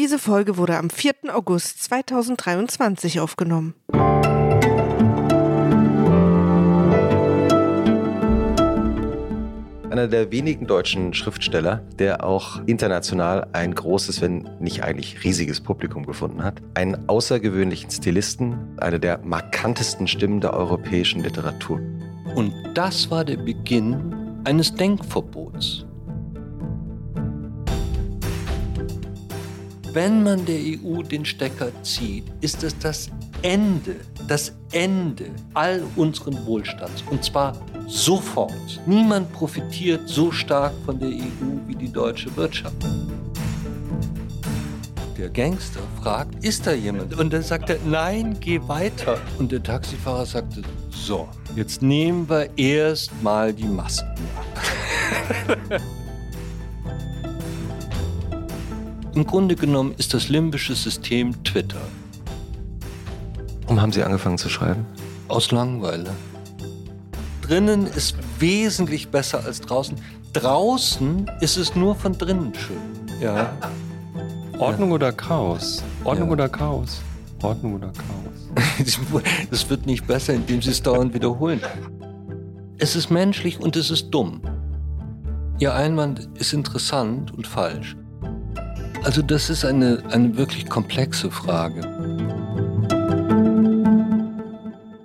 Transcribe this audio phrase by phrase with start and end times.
[0.00, 1.34] Diese Folge wurde am 4.
[1.34, 3.74] August 2023 aufgenommen.
[9.90, 16.06] Einer der wenigen deutschen Schriftsteller, der auch international ein großes, wenn nicht eigentlich riesiges Publikum
[16.06, 16.62] gefunden hat.
[16.74, 21.80] Einen außergewöhnlichen Stilisten, eine der markantesten Stimmen der europäischen Literatur.
[22.36, 25.87] Und das war der Beginn eines Denkverbots.
[29.92, 33.08] Wenn man der EU den Stecker zieht, ist es das
[33.40, 33.96] Ende,
[34.28, 37.02] das Ende all unseren Wohlstands.
[37.10, 37.56] Und zwar
[37.86, 38.80] sofort.
[38.84, 42.76] Niemand profitiert so stark von der EU wie die deutsche Wirtschaft.
[45.16, 47.18] Der Gangster fragt, ist da jemand?
[47.18, 49.18] Und dann sagt er, nein, geh weiter.
[49.38, 55.80] Und der Taxifahrer sagte, so, jetzt nehmen wir erst mal die Masken ab.
[59.18, 61.80] Im Grunde genommen ist das limbische System Twitter.
[63.62, 64.86] Warum haben Sie angefangen zu schreiben?
[65.26, 66.10] Aus Langeweile.
[67.42, 69.96] Drinnen ist wesentlich besser als draußen.
[70.34, 72.76] Draußen ist es nur von drinnen schön.
[73.20, 73.50] Ja.
[74.56, 75.82] Ordnung oder Chaos?
[76.04, 76.32] Ordnung Ja.
[76.34, 77.00] oder Chaos?
[77.42, 79.18] Ordnung oder Chaos?
[79.50, 81.60] Das wird nicht besser, indem Sie es dauernd wiederholen.
[82.78, 84.42] Es ist menschlich und es ist dumm.
[85.58, 87.96] Ihr Einwand ist interessant und falsch.
[89.04, 91.80] Also das ist eine, eine wirklich komplexe Frage.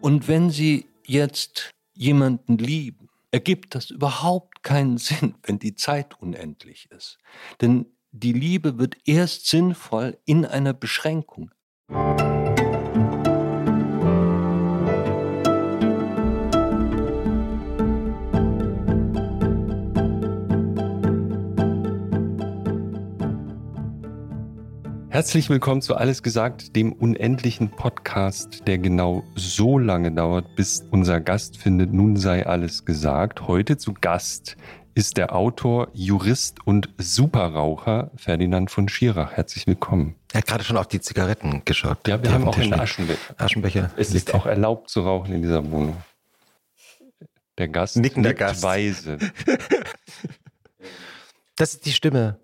[0.01, 6.89] Und wenn Sie jetzt jemanden lieben, ergibt das überhaupt keinen Sinn, wenn die Zeit unendlich
[6.91, 7.17] ist.
[7.61, 11.51] Denn die Liebe wird erst sinnvoll in einer Beschränkung.
[25.13, 31.21] Herzlich willkommen zu Alles gesagt, dem unendlichen Podcast, der genau so lange dauert, bis unser
[31.21, 33.47] Gast findet, nun sei alles gesagt.
[33.47, 34.57] Heute zu Gast
[34.95, 39.33] ist der Autor, Jurist und Superraucher Ferdinand von Schirach.
[39.33, 40.15] Herzlich willkommen.
[40.31, 42.07] Er hat gerade schon auf die Zigaretten geschaut.
[42.07, 42.73] Ja, wir die haben auch einen.
[42.73, 43.35] Aschenbecher.
[43.37, 43.91] Aschenbecher.
[43.95, 45.95] Es ist auch erlaubt zu rauchen in dieser Wohnung.
[47.59, 48.63] Der Gast Nickender nickt Gast.
[48.63, 49.19] weise.
[51.55, 52.39] Das ist die Stimme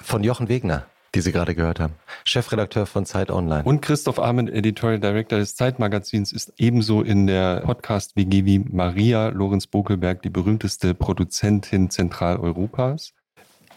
[0.00, 1.94] von Jochen Wegner, die Sie gerade gehört haben.
[2.24, 3.62] Chefredakteur von Zeit Online.
[3.64, 9.66] Und Christoph Ahmed, Editorial Director des Zeitmagazins, ist ebenso in der Podcast-WG wie Maria Lorenz
[9.66, 13.12] Bokelberg, die berühmteste Produzentin Zentraleuropas.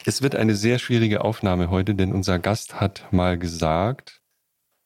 [0.05, 4.21] Es wird eine sehr schwierige Aufnahme heute, denn unser Gast hat mal gesagt,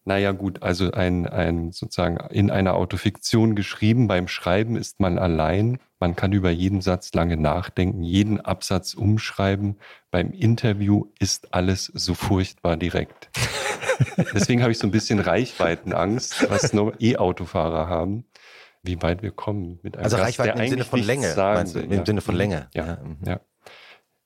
[0.03, 5.77] naja gut, also ein, ein sozusagen in einer Autofiktion geschrieben, beim Schreiben ist man allein,
[6.01, 9.77] man kann über jeden Satz lange nachdenken, jeden Absatz umschreiben,
[10.09, 13.29] beim Interview ist alles so furchtbar direkt.
[14.33, 18.25] Deswegen habe ich so ein bisschen Reichweitenangst, was nur E-Autofahrer haben,
[18.81, 21.29] wie weit wir kommen mit einem also Gast, Reichweiten der im Sinne von Länge.
[21.29, 21.79] sagen meinst du?
[21.79, 22.05] Im Ja.
[22.05, 22.67] Sinne von Länge.
[22.73, 22.97] Ja.
[23.03, 23.17] mhm.
[23.23, 23.39] Ja.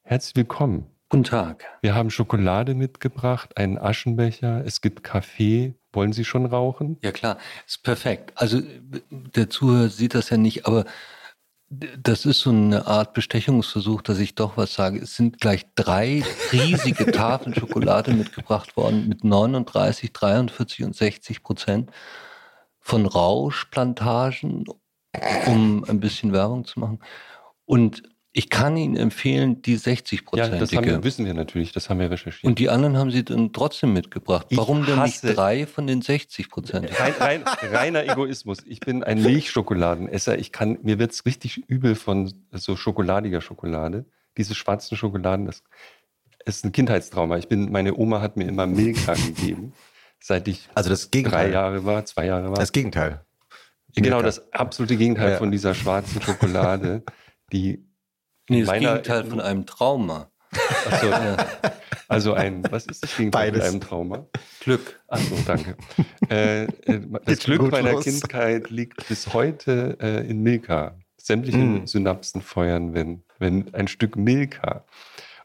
[0.04, 0.86] Herzlich willkommen.
[1.10, 1.66] Guten Tag.
[1.82, 5.76] Wir haben Schokolade mitgebracht, einen Aschenbecher, es gibt Kaffee.
[5.92, 6.98] Wollen Sie schon rauchen?
[7.04, 7.38] Ja klar,
[7.68, 8.34] ist perfekt.
[8.36, 8.62] Also
[9.10, 10.86] der Zuhörer sieht das ja nicht, aber
[11.70, 15.00] das ist so eine Art Bestechungsversuch, dass ich doch was sage.
[15.00, 21.92] Es sind gleich drei riesige Tafeln Schokolade mitgebracht worden mit 39, 43 und 60 Prozent
[22.80, 24.66] von Rauschplantagen,
[25.48, 27.00] um ein bisschen Werbung zu machen.
[27.66, 28.04] Und
[28.38, 32.12] ich kann Ihnen empfehlen, die 60 Ja, das wir, wissen wir natürlich, das haben wir
[32.12, 32.44] recherchiert.
[32.44, 34.48] und die anderen haben Sie dann trotzdem mitgebracht.
[34.50, 37.00] Ich Warum denn nicht drei von den 60 Prozent?
[37.00, 38.58] Rein, rein, reiner Egoismus.
[38.68, 40.38] Ich bin ein Milchschokoladenesser.
[40.38, 44.04] Ich kann, mir wird's richtig übel von so schokoladiger Schokolade.
[44.38, 45.64] Diese schwarzen Schokoladen, das
[46.44, 47.38] ist ein Kindheitstrauma.
[47.38, 49.72] Ich bin, meine Oma hat mir immer Milka gegeben,
[50.20, 51.52] seit ich Also das drei.
[51.52, 52.56] Jahre war, zwei Jahre war.
[52.58, 53.24] Das Gegenteil.
[53.96, 54.24] genau, Milka.
[54.24, 55.38] das absolute Gegenteil Ja.
[55.38, 57.02] von dieser schwarzen Schokolade,
[57.54, 57.86] die
[58.50, 60.30] Nee, das meiner- Gegenteil von einem Trauma.
[60.90, 61.38] Achso, Ja.
[62.08, 63.66] also ein, was ist das Gegenteil Beides.
[63.66, 64.26] von einem Trauma?
[64.62, 65.02] Glück.
[65.08, 65.76] Achso, danke.
[66.30, 66.68] äh, äh,
[67.26, 68.04] das Geht Glück meiner los.
[68.06, 70.98] Kindheit liegt bis heute äh, in Milka.
[71.18, 71.88] Sämtliche Mm.
[71.88, 74.86] Synapsen feuern, wenn, wenn ein Stück Milka.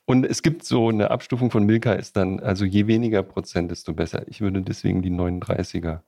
[0.05, 3.93] Und es gibt so eine Abstufung von Milka, ist dann, also je weniger Prozent, desto
[3.95, 4.29] besser.
[4.29, 6.01] Ich würde deswegen die 39er.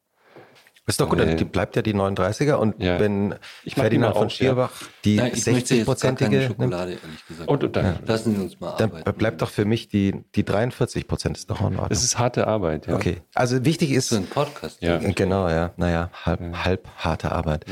[0.84, 2.98] Ist doch gut, Äh, dann die bleibt ja die 39er und Ja.
[2.98, 4.36] wenn Ich Ferdinand von auf, ja.
[4.36, 4.70] Schierbach
[5.04, 7.48] die Nein, ich möchte jetzt gar keine 60-prozentige nimmt, Schokolade, ehrlich gesagt.
[7.48, 9.12] Und, und dann, Lassen Sie uns mal dann arbeiten.
[9.16, 11.86] bleibt doch für mich die, die 43 Prozent ist doch in Ordnung.
[11.88, 12.96] Das ist harte Arbeit, ja.
[12.96, 14.82] Okay, also wichtig ist, so ein Podcast.
[14.82, 14.96] Ja.
[14.98, 15.70] Äh, Genau, ja.
[15.76, 16.64] Naja, halb, Ja.
[16.64, 17.64] halb harte Arbeit.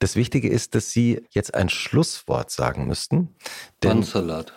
[0.00, 3.28] Das Wichtige ist, dass Sie jetzt ein Schlusswort sagen müssten.
[3.80, 4.52] Bandsalat.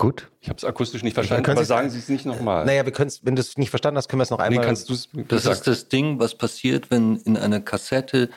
[0.00, 0.30] Gut.
[0.40, 2.64] Ich habe es akustisch nicht verstanden, können aber Sie- sagen Sie es nicht nochmal.
[2.64, 4.64] Naja, wir können wenn du es nicht verstanden hast, können wir es noch nee, einmal.
[4.64, 8.30] kannst du es Das ist das Ding, was passiert, wenn in einer Kassette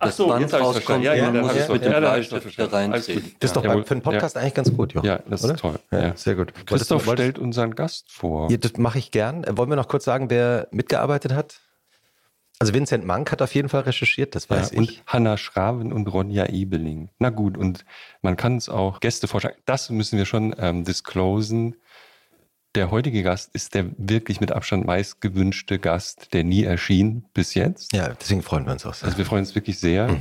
[0.00, 1.04] das so, Band rauskommt.
[1.04, 1.92] Ja, und ja, man dann muss es mit dem.
[1.92, 3.34] Ja, ich's Bleistift gut.
[3.38, 5.06] das ist doch für einen Podcast eigentlich ganz gut, Jochen.
[5.06, 5.78] Ja, das ist toll.
[5.90, 6.16] Ja, Ja.
[6.16, 6.54] Sehr gut.
[6.64, 8.50] Christoph stellt unseren Gast vor.
[8.50, 9.44] Ja, das mache ich gern.
[9.58, 11.60] Wollen wir noch kurz sagen, wer mitgearbeitet hat?
[12.60, 15.02] Also Vincent Mank hat auf jeden Fall recherchiert, das weiß Ja, und ich.
[15.06, 17.08] Hanna Schraven und Ronja Ebeling.
[17.18, 17.86] Na gut, und
[18.20, 19.56] man kann es auch Gäste vorschlagen.
[19.64, 21.76] Das müssen wir schon ähm, disclosen.
[22.76, 27.54] Der heutige Gast ist der wirklich mit Abstand meist gewünschte Gast, der nie erschien bis
[27.54, 27.92] jetzt.
[27.92, 29.06] Ja, deswegen freuen wir uns auch sehr.
[29.06, 30.16] Also wir freuen uns wirklich sehr.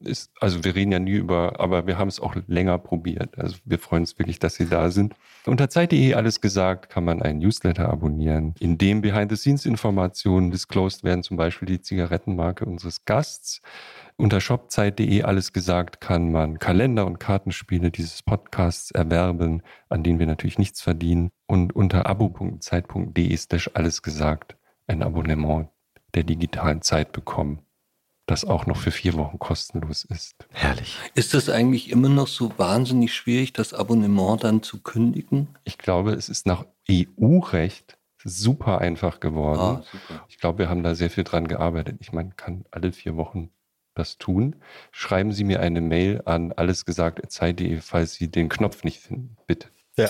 [0.00, 3.38] Ist, also wir reden ja nie über, aber wir haben es auch länger probiert.
[3.38, 5.14] Also wir freuen uns wirklich, dass Sie da sind.
[5.46, 11.36] Unter Zeit.de alles gesagt kann man einen Newsletter abonnieren, in dem Behind-the-Scenes-Informationen disclosed werden, zum
[11.36, 13.62] Beispiel die Zigarettenmarke unseres Gasts.
[14.20, 20.26] Unter shopzeit.de alles gesagt kann man Kalender und Kartenspiele dieses Podcasts erwerben, an denen wir
[20.26, 21.30] natürlich nichts verdienen.
[21.46, 25.68] Und unter abo.zeit.de slash alles gesagt ein Abonnement
[26.12, 27.60] der digitalen Zeit bekommen,
[28.26, 30.34] das auch noch für vier Wochen kostenlos ist.
[30.50, 30.98] Herrlich.
[31.14, 35.48] Ist es eigentlich immer noch so wahnsinnig schwierig, das Abonnement dann zu kündigen?
[35.64, 39.82] Ich glaube, es ist nach EU-Recht super einfach geworden.
[39.82, 40.26] Ah, super.
[40.28, 41.96] Ich glaube, wir haben da sehr viel dran gearbeitet.
[42.00, 43.48] Ich meine, kann alle vier Wochen
[43.94, 44.56] das tun.
[44.92, 49.68] Schreiben Sie mir eine Mail an allesgesagt.zeit.de, falls Sie den Knopf nicht finden, bitte.
[49.96, 50.08] Ja.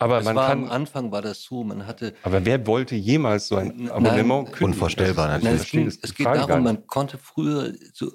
[0.00, 0.70] Aber Es man war am kann.
[0.70, 4.66] Anfang war das so, man hatte Aber wer wollte jemals so ein Nein, Abonnement kündigen?
[4.66, 5.86] unvorstellbar Das ist- Nein, natürlich.
[5.88, 8.12] es, ging, es geht darum, man konnte früher, so,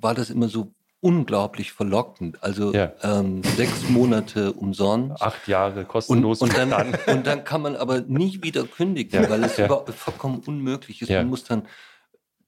[0.00, 2.42] war das immer so unglaublich verlockend.
[2.42, 2.92] Also Ja.
[3.02, 5.20] ähm, sechs Monate umsonst.
[5.20, 6.72] acht Jahre Und, kostenlos und, dann,
[7.06, 9.66] und dann kann man aber nie wieder kündigen, Ja, weil es ja.
[9.66, 11.10] überhaupt vollkommen unmöglich ist.
[11.10, 11.18] Ja.
[11.18, 11.66] Man muss dann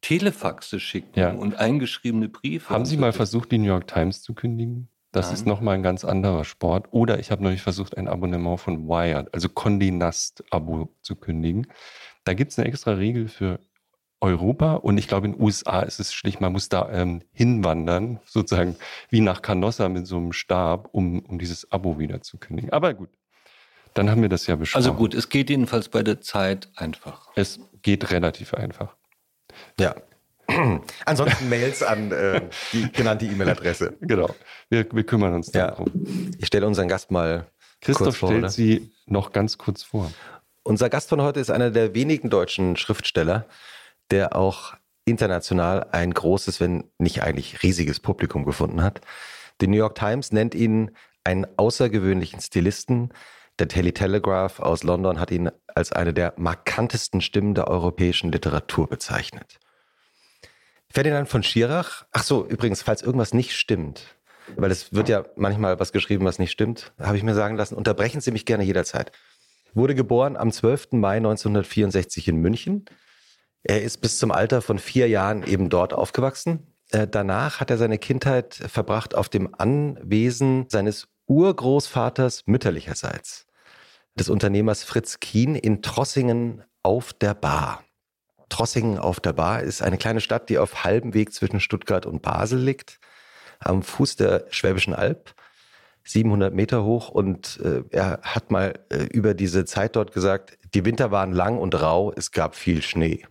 [0.00, 1.32] Telefaxe schicken Ja.
[1.32, 2.70] und eingeschriebene Briefe.
[2.70, 4.88] Haben Sie mal versucht, die New York Times zu kündigen?
[5.12, 5.34] Das Nein.
[5.34, 6.88] ist nochmal ein ganz anderer Sport.
[6.90, 11.66] Oder ich habe neulich versucht, ein Abonnement von Wired, also Condé Nast-Abo zu kündigen.
[12.24, 13.58] Da gibt es eine extra Regel für
[14.20, 18.18] Europa und ich glaube, in den USA ist es schlicht, man muss da ähm, hinwandern,
[18.26, 18.76] sozusagen
[19.10, 22.70] wie nach Canossa mit so einem Stab, um, um dieses Abo wieder zu kündigen.
[22.72, 23.10] Aber gut,
[23.94, 24.84] dann haben wir das ja besprochen.
[24.84, 27.28] Also gut, es geht jedenfalls bei der Zeit einfach.
[27.36, 28.96] Es geht relativ einfach.
[29.78, 29.94] Ja.
[31.04, 32.40] Ansonsten Mails an äh,
[32.72, 33.96] die genannte E-Mail-Adresse.
[34.00, 34.34] Genau.
[34.70, 35.68] Wir, wir kümmern uns Ja.
[35.68, 35.90] darum.
[36.38, 37.46] Ich stelle unseren Gast mal
[37.80, 38.28] Christoph vor.
[38.30, 38.50] stellt oder?
[38.50, 40.10] sie noch ganz kurz vor.
[40.62, 43.46] Unser Gast von heute ist einer der wenigen deutschen Schriftsteller,
[44.10, 44.74] der auch
[45.04, 49.00] international ein großes, wenn nicht eigentlich riesiges Publikum gefunden hat.
[49.60, 50.90] Die New York Times nennt ihn
[51.24, 53.10] einen außergewöhnlichen Stilisten.
[53.58, 58.88] Der Daily Telegraph aus London hat ihn als eine der markantesten Stimmen der europäischen Literatur
[58.88, 59.58] bezeichnet.
[60.90, 64.16] Ferdinand von Schirach, ach so, übrigens, falls irgendwas nicht stimmt,
[64.56, 67.74] weil es wird ja manchmal was geschrieben, was nicht stimmt, habe ich mir sagen lassen,
[67.74, 69.12] unterbrechen Sie mich gerne jederzeit.
[69.74, 70.92] Wurde geboren am 12.
[70.92, 72.86] Mai 1964 in München.
[73.62, 76.74] Er ist bis zum Alter von vier Jahren eben dort aufgewachsen.
[76.90, 83.46] Äh, danach hat er seine Kindheit verbracht auf dem Anwesen seines Urgroßvaters mütterlicherseits,
[84.18, 87.84] des Unternehmers Fritz Kien in Trossingen auf der Bar.
[88.48, 92.22] Trossingen auf der Bar ist eine kleine Stadt, die auf halbem Weg zwischen Stuttgart und
[92.22, 92.98] Basel liegt,
[93.60, 95.34] am Fuß der Schwäbischen Alb.
[96.04, 100.86] 700 Meter hoch und äh, er hat mal äh, über diese Zeit dort gesagt, die
[100.86, 103.26] Winter waren lang und rau, es gab viel Schnee.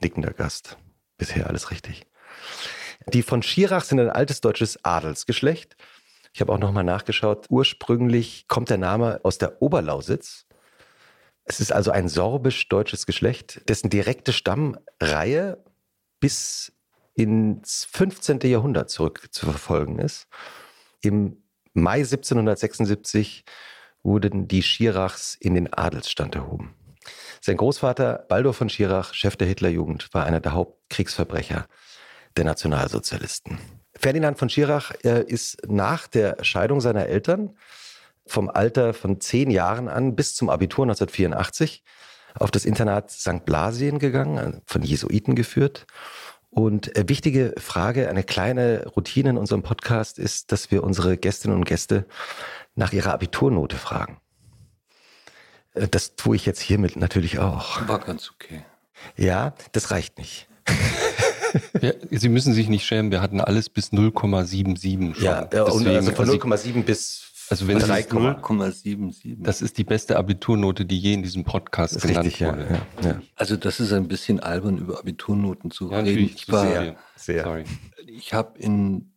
[0.00, 0.76] Nickender Gast.
[1.18, 2.06] Bisher alles richtig.
[3.08, 5.76] Die von Schirach sind ein altes deutsches Adelsgeschlecht.
[6.32, 7.46] Ich habe auch nochmal nachgeschaut.
[7.50, 10.46] Ursprünglich kommt der Name aus der Oberlausitz.
[11.44, 15.62] Es ist also ein sorbisch-deutsches Geschlecht, dessen direkte Stammreihe
[16.20, 16.72] bis
[17.14, 18.40] ins 15.
[18.44, 20.28] Jahrhundert zurück zu verfolgen ist.
[21.02, 21.42] Im
[21.74, 23.44] Mai 1776
[24.02, 26.74] wurden die Schirachs in den Adelsstand erhoben.
[27.40, 31.66] Sein Großvater Baldur von Schirach, Chef der Hitlerjugend, war einer der Hauptkriegsverbrecher
[32.36, 33.58] der Nationalsozialisten.
[34.02, 37.56] Ferdinand von Schirach äh, ist nach der Scheidung seiner Eltern
[38.26, 41.84] vom Alter von zehn Jahren an bis zum Abitur 1984
[42.34, 43.44] auf das Internat St.
[43.44, 45.86] Blasien gegangen, äh, von Jesuiten geführt.
[46.50, 51.56] Und äh, wichtige Frage, eine kleine Routine in unserem Podcast ist, dass wir unsere Gästinnen
[51.56, 52.06] und Gäste
[52.74, 54.20] nach ihrer Abiturnote fragen.
[55.74, 57.86] Äh, Das tue ich jetzt hiermit natürlich auch.
[57.86, 58.64] War ganz okay.
[59.16, 60.48] Ja, das reicht nicht.
[61.80, 65.24] Ja, Sie müssen sich nicht schämen, wir hatten alles bis 0,77 schon.
[65.24, 69.36] Ja, ja und Deswegen, also von Sie- 0,7 bis Also wenn Sie- 3, 0,77.
[69.42, 72.80] Das ist die beste Abiturnote, die je in diesem Podcast genannt richtig, wurde.
[73.02, 73.22] ja, ja.
[73.36, 76.30] Also das ist ein bisschen albern, über Abiturnoten zu Ja, reden.
[76.34, 77.44] Ich war, Sehr, sehr.
[77.44, 77.64] Sorry.
[78.06, 79.12] ich habe in,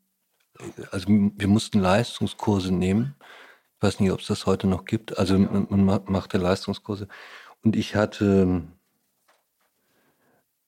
[0.92, 3.16] also wir mussten Leistungskurse nehmen.
[3.78, 5.18] Ich weiß nicht, ob es das heute noch gibt.
[5.18, 7.08] Also man, man machte Leistungskurse.
[7.64, 8.64] Und ich hatte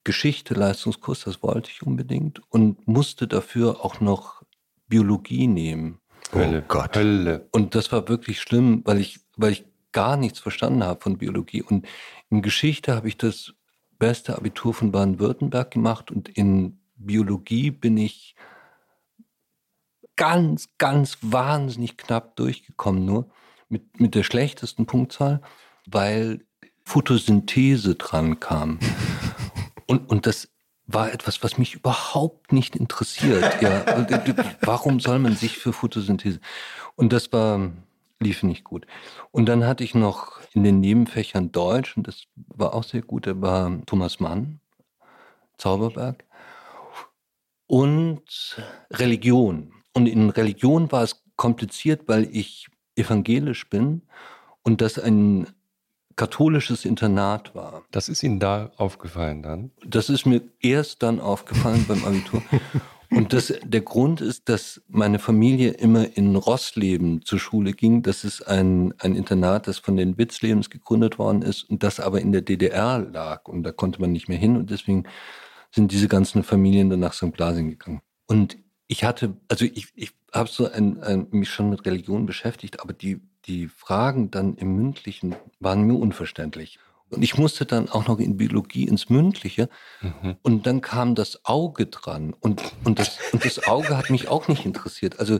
[0.07, 4.41] Geschichte, Leistungskurs, das wollte ich unbedingt und musste dafür auch noch
[4.87, 5.99] Biologie nehmen.
[6.33, 6.63] Hölle.
[6.63, 6.95] Oh Gott.
[6.95, 7.49] Hölle.
[7.51, 11.61] Und das war wirklich schlimm, weil ich, weil ich gar nichts verstanden habe von Biologie.
[11.61, 11.85] Und
[12.29, 13.53] in Geschichte habe ich das
[13.99, 18.33] beste Abitur von Baden-Württemberg gemacht und in Biologie bin ich
[20.15, 23.29] ganz, ganz wahnsinnig knapp durchgekommen, nur
[23.67, 25.41] mit, mit der schlechtesten Punktzahl,
[25.85, 26.45] weil
[26.85, 28.79] Photosynthese dran kam.
[29.87, 30.49] Und, und das
[30.85, 33.61] war etwas, was mich überhaupt nicht interessiert.
[33.61, 33.85] Ja,
[34.61, 36.39] warum soll man sich für Photosynthese?
[36.95, 37.71] Und das war,
[38.19, 38.87] lief nicht gut.
[39.31, 43.27] Und dann hatte ich noch in den Nebenfächern Deutsch, und das war auch sehr gut,
[43.27, 44.59] da war Thomas Mann,
[45.57, 46.23] Zauberberg,
[47.67, 48.23] und
[48.91, 49.73] Religion.
[49.93, 54.03] Und in Religion war es kompliziert, weil ich evangelisch bin
[54.63, 55.47] und das ein
[56.17, 57.83] katholisches Internat war.
[57.91, 59.71] Das ist Ihnen da aufgefallen dann?
[59.85, 62.43] Das ist mir erst dann aufgefallen beim Abitur.
[63.09, 68.03] Und das, der Grund ist, dass meine Familie immer in Rossleben zur Schule ging.
[68.03, 72.19] Das ist ein, ein Internat, das von den Witzlebens gegründet worden ist und das aber
[72.19, 73.47] in der DDR lag.
[73.47, 74.57] Und da konnte man nicht mehr hin.
[74.57, 75.05] Und deswegen
[75.71, 77.31] sind diese ganzen Familien dann nach St.
[77.31, 78.01] Blasien gegangen.
[78.27, 78.57] Und
[78.87, 82.91] ich hatte, also ich, ich habe so ein, ein, mich schon mit Religion beschäftigt, aber
[82.91, 86.79] die die Fragen dann im Mündlichen waren mir unverständlich.
[87.09, 89.69] Und ich musste dann auch noch in Biologie ins Mündliche.
[90.01, 90.35] Mhm.
[90.41, 92.35] Und dann kam das Auge dran.
[92.39, 95.19] Und, und, das, und das Auge hat mich auch nicht interessiert.
[95.19, 95.39] Also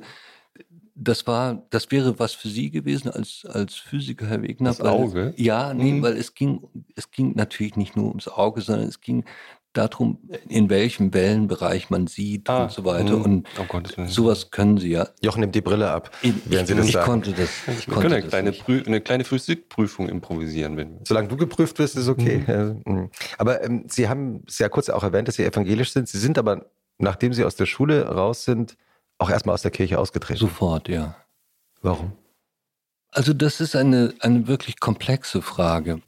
[0.95, 4.69] das war, das wäre was für Sie gewesen als, als Physiker, Herr Wegner.
[4.69, 5.33] Das Auge?
[5.37, 6.01] ja, nee, mhm.
[6.01, 9.23] weil es ging, es ging natürlich nicht nur ums Auge, sondern es ging
[9.77, 10.19] darum,
[10.49, 13.17] in welchem Wellenbereich man sieht ah, und so weiter.
[13.17, 13.23] Mh.
[13.23, 15.07] Und oh sowas können Sie ja.
[15.21, 16.11] Jochen nimmt die Brille ab,
[16.45, 17.05] während Sie das ich sagen.
[17.05, 20.77] Konnte das, ich Wir konnte können eine kleine, eine kleine Physikprüfung improvisieren.
[20.77, 22.43] Wenn Solange du geprüft wirst, ist okay.
[22.47, 22.81] Mhm.
[22.85, 23.09] mhm.
[23.37, 26.07] Aber ähm, Sie haben sehr kurz auch erwähnt, dass Sie evangelisch sind.
[26.07, 26.65] Sie sind aber,
[26.97, 28.75] nachdem Sie aus der Schule raus sind,
[29.19, 30.39] auch erstmal aus der Kirche ausgetreten.
[30.39, 31.15] Sofort, ja.
[31.81, 32.13] Warum?
[33.11, 36.01] Also das ist eine, eine wirklich komplexe Frage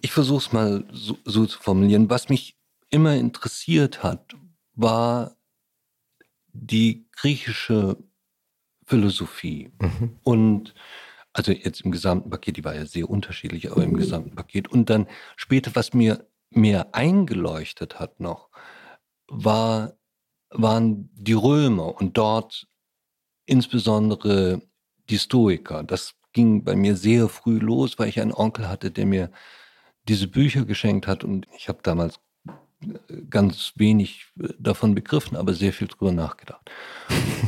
[0.00, 2.10] ich versuche es mal so, so, zu formulieren.
[2.10, 2.56] Was mich
[2.90, 4.34] immer interessiert hat,
[4.74, 5.36] war
[6.52, 7.96] die griechische
[8.84, 9.70] Philosophie.
[9.80, 10.18] Mhm.
[10.22, 10.74] Und
[11.32, 14.68] also jetzt im gesamten Paket, die war ja sehr unterschiedlich, aber im gesamten Paket.
[14.68, 18.48] Und dann später, was mir mehr eingeleuchtet hat noch,
[19.28, 19.94] war,
[20.50, 22.66] waren die Römer und dort
[23.44, 24.62] insbesondere
[25.10, 25.82] die Stoiker.
[25.82, 29.30] Das ging bei mir sehr früh los, weil ich einen Onkel hatte, der mir
[30.08, 31.24] diese Bücher geschenkt hat.
[31.24, 32.20] Und ich habe damals
[33.28, 34.26] ganz wenig
[34.58, 36.70] davon begriffen, aber sehr viel drüber nachgedacht.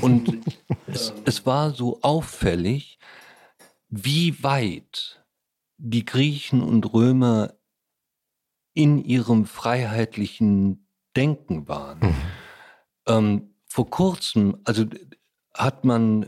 [0.01, 0.39] Und
[0.87, 2.99] es, es war so auffällig,
[3.89, 5.25] wie weit
[5.77, 7.55] die Griechen und Römer
[8.75, 10.87] in ihrem freiheitlichen
[11.17, 11.99] Denken waren.
[12.01, 12.15] Mhm.
[13.07, 14.85] Ähm, vor kurzem, also
[15.55, 16.27] hat man,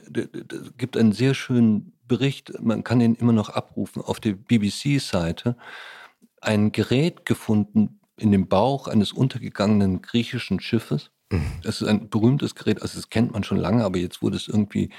[0.77, 5.57] gibt einen sehr schönen Bericht, man kann ihn immer noch abrufen auf der BBC-Seite,
[6.43, 11.11] ein Gerät gefunden in dem Bauch eines untergegangenen griechischen Schiffes.
[11.31, 11.61] Mhm.
[11.63, 14.49] Das ist ein berühmtes Gerät, also das kennt man schon lange, aber jetzt wurde es
[14.49, 14.91] irgendwie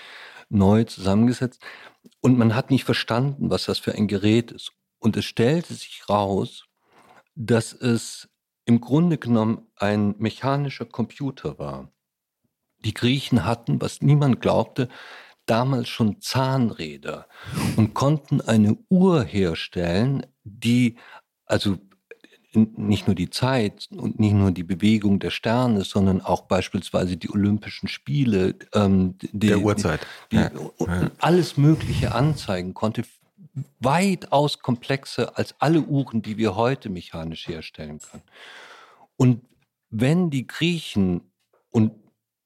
[0.50, 1.62] neu zusammengesetzt.
[2.22, 4.72] Und man hat nicht verstanden, was das für ein Gerät ist.
[5.00, 6.66] Und es stellte sich raus,
[7.36, 8.30] dass es
[8.66, 11.92] im Grunde genommen ein mechanischer Computer war.
[12.80, 14.90] Die Griechen hatten, was niemand glaubte,
[15.46, 17.28] damals schon Zahnräder
[17.76, 20.98] und konnten eine Uhr herstellen, die
[21.54, 21.78] also
[22.54, 27.30] nicht nur die Zeit und nicht nur die Bewegung der Sterne, sondern auch beispielsweise die
[27.32, 30.52] Olympischen Spiele, ähm, die, der Uhrzeit, die, ja.
[31.20, 33.04] alles Mögliche anzeigen konnte,
[33.80, 38.24] weitaus komplexer als alle Uhren, die wir heute mechanisch herstellen können.
[39.16, 39.42] Und
[39.90, 41.22] wenn die Griechen
[41.70, 41.92] und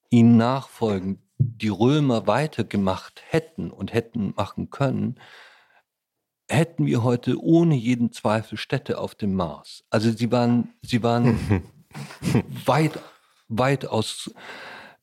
[0.09, 5.17] ihnen nachfolgend die Römer weitergemacht hätten und hätten machen können,
[6.49, 9.83] hätten wir heute ohne jeden Zweifel Städte auf dem Mars.
[9.89, 11.63] Also sie waren, sie waren
[12.65, 12.99] weit,
[13.47, 14.31] weitaus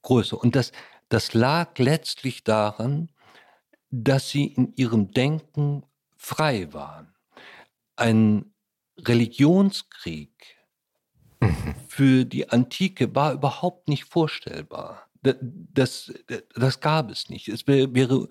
[0.03, 0.41] größer.
[0.41, 0.73] Und das,
[1.09, 3.11] das lag letztlich daran,
[3.91, 5.85] dass sie in ihrem Denken
[6.17, 7.15] frei waren.
[7.97, 8.53] Ein
[8.99, 10.33] Religionskrieg
[11.89, 15.09] für die Antike war überhaupt nicht vorstellbar.
[15.23, 16.13] Das, das,
[16.55, 17.49] das gab es nicht.
[17.49, 18.29] Es wäre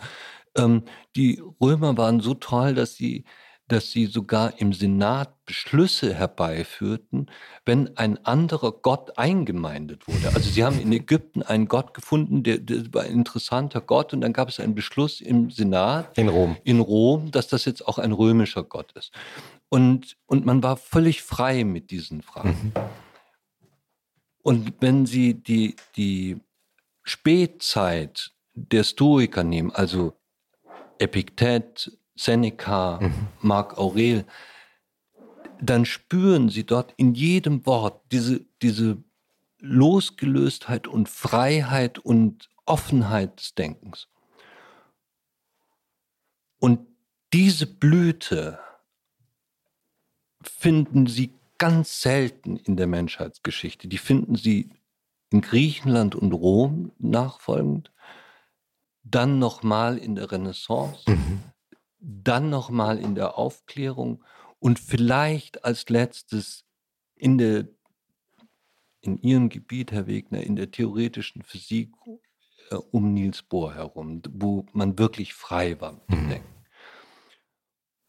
[0.58, 0.84] ähm,
[1.16, 3.26] die Römer waren so toll, dass sie
[3.68, 7.32] dass sie sogar im Senat Beschlüsse herbeiführten,
[7.66, 10.28] wenn ein anderer Gott eingemeindet wurde.
[10.36, 14.22] Also sie haben in Ägypten einen Gott gefunden, der, der war ein interessanter Gott und
[14.22, 16.58] dann gab es einen Beschluss im Senat in Rom.
[16.64, 19.12] in Rom, dass das jetzt auch ein römischer Gott ist.
[19.70, 22.74] Und, und man war völlig frei mit diesen Fragen.
[22.76, 22.82] Mhm.
[24.44, 26.38] Und wenn Sie die, die
[27.02, 30.14] Spätzeit der Stoiker nehmen, also
[31.00, 33.28] Epiktet, Seneca, mhm.
[33.42, 34.26] Marc Aurel,
[35.62, 38.98] dann spüren sie dort in jedem Wort diese, diese
[39.60, 44.08] Losgelöstheit und Freiheit und Offenheit des Denkens.
[46.60, 46.88] Und
[47.32, 48.60] diese Blüte
[50.42, 53.88] finden sie ganz selten in der Menschheitsgeschichte.
[53.88, 54.70] Die finden sie
[55.30, 57.92] in Griechenland und Rom nachfolgend,
[59.04, 61.44] dann nochmal in der Renaissance, mhm.
[62.00, 64.24] dann nochmal in der Aufklärung
[64.60, 66.66] und vielleicht als letztes
[67.16, 67.68] in der
[69.02, 71.92] in Ihrem Gebiet, Herr Wegner, in der theoretischen Physik
[72.72, 76.30] äh, um Niels Bohr herum, wo man wirklich frei war mit dem mhm.
[76.30, 76.66] Denken.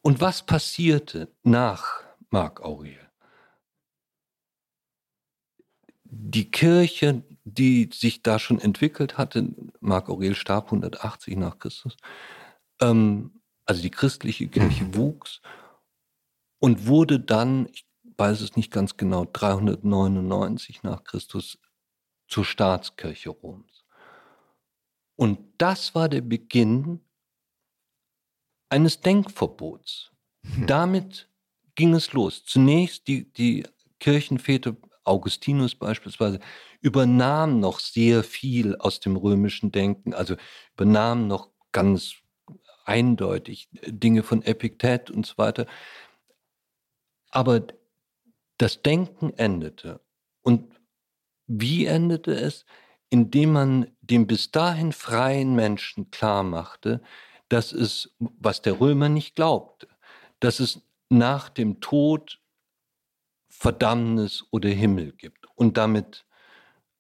[0.03, 3.11] Und was passierte nach Marc Aurel?
[6.17, 9.49] Die Kirche, die sich da schon entwickelt hatte,
[9.81, 11.97] Marc Aurel starb 180 nach Christus,
[12.81, 14.95] ähm, also die christliche Kirche mhm.
[14.95, 15.41] wuchs
[16.61, 21.59] und wurde dann, ich weiß es nicht ganz genau, 399 nach Christus
[22.29, 23.85] zur Staatskirche Roms.
[25.17, 27.01] Und das war der Beginn
[28.69, 30.13] eines Denkverbots.
[30.45, 30.67] Hm.
[30.67, 31.29] Damit
[31.75, 32.45] ging es los.
[32.45, 33.67] Zunächst die, die
[34.01, 36.41] Kirchenväter, Augustinus beispielsweise,
[36.81, 40.37] übernahmen noch sehr viel aus dem römischen Denken, also
[40.75, 42.17] übernahmen noch ganz
[42.85, 45.67] eindeutig Dinge von Epiktet und so weiter.
[47.31, 47.67] Aber
[48.59, 50.01] das Denken endete.
[50.43, 50.73] Und
[51.47, 52.65] wie endete es?
[53.11, 57.03] Indem man dem bis dahin freien Menschen klar machte,
[57.49, 59.89] dass es, was der Römer nicht glaubte,
[60.41, 62.41] dass es nach dem Tod
[63.59, 65.47] Verdammnis oder Himmel gibt.
[65.55, 66.27] Und damit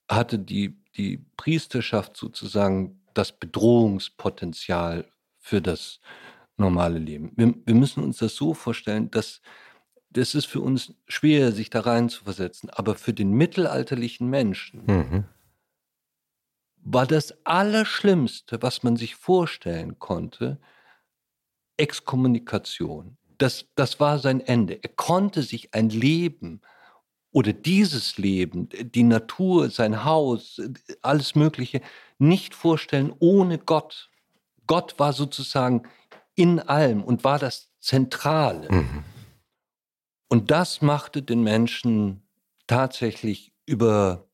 [0.08, 6.00] hatte die, die Priesterschaft sozusagen das Bedrohungspotenzial für das
[6.56, 7.32] normale Leben.
[7.36, 9.40] Wir, wir müssen uns das so vorstellen, dass
[10.10, 12.70] das ist für uns schwer, sich da rein zu versetzen.
[12.70, 15.24] Aber für den mittelalterlichen Menschen mhm.
[16.76, 20.60] war das Allerschlimmste, was man sich vorstellen konnte,
[21.76, 23.18] Exkommunikation.
[23.38, 24.82] Das, das war sein Ende.
[24.82, 26.60] Er konnte sich ein Leben
[27.32, 30.60] oder dieses Leben, die Natur, sein Haus,
[31.02, 31.80] alles Mögliche
[32.18, 34.10] nicht vorstellen ohne Gott.
[34.66, 35.82] Gott war sozusagen
[36.36, 38.70] in allem und war das Zentrale.
[38.70, 39.04] Mhm.
[40.28, 42.22] Und das machte den Menschen
[42.66, 44.28] tatsächlich über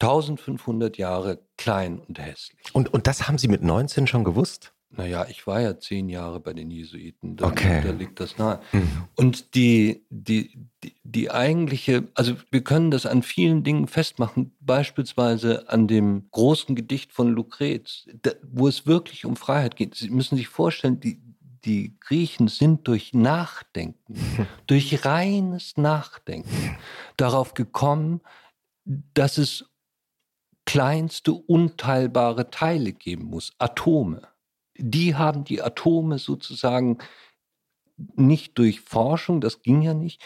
[0.00, 2.74] 1500 Jahre klein und hässlich.
[2.74, 4.74] Und, und das haben Sie mit 19 schon gewusst?
[4.90, 7.36] Naja, ich war ja zehn Jahre bei den Jesuiten.
[7.36, 7.82] Da, okay.
[7.84, 8.60] da liegt das nahe.
[8.72, 9.04] Mhm.
[9.14, 15.68] Und die, die, die, die eigentliche, also wir können das an vielen Dingen festmachen, beispielsweise
[15.68, 19.96] an dem großen Gedicht von Lucrez, da, wo es wirklich um Freiheit geht.
[19.96, 21.20] Sie müssen sich vorstellen, die,
[21.64, 26.76] die Griechen sind durch Nachdenken, durch reines Nachdenken
[27.16, 28.20] darauf gekommen,
[28.84, 29.66] dass es
[30.64, 34.22] kleinste unteilbare Teile geben muss, Atome.
[34.78, 36.98] Die haben die Atome sozusagen
[37.96, 40.22] nicht durch Forschung, das ging ja nicht.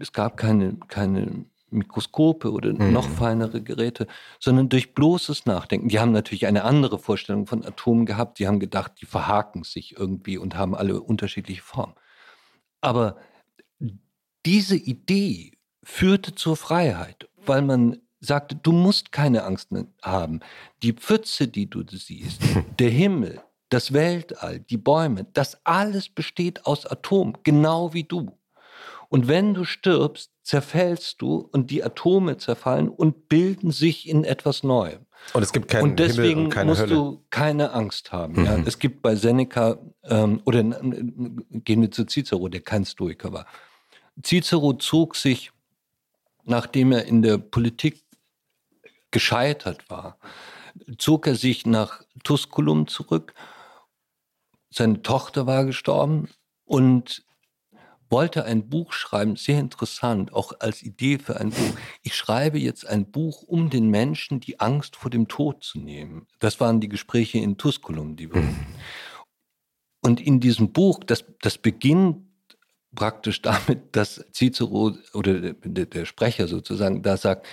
[0.00, 2.92] Es gab keine, keine Mikroskope oder mhm.
[2.92, 4.06] noch feinere Geräte,
[4.38, 5.88] sondern durch bloßes Nachdenken.
[5.88, 8.38] Die haben natürlich eine andere Vorstellung von Atomen gehabt.
[8.38, 11.94] Die haben gedacht, die verhaken sich irgendwie und haben alle unterschiedliche Formen.
[12.80, 13.16] Aber
[14.44, 15.52] diese Idee
[15.82, 19.70] führte zur Freiheit, weil man sagte, du musst keine Angst
[20.02, 20.40] haben.
[20.82, 22.42] Die Pfütze, die du siehst,
[22.78, 28.32] der Himmel, das Weltall, die Bäume, das alles besteht aus Atomen, genau wie du.
[29.08, 34.62] Und wenn du stirbst, zerfällst du und die Atome zerfallen und bilden sich in etwas
[34.62, 35.06] Neuem.
[35.32, 36.94] Und es gibt keinen Und deswegen und musst Hölle.
[36.94, 38.40] du keine Angst haben.
[38.40, 38.44] Mhm.
[38.44, 38.58] Ja.
[38.64, 43.46] Es gibt bei Seneca, ähm, oder gehen wir zu Cicero, der kein Stoiker war.
[44.22, 45.50] Cicero zog sich,
[46.44, 48.04] nachdem er in der Politik
[49.10, 50.18] gescheitert war,
[50.98, 53.34] zog er sich nach Tusculum zurück.
[54.76, 56.28] Seine Tochter war gestorben
[56.66, 57.24] und
[58.10, 61.76] wollte ein Buch schreiben, sehr interessant, auch als Idee für ein Buch.
[62.02, 66.26] Ich schreibe jetzt ein Buch, um den Menschen die Angst vor dem Tod zu nehmen.
[66.40, 68.42] Das waren die Gespräche in Tusculum, die wir.
[68.42, 68.66] Mhm.
[70.02, 72.26] und in diesem Buch, das, das beginnt
[72.94, 77.46] praktisch damit, dass Cicero oder der, der Sprecher sozusagen da sagt,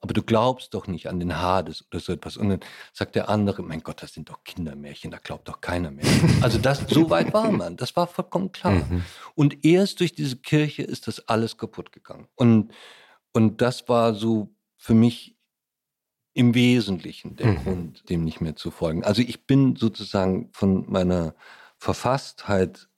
[0.00, 2.36] aber du glaubst doch nicht an den Hades oder so etwas.
[2.36, 2.60] Und dann
[2.92, 6.04] sagt der andere, mein Gott, das sind doch Kindermärchen, da glaubt doch keiner mehr.
[6.42, 8.72] Also das, so weit war man, das war vollkommen klar.
[8.72, 9.04] Mhm.
[9.34, 12.28] Und erst durch diese Kirche ist das alles kaputt gegangen.
[12.34, 12.72] Und,
[13.32, 15.36] und das war so für mich
[16.34, 17.56] im Wesentlichen der mhm.
[17.56, 19.02] Grund, dem nicht mehr zu folgen.
[19.04, 21.34] Also ich bin sozusagen von meiner
[21.78, 22.88] Verfasstheit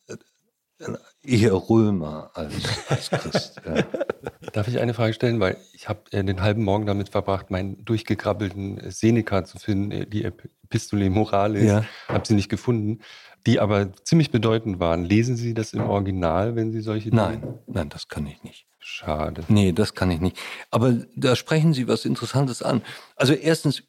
[1.22, 2.54] eher Römer als,
[2.88, 3.60] als Christ.
[3.64, 3.82] Ja.
[4.52, 5.40] Darf ich eine Frage stellen?
[5.40, 10.06] Weil ich habe äh, den halben Morgen damit verbracht, meinen durchgekrabbelten Seneca zu finden, äh,
[10.06, 11.64] die Epistole Moralis.
[11.64, 11.84] Ja.
[12.06, 13.00] Habe sie nicht gefunden,
[13.46, 15.04] die aber ziemlich bedeutend waren.
[15.04, 17.14] Lesen Sie das im Original, wenn Sie solche?
[17.14, 18.66] Nein, nein, das kann ich nicht.
[18.90, 19.44] Schade.
[19.48, 20.38] Nee, das kann ich nicht.
[20.70, 22.80] Aber da sprechen Sie was Interessantes an.
[23.16, 23.82] Also erstens,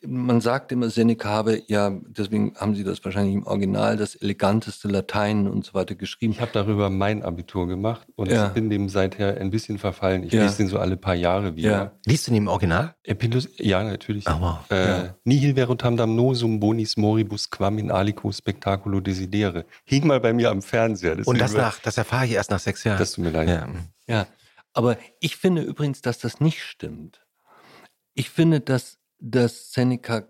[0.00, 4.88] man sagt immer, Seneca habe, ja, deswegen haben Sie das wahrscheinlich im Original, das eleganteste
[4.88, 6.32] Latein und so weiter geschrieben.
[6.32, 8.46] Ich habe darüber mein Abitur gemacht und ja.
[8.46, 10.22] ich bin dem seither ein bisschen verfallen.
[10.22, 10.44] Ich ja.
[10.44, 11.70] lese den so alle paar Jahre wieder.
[11.70, 11.92] Ja.
[12.06, 12.94] Liest du den im Original?
[13.04, 14.24] Epilus ja, natürlich.
[14.28, 14.70] Oh, wow.
[14.70, 19.66] äh, Nihil verutam damnosum bonis moribus quam in alico spectaculo desidere.
[19.84, 21.18] Hing mal bei mir am Fernseher.
[21.26, 22.98] und das, nach, das erfahre ich erst nach sechs Jahren.
[22.98, 23.48] Das tut mir leid.
[24.08, 24.26] Ja.
[24.72, 27.24] Aber ich finde übrigens, dass das nicht stimmt.
[28.14, 30.28] Ich finde, dass, dass Seneca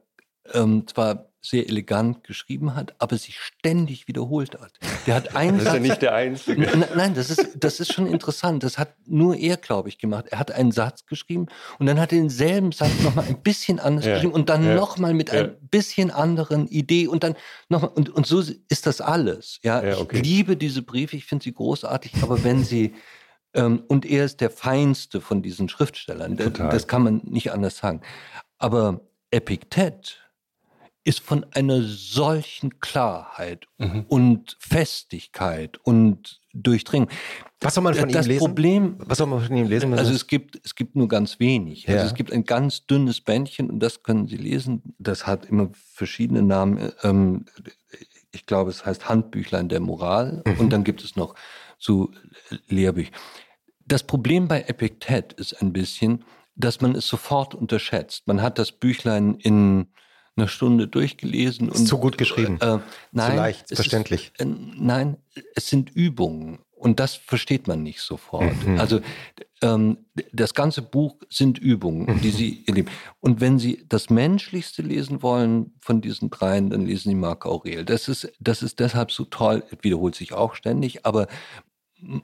[0.53, 4.73] ähm, zwar sehr elegant geschrieben hat, aber sich ständig wiederholt hat.
[5.07, 6.87] Der hat einen das ist ja nicht der Einzige.
[6.95, 8.65] Nein, das ist, das ist schon interessant.
[8.65, 10.27] Das hat nur er, glaube ich, gemacht.
[10.31, 11.47] Er hat einen Satz geschrieben
[11.79, 14.75] und dann hat er denselben Satz nochmal ein bisschen anders ja, geschrieben und dann ja,
[14.75, 15.45] nochmal mit ja.
[15.45, 17.35] ein bisschen anderen Idee und dann
[17.69, 17.91] nochmal.
[17.95, 19.61] Und, und so ist das alles.
[19.63, 20.17] Ja, ja okay.
[20.17, 22.95] ich liebe diese Briefe, ich finde sie großartig, aber wenn sie
[23.65, 26.37] und er ist der feinste von diesen Schriftstellern.
[26.37, 26.71] Total.
[26.71, 28.01] Das kann man nicht anders sagen.
[28.59, 30.19] Aber Epiktet
[31.05, 34.05] ist von einer solchen Klarheit mhm.
[34.09, 37.09] und Festigkeit und Durchdringung.
[37.61, 38.41] Was soll man von das ihm lesen?
[38.41, 39.95] Problem, Was soll man von ihm lesen?
[39.95, 41.89] Also es gibt, es gibt nur ganz wenig.
[41.89, 42.03] Also ja.
[42.03, 44.95] Also es gibt ein ganz dünnes Bändchen und das können Sie lesen.
[44.99, 46.93] Das hat immer verschiedene Namen.
[47.03, 47.47] Ähm,
[48.31, 50.43] ich glaube, es heißt Handbüchlein der Moral.
[50.47, 50.61] Mhm.
[50.61, 51.35] Und dann gibt es noch
[51.79, 52.11] so
[52.69, 53.13] Lehrbücher.
[53.89, 56.25] Das Problem bei Epiktet ist ein bisschen,
[56.55, 58.27] dass man es sofort unterschätzt.
[58.27, 59.89] Man hat das Büchlein in
[60.37, 61.69] einer Stunde durchgelesen.
[61.69, 62.59] Ist und, zu gut geschrieben.
[62.61, 62.79] Äh,
[63.13, 64.33] nein, zu leicht, verständlich.
[64.37, 65.17] Ist, äh, nein,
[65.55, 66.59] es sind Übungen.
[66.79, 68.65] Und das versteht man nicht sofort.
[68.65, 68.79] Mhm.
[68.79, 69.01] Also
[69.63, 69.99] ähm,
[70.33, 72.89] das ganze Buch sind Übungen, die Sie erleben.
[73.19, 77.85] Und wenn Sie das Menschlichste lesen wollen von diesen dreien, dann lesen Sie Marc Aurel.
[77.85, 81.27] Das ist, das ist deshalb so toll, wiederholt sich auch ständig, aber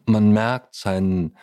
[0.06, 1.36] man merkt seinen,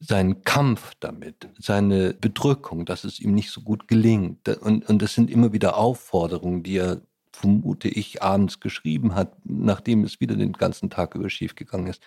[0.00, 4.48] seinen Kampf damit, seine Bedrückung, dass es ihm nicht so gut gelingt.
[4.48, 7.00] Und, und das sind immer wieder Aufforderungen, die er,
[7.32, 12.02] vermute ich, abends geschrieben hat, nachdem es wieder den ganzen Tag über schief gegangen ist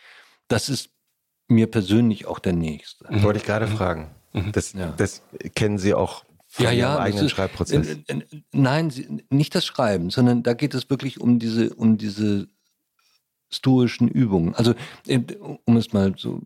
[0.52, 0.90] das ist
[1.48, 3.12] mir persönlich auch der nächste.
[3.12, 3.24] Mhm.
[3.24, 3.72] Wollte ich gerade mhm.
[3.72, 4.12] fragen.
[4.34, 4.52] Mhm.
[4.52, 4.94] Das, ja.
[4.98, 5.22] das
[5.56, 7.98] kennen Sie auch von ja, ja, eigenen ist, Schreibprozess?
[8.52, 12.48] Nein, nicht das Schreiben, sondern da geht es wirklich um diese, um diese
[13.50, 14.56] stoischen Übungen.
[14.56, 14.74] Also,
[15.08, 15.20] äh,
[15.66, 16.42] um es mal so,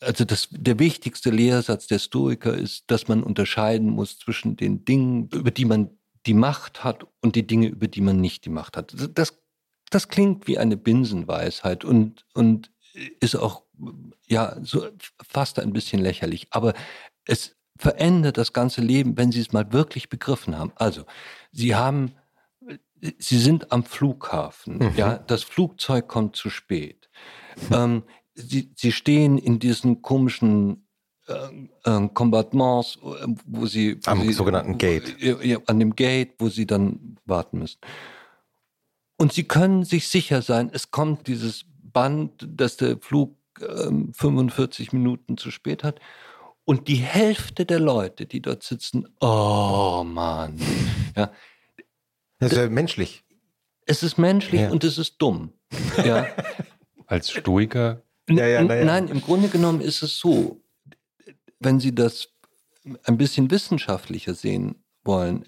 [0.00, 5.28] also das, der wichtigste Lehrsatz der Stoiker ist, dass man unterscheiden muss zwischen den Dingen,
[5.32, 5.90] über die man
[6.26, 8.94] die Macht hat und die Dinge, über die man nicht die Macht hat.
[9.14, 9.38] Das,
[9.90, 12.70] das klingt wie eine Binsenweisheit und, und
[13.20, 13.64] ist auch
[14.28, 14.86] ja so
[15.26, 16.74] fast ein bisschen lächerlich, aber
[17.24, 20.72] es verändert das ganze Leben, wenn Sie es mal wirklich begriffen haben.
[20.76, 21.04] Also,
[21.50, 22.12] Sie haben,
[23.18, 24.92] Sie sind am Flughafen, mhm.
[24.96, 27.08] ja, das Flugzeug kommt zu spät.
[27.68, 27.74] Mhm.
[27.74, 28.02] Ähm,
[28.34, 30.86] Sie, Sie stehen in diesen komischen
[31.26, 31.34] äh,
[31.84, 32.98] äh, Combattements,
[33.46, 37.58] wo Sie wo am Sie, sogenannten Gate, ja, an dem Gate, wo Sie dann warten
[37.58, 37.78] müssen.
[39.18, 44.92] Und Sie können sich sicher sein, es kommt dieses Band, dass der Flug äh, 45
[44.92, 46.00] Minuten zu spät hat.
[46.64, 50.60] Und die Hälfte der Leute, die dort sitzen, oh Mann.
[51.14, 51.30] Ja.
[52.38, 53.22] Das ist ja menschlich.
[53.84, 54.70] Es ist menschlich ja.
[54.70, 55.52] und es ist dumm.
[56.02, 56.26] Ja.
[57.06, 58.02] Als Stoiker?
[58.28, 58.84] Ja, ja, ja.
[58.84, 60.62] Nein, im Grunde genommen ist es so,
[61.58, 62.28] wenn Sie das
[63.04, 65.46] ein bisschen wissenschaftlicher sehen wollen,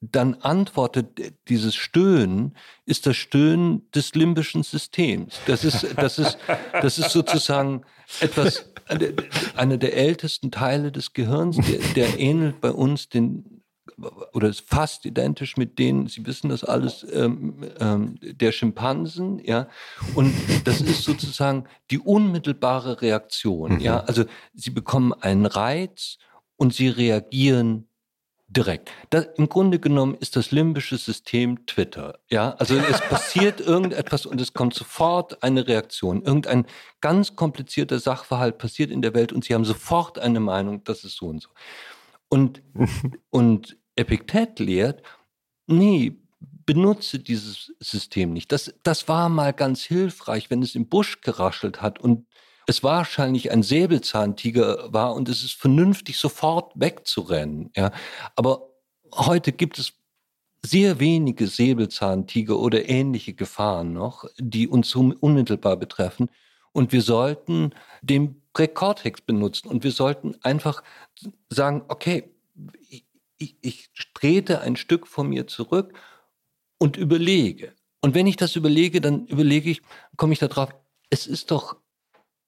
[0.00, 5.38] dann antwortet dieses Stöhnen ist das Stöhnen des limbischen Systems.
[5.46, 6.38] Das ist, das ist,
[6.72, 7.82] das ist sozusagen
[8.20, 8.70] etwas,
[9.56, 13.59] einer der ältesten Teile des Gehirns, der, der ähnelt bei uns den,
[14.32, 19.68] oder ist fast identisch mit denen, Sie wissen das alles, ähm, ähm, der Schimpansen, ja.
[20.14, 24.02] Und das ist sozusagen die unmittelbare Reaktion, ja.
[24.02, 24.04] Mhm.
[24.06, 24.24] Also
[24.54, 26.18] Sie bekommen einen Reiz
[26.56, 27.86] und Sie reagieren
[28.50, 28.90] Direkt.
[29.10, 32.18] Das, Im Grunde genommen ist das limbische System Twitter.
[32.28, 36.24] Ja, also es passiert irgendetwas und es kommt sofort eine Reaktion.
[36.24, 36.66] Irgendein
[37.00, 41.14] ganz komplizierter Sachverhalt passiert in der Welt und sie haben sofort eine Meinung, das ist
[41.14, 41.48] so und so.
[42.28, 42.60] Und,
[43.30, 45.02] und Epiktet lehrt,
[45.66, 46.16] nee,
[46.66, 48.52] benutze dieses System nicht.
[48.52, 52.26] Das, das war mal ganz hilfreich, wenn es im Busch geraschelt hat und
[52.66, 57.70] es wahrscheinlich ein Säbelzahntiger war und es ist vernünftig, sofort wegzurennen.
[57.76, 57.90] Ja.
[58.36, 58.68] Aber
[59.12, 59.94] heute gibt es
[60.64, 66.30] sehr wenige Säbelzahntiger oder ähnliche Gefahren noch, die uns unmittelbar betreffen.
[66.72, 70.82] Und wir sollten den Präkortex benutzen und wir sollten einfach
[71.48, 72.30] sagen, okay,
[73.40, 75.94] ich, ich, trete ein Stück von mir zurück
[76.78, 77.74] und überlege.
[78.02, 79.82] Und wenn ich das überlege, dann überlege ich,
[80.16, 80.70] komme ich darauf,
[81.10, 81.76] es ist doch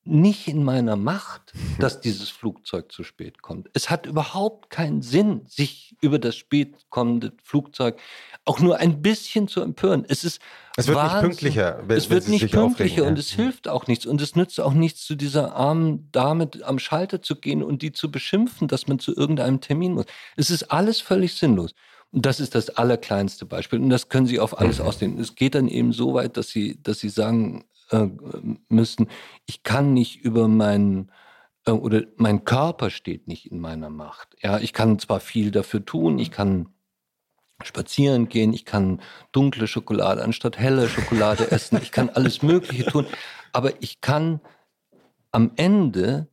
[0.05, 3.71] nicht in meiner Macht, dass dieses Flugzeug zu spät kommt.
[3.73, 8.01] Es hat überhaupt keinen Sinn, sich über das spät kommende Flugzeug
[8.45, 10.05] auch nur ein bisschen zu empören.
[10.09, 10.41] Es ist
[10.77, 11.17] es wird Wahnsinn.
[11.17, 11.83] nicht pünktlicher.
[11.87, 13.21] Wenn, es wird nicht pünktlicher und ja.
[13.21, 14.07] es hilft auch nichts.
[14.07, 17.93] Und es nützt auch nichts, zu dieser armen Dame am Schalter zu gehen und die
[17.93, 20.07] zu beschimpfen, dass man zu irgendeinem Termin muss.
[20.37, 21.75] Es ist alles völlig sinnlos.
[22.11, 23.81] Und das ist das allerkleinste Beispiel.
[23.81, 24.87] Und das können Sie auf alles mhm.
[24.87, 25.21] ausdehnen.
[25.21, 28.09] Es geht dann eben so weit, dass Sie, dass Sie sagen, äh,
[28.69, 29.09] müssten,
[29.47, 31.11] ich kann nicht über meinen
[31.67, 34.37] äh, oder mein Körper steht nicht in meiner Macht.
[34.43, 36.69] Ja, ich kann zwar viel dafür tun, ich kann
[37.67, 39.01] spazieren gehen, ich kann
[39.33, 43.07] dunkle Schokolade anstatt helle Schokolade essen, ich kann alles Mögliche tun,
[43.53, 44.41] aber ich kann
[45.31, 46.29] am Ende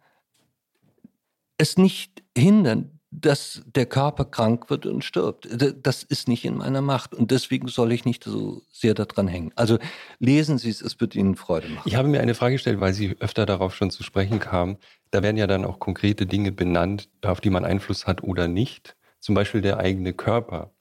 [1.57, 5.47] es nicht hindern, dass der Körper krank wird und stirbt.
[5.83, 9.51] Das ist nicht in meiner Macht und deswegen soll ich nicht so sehr daran hängen.
[9.55, 9.79] Also
[10.19, 11.87] lesen Sie es, es wird Ihnen Freude machen.
[11.87, 14.77] Ich habe mir eine Frage gestellt, weil Sie öfter darauf schon zu sprechen kamen.
[15.11, 18.95] Da werden ja dann auch konkrete Dinge benannt, auf die man Einfluss hat oder nicht.
[19.19, 20.71] Zum Beispiel der eigene Körper.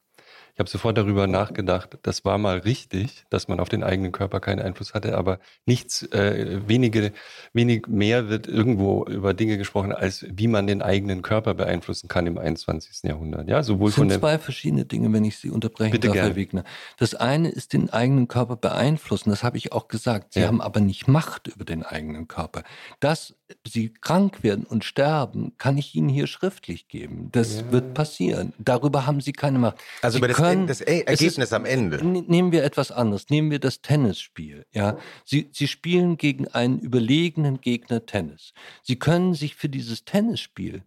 [0.58, 4.40] Ich habe sofort darüber nachgedacht, das war mal richtig, dass man auf den eigenen Körper
[4.40, 7.12] keinen Einfluss hatte, aber nichts, äh, wenige,
[7.52, 12.26] wenig mehr wird irgendwo über Dinge gesprochen, als wie man den eigenen Körper beeinflussen kann
[12.26, 13.04] im 21.
[13.08, 13.48] Jahrhundert.
[13.48, 16.30] Ja, sowohl das sind von zwei verschiedene Dinge, wenn ich Sie unterbrechen Bitte darf, gerne.
[16.30, 16.64] Herr Wegner.
[16.96, 20.32] Das eine ist den eigenen Körper beeinflussen, das habe ich auch gesagt.
[20.32, 20.48] Sie ja.
[20.48, 22.64] haben aber nicht Macht über den eigenen Körper.
[22.98, 23.36] Dass
[23.66, 27.30] Sie krank werden und sterben, kann ich Ihnen hier schriftlich geben.
[27.32, 27.72] Das ja.
[27.72, 28.52] wird passieren.
[28.58, 29.78] Darüber haben Sie keine Macht.
[30.02, 32.04] Also über das können, das Ergebnis ist, am Ende.
[32.04, 33.30] Nehmen wir etwas anderes.
[33.30, 34.66] Nehmen wir das Tennisspiel.
[34.72, 38.52] Ja, Sie, Sie spielen gegen einen überlegenen Gegner Tennis.
[38.82, 40.82] Sie können sich für dieses Tennisspiel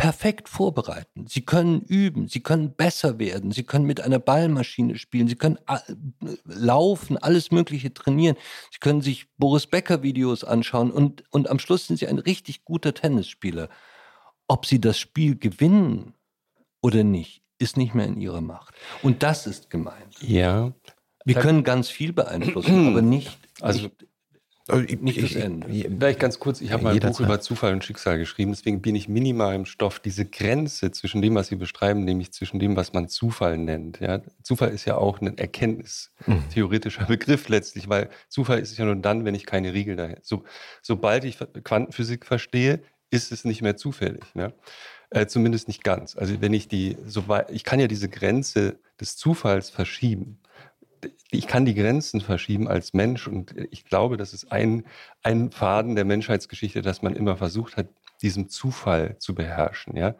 [0.00, 1.26] perfekt vorbereiten.
[1.26, 5.58] Sie können üben, sie können besser werden, sie können mit einer Ballmaschine spielen, sie können
[6.44, 8.36] laufen, alles Mögliche trainieren.
[8.72, 12.64] Sie können sich Boris Becker Videos anschauen und, und am Schluss sind sie ein richtig
[12.64, 13.68] guter Tennisspieler.
[14.48, 16.14] Ob sie das Spiel gewinnen
[16.80, 18.74] oder nicht, ist nicht mehr in ihrer Macht.
[19.02, 20.16] Und das ist gemeint.
[20.22, 20.72] Ja.
[21.26, 24.06] Wir können ganz viel beeinflussen, aber nicht, also, nicht,
[24.70, 25.68] also nicht das Ende.
[25.68, 27.26] Vielleicht ganz kurz, ich habe mal ein Buch Zeit.
[27.26, 30.00] über Zufall und Schicksal geschrieben, deswegen bin ich minimal im Stoff.
[30.00, 34.00] Diese Grenze zwischen dem, was Sie beschreiben, nämlich zwischen dem, was man Zufall nennt.
[34.00, 34.20] Ja?
[34.42, 37.08] Zufall ist ja auch ein erkenntnistheoretischer mhm.
[37.08, 40.18] Begriff letztlich, weil Zufall ist ja nur dann, wenn ich keine Riegel daher.
[40.22, 40.44] So,
[40.82, 42.80] sobald ich Quantenphysik verstehe,
[43.10, 44.24] ist es nicht mehr zufällig.
[44.34, 44.52] Ne?
[45.10, 46.16] Äh, zumindest nicht ganz.
[46.16, 50.38] Also wenn ich die, so ich kann ja diese Grenze des Zufalls verschieben.
[51.30, 54.84] Ich kann die Grenzen verschieben als Mensch und ich glaube, das ist ein,
[55.22, 57.88] ein Faden der Menschheitsgeschichte, dass man immer versucht hat,
[58.22, 59.96] diesen Zufall zu beherrschen.
[59.96, 60.14] Ja?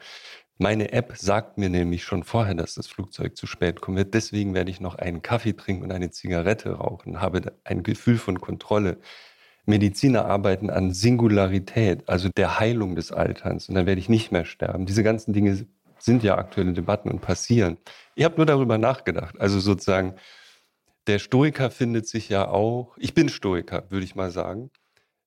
[0.59, 4.13] Meine App sagt mir nämlich schon vorher, dass das Flugzeug zu spät kommen wird.
[4.15, 8.41] Deswegen werde ich noch einen Kaffee trinken und eine Zigarette rauchen, habe ein Gefühl von
[8.41, 8.99] Kontrolle.
[9.67, 13.69] Mediziner arbeiten an Singularität, also der Heilung des Alterns.
[13.69, 14.85] Und dann werde ich nicht mehr sterben.
[14.85, 15.67] Diese ganzen Dinge
[15.99, 17.79] sind ja aktuelle Debatten und passieren.
[18.15, 19.41] Ich habe nur darüber nachgedacht.
[19.41, 20.15] Also sozusagen,
[21.11, 24.71] der Stoiker findet sich ja auch, ich bin Stoiker, würde ich mal sagen,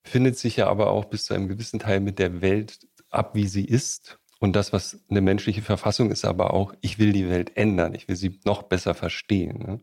[0.05, 3.47] findet sich ja aber auch bis zu einem gewissen Teil mit der Welt ab, wie
[3.47, 4.17] sie ist.
[4.39, 8.07] Und das, was eine menschliche Verfassung ist, aber auch, ich will die Welt ändern, ich
[8.07, 9.57] will sie noch besser verstehen.
[9.59, 9.81] Ne?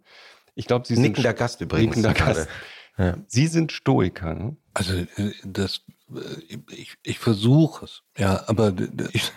[0.55, 1.03] Ich glaube, Sie sind.
[1.03, 1.97] Nickender Gast übrigens.
[1.97, 2.49] Nickender Gast.
[2.97, 3.17] Ja.
[3.27, 4.57] Sie sind Stoiker, ne?
[4.73, 5.83] Also äh, das,
[6.15, 8.75] äh, ich, ich versuche es, ja, aber
[9.13, 9.33] ich,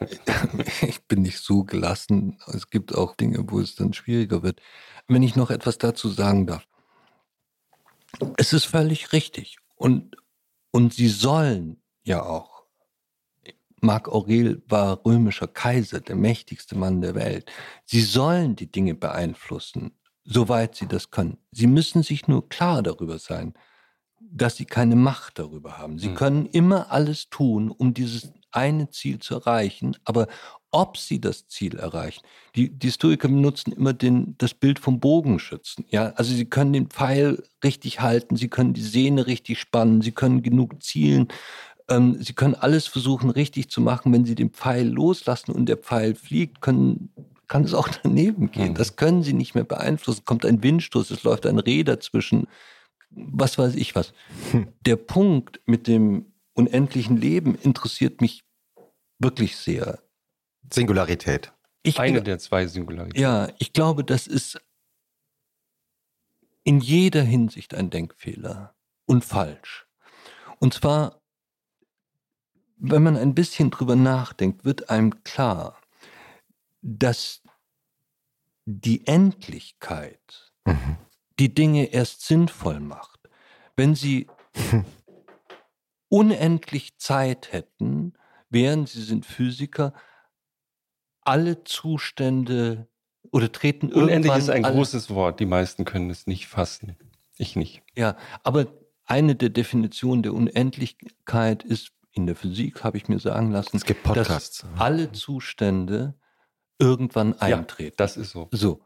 [0.82, 2.38] ich bin nicht so gelassen.
[2.48, 4.60] Es gibt auch Dinge, wo es dann schwieriger wird.
[5.08, 6.66] Wenn ich noch etwas dazu sagen darf.
[8.36, 9.58] Es ist völlig richtig.
[9.76, 10.16] Und,
[10.70, 12.64] und sie sollen ja auch.
[13.80, 17.50] Marc Aurel war römischer Kaiser, der mächtigste Mann der Welt.
[17.84, 19.92] Sie sollen die Dinge beeinflussen
[20.28, 21.38] soweit sie das können.
[21.50, 23.54] Sie müssen sich nur klar darüber sein,
[24.20, 25.98] dass sie keine Macht darüber haben.
[25.98, 26.14] Sie mhm.
[26.14, 30.26] können immer alles tun, um dieses eine Ziel zu erreichen, aber
[30.70, 32.22] ob sie das Ziel erreichen.
[32.54, 35.84] Die, die Stoiker benutzen immer den, das Bild vom Bogenschützen.
[35.88, 40.12] Ja, also sie können den Pfeil richtig halten, sie können die Sehne richtig spannen, sie
[40.12, 41.28] können genug zielen,
[41.88, 44.12] ähm, sie können alles versuchen richtig zu machen.
[44.12, 47.10] Wenn sie den Pfeil loslassen und der Pfeil fliegt, können,
[47.46, 48.74] kann es auch daneben gehen.
[48.74, 50.24] Das können sie nicht mehr beeinflussen.
[50.24, 52.46] Kommt ein Windstoß, es läuft ein Reh dazwischen,
[53.10, 54.12] was weiß ich was.
[54.50, 54.68] Hm.
[54.84, 58.44] Der Punkt mit dem unendlichen Leben interessiert mich
[59.18, 60.00] wirklich sehr.
[60.72, 61.52] Singularität.
[61.82, 63.22] Ich, Eine der zwei Singularitäten.
[63.22, 64.60] Ja, ich glaube, das ist
[66.64, 68.74] in jeder Hinsicht ein Denkfehler
[69.06, 69.86] und falsch.
[70.58, 71.22] Und zwar,
[72.76, 75.80] wenn man ein bisschen drüber nachdenkt, wird einem klar,
[76.82, 77.42] dass
[78.66, 80.98] die Endlichkeit mhm.
[81.38, 83.20] die Dinge erst sinnvoll macht.
[83.76, 84.26] Wenn sie
[86.08, 88.12] unendlich Zeit hätten,
[88.50, 89.94] wären, Sie sind Physiker,
[91.28, 92.88] alle Zustände
[93.30, 95.40] oder treten Unendlich ist ein großes Wort.
[95.40, 96.96] Die meisten können es nicht fassen.
[97.36, 97.82] Ich nicht.
[97.94, 98.66] Ja, aber
[99.04, 103.84] eine der Definitionen der Unendlichkeit ist in der Physik, habe ich mir sagen lassen, es
[103.84, 104.60] gibt Podcasts.
[104.60, 106.14] dass alle Zustände
[106.78, 107.96] irgendwann eintreten.
[107.98, 108.48] Ja, das ist so.
[108.50, 108.80] So.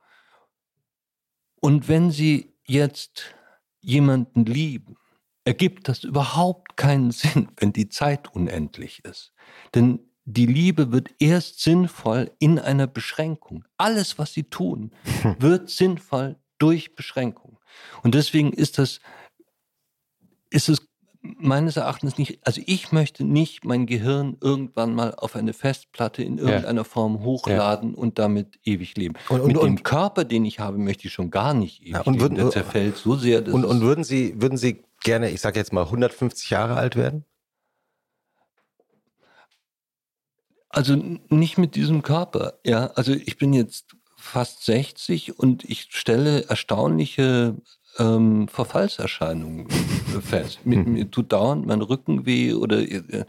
[1.60, 3.34] Und wenn Sie jetzt
[3.80, 4.96] jemanden lieben,
[5.44, 9.32] ergibt das überhaupt keinen Sinn, wenn die Zeit unendlich ist.
[9.74, 13.64] Denn die Liebe wird erst sinnvoll in einer Beschränkung.
[13.76, 14.92] Alles, was sie tun,
[15.38, 17.58] wird sinnvoll durch Beschränkung.
[18.02, 19.00] Und deswegen ist das,
[20.50, 20.86] ist es
[21.22, 26.38] meines Erachtens nicht, also ich möchte nicht mein Gehirn irgendwann mal auf eine Festplatte in
[26.38, 26.84] irgendeiner ja.
[26.84, 27.96] Form hochladen ja.
[27.96, 29.14] und damit ewig leben.
[29.28, 31.92] Und, und, Mit und, dem Körper, den ich habe, möchte ich schon gar nicht ewig
[31.92, 32.50] ja, und würden, leben.
[32.50, 33.46] Der zerfällt so sehr.
[33.52, 37.24] und, und würden Sie, würden Sie gerne, ich sage jetzt mal, 150 Jahre alt werden?
[40.72, 40.96] Also
[41.28, 42.54] nicht mit diesem Körper.
[42.64, 47.56] Ja, also ich bin jetzt fast 60 und ich stelle erstaunliche
[47.98, 49.68] ähm, Verfallserscheinungen
[50.22, 50.60] fest.
[50.64, 53.26] mir, mir, tut dauernd mein Rücken weh oder äh,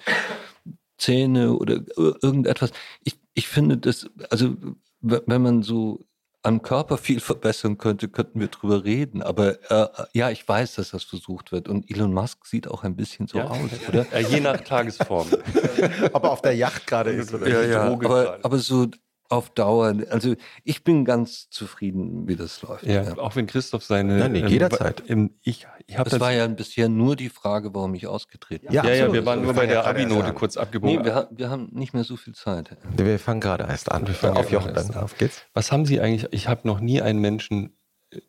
[0.98, 2.72] Zähne oder irgendetwas.
[3.04, 4.56] Ich, ich finde das, also
[5.02, 6.06] wenn man so
[6.44, 9.24] am Körper viel verbessern könnte, könnten wir drüber reden.
[9.24, 11.70] Aber äh, ja, ich weiß, dass das versucht wird.
[11.70, 13.46] Und Elon Musk sieht auch ein bisschen so ja.
[13.48, 14.06] aus, oder?
[14.14, 15.28] Ja, je nach Tagesform.
[16.14, 17.84] Ob er auf der Yacht gerade ist oder ja, ja.
[17.84, 18.88] Aber, aber, so
[19.34, 22.86] auf Dauer, also ich bin ganz zufrieden, wie das läuft.
[22.86, 23.18] Ja, ja.
[23.18, 24.18] auch wenn Christoph seine.
[24.18, 25.04] Nein, nee, jederzeit.
[25.08, 28.76] Ähm, ich, ich das, das war ja bisher nur die Frage, warum ich ausgetreten bin.
[28.76, 31.00] Ja, ja, ja, wir waren nur bei der Abi-Note kurz abgebogen.
[31.00, 32.78] Nee, wir, wir, haben nicht mehr so viel Zeit.
[32.96, 34.08] Wir fangen gerade erst an.
[34.08, 34.94] Wir fangen auf Jochen dann.
[34.96, 35.42] Auf geht's.
[35.54, 36.28] Was haben Sie eigentlich?
[36.32, 37.76] Ich habe noch nie einen Menschen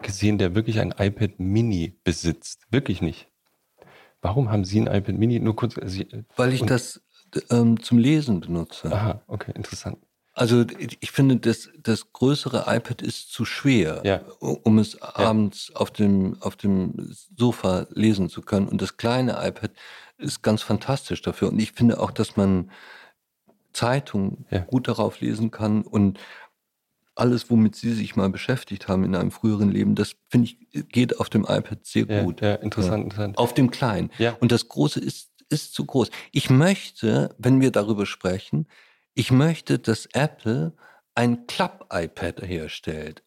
[0.00, 2.62] gesehen, der wirklich ein iPad Mini besitzt.
[2.70, 3.28] Wirklich nicht.
[4.22, 5.38] Warum haben Sie ein iPad Mini?
[5.38, 5.76] Nur kurz.
[5.76, 6.02] Also,
[6.36, 7.02] Weil ich das
[7.50, 8.90] ähm, zum Lesen benutze.
[8.92, 9.98] Aha, okay, interessant.
[10.36, 14.20] Also ich finde, das, das größere iPad ist zu schwer, ja.
[14.40, 15.14] um es ja.
[15.14, 16.94] abends auf dem, auf dem
[17.36, 18.66] Sofa lesen zu können.
[18.66, 19.70] Und das kleine iPad
[20.18, 21.50] ist ganz fantastisch dafür.
[21.50, 22.72] Und ich finde auch, dass man
[23.72, 24.60] Zeitungen ja.
[24.60, 26.18] gut darauf lesen kann und
[27.16, 31.20] alles, womit Sie sich mal beschäftigt haben in einem früheren Leben, das finde ich, geht
[31.20, 32.40] auf dem iPad sehr gut.
[32.40, 33.38] Ja, interessant, interessant.
[33.38, 34.10] Auf dem kleinen.
[34.18, 34.36] Ja.
[34.40, 36.10] Und das große ist, ist zu groß.
[36.32, 38.66] Ich möchte, wenn wir darüber sprechen,
[39.14, 40.72] ich möchte, dass Apple
[41.14, 43.22] ein Klapp-iPad herstellt.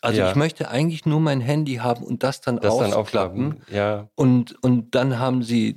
[0.00, 0.30] Also ja.
[0.30, 3.62] ich möchte eigentlich nur mein Handy haben und das dann das ausklappen.
[3.66, 4.08] Dann ja.
[4.14, 5.76] Und, und dann haben sie,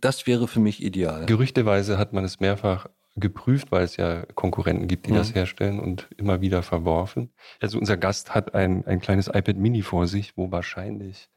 [0.00, 1.24] das wäre für mich ideal.
[1.26, 5.16] Gerüchteweise hat man es mehrfach geprüft, weil es ja Konkurrenten gibt, die mhm.
[5.16, 7.30] das herstellen und immer wieder verworfen.
[7.60, 11.28] Also unser Gast hat ein, ein kleines iPad Mini vor sich, wo wahrscheinlich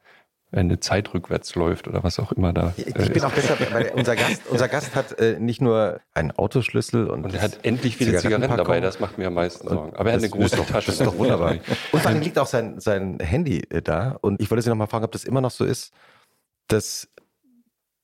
[0.52, 2.72] eine Zeit rückwärts läuft oder was auch immer da.
[2.76, 6.00] Ich, ich äh, bin auch besser, weil unser Gast, unser Gast hat äh, nicht nur
[6.14, 9.68] einen Autoschlüssel und, und er hat endlich viele Zigaretten dabei, das macht mir am meisten
[9.68, 9.96] Sorgen.
[9.96, 10.86] Aber er hat eine große doch, Tasche.
[10.86, 11.56] Das ist doch wunderbar.
[11.92, 14.16] und vor allem liegt auch sein, sein Handy äh, da.
[14.20, 15.92] Und ich wollte Sie noch mal fragen, ob das immer noch so ist,
[16.68, 17.08] dass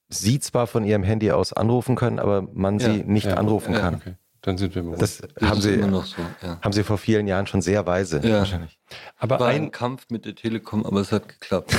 [0.08, 3.72] Sie zwar von Ihrem Handy aus anrufen können, aber man ja, Sie nicht ja, anrufen
[3.72, 3.94] ja, kann.
[3.94, 4.14] Okay.
[4.42, 6.04] Dann sind wir Das, das haben, Sie, so,
[6.42, 6.60] ja.
[6.60, 8.38] haben Sie vor vielen Jahren schon sehr weise ja.
[8.38, 8.78] wahrscheinlich.
[9.16, 11.74] Aber War ein, ein Kampf mit der Telekom, aber es hat geklappt.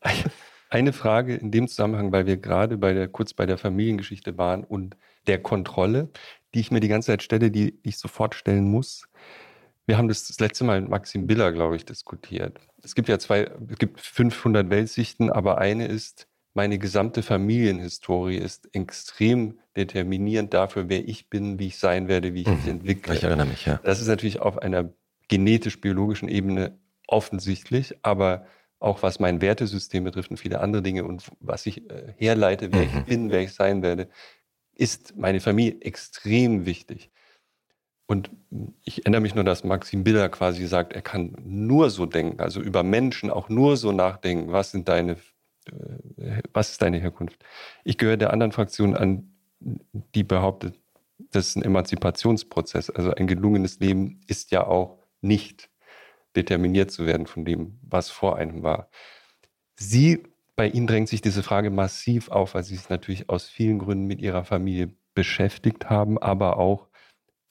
[0.68, 4.62] Eine Frage in dem Zusammenhang, weil wir gerade bei der, kurz bei der Familiengeschichte waren
[4.62, 6.10] und der Kontrolle,
[6.54, 9.08] die ich mir die ganze Zeit stelle, die ich sofort stellen muss.
[9.86, 12.60] Wir haben das das letzte Mal mit Maxim Biller, glaube ich, diskutiert.
[12.84, 18.74] Es gibt ja zwei, es gibt 500 Weltsichten, aber eine ist, meine gesamte Familienhistorie ist
[18.74, 22.70] extrem determinierend dafür, wer ich bin, wie ich sein werde, wie ich mich mhm.
[22.70, 23.14] entwickle.
[23.14, 23.80] Ich erinnere mich, ja.
[23.84, 24.92] Das ist natürlich auf einer
[25.28, 28.46] genetisch-biologischen Ebene offensichtlich, aber
[28.80, 32.82] auch was mein Wertesystem betrifft und viele andere Dinge und was ich äh, herleite, wer
[32.82, 33.04] ich mhm.
[33.04, 34.08] bin, wer ich sein werde,
[34.74, 37.10] ist meine Familie extrem wichtig.
[38.06, 38.30] Und
[38.82, 42.60] ich erinnere mich nur, dass Maxim Biller quasi sagt, er kann nur so denken, also
[42.60, 45.16] über Menschen auch nur so nachdenken, was sind deine,
[46.52, 47.44] was ist deine Herkunft.
[47.84, 50.78] Ich gehöre der anderen Fraktion an, die behauptet,
[51.30, 52.90] das ist ein Emanzipationsprozess.
[52.90, 55.68] Also ein gelungenes Leben ist ja auch nicht
[56.36, 58.88] determiniert zu werden von dem, was vor einem war.
[59.76, 60.22] Sie,
[60.56, 64.06] bei Ihnen drängt sich diese Frage massiv auf, weil Sie sich natürlich aus vielen Gründen
[64.06, 66.88] mit Ihrer Familie beschäftigt haben, aber auch,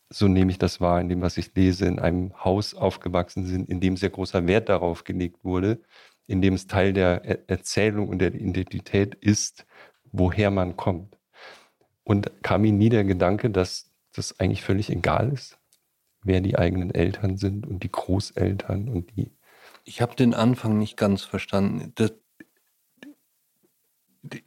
[0.09, 3.69] so nehme ich das wahr, in dem, was ich lese, in einem Haus aufgewachsen sind,
[3.69, 5.81] in dem sehr großer Wert darauf gelegt wurde,
[6.29, 9.65] in dem es Teil der Erzählung und der Identität ist,
[10.11, 11.17] woher man kommt.
[12.03, 15.57] Und kam Ihnen nie der Gedanke, dass das eigentlich völlig egal ist,
[16.21, 19.31] wer die eigenen Eltern sind und die Großeltern und die.
[19.85, 21.93] Ich habe den Anfang nicht ganz verstanden.
[21.95, 22.13] Das,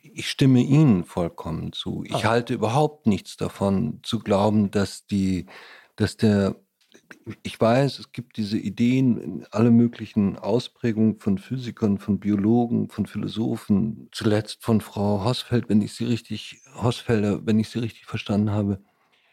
[0.00, 2.04] ich stimme Ihnen vollkommen zu.
[2.06, 2.30] Ich ah.
[2.30, 5.46] halte überhaupt nichts davon, zu glauben, dass die,
[5.96, 6.54] dass der
[7.42, 13.06] ich weiß, es gibt diese Ideen in alle möglichen Ausprägungen von Physikern, von Biologen, von
[13.06, 18.50] Philosophen, zuletzt von Frau Hosfeld, wenn ich sie richtig, Hosfelder, wenn ich sie richtig verstanden
[18.50, 18.82] habe,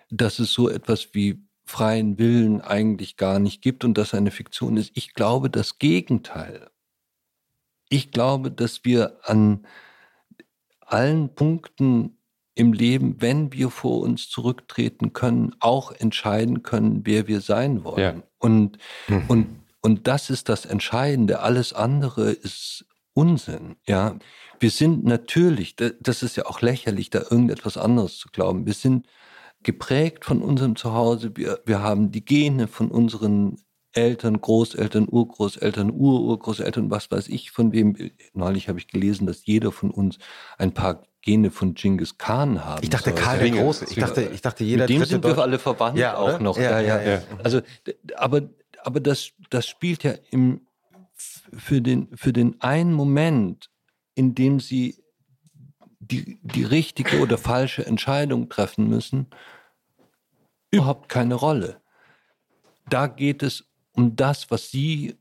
[0.10, 4.78] dass es so etwas wie freien Willen eigentlich gar nicht gibt und dass eine Fiktion
[4.78, 4.92] ist.
[4.96, 6.70] Ich glaube das Gegenteil.
[7.90, 9.66] Ich glaube, dass wir an
[10.82, 12.19] allen Punkten
[12.60, 18.02] im Leben, wenn wir vor uns zurücktreten können, auch entscheiden können, wer wir sein wollen.
[18.02, 18.24] Ja.
[18.38, 19.24] Und, mhm.
[19.30, 19.48] und,
[19.82, 21.40] und das ist das Entscheidende.
[21.40, 23.78] Alles andere ist Unsinn.
[23.88, 24.20] Ja,
[24.60, 28.66] wir sind natürlich, das ist ja auch lächerlich, da irgendetwas anderes zu glauben.
[28.66, 29.08] Wir sind
[29.64, 31.32] geprägt von unserem Zuhause.
[31.36, 33.56] Wir, wir haben die Gene von unseren
[33.94, 37.96] Eltern, Großeltern, Urgroßeltern, Ururgroßeltern, was weiß ich von wem.
[38.34, 40.20] Neulich habe ich gelesen, dass jeder von uns
[40.58, 42.82] ein paar Gene von Genghis Khan haben.
[42.82, 43.86] Ich dachte Karl der Große.
[43.88, 46.58] Ich dachte, ich dachte jeder Mit dem sind wir alle verwandt ja, auch noch.
[46.58, 47.62] Ja, ja, ja, Also,
[48.16, 48.50] aber,
[48.82, 50.62] aber das, das spielt ja im,
[51.14, 53.70] für den, für den einen Moment,
[54.16, 55.04] in dem sie
[56.00, 59.28] die, die richtige oder falsche Entscheidung treffen müssen,
[60.72, 61.80] überhaupt keine Rolle.
[62.90, 65.16] Da geht es um das, was sie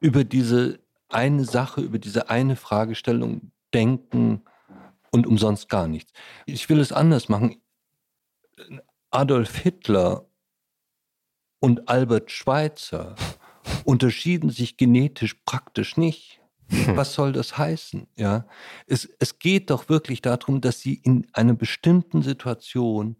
[0.00, 0.78] über diese
[1.10, 4.45] eine Sache, über diese eine Fragestellung denken
[5.10, 6.12] und umsonst gar nichts.
[6.46, 7.62] Ich will es anders machen.
[9.10, 10.26] Adolf Hitler
[11.60, 13.14] und Albert Schweitzer
[13.84, 16.40] unterschieden sich genetisch praktisch nicht.
[16.68, 18.08] Was soll das heißen?
[18.16, 18.46] Ja,
[18.86, 23.16] es, es geht doch wirklich darum, dass sie in einer bestimmten Situation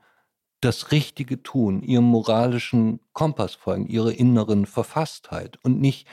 [0.60, 6.08] das Richtige tun, ihrem moralischen Kompass folgen, ihrer inneren Verfasstheit und nicht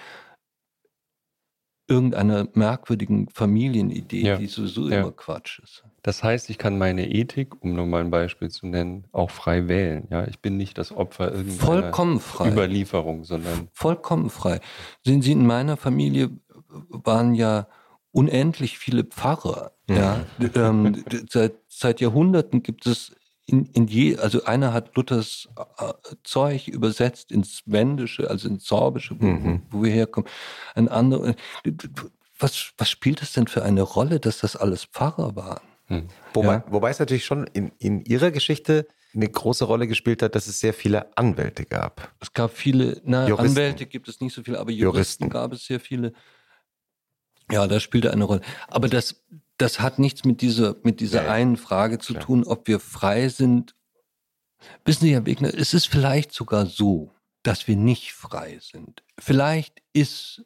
[1.87, 4.37] irgendeiner merkwürdigen Familienidee, ja.
[4.37, 5.01] die sowieso ja.
[5.01, 5.83] immer Quatsch ist.
[6.01, 9.67] Das heißt, ich kann meine Ethik, um nur mal ein Beispiel zu nennen, auch frei
[9.67, 10.07] wählen.
[10.11, 12.51] Ja, ich bin nicht das Opfer irgendeiner Vollkommen frei.
[12.51, 14.59] Überlieferung, sondern vollkommen frei.
[15.05, 16.29] Sehen Sie, in meiner Familie
[16.89, 17.67] waren ja
[18.11, 19.71] unendlich viele Pfarrer.
[19.89, 20.25] Ja,
[20.55, 23.15] ähm, seit, seit Jahrhunderten gibt es
[23.45, 29.19] in, in je, also einer hat Luthers äh, Zeug übersetzt ins Wendische, also ins Sorbische,
[29.19, 29.63] wo, mhm.
[29.69, 30.29] wo wir herkommen.
[30.75, 31.35] Ein anderer, äh,
[32.39, 35.61] was, was spielt es denn für eine Rolle, dass das alles Pfarrer waren?
[35.89, 36.07] Mhm.
[36.33, 36.63] Wobei, ja.
[36.69, 40.59] wobei es natürlich schon in, in ihrer Geschichte eine große Rolle gespielt hat, dass es
[40.59, 42.13] sehr viele Anwälte gab.
[42.19, 45.29] Es gab viele, na, Anwälte gibt es nicht so viele, aber Juristen, Juristen.
[45.29, 46.13] gab es sehr viele.
[47.51, 48.41] Ja, das spielte eine Rolle.
[48.67, 49.23] Aber das,
[49.57, 52.25] das hat nichts mit dieser, mit dieser ja, einen Frage zu klar.
[52.25, 53.75] tun, ob wir frei sind.
[54.85, 57.11] Wissen Sie, Herr Wegner, es ist vielleicht sogar so,
[57.43, 59.03] dass wir nicht frei sind.
[59.19, 60.43] Vielleicht ist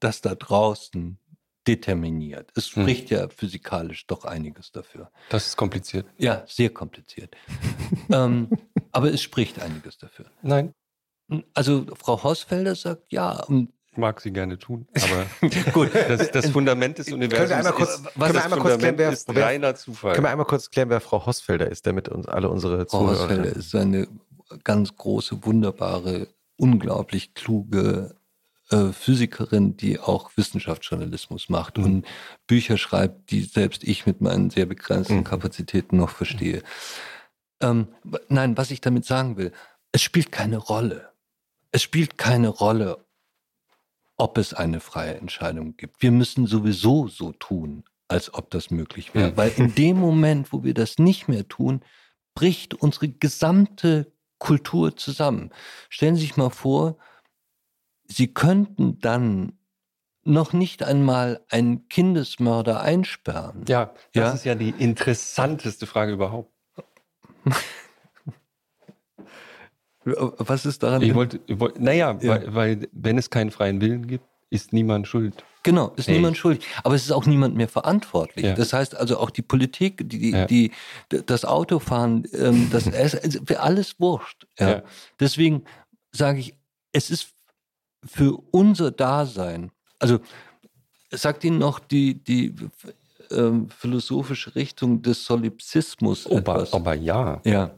[0.00, 1.18] das da draußen
[1.66, 2.50] determiniert.
[2.56, 2.82] Es hm.
[2.82, 3.16] spricht hm.
[3.16, 5.10] ja physikalisch doch einiges dafür.
[5.28, 6.06] Das ist kompliziert.
[6.18, 7.34] Ja, sehr kompliziert.
[8.10, 8.50] ähm,
[8.90, 10.26] aber es spricht einiges dafür.
[10.42, 10.74] Nein.
[11.54, 15.26] Also Frau Hausfelder sagt ja, und mag sie gerne tun, aber
[15.72, 19.74] gut, das, das, Fundament des Universums können wir einmal kurz, ist, klären, wer, ist reiner
[19.74, 20.14] Zufall.
[20.14, 23.22] Können wir einmal kurz klären, wer Frau Hosfelder ist, damit uns alle unsere Frau Zuhörer
[23.22, 24.08] Hosfelder ist eine
[24.64, 28.14] ganz große, wunderbare, unglaublich kluge
[28.70, 31.84] äh, Physikerin, die auch Wissenschaftsjournalismus macht mhm.
[31.84, 32.06] und
[32.46, 35.24] Bücher schreibt, die selbst ich mit meinen sehr begrenzten mhm.
[35.24, 36.62] Kapazitäten noch verstehe.
[37.60, 37.88] Ähm,
[38.28, 39.52] nein, was ich damit sagen will,
[39.92, 41.10] es spielt keine Rolle.
[41.70, 43.04] Es spielt keine Rolle,
[44.22, 46.00] ob es eine freie Entscheidung gibt.
[46.00, 49.32] Wir müssen sowieso so tun, als ob das möglich wäre.
[49.32, 49.36] Mhm.
[49.36, 51.80] Weil in dem Moment, wo wir das nicht mehr tun,
[52.36, 55.50] bricht unsere gesamte Kultur zusammen.
[55.88, 56.98] Stellen Sie sich mal vor,
[58.06, 59.58] Sie könnten dann
[60.22, 63.64] noch nicht einmal einen Kindesmörder einsperren.
[63.66, 64.32] Ja, das ja?
[64.34, 66.52] ist ja die interessanteste Frage überhaupt.
[70.04, 71.02] Was ist daran?
[71.02, 72.30] Ich wollte, ich wollte naja, ja.
[72.30, 75.44] weil, weil wenn es keinen freien Willen gibt, ist niemand schuld.
[75.62, 76.16] Genau, ist hey.
[76.16, 76.66] niemand schuldig.
[76.82, 78.44] Aber es ist auch niemand mehr verantwortlich.
[78.44, 78.54] Ja.
[78.54, 80.46] Das heißt also auch die Politik, die, ja.
[80.46, 80.72] die,
[81.08, 84.46] das Autofahren, ähm, das ist alles wurscht.
[84.58, 84.82] Ja.
[85.20, 85.64] Deswegen
[86.10, 86.54] sage ich,
[86.92, 87.28] es ist
[88.04, 90.18] für unser Dasein, also
[91.10, 92.54] sagt Ihnen noch die, die
[93.30, 96.72] ähm, philosophische Richtung des Solipsismus etwas?
[96.72, 97.40] Aber ja.
[97.44, 97.70] Ja.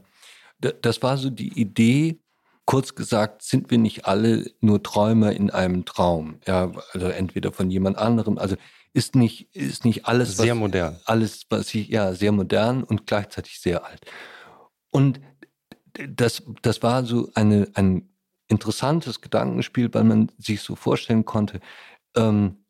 [0.72, 2.18] Das war so die Idee,
[2.66, 6.38] Kurz gesagt, sind wir nicht alle nur Träumer in einem Traum?
[6.46, 8.38] Ja, also entweder von jemand anderem.
[8.38, 8.56] Also
[8.94, 11.00] ist nicht, ist nicht alles sehr was, modern.
[11.04, 14.00] Alles, was ich, ja, sehr modern und gleichzeitig sehr alt.
[14.90, 15.20] Und
[15.92, 18.08] das, das war so eine, ein
[18.48, 21.60] interessantes Gedankenspiel, weil man sich so vorstellen konnte,
[22.16, 22.64] ähm,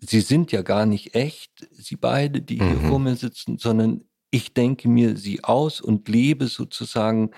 [0.00, 2.88] sie sind ja gar nicht echt, sie beide, die hier mhm.
[2.88, 7.30] vor mir sitzen, sondern ich denke mir sie aus und lebe sozusagen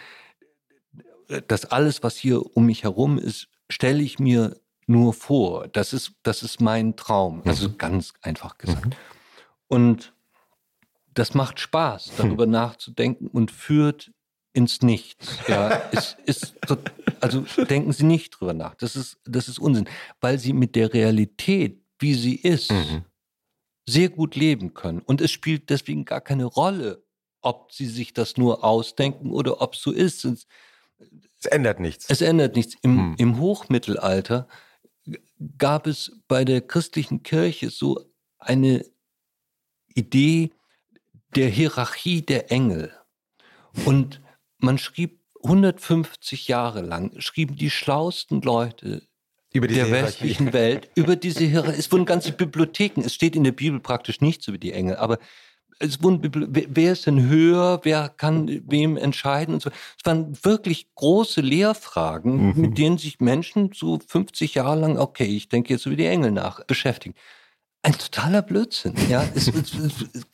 [1.46, 5.68] das alles, was hier um mich herum ist, stelle ich mir nur vor.
[5.68, 7.42] Das ist, das ist mein Traum.
[7.44, 7.78] Also mhm.
[7.78, 8.86] ganz einfach gesagt.
[8.86, 8.92] Mhm.
[9.68, 10.14] Und
[11.14, 12.52] das macht Spaß, darüber hm.
[12.52, 14.12] nachzudenken und führt
[14.52, 15.38] ins Nichts.
[15.48, 16.54] Ja, es ist,
[17.20, 18.76] also denken Sie nicht drüber nach.
[18.76, 19.88] Das ist, das ist Unsinn,
[20.20, 23.04] weil Sie mit der Realität, wie sie ist, mhm.
[23.88, 25.00] Sehr gut leben können.
[25.00, 27.02] Und es spielt deswegen gar keine Rolle,
[27.40, 30.24] ob Sie sich das nur ausdenken oder ob es so ist.
[30.26, 32.04] Es ändert nichts.
[32.10, 32.76] Es ändert nichts.
[32.82, 33.14] Im, hm.
[33.16, 34.46] Im Hochmittelalter
[35.56, 38.04] gab es bei der christlichen Kirche so
[38.38, 38.84] eine
[39.94, 40.50] Idee
[41.34, 42.92] der Hierarchie der Engel.
[43.86, 44.20] Und
[44.58, 49.08] man schrieb 150 Jahre lang, schrieben die schlauesten Leute
[49.54, 49.92] der Hierarchie.
[49.92, 51.78] westlichen Welt über diese Hierarchie.
[51.78, 55.18] Es wurden ganze Bibliotheken, es steht in der Bibel praktisch nichts über die Engel, aber
[55.80, 56.20] es wurden,
[56.50, 59.70] wer ist denn höher, wer kann wem entscheiden und so.
[59.70, 62.60] Es waren wirklich große Lehrfragen, mhm.
[62.60, 66.32] mit denen sich Menschen so 50 Jahre lang, okay, ich denke jetzt über die Engel
[66.32, 67.14] nach, beschäftigen.
[67.82, 68.94] Ein totaler Blödsinn.
[69.08, 70.24] Ja, es, es, es,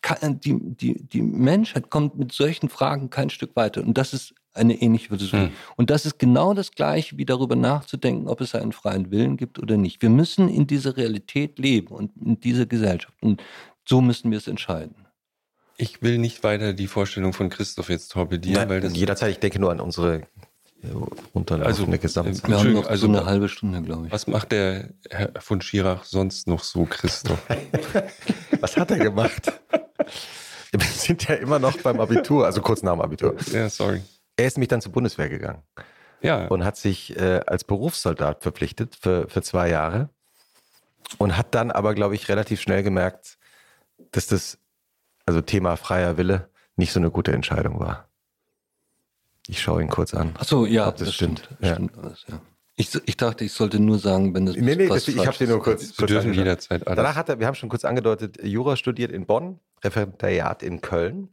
[0.40, 3.82] die, die, die Menschheit kommt mit solchen Fragen kein Stück weiter.
[3.82, 5.36] Und das ist eine ähnliche Philosophie.
[5.36, 5.52] Mhm.
[5.76, 9.58] Und das ist genau das Gleiche, wie darüber nachzudenken, ob es einen freien Willen gibt
[9.58, 10.00] oder nicht.
[10.02, 13.14] Wir müssen in dieser Realität leben und in dieser Gesellschaft.
[13.20, 13.42] Und
[13.84, 14.96] so müssen wir es entscheiden.
[15.76, 19.40] Ich will nicht weiter die Vorstellung von Christoph jetzt torpedieren, Nein, weil das jederzeit, ich
[19.40, 20.22] denke nur an unsere
[21.34, 22.48] runterlaufende also, Gesamtzeit.
[22.48, 24.12] Wir haben noch also, so eine halbe Stunde, glaube ich.
[24.12, 27.40] Was macht der Herr von Schirach sonst noch so, Christoph?
[28.60, 29.52] was hat er gemacht?
[30.72, 33.36] Wir sind ja immer noch beim Abitur, also kurz nach dem Abitur.
[33.52, 34.02] Ja, sorry.
[34.36, 35.62] Er ist nämlich dann zur Bundeswehr gegangen.
[36.22, 36.46] Ja.
[36.46, 40.08] Und hat sich äh, als Berufssoldat verpflichtet für, für zwei Jahre.
[41.18, 43.38] Und hat dann aber, glaube ich, relativ schnell gemerkt,
[44.12, 44.58] dass das
[45.26, 48.08] also Thema freier Wille, nicht so eine gute Entscheidung war.
[49.46, 50.34] Ich schaue ihn kurz an.
[50.38, 51.40] Ach so, ja, das, das, stimmt.
[51.40, 51.74] stimmt, ja.
[51.74, 52.40] stimmt alles, ja.
[52.76, 55.46] Ich, ich, dachte, ich sollte nur sagen, wenn das Nee, nee, das, ich habe dir
[55.46, 55.96] nur kurz.
[55.96, 56.96] Wir dürfen jederzeit alles.
[56.96, 61.28] Danach hat er, wir haben schon kurz angedeutet, Jura studiert in Bonn, Referendariat in Köln.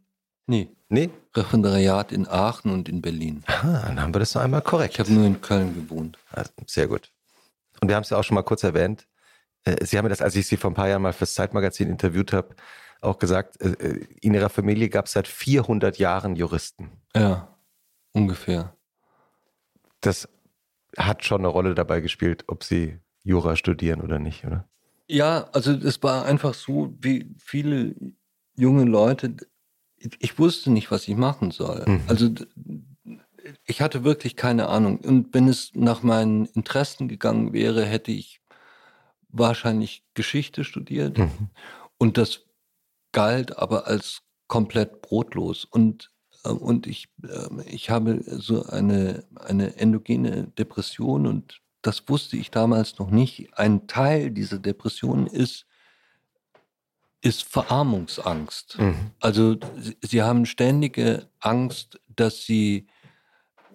[0.46, 0.70] Nee.
[0.92, 1.10] Nee?
[1.34, 3.44] Referendariat in Aachen und in Berlin.
[3.48, 4.96] Ah, dann haben wir das noch einmal korrekt.
[4.96, 6.18] Ich habe nur in Köln gewohnt.
[6.32, 7.10] Also, sehr gut.
[7.80, 9.08] Und wir haben es ja auch schon mal kurz erwähnt.
[9.64, 11.90] Äh, Sie haben mir das, als ich Sie vor ein paar Jahren mal fürs Zeitmagazin
[11.90, 12.56] interviewt habe,
[13.00, 16.92] auch gesagt, äh, äh, in ihrer Familie gab es seit 400 Jahren Juristen.
[17.16, 17.58] Ja,
[18.12, 18.76] ungefähr.
[20.02, 20.28] Das
[20.98, 24.68] hat schon eine Rolle dabei gespielt, ob sie Jura studieren oder nicht, oder?
[25.08, 27.96] Ja, also es war einfach so, wie viele
[28.56, 29.38] junge Leute,
[30.20, 31.84] ich wusste nicht, was ich machen soll.
[31.88, 32.02] Mhm.
[32.08, 32.30] Also
[33.66, 35.00] ich hatte wirklich keine Ahnung.
[35.00, 38.42] Und wenn es nach meinen Interessen gegangen wäre, hätte ich
[39.30, 41.18] wahrscheinlich Geschichte studiert.
[41.18, 41.50] Mhm.
[41.98, 42.42] Und das
[43.12, 45.66] galt aber als komplett brotlos.
[45.66, 46.12] Und,
[46.44, 52.52] äh, und ich, äh, ich habe so eine, eine endogene Depression und das wusste ich
[52.52, 53.58] damals noch nicht.
[53.58, 55.66] Ein Teil dieser Depression ist,
[57.22, 58.80] ist Verarmungsangst.
[58.80, 58.96] Mhm.
[59.20, 59.58] Also
[60.02, 62.88] sie, haben ständige Angst, dass sie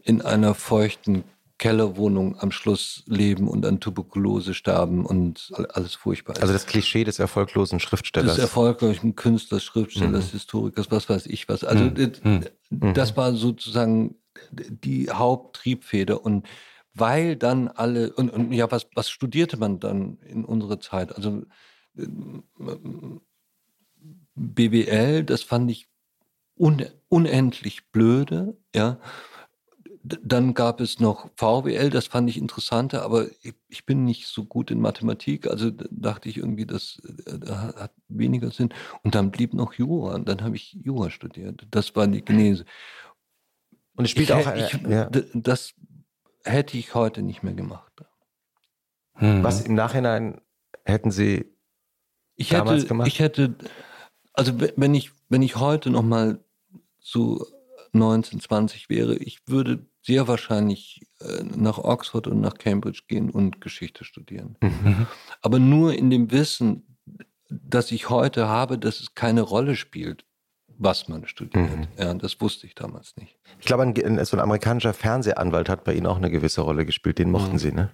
[0.03, 1.25] in einer feuchten
[1.59, 6.37] Kellerwohnung am Schluss leben und an Tuberkulose sterben und alles furchtbar.
[6.41, 8.35] Also das Klischee des erfolglosen Schriftstellers.
[8.35, 10.31] Des erfolgreichen Künstlers, Schriftstellers, mhm.
[10.33, 11.65] Historikers, was weiß ich was.
[11.65, 12.45] Also mhm.
[12.71, 12.95] mhm.
[12.95, 14.17] das war sozusagen
[14.53, 16.47] die Haupttriebfeder und
[16.93, 21.15] weil dann alle und, und ja, was, was studierte man dann in unserer Zeit?
[21.15, 21.43] Also
[24.37, 25.89] BWL, das fand ich
[26.57, 28.99] un, unendlich blöde, ja.
[30.03, 34.45] Dann gab es noch VWL, das fand ich interessanter, aber ich, ich bin nicht so
[34.45, 38.73] gut in Mathematik, also dachte ich irgendwie, das, äh, hat weniger Sinn.
[39.03, 41.67] Und dann blieb noch Jura und dann habe ich Jura studiert.
[41.73, 42.65] Das war die Genese.
[43.97, 45.11] Und es spielt ich, auch ich, ja.
[45.35, 45.75] Das
[46.45, 47.93] hätte ich heute nicht mehr gemacht.
[49.15, 49.43] Hm.
[49.43, 50.41] Was im Nachhinein
[50.85, 51.47] hätten Sie
[52.37, 53.09] Ich Damals hätte, gemacht?
[53.09, 53.57] ich hätte,
[54.37, 56.39] also we- wenn ich, wenn ich heute noch mal
[57.01, 57.45] so
[57.93, 63.61] 19, 20 wäre, ich würde sehr wahrscheinlich äh, nach Oxford und nach Cambridge gehen und
[63.61, 64.57] Geschichte studieren.
[64.61, 65.07] Mhm.
[65.43, 66.97] Aber nur in dem Wissen,
[67.49, 70.25] dass ich heute habe, dass es keine Rolle spielt,
[70.79, 71.71] was man studiert.
[71.71, 71.87] Mhm.
[71.97, 73.39] Ja, das wusste ich damals nicht.
[73.59, 76.85] Ich glaube, ein, ein, so ein amerikanischer Fernsehanwalt hat bei Ihnen auch eine gewisse Rolle
[76.85, 77.19] gespielt.
[77.19, 77.59] Den mochten Mhm.
[77.59, 77.91] Sie, ne?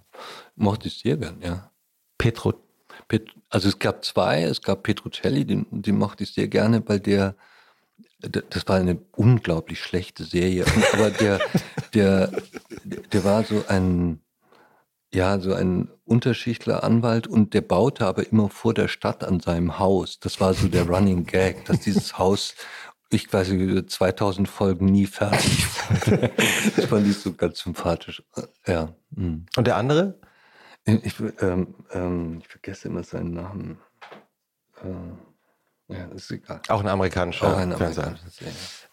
[0.56, 1.70] Mochte ich sehr gern, ja.
[2.18, 2.54] Petro.
[3.08, 7.00] Pet, also es gab zwei, es gab Petrucelli, den, den mochte ich sehr gerne, weil
[7.00, 7.34] der,
[8.20, 11.40] das war eine unglaublich schlechte Serie, aber der,
[11.94, 12.30] der,
[12.84, 14.20] der war so ein,
[15.12, 20.18] ja, so ein Unterschichtler-Anwalt und der baute aber immer vor der Stadt an seinem Haus.
[20.20, 22.54] Das war so der Running Gag, dass dieses Haus,
[23.10, 26.30] ich weiß nicht, 2000 Folgen nie fertig wurde.
[26.76, 28.22] Das fand ich so ganz sympathisch.
[28.66, 28.94] Ja.
[29.10, 29.46] mm.
[29.56, 30.18] Und der andere?
[30.84, 33.78] Ich, ähm, ähm, ich vergesse immer seinen Namen.
[34.82, 36.60] Äh, ja, ist egal.
[36.68, 38.16] Auch ein amerikanischer Auch ein amerikanischer.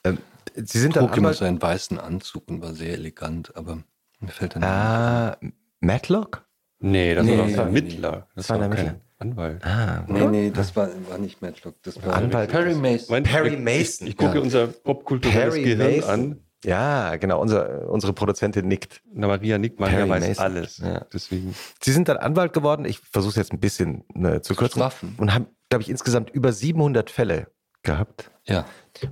[0.03, 0.17] Ähm,
[0.55, 1.37] Sie sind dann Trug immer Anwalt.
[1.37, 3.83] so einen weißen Anzug und war sehr elegant, aber
[4.19, 5.37] mir fällt Name Ah,
[5.79, 6.45] Matlock?
[6.79, 7.71] Nee, das Nee, war doch der nee.
[7.71, 8.11] Mittler.
[8.35, 9.01] Das Das war der kein Mittler.
[9.17, 9.65] Anwalt.
[9.65, 10.05] Ah.
[10.07, 11.75] Nee, nee, das war, war nicht Matlock.
[11.83, 12.49] Das war Anwalt.
[12.51, 13.23] Perry Mason.
[13.23, 14.07] Perry ich- Mason.
[14.07, 14.41] Ich, ich gucke Ja.
[14.41, 16.09] unser popkulturelles Gehirn Mason.
[16.09, 16.43] an.
[16.65, 17.39] Ja, genau.
[17.41, 19.01] Unser, unsere Produzentin nickt.
[19.13, 20.43] Na, Maria nickt, Maria Perry weiß Mason.
[20.45, 20.77] alles.
[20.79, 21.05] Ja.
[21.13, 21.55] Deswegen.
[21.81, 22.85] Sie sind dann Anwalt geworden.
[22.85, 24.79] Ich versuche es jetzt ein bisschen ne, zu kürzen.
[24.79, 25.15] straffen.
[25.17, 27.47] Und haben, glaube ich, insgesamt über 700 Fälle
[27.83, 28.29] gehabt.
[28.45, 28.65] Ja.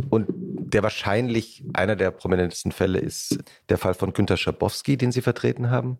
[0.09, 3.37] Und der wahrscheinlich einer der prominentesten Fälle ist
[3.69, 5.99] der Fall von Günter Schabowski, den Sie vertreten haben.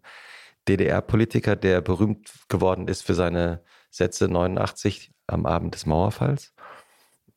[0.68, 6.54] DDR-Politiker, der berühmt geworden ist für seine Sätze 89 am Abend des Mauerfalls.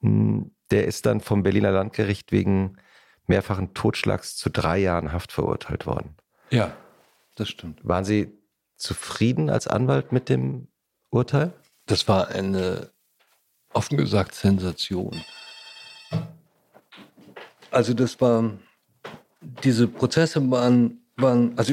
[0.01, 2.77] Hm, Der ist dann vom Berliner Landgericht wegen
[3.31, 6.17] mehrfachen Totschlags zu drei Jahren Haft verurteilt worden.
[6.51, 6.77] Ja,
[7.37, 7.81] das stimmt.
[7.87, 8.37] Waren Sie
[8.77, 10.69] zufrieden als Anwalt mit dem
[11.11, 11.53] Urteil?
[11.87, 12.91] Das war eine,
[13.73, 15.23] offen gesagt, Sensation.
[17.71, 18.53] Also das war,
[19.41, 21.73] diese Prozesse waren, waren also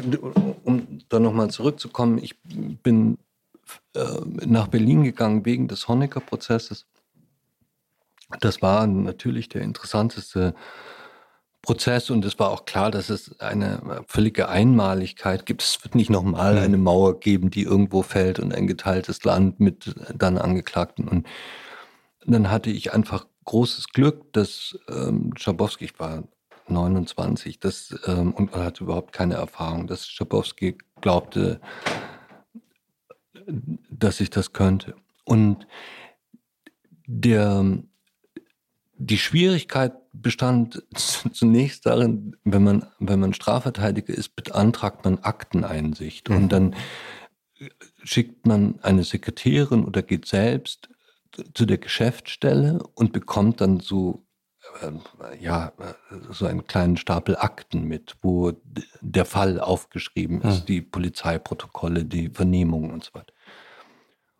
[0.63, 3.17] um da nochmal zurückzukommen, ich bin
[3.95, 4.05] äh,
[4.45, 6.85] nach Berlin gegangen wegen des Honecker-Prozesses.
[8.41, 10.53] Das war natürlich der interessanteste
[11.67, 15.61] Prozess und es war auch klar, dass es eine völlige Einmaligkeit gibt.
[15.61, 19.93] Es wird nicht nochmal eine Mauer geben, die irgendwo fällt und ein geteiltes Land mit
[20.15, 21.09] dann Angeklagten.
[21.09, 21.27] Und
[22.25, 26.23] dann hatte ich einfach großes Glück, dass ähm, Schabowski, ich war
[26.69, 31.59] 29, das, ähm, und man hatte überhaupt keine Erfahrung, dass Schabowski glaubte,
[33.89, 34.95] dass ich das könnte.
[35.25, 35.67] Und
[37.05, 37.83] der,
[38.97, 40.83] die Schwierigkeit bestand
[41.33, 46.29] zunächst darin, wenn man, wenn man Strafverteidiger ist, beantragt man Akteneinsicht.
[46.29, 46.75] Und dann
[48.03, 50.89] schickt man eine Sekretärin oder geht selbst
[51.53, 54.25] zu der Geschäftsstelle und bekommt dann so,
[54.81, 54.91] äh,
[55.39, 55.73] ja,
[56.31, 58.53] so einen kleinen Stapel Akten mit, wo
[59.01, 63.33] der Fall aufgeschrieben ist, die Polizeiprotokolle, die Vernehmungen und so weiter.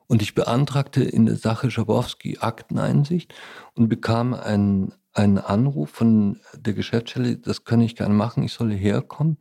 [0.07, 3.33] Und ich beantragte in der Sache Schabowski Akteneinsicht
[3.75, 8.75] und bekam einen, einen Anruf von der Geschäftsstelle, das kann ich gerne machen, ich solle
[8.75, 9.37] herkommen.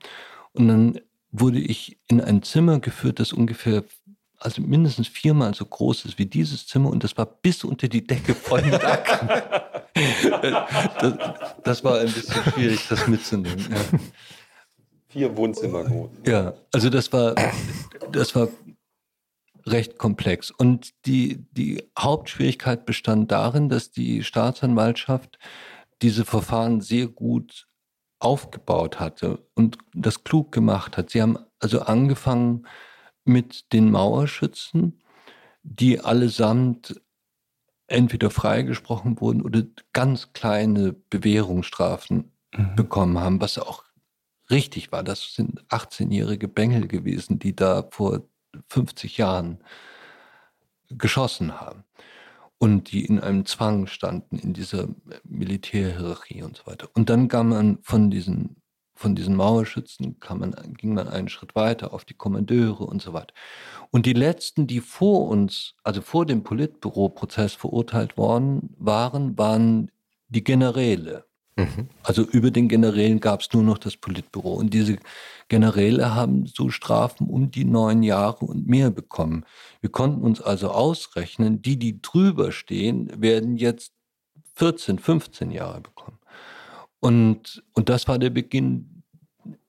[0.52, 1.00] Und dann
[1.30, 3.84] wurde ich in ein Zimmer geführt, das ungefähr,
[4.38, 8.04] also mindestens viermal so groß ist wie dieses Zimmer und das war bis unter die
[8.04, 9.28] Decke voll mit Akten.
[11.00, 11.14] das,
[11.62, 13.66] das war ein bisschen schwierig, das mitzunehmen.
[13.70, 13.98] Ja.
[15.08, 16.10] Vier Wohnzimmer groß.
[16.26, 17.34] Ja, also das war,
[18.12, 18.48] das war
[19.66, 20.50] recht komplex.
[20.50, 25.38] Und die, die Hauptschwierigkeit bestand darin, dass die Staatsanwaltschaft
[26.02, 27.66] diese Verfahren sehr gut
[28.18, 31.10] aufgebaut hatte und das klug gemacht hat.
[31.10, 32.66] Sie haben also angefangen
[33.24, 35.02] mit den Mauerschützen,
[35.62, 37.00] die allesamt
[37.88, 39.62] entweder freigesprochen wurden oder
[39.92, 42.32] ganz kleine Bewährungsstrafen
[42.74, 43.84] bekommen haben, was auch
[44.50, 45.02] richtig war.
[45.02, 48.22] Das sind 18-jährige Bengel gewesen, die da vor
[48.68, 49.58] 50 Jahren
[50.88, 51.84] geschossen haben
[52.58, 54.88] und die in einem Zwang standen in dieser
[55.24, 56.88] Militärhierarchie und so weiter.
[56.94, 58.62] Und dann kam man von diesen
[58.96, 63.12] von diesen Mauerschützen kam man, ging man einen Schritt weiter auf die Kommandeure und so
[63.12, 63.34] weiter.
[63.90, 69.90] Und die letzten, die vor uns, also vor dem Politbüro-Prozess verurteilt worden waren, waren
[70.28, 71.25] die Generäle.
[72.02, 74.54] Also über den Generälen gab es nur noch das Politbüro.
[74.54, 74.98] Und diese
[75.48, 79.44] Generäle haben so Strafen um die neun Jahre und mehr bekommen.
[79.80, 83.92] Wir konnten uns also ausrechnen, die, die drüber stehen, werden jetzt
[84.54, 86.18] 14, 15 Jahre bekommen.
[87.00, 89.02] Und, und das war der Beginn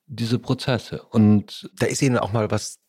[0.08, 1.04] diese Prozesse.
[1.04, 2.80] Und da ist Ihnen auch mal was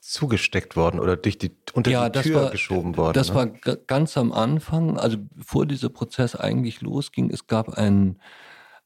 [0.00, 3.14] zugesteckt worden oder durch die unter ja, die Tür war, geschoben worden.
[3.14, 3.34] Das ne?
[3.34, 3.46] war
[3.86, 8.20] ganz am Anfang, also bevor dieser Prozess eigentlich losging, es gab einen,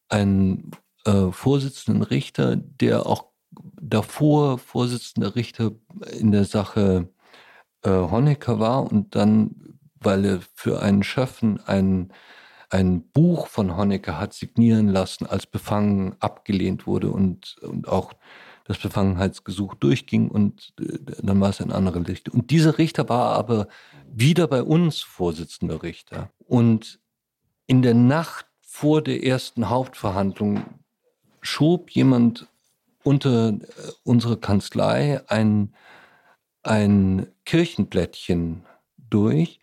[0.08, 0.72] einen
[1.06, 3.26] äh, Vorsitzenden Richter, der auch
[3.80, 5.72] davor Vorsitzender Richter
[6.18, 7.08] in der Sache
[7.82, 12.12] äh, Honecker war und dann, weil er für einen Schöffen ein,
[12.70, 18.14] ein Buch von Honecker hat signieren lassen, als befangen abgelehnt wurde und, und auch
[18.64, 22.32] das Befangenheitsgesuch durchging und äh, dann war es ein anderer Richter.
[22.32, 23.68] Und dieser Richter war aber
[24.10, 26.30] wieder bei uns Vorsitzender Richter.
[26.46, 26.98] Und
[27.66, 30.64] in der Nacht vor der ersten Hauptverhandlung
[31.40, 32.48] schob jemand
[33.02, 33.58] unter äh,
[34.02, 35.74] unsere Kanzlei ein,
[36.62, 38.64] ein Kirchenblättchen
[39.10, 39.60] durch.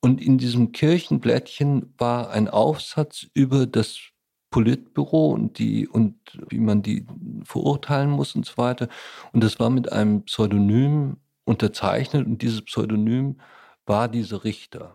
[0.00, 4.11] Und in diesem Kirchenblättchen war ein Aufsatz über das
[4.52, 6.14] Politbüro und die und
[6.48, 7.04] wie man die
[7.42, 8.88] verurteilen muss und so weiter.
[9.32, 13.40] Und das war mit einem Pseudonym unterzeichnet und dieses Pseudonym
[13.84, 14.94] war dieser Richter.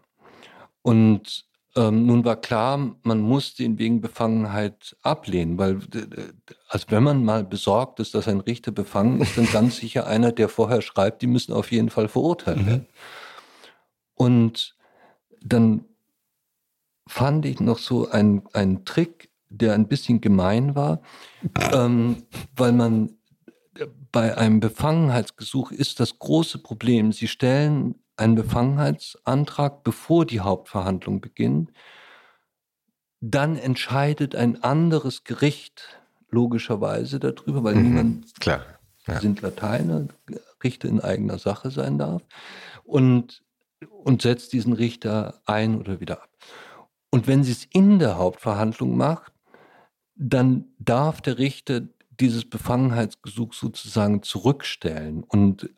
[0.82, 1.46] Und
[1.76, 5.80] ähm, nun war klar, man musste ihn wegen Befangenheit ablehnen, weil
[6.70, 10.32] also wenn man mal besorgt ist, dass ein Richter befangen ist, dann ganz sicher einer,
[10.32, 12.82] der vorher schreibt, die müssen auf jeden Fall verurteilt werden.
[12.82, 12.86] Mhm.
[14.14, 14.76] Und
[15.42, 15.86] dann
[17.08, 21.02] fand ich noch so einen Trick der ein bisschen gemein war,
[21.74, 22.24] ähm,
[22.56, 23.18] weil man
[24.12, 31.72] bei einem Befangenheitsgesuch ist das große Problem, Sie stellen einen Befangenheitsantrag, bevor die Hauptverhandlung beginnt,
[33.22, 38.66] dann entscheidet ein anderes Gericht logischerweise darüber, weil mhm, niemand klar,
[39.08, 39.20] ja.
[39.20, 40.08] sind Lateiner,
[40.64, 42.24] Richter in eigener Sache sein darf
[42.84, 43.44] und,
[43.90, 46.30] und setzt diesen Richter ein oder wieder ab.
[47.10, 49.32] Und wenn sie es in der Hauptverhandlung macht,
[50.18, 51.82] dann darf der Richter
[52.20, 55.70] dieses Befangenheitsgesuch sozusagen zurückstellen und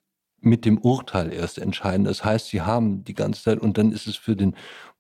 [0.42, 2.06] mit dem Urteil erst entscheiden.
[2.06, 4.56] Das heißt, sie haben die ganze Zeit und dann ist es für den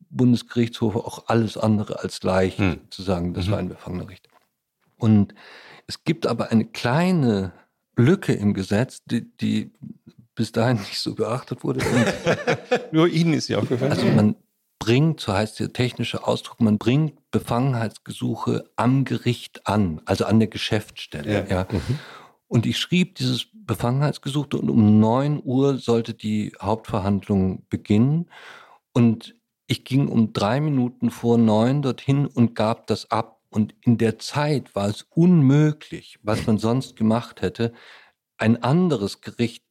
[0.09, 2.79] Bundesgerichtshof auch alles andere als leicht hm.
[2.89, 3.51] zu sagen, das mhm.
[3.51, 4.29] war ein befangener Richter.
[4.97, 5.33] Und
[5.87, 7.53] es gibt aber eine kleine
[7.95, 9.71] Lücke im Gesetz, die, die
[10.35, 11.81] bis dahin nicht so beachtet wurde.
[12.91, 13.91] Nur Ihnen ist sie aufgefallen.
[13.91, 14.35] Also man
[14.79, 20.47] bringt, so heißt der technische Ausdruck, man bringt Befangenheitsgesuche am Gericht an, also an der
[20.47, 21.47] Geschäftsstelle.
[21.47, 21.47] Ja.
[21.47, 21.67] ja.
[21.69, 21.99] Mhm.
[22.47, 28.31] Und ich schrieb dieses Befangenheitsgesuch und um 9 Uhr sollte die Hauptverhandlung beginnen.
[28.93, 29.35] Und
[29.67, 33.41] ich ging um drei Minuten vor neun dorthin und gab das ab.
[33.51, 37.73] Und in der Zeit war es unmöglich, was man sonst gemacht hätte,
[38.37, 39.63] ein anderes Gericht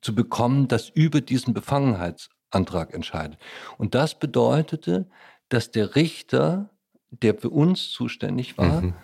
[0.00, 3.38] zu bekommen, das über diesen Befangenheits Antrag entscheidet.
[3.76, 5.08] Und das bedeutete,
[5.48, 6.70] dass der Richter,
[7.10, 8.94] der für uns zuständig war, mhm.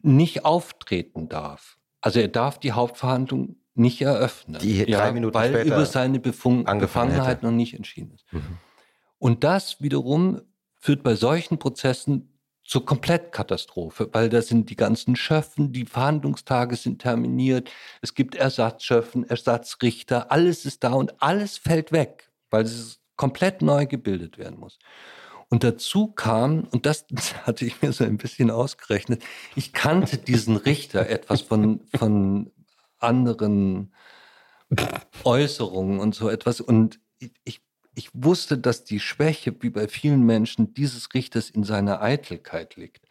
[0.00, 1.78] nicht auftreten darf.
[2.00, 4.60] Also er darf die Hauptverhandlung nicht eröffnen.
[4.60, 8.32] Die ja, drei Minuten weil später über seine Befung Befangenheit noch nicht entschieden ist.
[8.32, 8.58] Mhm.
[9.18, 10.42] Und das wiederum
[10.80, 12.30] führt bei solchen Prozessen
[12.62, 17.70] zur Komplettkatastrophe, weil da sind die ganzen Schöffen, die Verhandlungstage sind terminiert,
[18.00, 23.84] es gibt Ersatzschöffen, Ersatzrichter, alles ist da und alles fällt weg weil es komplett neu
[23.86, 24.78] gebildet werden muss.
[25.48, 27.04] Und dazu kam, und das
[27.42, 29.24] hatte ich mir so ein bisschen ausgerechnet,
[29.56, 32.52] ich kannte diesen Richter etwas von, von
[32.98, 33.92] anderen
[35.24, 36.60] Äußerungen und so etwas.
[36.60, 37.00] Und
[37.42, 37.60] ich,
[37.96, 43.06] ich wusste, dass die Schwäche, wie bei vielen Menschen, dieses Richters in seiner Eitelkeit liegt.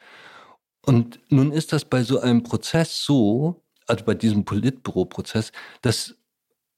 [0.85, 6.15] Und nun ist das bei so einem Prozess so, also bei diesem Politbüro-Prozess, dass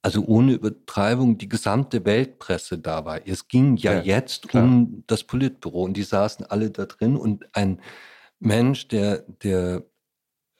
[0.05, 3.27] also ohne Übertreibung, die gesamte Weltpresse da war.
[3.27, 4.63] Es ging ja, ja jetzt klar.
[4.63, 7.81] um das Politbüro und die saßen alle da drin und ein
[8.39, 9.83] Mensch, der, der,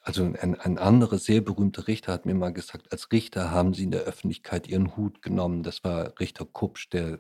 [0.02, 3.84] also ein, ein anderer sehr berühmter Richter hat mir mal gesagt, als Richter haben sie
[3.84, 5.62] in der Öffentlichkeit ihren Hut genommen.
[5.62, 7.20] Das war Richter Kupsch, der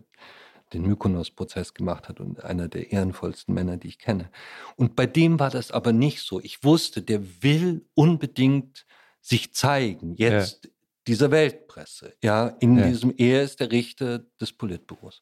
[0.73, 4.31] den Mykonos-Prozess gemacht hat und einer der ehrenvollsten Männer, die ich kenne.
[4.77, 6.41] Und bei dem war das aber nicht so.
[6.41, 8.87] Ich wusste, der will unbedingt
[9.21, 10.69] sich zeigen, jetzt ja
[11.07, 12.13] dieser Weltpresse.
[12.23, 12.87] Ja, in ja.
[12.87, 15.21] diesem, er ist der Richter des Politbüros.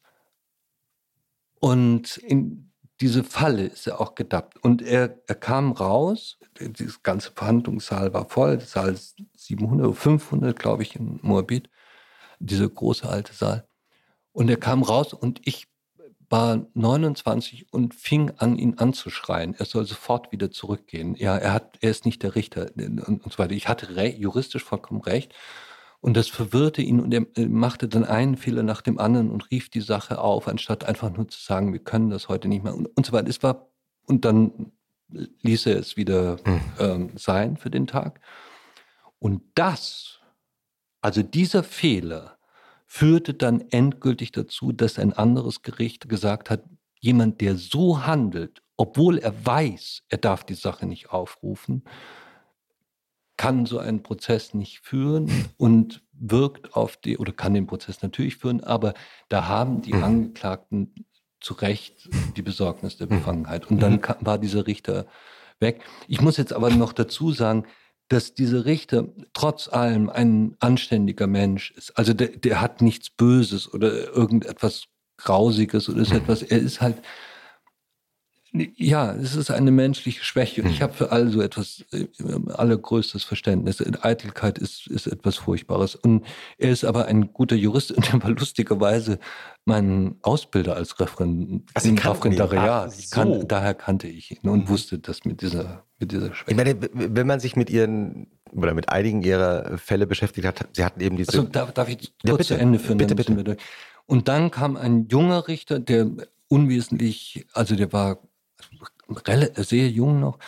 [1.59, 2.71] Und in
[3.01, 4.63] diese Falle ist er auch gedappt.
[4.63, 8.97] Und er, er kam raus, dieses ganze Verhandlungssaal war voll, der Saal
[9.36, 11.69] 700 oder 500, glaube ich, in Moabit,
[12.39, 13.67] dieser große alte Saal.
[14.31, 15.67] Und er kam raus und ich
[16.29, 19.53] war 29 und fing an, ihn anzuschreien.
[19.57, 21.15] Er soll sofort wieder zurückgehen.
[21.15, 23.53] Ja, er, hat, er ist nicht der Richter und, und so weiter.
[23.53, 25.34] Ich hatte juristisch vollkommen recht.
[26.04, 29.70] Und das verwirrte ihn und er machte dann einen Fehler nach dem anderen und rief
[29.70, 32.88] die Sache auf, anstatt einfach nur zu sagen, wir können das heute nicht mehr und,
[32.88, 33.30] und so weiter.
[33.30, 33.70] Es war,
[34.06, 34.74] und dann
[35.08, 36.62] ließ er es wieder Hm.
[36.78, 38.20] ähm, sein für den Tag.
[39.18, 40.20] Und das,
[40.99, 42.38] also dieser Fehler,
[42.86, 46.66] führte dann endgültig dazu, dass ein anderes Gericht gesagt hat,
[46.99, 51.86] jemand, der so handelt, obwohl er weiß, er darf die Sache nicht aufrufen,
[53.38, 58.38] kann so einen Prozess nicht führen und wirkt auf die, oder kann den Prozess natürlich
[58.38, 58.93] führen, aber
[59.29, 60.03] da haben die Mhm.
[60.03, 60.93] Angeklagten
[61.41, 63.69] zu Recht die Besorgnis der Befangenheit.
[63.69, 65.05] Und dann ka- war dieser Richter
[65.59, 65.81] weg.
[66.07, 67.65] Ich muss jetzt aber noch dazu sagen,
[68.07, 71.97] dass dieser Richter trotz allem ein anständiger Mensch ist.
[71.97, 74.86] Also der, der hat nichts Böses oder irgendetwas
[75.17, 76.97] Grausiges oder ist etwas, er ist halt,
[78.54, 80.62] ja, es ist eine menschliche Schwäche.
[80.62, 82.06] Ich habe für all so etwas äh,
[82.54, 83.82] allergrößtes Verständnis.
[84.04, 85.95] Eitelkeit ist, ist etwas Furchtbares.
[85.95, 86.24] Und
[86.60, 89.18] er ist aber ein guter Jurist und er war lustigerweise
[89.66, 91.97] mein Ausbilder als Referent, Sie im?
[91.97, 92.93] Referendariat.
[92.97, 93.43] Ich so.
[93.43, 96.56] daher kannte ich ihn und wusste das mit dieser, mit dieser Ich Schwäche.
[96.56, 101.01] meine, wenn man sich mit ihren oder mit einigen ihrer Fälle beschäftigt hat, sie hatten
[101.01, 101.32] eben diese.
[101.32, 102.47] Also darf, darf ich kurz Ja, bitte.
[102.49, 102.97] zu Ende führen?
[102.99, 103.58] Bitte, durch.
[104.06, 106.12] Und dann kam ein junger Richter, der
[106.49, 108.20] unwesentlich, also der war
[109.56, 110.39] sehr jung noch.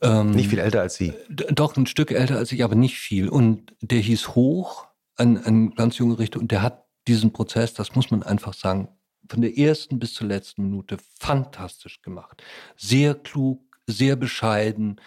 [0.00, 1.12] Ähm, nicht viel älter als Sie.
[1.28, 3.28] Doch, ein Stück älter als ich, aber nicht viel.
[3.28, 4.86] Und der hieß Hoch,
[5.16, 8.88] ein, ein ganz junger Richter, und der hat diesen Prozess, das muss man einfach sagen,
[9.28, 12.42] von der ersten bis zur letzten Minute fantastisch gemacht.
[12.76, 15.00] Sehr klug, sehr bescheiden,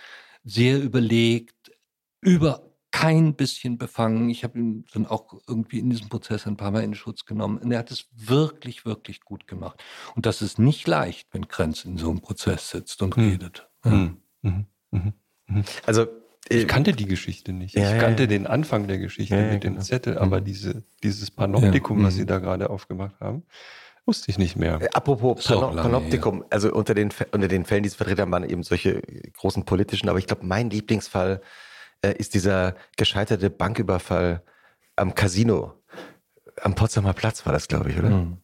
[0.43, 1.71] sehr überlegt,
[2.19, 4.29] über kein bisschen befangen.
[4.29, 7.57] Ich habe ihn dann auch irgendwie in diesem Prozess ein paar Mal in Schutz genommen.
[7.57, 9.81] Und er hat es wirklich, wirklich gut gemacht.
[10.15, 13.29] Und das ist nicht leicht, wenn Krenz in so einem Prozess sitzt und Hm.
[13.29, 13.69] redet.
[13.85, 13.91] Ja.
[13.91, 14.17] Mhm.
[14.41, 14.65] Mhm.
[15.47, 15.63] Mhm.
[15.85, 16.01] Also
[16.49, 17.75] äh, Ich kannte die Geschichte nicht.
[17.75, 18.27] Ja, ich ja, kannte ja.
[18.27, 19.83] den Anfang der Geschichte Ja, ja, mit dem genau.
[19.85, 22.07] Zettel, aber diese, dieses Panoptikum, Ja.
[22.07, 22.19] was Mhm.
[22.19, 23.43] Sie da gerade aufgemacht haben,
[24.05, 24.81] wusste ich nicht mehr.
[24.81, 27.95] Äh, Apropos Ist auch Pano lange Panoptikum, also unter den, unter den Fällen, die es
[27.95, 29.01] vertreten haben, waren eben solche
[29.37, 31.41] großen politischen, aber ich glaube, mein Lieblingsfall
[32.01, 34.43] äh, ist dieser gescheiterte Banküberfall
[34.95, 35.73] am Casino.
[36.61, 38.09] Am Potsdamer Platz war das, glaube ich, oder?
[38.09, 38.37] Hm.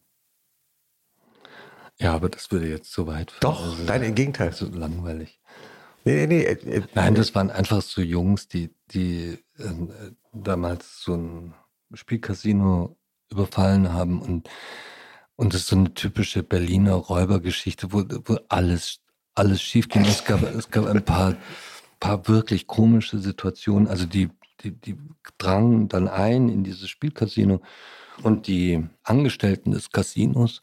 [2.00, 3.34] Ja, aber das würde jetzt zu weit.
[3.40, 4.52] Doch, Also, nein, im Gegenteil.
[4.52, 5.40] So langweilig.
[6.04, 6.42] Nee, nee, nee.
[6.42, 11.54] äh, äh, Nein, das waren einfach so Jungs, die, die äh, damals so ein
[11.92, 12.96] Spielcasino
[13.30, 14.48] überfallen haben und
[15.40, 18.98] und das ist so eine typische Berliner Räubergeschichte, wo, wo alles,
[19.36, 20.04] alles schief ging.
[20.04, 21.36] Es gab, es gab ein paar,
[22.00, 23.88] paar wirklich komische Situationen.
[23.88, 24.30] Also die,
[24.60, 24.96] die, die
[25.38, 27.60] drangen dann ein in dieses Spielcasino
[28.22, 30.60] und die Angestellten des Casinos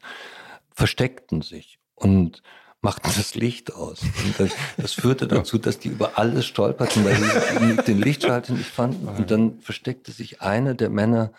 [0.74, 2.42] versteckten sich und
[2.82, 4.02] machten das Licht aus.
[4.02, 8.70] Und das, das führte dazu, dass die über alles stolperten, weil sie den Lichtschalter nicht
[8.70, 9.08] fanden.
[9.08, 11.32] Und dann versteckte sich einer der Männer,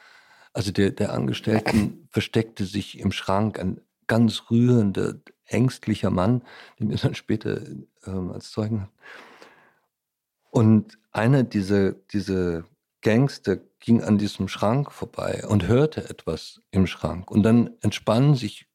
[0.54, 3.60] also der, der Angestellten, versteckte sich im Schrank.
[3.60, 6.42] Ein ganz rührender, ängstlicher Mann,
[6.80, 7.62] den wir dann später
[8.06, 8.94] ähm, als Zeugen hatten.
[10.52, 12.64] Und einer dieser, dieser
[13.02, 17.30] Gangster ging an diesem Schrank vorbei und hörte etwas im Schrank.
[17.32, 18.68] Und dann entspann sich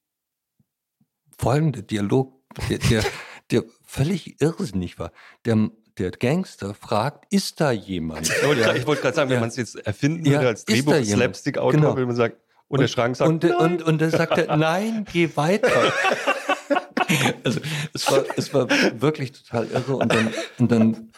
[1.38, 2.32] folgender Dialog,
[2.68, 3.04] der, der,
[3.50, 5.12] der völlig irrsinnig war.
[5.44, 8.28] Der, der Gangster fragt, ist da jemand?
[8.30, 9.40] Ich wollte wollte gerade sagen, wenn Ja.
[9.40, 10.94] man es jetzt erfinden Ja, würde als Drehbuch?
[11.04, 11.96] Slapstick-Autor, Genau.
[11.96, 12.34] würde man sagen,
[12.68, 15.68] und, der Schrank sagt, und, und, und dann sagt er, nein, geh weiter.
[17.44, 17.60] also
[17.92, 18.66] es war, es war
[19.00, 19.96] wirklich total irre.
[19.96, 21.11] Und dann, und dann,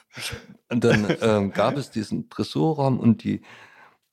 [0.70, 3.42] und dann ähm, gab es diesen Dressurraum und die,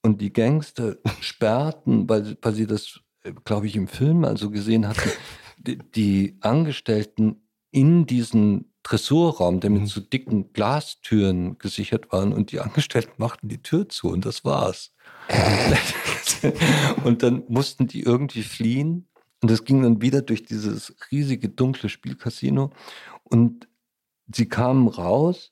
[0.02, 3.00] und die Gangster sperrten, weil, weil sie das,
[3.44, 5.10] glaube ich, im Film also gesehen hatten,
[5.58, 12.60] die, die Angestellten in diesen Dressurraum, der mit so dicken Glastüren gesichert waren und die
[12.60, 14.92] Angestellten machten die Tür zu und das war's.
[17.04, 19.08] und dann mussten die irgendwie fliehen
[19.40, 22.72] und das ging dann wieder durch dieses riesige dunkle Spielcasino
[23.22, 23.68] und
[24.32, 25.51] sie kamen raus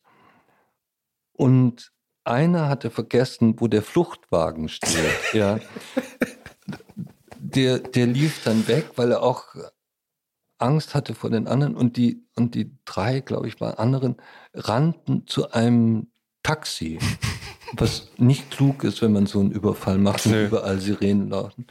[1.40, 1.90] und
[2.22, 4.92] einer hatte vergessen, wo der Fluchtwagen steht.
[5.32, 5.58] ja.
[7.38, 9.54] Der, der lief dann weg, weil er auch
[10.58, 14.16] Angst hatte vor den anderen und die, und die drei, glaube ich, waren anderen,
[14.52, 16.08] rannten zu einem
[16.42, 16.98] Taxi,
[17.72, 21.68] was nicht klug ist, wenn man so einen Überfall macht und überall Sirenen lauten.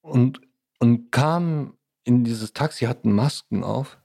[0.00, 0.40] Und,
[0.78, 3.98] und kamen in dieses Taxi, hatten Masken auf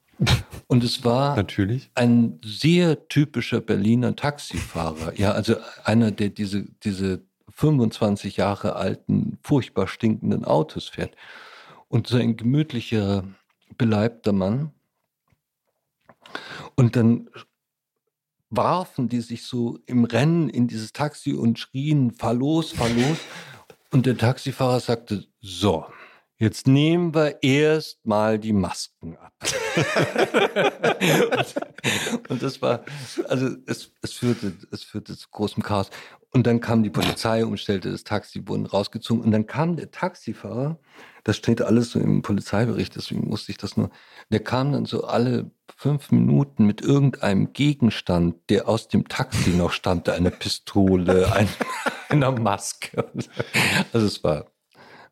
[0.67, 1.91] und es war natürlich.
[1.95, 5.17] ein sehr typischer Berliner Taxifahrer.
[5.17, 11.15] Ja, also einer, der diese, diese 25 Jahre alten, furchtbar stinkenden Autos fährt.
[11.87, 13.23] Und so ein gemütlicher,
[13.77, 14.71] beleibter Mann.
[16.75, 17.29] Und dann
[18.49, 23.17] warfen die sich so im Rennen in dieses Taxi und schrien, fahr los, fahr los.
[23.91, 25.85] Und der Taxifahrer sagte, so,
[26.39, 29.33] Jetzt nehmen wir erst mal die Masken ab.
[31.31, 32.83] und, und, das war,
[33.27, 35.89] also es, es, führte, es führte zu großem Chaos.
[36.31, 39.23] Und dann kam die Polizei, umstellte das Taxi, wurden rausgezogen.
[39.23, 40.77] Und dann kam der Taxifahrer,
[41.23, 43.89] das steht alles so im Polizeibericht, deswegen wusste ich das nur.
[44.29, 49.71] Der kam dann so alle fünf Minuten mit irgendeinem Gegenstand, der aus dem Taxi noch
[49.71, 51.49] stammte, eine Pistole, ein,
[52.09, 53.09] einer Maske.
[53.91, 54.45] Also es war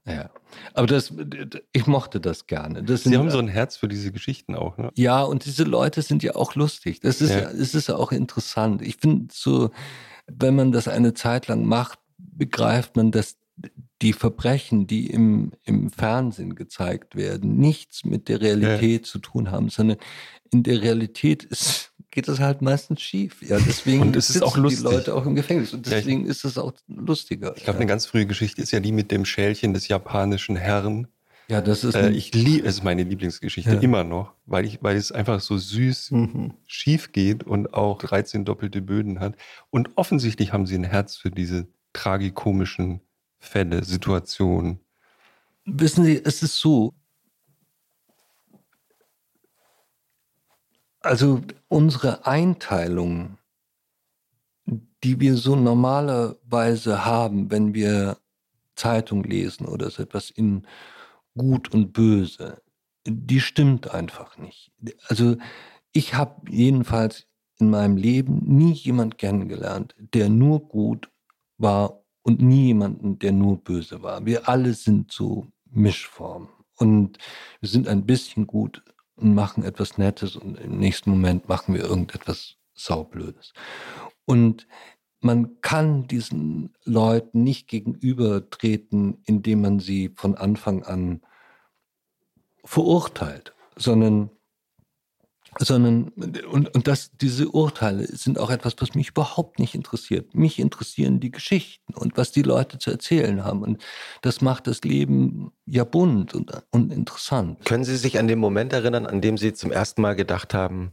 [0.05, 0.29] ja,
[0.73, 1.13] aber das,
[1.73, 2.83] ich mochte das gerne.
[2.83, 4.91] Das Sie sind, haben so ein Herz für diese Geschichten auch, ne?
[4.95, 6.99] Ja, und diese Leute sind ja auch lustig.
[6.99, 7.51] Das ist, ja.
[7.51, 8.81] das ist auch interessant.
[8.81, 9.71] Ich finde so,
[10.27, 13.37] wenn man das eine Zeit lang macht, begreift man, dass
[14.01, 19.11] die Verbrechen, die im, im Fernsehen gezeigt werden, nichts mit der Realität ja.
[19.11, 19.97] zu tun haben, sondern
[20.55, 23.41] in der Realität ist geht das halt meistens schief.
[23.41, 24.85] Ja, deswegen und es ist auch lustig.
[24.85, 25.73] die Leute auch im Gefängnis.
[25.73, 27.53] Und deswegen ja, ich, ist es auch lustiger.
[27.57, 27.81] Ich glaube, ja.
[27.81, 31.07] eine ganz frühe Geschichte ist ja die mit dem Schälchen des japanischen Herrn.
[31.49, 31.93] Ja, das ist.
[31.93, 33.79] Äh, ich liebe, es ist meine Lieblingsgeschichte ja.
[33.81, 36.53] immer noch, weil ich, weil es einfach so süß mhm.
[36.65, 39.35] schief geht und auch 13 doppelte Böden hat.
[39.69, 43.01] Und offensichtlich haben sie ein Herz für diese tragikomischen
[43.39, 44.79] Fälle, Situationen.
[45.65, 46.93] Wissen Sie, es ist so,
[51.05, 53.37] Also unsere Einteilung,
[55.03, 58.17] die wir so normalerweise haben, wenn wir
[58.75, 60.65] Zeitung lesen oder so etwas in
[61.37, 62.59] gut und böse,
[63.05, 64.71] die stimmt einfach nicht.
[65.07, 65.37] Also
[65.91, 67.27] ich habe jedenfalls
[67.59, 71.11] in meinem Leben nie jemand kennengelernt, der nur gut
[71.59, 74.25] war und nie jemanden, der nur böse war.
[74.25, 77.19] Wir alle sind so Mischformen und
[77.59, 78.83] wir sind ein bisschen gut
[79.15, 83.53] und machen etwas Nettes und im nächsten Moment machen wir irgendetwas Saublödes.
[84.25, 84.67] Und
[85.21, 91.21] man kann diesen Leuten nicht gegenübertreten, indem man sie von Anfang an
[92.63, 94.29] verurteilt, sondern
[95.59, 100.35] sondern und, und das, diese Urteile sind auch etwas, was mich überhaupt nicht interessiert.
[100.35, 103.61] Mich interessieren die Geschichten und was die Leute zu erzählen haben.
[103.61, 103.81] Und
[104.21, 107.63] das macht das Leben ja bunt und, und interessant.
[107.65, 110.91] Können Sie sich an den Moment erinnern, an dem Sie zum ersten Mal gedacht haben,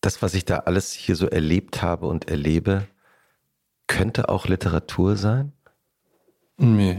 [0.00, 2.86] das, was ich da alles hier so erlebt habe und erlebe,
[3.86, 5.52] könnte auch Literatur sein?
[6.56, 6.96] Nee.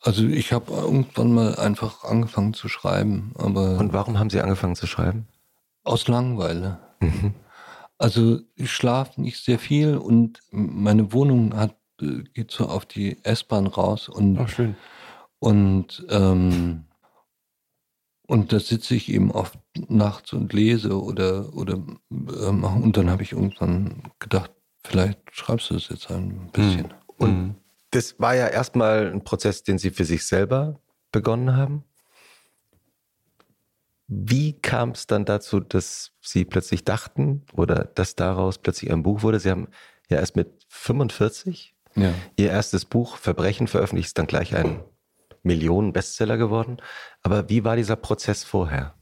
[0.00, 3.78] Also ich habe irgendwann mal einfach angefangen zu schreiben, aber.
[3.78, 5.26] Und warum haben Sie angefangen zu schreiben?
[5.84, 6.78] Aus Langeweile.
[7.00, 7.34] Mhm.
[7.98, 13.22] Also ich schlafe nicht sehr viel und meine Wohnung hat, äh, geht so auf die
[13.24, 14.74] S-Bahn raus und Ach, schön.
[15.38, 16.84] und ähm,
[18.26, 19.58] und da sitze ich eben oft
[19.88, 21.74] nachts und lese oder oder
[22.10, 24.52] ähm, und dann habe ich irgendwann gedacht,
[24.82, 26.86] vielleicht schreibst du es jetzt ein bisschen.
[26.86, 26.92] Mhm.
[27.18, 27.56] Und
[27.90, 30.80] das war ja erstmal ein Prozess, den Sie für sich selber
[31.12, 31.84] begonnen haben.
[34.12, 39.22] Wie kam es dann dazu, dass Sie plötzlich dachten oder dass daraus plötzlich ein Buch
[39.22, 39.38] wurde?
[39.38, 39.68] Sie haben
[40.08, 42.14] ja erst mit 45 ja.
[42.36, 44.82] Ihr erstes Buch Verbrechen veröffentlicht, ist dann gleich ein
[45.42, 46.78] Millionen-Bestseller geworden.
[47.22, 48.94] Aber wie war dieser Prozess vorher?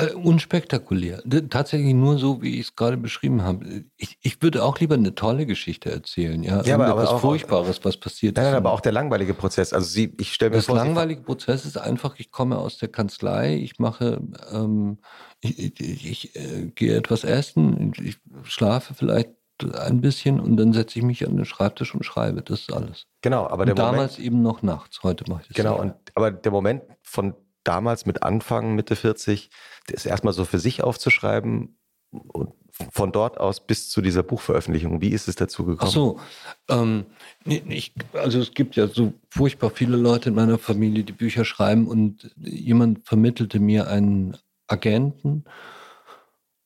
[0.00, 1.20] Äh, unspektakulär.
[1.50, 3.84] Tatsächlich nur so, wie ich es gerade beschrieben habe.
[3.96, 6.62] Ich, ich würde auch lieber eine tolle Geschichte erzählen, ja.
[6.62, 8.50] ja aber, aber was Furchtbares, was passiert nein, ist.
[8.52, 9.72] Nein, aber auch der langweilige Prozess.
[9.72, 10.76] Also Sie, ich stelle mir das vor.
[10.76, 14.20] Das langweilige Prozess ist einfach, ich komme aus der Kanzlei, ich mache,
[14.52, 14.98] ähm,
[15.40, 19.30] ich, ich, ich äh, gehe etwas essen, ich schlafe vielleicht
[19.64, 22.42] ein bisschen und dann setze ich mich an den Schreibtisch und schreibe.
[22.42, 23.06] Das ist alles.
[23.20, 25.02] Genau, aber der und damals Moment, eben noch nachts.
[25.02, 25.56] Heute mache ich das.
[25.56, 27.34] Genau, und, aber der Moment von
[27.68, 29.50] damals mit Anfang, Mitte 40,
[29.88, 31.78] das erstmal so für sich aufzuschreiben
[32.10, 32.54] und
[32.92, 35.90] von dort aus bis zu dieser Buchveröffentlichung, wie ist es dazu gekommen?
[35.90, 36.20] Ach so,
[36.68, 37.06] ähm,
[37.44, 41.86] ich, also es gibt ja so furchtbar viele Leute in meiner Familie, die Bücher schreiben
[41.86, 45.44] und jemand vermittelte mir einen Agenten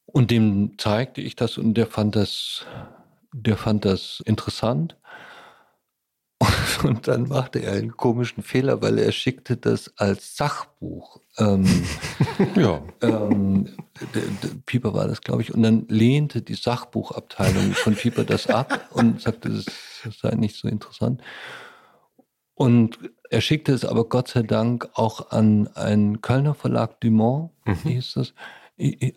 [0.06, 2.64] und dem zeigte ich das und der fand das,
[3.32, 4.96] der fand das interessant
[6.82, 11.20] Und dann machte er einen komischen Fehler, weil er schickte das als Sachbuch.
[11.38, 11.66] Ähm,
[12.56, 12.82] ja.
[13.00, 13.68] Ähm,
[14.66, 15.54] Pieper war das, glaube ich.
[15.54, 19.66] Und dann lehnte die Sachbuchabteilung von Pieper das ab und sagte, das,
[20.04, 21.22] das sei nicht so interessant.
[22.54, 22.98] Und
[23.30, 27.74] er schickte es aber Gott sei Dank auch an einen Kölner Verlag, Dumont, mhm.
[27.74, 28.34] hieß das,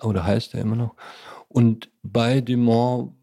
[0.02, 0.96] oder heißt er immer noch.
[1.48, 3.14] Und bei Dumont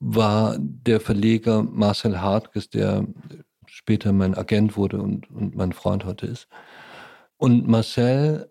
[0.00, 3.06] war der Verleger Marcel Hartges, der
[3.66, 6.48] später mein Agent wurde und, und mein Freund heute ist.
[7.36, 8.50] Und Marcel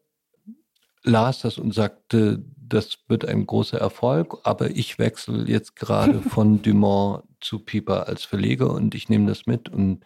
[1.03, 6.61] las das und sagte, das wird ein großer Erfolg, aber ich wechsle jetzt gerade von
[6.61, 10.03] Dumont zu Pieper als Verleger und ich nehme das mit und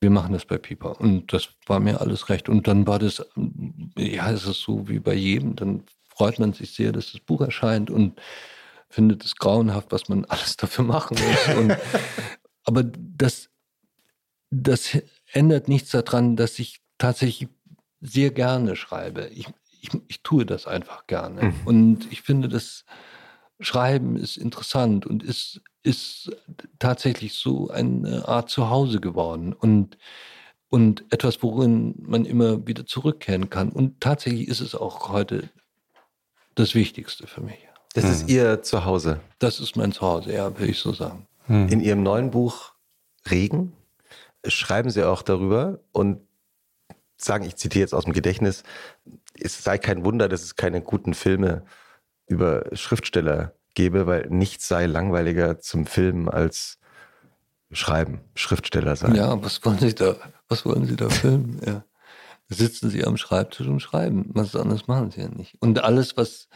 [0.00, 1.00] wir machen das bei Piper.
[1.00, 2.50] Und das war mir alles recht.
[2.50, 3.26] Und dann war das,
[3.96, 7.40] ja, es ist so wie bei jedem, dann freut man sich sehr, dass das Buch
[7.40, 8.20] erscheint und
[8.94, 11.56] findet es grauenhaft, was man alles dafür machen muss.
[11.56, 11.76] Und,
[12.64, 13.50] aber das,
[14.50, 14.98] das
[15.32, 17.48] ändert nichts daran, dass ich tatsächlich
[18.00, 19.28] sehr gerne schreibe.
[19.34, 19.48] Ich,
[19.80, 21.46] ich, ich tue das einfach gerne.
[21.46, 21.54] Mhm.
[21.64, 22.84] Und ich finde, das
[23.60, 26.30] Schreiben ist interessant und ist, ist
[26.78, 29.52] tatsächlich so eine Art Zuhause geworden.
[29.52, 29.98] Und
[30.70, 33.68] und etwas, worin man immer wieder zurückkehren kann.
[33.70, 35.48] Und tatsächlich ist es auch heute
[36.56, 37.68] das Wichtigste für mich.
[37.94, 38.28] Das ist mhm.
[38.28, 39.20] Ihr Zuhause.
[39.38, 41.26] Das ist mein Zuhause, ja, würde ich so sagen.
[41.46, 41.68] Mhm.
[41.68, 42.72] In Ihrem neuen Buch
[43.30, 43.72] Regen
[44.46, 46.20] schreiben Sie auch darüber und
[47.16, 48.64] sagen, ich zitiere jetzt aus dem Gedächtnis,
[49.40, 51.64] es sei kein Wunder, dass es keine guten Filme
[52.26, 56.78] über Schriftsteller gebe, weil nichts sei langweiliger zum Filmen als
[57.72, 59.14] Schreiben, Schriftsteller sein.
[59.14, 60.16] Ja, was wollen Sie da,
[60.48, 61.60] was wollen Sie da filmen?
[61.64, 61.84] Ja.
[62.54, 64.30] Sitzen Sie am Schreibtisch und schreiben.
[64.32, 65.56] Was anderes machen Sie ja nicht.
[65.60, 66.48] Und alles, was,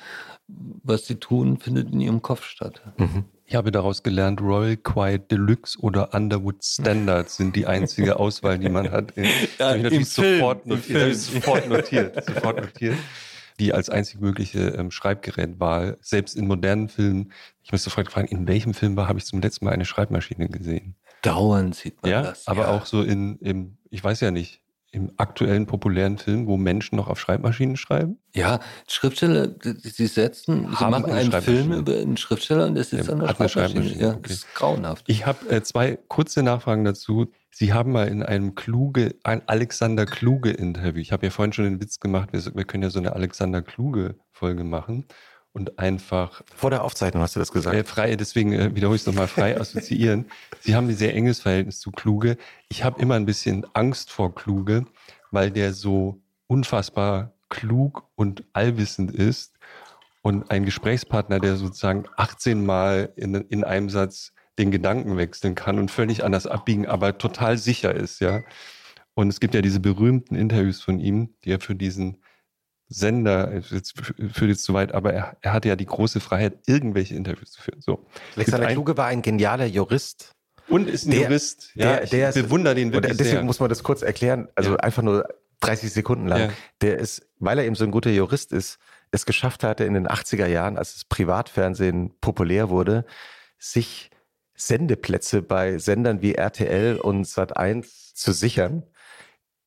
[0.46, 2.80] was Sie tun, findet in Ihrem Kopf statt.
[2.96, 3.24] Mhm.
[3.44, 8.68] Ich habe daraus gelernt, Royal Quiet Deluxe oder Underwood Standards sind die einzige Auswahl, die
[8.68, 9.14] man hat.
[9.16, 12.24] ja, habe ich natürlich sofort, notiert, sofort notiert.
[12.26, 12.96] Sofort notiert
[13.58, 17.32] die als einzig mögliche ähm, Schreibgerätwahl, selbst in modernen Filmen.
[17.62, 20.48] Ich muss sofort fragen, in welchem Film war, habe ich zum letzten Mal eine Schreibmaschine
[20.48, 20.94] gesehen?
[21.22, 22.46] Dauernd sieht man ja, das.
[22.46, 22.68] Aber ja.
[22.70, 24.60] auch so in, im, ich weiß ja nicht,
[24.90, 28.18] im aktuellen populären Film, wo Menschen noch auf Schreibmaschinen schreiben?
[28.34, 33.12] Ja, Schriftsteller, sie setzen, sie machen einen Film über einen Schriftsteller und der sitzt ja,
[33.12, 33.68] an der Schreibmaschine.
[33.68, 34.02] Schreibmaschine.
[34.02, 34.20] Ja, okay.
[34.22, 35.04] das ist grauenhaft.
[35.08, 37.30] Ich habe äh, zwei kurze Nachfragen dazu.
[37.50, 41.64] Sie haben mal in einem kluge, ein Alexander Kluge Interview, ich habe ja vorhin schon
[41.64, 45.06] den Witz gemacht, wir, wir können ja so eine Alexander Kluge Folge machen
[45.58, 46.42] und einfach.
[46.54, 47.74] Vor der Aufzeichnung hast du das gesagt.
[47.74, 50.26] Äh, frei, deswegen äh, wiederhole ich es nochmal frei assoziieren.
[50.60, 52.36] Sie haben ein sehr enges Verhältnis zu Kluge.
[52.68, 54.86] Ich habe immer ein bisschen Angst vor Kluge,
[55.30, 59.58] weil der so unfassbar klug und allwissend ist
[60.22, 65.78] und ein Gesprächspartner, der sozusagen 18 Mal in, in einem Satz den Gedanken wechseln kann
[65.78, 68.42] und völlig anders abbiegen, aber total sicher ist, ja.
[69.14, 72.18] Und es gibt ja diese berühmten Interviews von ihm, die er für diesen
[72.88, 77.14] Sender, jetzt führt jetzt zu weit, aber er, er hatte ja die große Freiheit, irgendwelche
[77.14, 77.80] Interviews zu führen.
[77.80, 78.06] So.
[78.34, 80.32] Alexander Kluge war ein genialer Jurist.
[80.68, 81.70] Und ist ein der, Jurist.
[81.74, 83.44] Ja, der, der bewundere ihn wirklich Deswegen sehr.
[83.44, 84.48] muss man das kurz erklären.
[84.54, 84.76] Also ja.
[84.76, 85.28] einfach nur
[85.60, 86.40] 30 Sekunden lang.
[86.40, 86.50] Ja.
[86.80, 88.78] Der ist, weil er eben so ein guter Jurist ist,
[89.10, 93.04] es geschafft hatte in den 80er Jahren, als das Privatfernsehen populär wurde,
[93.58, 94.10] sich
[94.54, 98.84] Sendeplätze bei Sendern wie RTL und Sat1 zu sichern,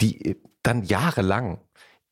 [0.01, 1.59] die dann jahrelang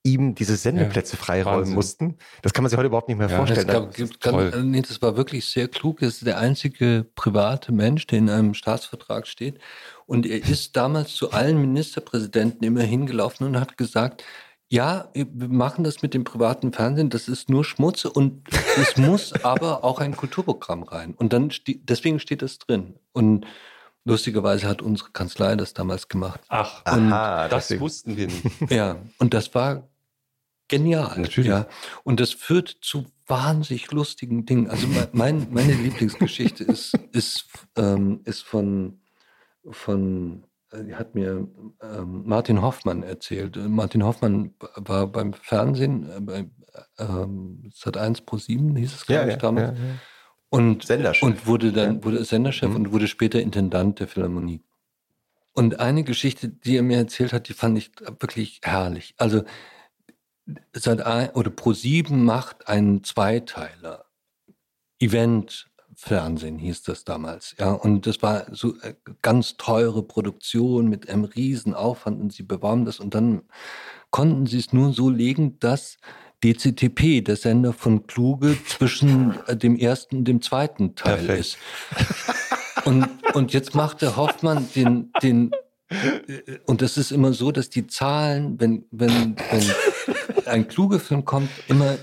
[0.03, 1.75] ihm diese Sendeplätze ja, freiräumen Wahnsinn.
[1.75, 2.17] mussten.
[2.41, 3.67] Das kann man sich heute überhaupt nicht mehr ja, vorstellen.
[3.67, 6.01] Das, gab, kann, nee, das war wirklich sehr klug.
[6.01, 9.59] Er ist der einzige private Mensch, der in einem Staatsvertrag steht.
[10.05, 14.23] Und er ist damals zu allen Ministerpräsidenten immer hingelaufen und hat gesagt,
[14.71, 18.47] ja, wir machen das mit dem privaten Fernsehen, das ist nur Schmutz und
[18.77, 21.15] es muss aber auch ein Kulturprogramm rein.
[21.15, 22.93] Und dann deswegen steht das drin.
[23.11, 23.47] Und
[24.05, 26.41] lustigerweise hat unsere Kanzlei das damals gemacht.
[26.49, 27.81] Ach, und aha, das deswegen.
[27.81, 28.45] wussten wir nicht.
[28.69, 29.87] Ja, und das war
[30.67, 31.19] genial.
[31.19, 31.49] Natürlich.
[31.49, 31.67] Ja.
[32.03, 34.69] Und das führt zu wahnsinnig lustigen Dingen.
[34.69, 37.45] Also mein, meine Lieblingsgeschichte ist, ist,
[37.75, 39.01] ähm, ist von,
[39.69, 41.47] von äh, hat mir
[41.81, 43.57] ähm, Martin Hoffmann erzählt.
[43.57, 46.49] Martin Hoffmann war beim Fernsehen, äh, bei
[46.97, 49.77] ähm, Sat1 Pro 7 hieß es, glaube ja, ich, damals.
[49.77, 49.93] Ja, ja.
[50.49, 51.23] Und, Senderchef.
[51.23, 52.75] und wurde dann wurde Senderchef mhm.
[52.75, 54.63] und wurde später Intendant der Philharmonie.
[55.53, 59.13] Und eine Geschichte, die er mir erzählt hat, die fand ich wirklich herrlich.
[59.17, 59.43] Also
[60.73, 64.05] seit ein, oder Pro7 macht einen Zweiteiler.
[64.99, 65.69] Event
[66.01, 67.71] Fernsehen hieß das damals, ja.
[67.71, 72.85] Und das war so äh, ganz teure Produktion mit einem riesen Aufwand und sie bewarben
[72.85, 73.41] das und dann
[74.09, 75.97] konnten sie es nur so legen, dass
[76.44, 81.40] DCTP, der Sender von Kluge, zwischen äh, dem ersten und dem zweiten Teil Perfekt.
[81.40, 81.57] ist.
[82.86, 85.52] Und, und jetzt machte Hoffmann den, den
[86.66, 91.49] und es ist immer so, dass die Zahlen, wenn, wenn, wenn ein kluger Film kommt,
[91.68, 91.98] immer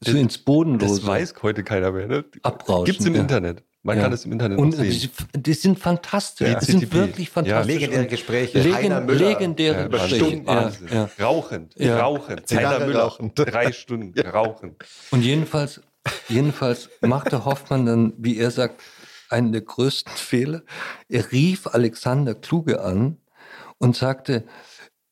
[0.00, 1.00] so ins Bodenlose.
[1.00, 2.06] Das weiß heute keiner mehr.
[2.06, 2.24] Ne?
[2.42, 2.84] Abrauschen.
[2.84, 3.20] Gibt es im ja.
[3.20, 3.64] Internet.
[3.82, 4.02] Man ja.
[4.02, 4.90] kann es im Internet und sehen.
[4.90, 6.48] Die, die sind fantastisch.
[6.48, 6.58] Ja.
[6.58, 7.74] Die sind wirklich fantastisch.
[7.74, 7.80] Ja.
[7.80, 8.60] Legendäre Gespräche.
[8.60, 10.42] Legen, legendäre Gespräche.
[10.90, 11.08] Ja.
[11.18, 11.74] Rauchend.
[11.80, 12.50] Rauchend.
[12.50, 13.00] Heiner Müller.
[13.00, 13.32] Rauchend.
[13.36, 14.20] Drei Stunden.
[14.20, 14.84] Rauchend.
[15.10, 15.80] Und jedenfalls,
[16.28, 18.82] jedenfalls machte Hoffmann dann, wie er sagt,
[19.30, 20.62] einen der größten Fehler.
[21.08, 23.16] Er rief Alexander Kluge an
[23.78, 24.44] und sagte,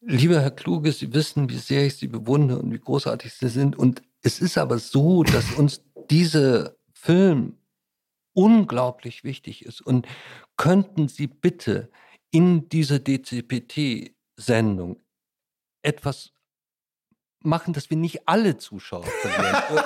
[0.00, 3.78] lieber Herr Kluge, Sie wissen, wie sehr ich Sie bewundere und wie großartig Sie sind.
[3.78, 7.54] Und es ist aber so, dass uns dieser Film
[8.38, 9.80] unglaublich wichtig ist.
[9.80, 10.06] Und
[10.56, 11.90] könnten Sie bitte
[12.30, 15.00] in dieser DCPT-Sendung
[15.82, 16.30] etwas
[17.42, 19.84] machen, dass wir nicht alle Zuschauer verlieren.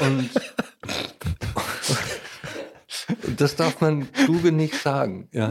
[0.18, 0.30] und,
[3.38, 5.30] das darf man Kluge nicht sagen.
[5.32, 5.46] Ja.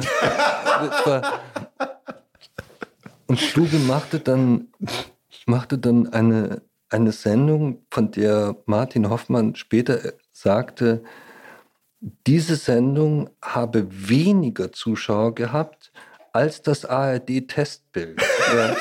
[3.25, 4.67] und Kluge machte dann,
[5.47, 11.01] machte dann eine, eine Sendung, von der Martin Hoffmann später sagte,
[12.27, 15.91] diese Sendung habe weniger Zuschauer gehabt
[16.33, 18.21] als das ARD-Testbild.
[18.55, 18.75] ja.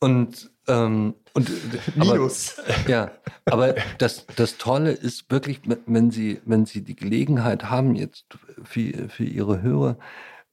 [0.00, 1.50] Und, ähm, und
[1.94, 2.58] Minus.
[2.58, 3.10] Aber, ja,
[3.44, 8.24] aber das, das Tolle ist wirklich, wenn Sie, wenn Sie die Gelegenheit haben, jetzt
[8.64, 9.98] für, für Ihre Hörer,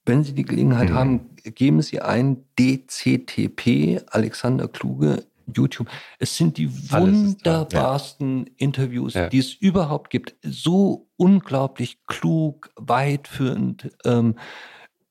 [0.06, 0.96] wenn Sie die Gelegenheit mhm.
[0.96, 5.88] haben, geben Sie ein DCTP, Alexander Kluge, YouTube.
[6.20, 8.54] Es sind die wunderbarsten ja.
[8.58, 9.30] Interviews, ja.
[9.30, 10.36] die es überhaupt gibt.
[10.44, 14.36] So unglaublich klug, weitführend, ähm,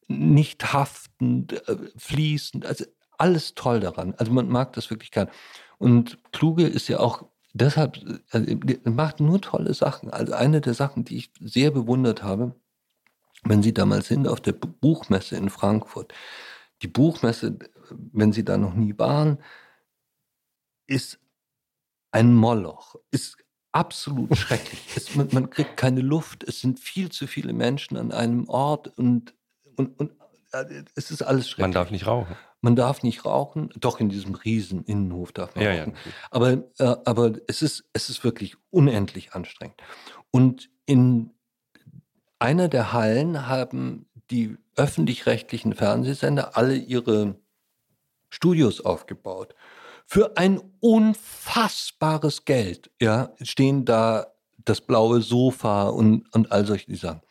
[0.09, 2.66] nicht haftend, äh, fließend.
[2.66, 2.84] Also
[3.18, 4.14] alles toll daran.
[4.18, 5.28] Also man mag das wirklich gern.
[5.78, 7.98] Und Kluge ist ja auch deshalb,
[8.30, 10.10] also macht nur tolle Sachen.
[10.10, 12.54] Also eine der Sachen, die ich sehr bewundert habe,
[13.44, 16.12] wenn Sie damals sind auf der Buchmesse in Frankfurt.
[16.82, 17.59] Die Buchmesse,
[18.12, 19.38] wenn Sie da noch nie waren,
[20.86, 21.18] ist
[22.10, 23.36] ein Moloch, ist
[23.72, 24.80] absolut schrecklich.
[24.96, 28.88] Es, man, man, kriegt keine Luft, es sind viel zu viele Menschen an einem Ort
[28.98, 29.34] und,
[29.76, 30.12] und, und
[30.52, 31.64] äh, es ist alles schrecklich.
[31.64, 32.36] Man darf nicht rauchen.
[32.60, 35.94] Man darf nicht rauchen, doch in diesem riesen Innenhof darf man ja, rauchen.
[35.94, 36.12] Ja.
[36.30, 39.82] Aber, äh, aber es, ist, es ist wirklich unendlich anstrengend.
[40.30, 41.30] Und in
[42.38, 47.36] einer der Hallen haben die öffentlich-rechtlichen Fernsehsender alle ihre
[48.30, 49.54] Studios aufgebaut.
[50.12, 54.26] Für ein unfassbares Geld ja, stehen da
[54.62, 57.22] das blaue Sofa und, und all solche Sachen.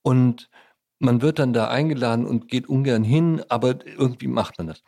[0.00, 0.48] Und
[0.98, 4.82] man wird dann da eingeladen und geht ungern hin, aber irgendwie macht man das.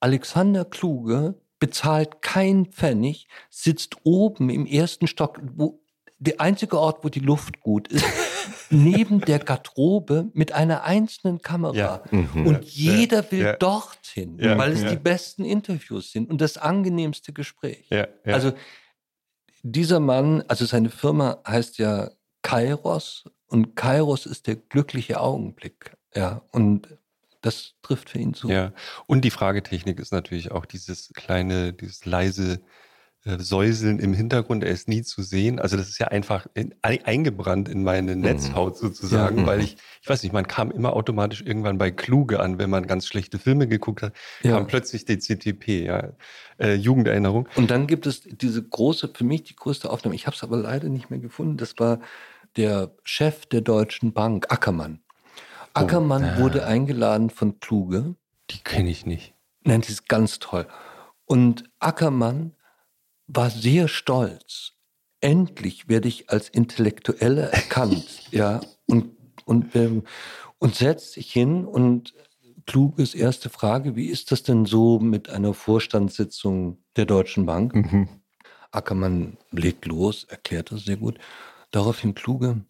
[0.00, 5.80] Alexander Kluge bezahlt keinen Pfennig, sitzt oben im ersten Stock, wo
[6.18, 8.04] der einzige Ort, wo die Luft gut ist,
[8.70, 11.74] neben der Garderobe mit einer einzelnen Kamera.
[11.74, 12.02] Ja.
[12.10, 12.46] Mhm.
[12.46, 13.30] Und jeder ja.
[13.32, 13.56] will ja.
[13.56, 17.88] dorthin, weil es die besten Interviews sind und das angenehmste Gespräch.
[18.24, 18.52] Also
[19.62, 22.10] dieser Mann, also seine Firma heißt ja
[22.42, 25.96] Kairos und Kairos ist der glückliche Augenblick.
[26.14, 26.88] Ja, und
[27.40, 28.48] das trifft für ihn zu.
[28.48, 28.72] Ja,
[29.06, 32.60] und die Fragetechnik ist natürlich auch dieses kleine, dieses leise
[33.24, 35.60] Säuseln im Hintergrund, er ist nie zu sehen.
[35.60, 38.22] Also das ist ja einfach in, eingebrannt in meine mhm.
[38.22, 39.46] Netzhaut sozusagen, ja.
[39.46, 42.88] weil ich, ich weiß nicht, man kam immer automatisch irgendwann bei Kluge an, wenn man
[42.88, 44.12] ganz schlechte Filme geguckt hat,
[44.42, 44.56] ja.
[44.56, 46.12] kam plötzlich die CTP, ja,
[46.58, 47.48] äh, Jugenderinnerung.
[47.54, 50.56] Und dann gibt es diese große, für mich die größte Aufnahme, ich habe es aber
[50.56, 52.00] leider nicht mehr gefunden, das war
[52.56, 54.98] der Chef der Deutschen Bank, Ackermann.
[55.74, 58.16] Oh, Ackermann oh, wurde eingeladen von Kluge.
[58.50, 59.32] Die kenne ich nicht.
[59.62, 60.66] Nein, die ist ganz toll.
[61.24, 62.56] Und Ackermann
[63.32, 64.72] war sehr stolz.
[65.20, 70.02] Endlich werde ich als Intellektueller erkannt, ja, und, und, ähm,
[70.58, 72.14] und setzt sich hin und
[72.66, 77.74] Kluges erste Frage, wie ist das denn so mit einer Vorstandssitzung der Deutschen Bank?
[77.74, 78.08] Mhm.
[78.70, 81.18] Ackermann legt los, erklärt das sehr gut.
[81.72, 82.64] Daraufhin Kluge,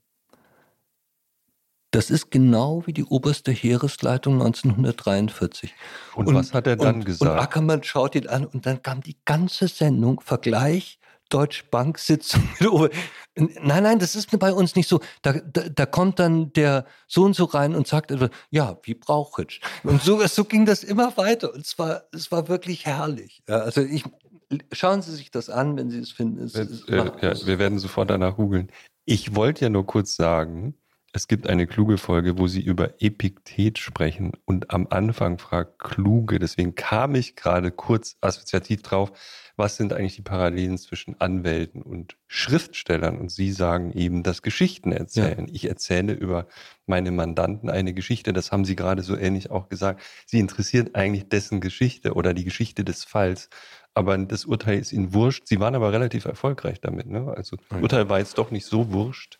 [1.93, 5.75] das ist genau wie die oberste Heeresleitung 1943.
[6.15, 7.31] Und, und was hat er dann und, gesagt?
[7.31, 10.99] Und Ackermann schaut ihn an und dann kam die ganze Sendung, Vergleich
[11.29, 12.43] Deutsche Bank Sitzung.
[13.37, 15.01] nein, nein, das ist bei uns nicht so.
[15.23, 18.95] Da, da, da, kommt dann der so und so rein und sagt etwa, ja, wie
[18.95, 19.61] Brauchitsch.
[19.83, 21.55] Und so, so ging das immer weiter.
[21.55, 23.43] Und es war, es war wirklich herrlich.
[23.49, 24.05] Ja, also ich,
[24.73, 26.45] schauen Sie sich das an, wenn Sie es finden.
[26.45, 28.71] Es, es äh, ja, wir werden sofort danach googeln.
[29.07, 30.75] Ich wollte ja nur kurz sagen,
[31.15, 36.39] es gibt eine kluge Folge, wo sie über Epiktet sprechen und am Anfang fragt kluge,
[36.39, 39.13] deswegen kam ich gerade kurz assoziativ drauf,
[39.57, 43.19] was sind eigentlich die Parallelen zwischen Anwälten und Schriftstellern?
[43.19, 45.47] Und sie sagen eben, dass Geschichten erzählen.
[45.47, 45.55] Ja.
[45.55, 46.47] Ich erzähle über
[46.87, 50.01] meine Mandanten eine Geschichte, das haben sie gerade so ähnlich auch gesagt.
[50.25, 53.51] Sie interessiert eigentlich dessen Geschichte oder die Geschichte des Falls
[53.95, 55.47] aber das Urteil ist ihnen wurscht.
[55.47, 57.09] Sie waren aber relativ erfolgreich damit.
[57.09, 57.31] Ne?
[57.37, 59.39] Also das Urteil war jetzt doch nicht so wurscht.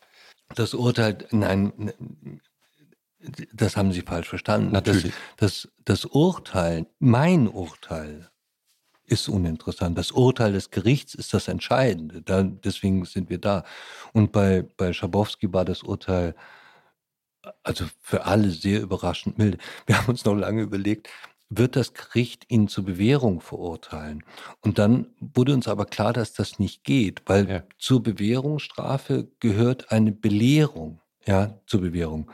[0.55, 1.91] Das Urteil, nein,
[3.53, 4.71] das haben Sie falsch verstanden.
[4.71, 5.13] Natürlich.
[5.37, 8.29] Das, das, das Urteil, mein Urteil,
[9.05, 9.97] ist uninteressant.
[9.97, 12.21] Das Urteil des Gerichts ist das Entscheidende.
[12.21, 13.63] Da, deswegen sind wir da.
[14.13, 16.35] Und bei, bei Schabowski war das Urteil
[17.63, 19.57] also für alle sehr überraschend milde.
[19.85, 21.09] Wir haben uns noch lange überlegt,
[21.57, 24.23] wird das Gericht ihn zur Bewährung verurteilen.
[24.61, 27.63] Und dann wurde uns aber klar, dass das nicht geht, weil ja.
[27.77, 32.29] zur Bewährungsstrafe gehört eine Belehrung, ja, zur Bewährung.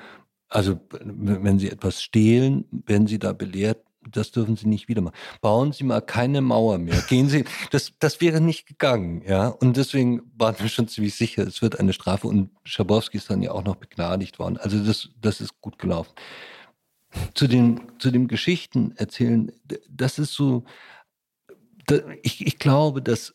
[0.49, 3.79] Also wenn Sie etwas stehlen, werden Sie da belehrt,
[4.11, 5.15] das dürfen Sie nicht wieder machen.
[5.41, 7.01] Bauen Sie mal keine Mauer mehr.
[7.07, 9.47] Gehen Sie, das, das wäre nicht gegangen, ja.
[9.47, 12.27] Und deswegen waren wir schon ziemlich sicher, es wird eine Strafe.
[12.27, 14.57] Und Schabowski ist dann ja auch noch begnadigt worden.
[14.57, 16.11] Also das, das ist gut gelaufen.
[17.33, 19.51] Zu den, zu dem Geschichten erzählen,
[19.89, 20.63] das ist so,
[22.21, 23.33] ich, ich glaube, dass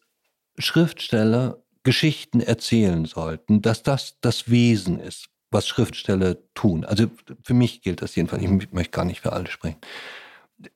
[0.58, 6.84] Schriftsteller Geschichten erzählen sollten, dass das das Wesen ist, was Schriftsteller tun.
[6.84, 7.06] Also
[7.42, 8.42] für mich gilt das jedenfalls.
[8.42, 9.80] Ich möchte gar nicht für alle sprechen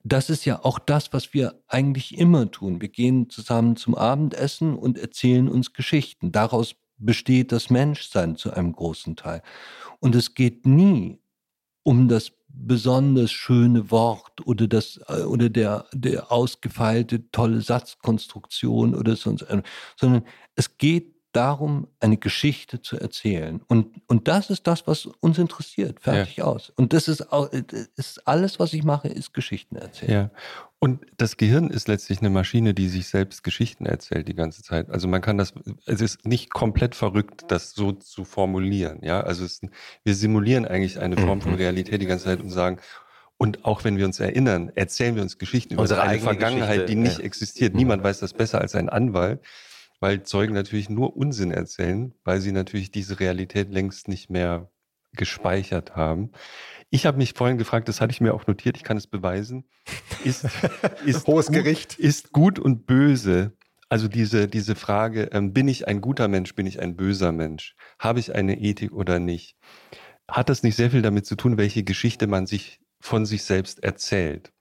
[0.05, 2.81] das ist ja auch das, was wir eigentlich immer tun.
[2.81, 6.33] Wir gehen zusammen zum Abendessen und erzählen uns Geschichten.
[6.33, 9.43] Daraus besteht das Menschsein zu einem großen Teil.
[10.01, 11.21] Und es geht nie
[11.85, 19.17] um das besonders schöne Wort oder das äh, oder der der ausgefeilte tolle Satzkonstruktion oder
[19.17, 19.47] sonst
[19.97, 20.25] sondern
[20.57, 23.61] es geht darum, eine Geschichte zu erzählen.
[23.69, 26.01] Und, und das ist das, was uns interessiert.
[26.01, 26.45] Fertig ja.
[26.45, 26.71] aus.
[26.71, 27.49] Und das ist, auch,
[27.97, 30.11] ist alles, was ich mache, ist Geschichten erzählen.
[30.11, 30.31] Ja.
[30.81, 34.91] Und das Gehirn ist letztlich eine Maschine, die sich selbst Geschichten erzählt die ganze Zeit.
[34.91, 35.53] Also man kann das,
[35.87, 39.01] es ist nicht komplett verrückt, das so zu formulieren.
[39.03, 39.61] Ja, also es,
[40.05, 41.59] wir simulieren eigentlich eine Form von mhm.
[41.59, 42.79] Realität die ganze Zeit und sagen,
[43.39, 46.87] und auch wenn wir uns erinnern, erzählen wir uns Geschichten über Unsere eine Vergangenheit, Geschichte,
[46.87, 47.25] die nicht ja.
[47.25, 47.75] existiert.
[47.75, 49.41] Niemand weiß das besser als ein Anwalt
[50.01, 54.71] weil Zeugen natürlich nur Unsinn erzählen, weil sie natürlich diese Realität längst nicht mehr
[55.13, 56.31] gespeichert haben.
[56.91, 59.65] Ich habe mich vorhin gefragt, das hatte ich mir auch notiert, ich kann es beweisen.
[60.25, 60.47] Ist,
[61.05, 61.99] ist Hohes gut, Gericht.
[61.99, 63.53] Ist gut und böse.
[63.91, 67.75] Also diese, diese Frage, ähm, bin ich ein guter Mensch, bin ich ein böser Mensch?
[67.99, 69.57] Habe ich eine Ethik oder nicht?
[70.31, 73.83] Hat das nicht sehr viel damit zu tun, welche Geschichte man sich von sich selbst
[73.83, 74.53] erzählt?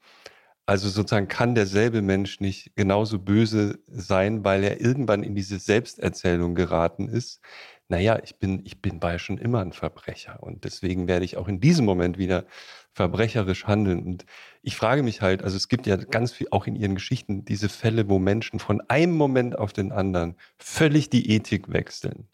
[0.66, 6.56] Also sozusagen kann derselbe Mensch nicht genauso böse sein, weil er irgendwann in diese Selbsterzählung
[6.56, 7.40] geraten ist.
[7.90, 11.48] Naja, ich bin, ich bin bei schon immer ein Verbrecher und deswegen werde ich auch
[11.48, 12.46] in diesem Moment wieder
[12.92, 14.06] verbrecherisch handeln.
[14.06, 14.26] Und
[14.62, 17.70] ich frage mich halt, also es gibt ja ganz viel auch in ihren Geschichten diese
[17.70, 22.28] Fälle, wo Menschen von einem Moment auf den anderen völlig die Ethik wechseln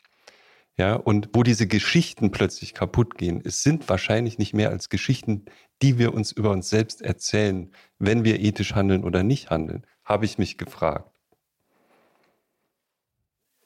[0.75, 5.45] ja, und wo diese Geschichten plötzlich kaputt gehen, es sind wahrscheinlich nicht mehr als Geschichten,
[5.81, 10.25] die wir uns über uns selbst erzählen, wenn wir ethisch handeln oder nicht handeln, habe
[10.25, 11.09] ich mich gefragt.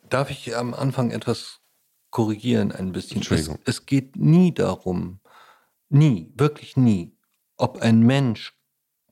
[0.09, 1.61] Darf ich am Anfang etwas
[2.09, 3.21] korrigieren ein bisschen?
[3.21, 5.19] Es, es geht nie darum,
[5.89, 7.17] nie, wirklich nie,
[7.57, 8.57] ob ein Mensch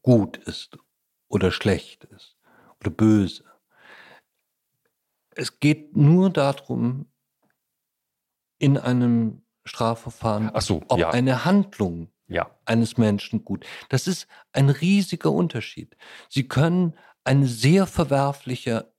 [0.02, 0.78] gut ist
[1.28, 2.38] oder schlecht ist
[2.80, 3.44] oder böse.
[5.32, 7.08] Es geht nur darum,
[8.58, 11.10] in einem Strafverfahren, so, ob ja.
[11.10, 12.50] eine Handlung ja.
[12.66, 13.66] eines Menschen gut.
[13.90, 15.98] Das ist ein riesiger Unterschied.
[16.30, 16.94] Sie können
[17.24, 18.94] eine sehr verwerfliche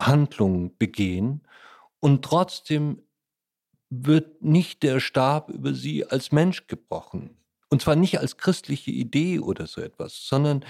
[0.00, 1.46] Handlung begehen
[2.00, 3.02] und trotzdem
[3.90, 7.36] wird nicht der Stab über sie als Mensch gebrochen.
[7.70, 10.64] Und zwar nicht als christliche Idee oder so etwas, sondern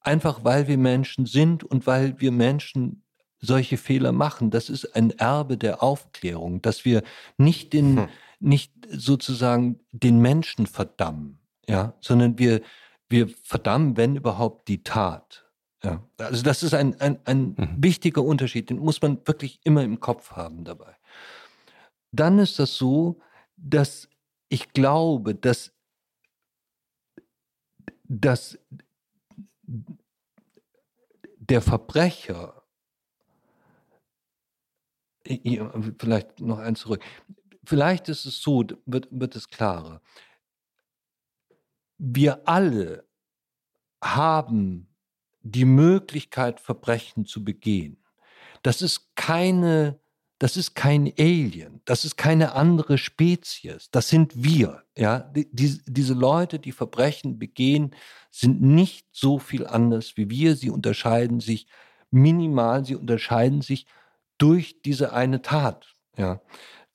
[0.00, 3.02] einfach weil wir Menschen sind und weil wir Menschen
[3.40, 4.50] solche Fehler machen.
[4.50, 7.02] Das ist ein Erbe der Aufklärung, dass wir
[7.36, 8.08] nicht den, hm.
[8.40, 12.62] nicht sozusagen den Menschen verdammen, ja, sondern wir,
[13.08, 15.44] wir verdammen, wenn überhaupt, die Tat.
[15.82, 16.02] Ja.
[16.18, 17.76] Also das ist ein, ein, ein mhm.
[17.76, 20.96] wichtiger Unterschied, den muss man wirklich immer im Kopf haben dabei.
[22.14, 23.20] Dann ist das so,
[23.56, 24.08] dass
[24.48, 25.72] ich glaube, dass,
[28.04, 28.58] dass
[31.36, 32.62] der Verbrecher
[35.98, 37.02] vielleicht noch eins zurück.
[37.64, 40.02] Vielleicht ist es so, wird, wird es klarer.
[41.98, 43.08] Wir alle
[44.02, 44.94] haben
[45.40, 48.02] die Möglichkeit, Verbrechen zu begehen.
[48.62, 50.00] Das ist keine,
[50.38, 54.82] das ist kein Alien, das ist keine andere Spezies, das sind wir.
[54.96, 55.20] Ja?
[55.20, 57.94] Die, diese Leute, die Verbrechen begehen,
[58.30, 60.56] sind nicht so viel anders wie wir.
[60.56, 61.68] Sie unterscheiden sich
[62.10, 63.86] minimal, sie unterscheiden sich
[64.38, 65.94] durch diese eine Tat.
[66.16, 66.40] Ja.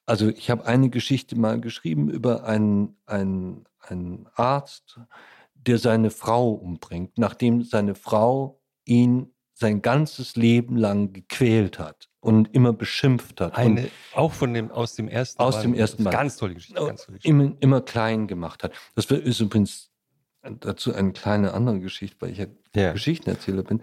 [0.05, 4.99] Also ich habe eine Geschichte mal geschrieben über einen, einen, einen Arzt,
[5.53, 12.53] der seine Frau umbringt, nachdem seine Frau ihn sein ganzes Leben lang gequält hat und
[12.53, 13.57] immer beschimpft hat.
[13.57, 15.65] Eine, auch von dem, aus dem ersten Aus Band.
[15.65, 16.15] dem ersten Band.
[16.15, 16.85] Ganz tolle Geschichte.
[16.85, 17.29] Ganz tolle Geschichte.
[17.29, 18.73] Immer, immer klein gemacht hat.
[18.95, 19.89] Das ist übrigens
[20.59, 22.93] dazu eine kleine andere Geschichte, weil ich ja, ja.
[22.93, 23.81] Geschichtenerzähler bin.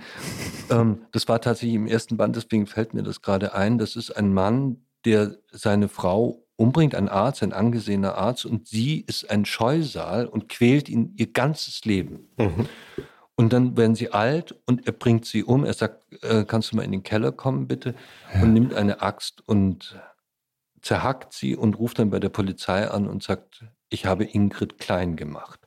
[0.70, 3.78] Ähm, das war tatsächlich im ersten Band, deswegen fällt mir das gerade ein.
[3.78, 9.00] Das ist ein Mann, der seine Frau umbringt, ein Arzt, ein angesehener Arzt, und sie
[9.00, 12.30] ist ein Scheusal und quält ihn ihr ganzes Leben.
[12.38, 12.68] Mhm.
[13.36, 15.64] Und dann werden sie alt und er bringt sie um.
[15.64, 17.94] Er sagt, äh, kannst du mal in den Keller kommen, bitte?
[18.34, 18.42] Ja.
[18.42, 20.00] Und nimmt eine Axt und
[20.80, 25.16] zerhackt sie und ruft dann bei der Polizei an und sagt, ich habe Ingrid klein
[25.16, 25.60] gemacht.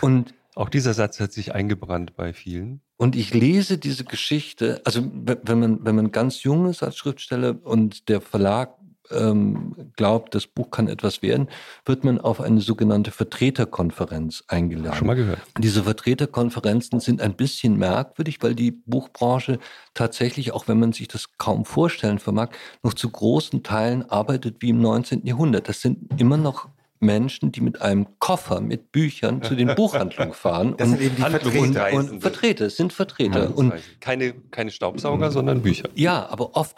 [0.00, 2.80] Und auch dieser Satz hat sich eingebrannt bei vielen.
[2.96, 7.58] Und ich lese diese Geschichte, also wenn man, wenn man ganz jung ist als Schriftsteller
[7.62, 8.74] und der Verlag
[9.10, 11.48] ähm, glaubt, das Buch kann etwas werden,
[11.84, 14.96] wird man auf eine sogenannte Vertreterkonferenz eingeladen.
[14.96, 15.40] Schon mal gehört.
[15.58, 19.58] Diese Vertreterkonferenzen sind ein bisschen merkwürdig, weil die Buchbranche
[19.94, 22.50] tatsächlich, auch wenn man sich das kaum vorstellen vermag,
[22.82, 25.26] noch zu großen Teilen arbeitet wie im 19.
[25.26, 25.68] Jahrhundert.
[25.68, 26.68] Das sind immer noch
[27.00, 30.74] Menschen, die mit einem Koffer mit Büchern zu den Buchhandlungen fahren.
[30.76, 31.92] Das sind eben die Vertreter.
[31.92, 33.56] Und, und Vertreter, es sind Vertreter.
[33.56, 35.88] Und keine, keine Staubsauger, sondern Bücher.
[35.94, 36.76] Ja, aber oft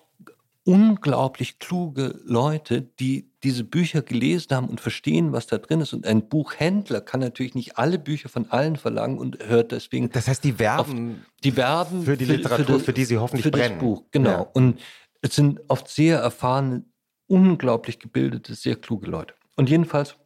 [0.68, 5.94] unglaublich kluge Leute, die diese Bücher gelesen haben und verstehen, was da drin ist.
[5.94, 10.10] Und ein Buchhändler kann natürlich nicht alle Bücher von allen verlangen und hört deswegen.
[10.10, 13.44] Das heißt, die werben, die werben für die Literatur, für, für, für die sie hoffentlich
[13.44, 13.76] für brennen.
[13.76, 14.30] Das Buch, genau.
[14.30, 14.40] Ja.
[14.52, 14.78] Und
[15.22, 16.84] es sind oft sehr erfahrene,
[17.28, 19.32] unglaublich gebildete, sehr kluge Leute.
[19.56, 20.16] Und jedenfalls,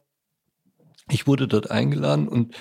[1.09, 2.53] ich wurde dort eingeladen und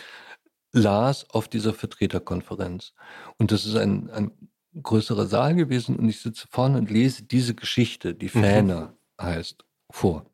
[0.70, 2.94] las auf dieser Vertreterkonferenz.
[3.38, 4.30] Und das ist ein, ein
[4.80, 9.24] größerer Saal gewesen und ich sitze vorne und lese diese Geschichte, die Fähne mhm.
[9.24, 10.24] heißt, vor.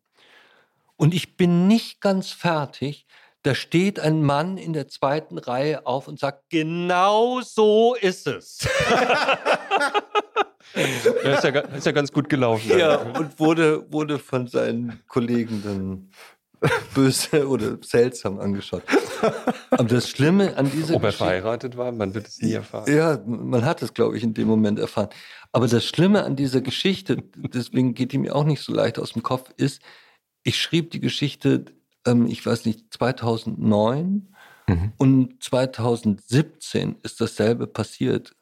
[0.96, 3.06] Und ich bin nicht ganz fertig.
[3.42, 8.58] Da steht ein Mann in der zweiten Reihe auf und sagt, genau so ist es.
[10.74, 12.76] ja, ist, ja, ist ja ganz gut gelaufen.
[12.76, 16.10] Ja, und wurde, wurde von seinen Kollegen dann
[16.94, 18.82] böse oder seltsam angeschaut.
[19.70, 22.92] Aber das Schlimme an dieser Ob er verheiratet war, man wird es nie erfahren.
[22.92, 25.08] Ja, man hat es, glaube ich, in dem Moment erfahren.
[25.52, 29.12] Aber das Schlimme an dieser Geschichte, deswegen geht die mir auch nicht so leicht aus
[29.12, 29.80] dem Kopf, ist,
[30.42, 31.66] ich schrieb die Geschichte,
[32.06, 34.34] ähm, ich weiß nicht, 2009
[34.66, 34.92] mhm.
[34.96, 38.34] und 2017 ist dasselbe passiert.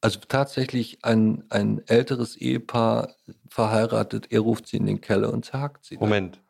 [0.00, 3.14] Also tatsächlich ein, ein älteres Ehepaar
[3.48, 5.96] verheiratet, er ruft sie in den Keller und sagt sie.
[5.96, 6.40] Moment.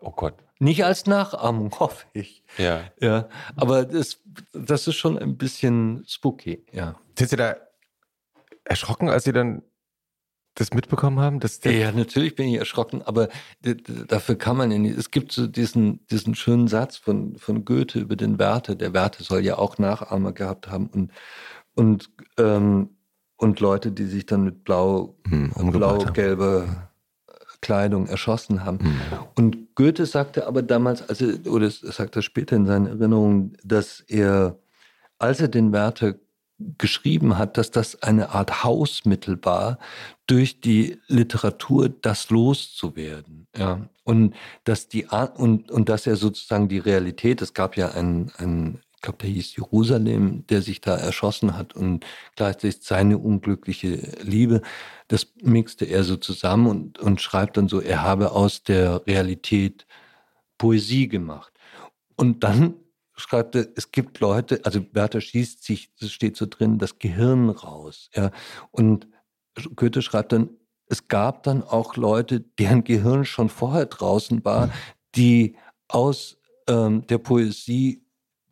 [0.00, 0.34] Oh Gott.
[0.58, 2.42] Nicht als Nachahmung, hoffe ich.
[2.58, 2.84] Ja.
[3.00, 4.22] ja aber das,
[4.52, 6.98] das ist schon ein bisschen spooky, ja.
[7.18, 7.56] Sind Sie da
[8.64, 9.62] erschrocken, als Sie dann
[10.54, 11.40] das mitbekommen haben?
[11.40, 13.28] Dass ja, natürlich bin ich erschrocken, aber
[13.60, 14.96] dafür kann man ja nicht.
[14.96, 18.74] Es gibt so diesen, diesen schönen Satz von, von Goethe über den Werther.
[18.74, 21.12] Der Werther soll ja auch Nachahmer gehabt haben und,
[21.74, 22.90] und, ähm,
[23.36, 26.85] und Leute, die sich dann mit blau, hm, blau-gelber
[27.60, 28.78] Kleidung erschossen haben.
[28.82, 29.00] Mhm.
[29.34, 34.58] Und Goethe sagte aber damals, also, oder sagt er später in seinen Erinnerungen, dass er,
[35.18, 36.14] als er den Werther
[36.78, 39.78] geschrieben hat, dass das eine Art Hausmittel war,
[40.26, 43.46] durch die Literatur das loszuwerden.
[43.54, 43.88] Ja.
[44.04, 44.34] Und
[44.64, 48.85] dass die und, und dass er sozusagen die Realität, es gab ja ein, ein ich
[49.06, 52.04] glaube, der hieß Jerusalem, der sich da erschossen hat und
[52.34, 54.62] gleichzeitig seine unglückliche Liebe,
[55.08, 59.86] das mixte er so zusammen und, und schreibt dann so, er habe aus der Realität
[60.58, 61.52] Poesie gemacht.
[62.16, 62.74] Und dann
[63.14, 67.48] schreibt er, es gibt Leute, also Werther schießt sich, das steht so drin, das Gehirn
[67.48, 68.10] raus.
[68.14, 68.32] Ja.
[68.72, 69.06] Und
[69.76, 70.50] Goethe schreibt dann,
[70.88, 74.72] es gab dann auch Leute, deren Gehirn schon vorher draußen war,
[75.14, 75.56] die
[75.88, 76.38] aus
[76.68, 78.05] ähm, der Poesie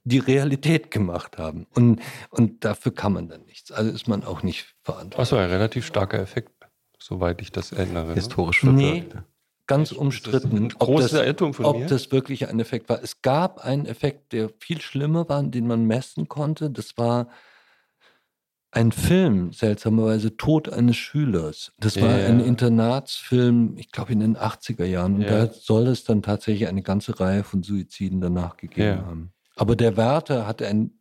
[0.05, 1.67] die Realität gemacht haben.
[1.75, 2.01] Und,
[2.31, 3.73] und dafür kann man dann nichts.
[3.73, 5.17] Also ist man auch nicht verantwortlich.
[5.17, 6.53] Das war ein relativ starker Effekt,
[6.99, 8.09] soweit ich das erinnere.
[8.09, 8.15] Ne?
[8.15, 8.63] Historisch.
[8.63, 9.07] Nee,
[9.67, 10.69] ganz umstritten.
[10.79, 11.13] Ob, das,
[11.57, 13.03] von ob das wirklich ein Effekt war.
[13.03, 16.71] Es gab einen Effekt, der viel schlimmer war, den man messen konnte.
[16.71, 17.29] Das war
[18.71, 21.73] ein Film, seltsamerweise Tod eines Schülers.
[21.79, 22.27] Das war yeah.
[22.27, 25.15] ein Internatsfilm, ich glaube in den 80er Jahren.
[25.15, 25.47] Und yeah.
[25.47, 29.07] da soll es dann tatsächlich eine ganze Reihe von Suiziden danach gegeben yeah.
[29.07, 29.34] haben.
[29.57, 30.99] Aber der Wärter hat ein,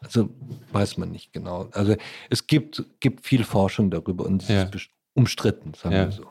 [0.00, 0.30] also
[0.72, 1.68] weiß man nicht genau.
[1.72, 1.96] Also
[2.30, 4.62] es gibt, gibt viel Forschung darüber und es ja.
[4.62, 6.04] ist umstritten, sagen ja.
[6.06, 6.26] wir so.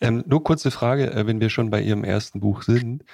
[0.00, 3.04] Ähm, nur kurze Frage, äh, wenn wir schon bei Ihrem ersten Buch sind,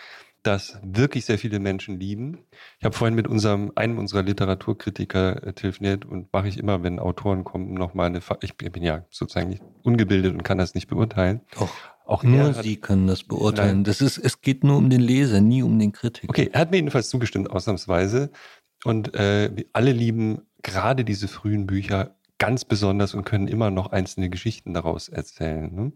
[0.42, 2.38] das wirklich sehr viele Menschen lieben.
[2.78, 6.98] Ich habe vorhin mit unserem, einem unserer Literaturkritiker äh, telefoniert und mache ich immer, wenn
[6.98, 11.42] Autoren kommen, nochmal eine, ich bin ja sozusagen nicht ungebildet und kann das nicht beurteilen.
[11.58, 11.70] Doch.
[12.04, 13.78] Auch nur Sie können das beurteilen.
[13.78, 13.84] Nein.
[13.84, 16.28] Das ist, es geht nur um den Leser, nie um den Kritiker.
[16.28, 18.30] Okay, er hat mir jedenfalls zugestimmt, ausnahmsweise.
[18.84, 24.28] Und äh, alle lieben gerade diese frühen Bücher ganz besonders und können immer noch einzelne
[24.28, 25.72] Geschichten daraus erzählen.
[25.72, 25.92] Ne?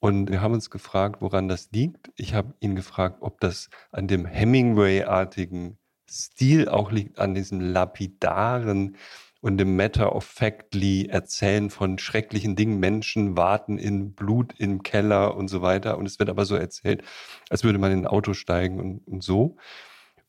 [0.00, 2.10] Und wir haben uns gefragt, woran das liegt.
[2.16, 5.78] Ich habe ihn gefragt, ob das an dem Hemingway-artigen
[6.10, 8.96] Stil auch liegt, an diesem lapidaren,
[9.40, 12.80] und im Matter of Factly erzählen von schrecklichen Dingen.
[12.80, 15.96] Menschen warten in Blut im Keller und so weiter.
[15.96, 17.02] Und es wird aber so erzählt,
[17.48, 19.56] als würde man in ein Auto steigen und, und so.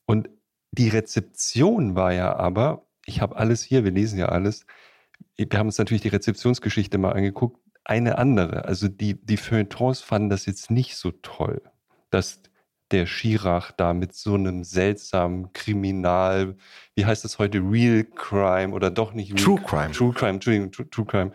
[0.05, 0.29] Und
[0.71, 4.65] die Rezeption war ja aber, ich habe alles hier, wir lesen ja alles.
[5.35, 8.65] Wir haben uns natürlich die Rezeptionsgeschichte mal angeguckt, eine andere.
[8.65, 11.63] Also die, die Feuilletons fanden das jetzt nicht so toll,
[12.11, 12.43] dass
[12.91, 16.55] der Schirach da mit so einem seltsamen Kriminal,
[16.95, 19.91] wie heißt das heute, Real Crime oder doch nicht Real True Crime.
[19.91, 21.31] True Crime, Entschuldigung, True, True Crime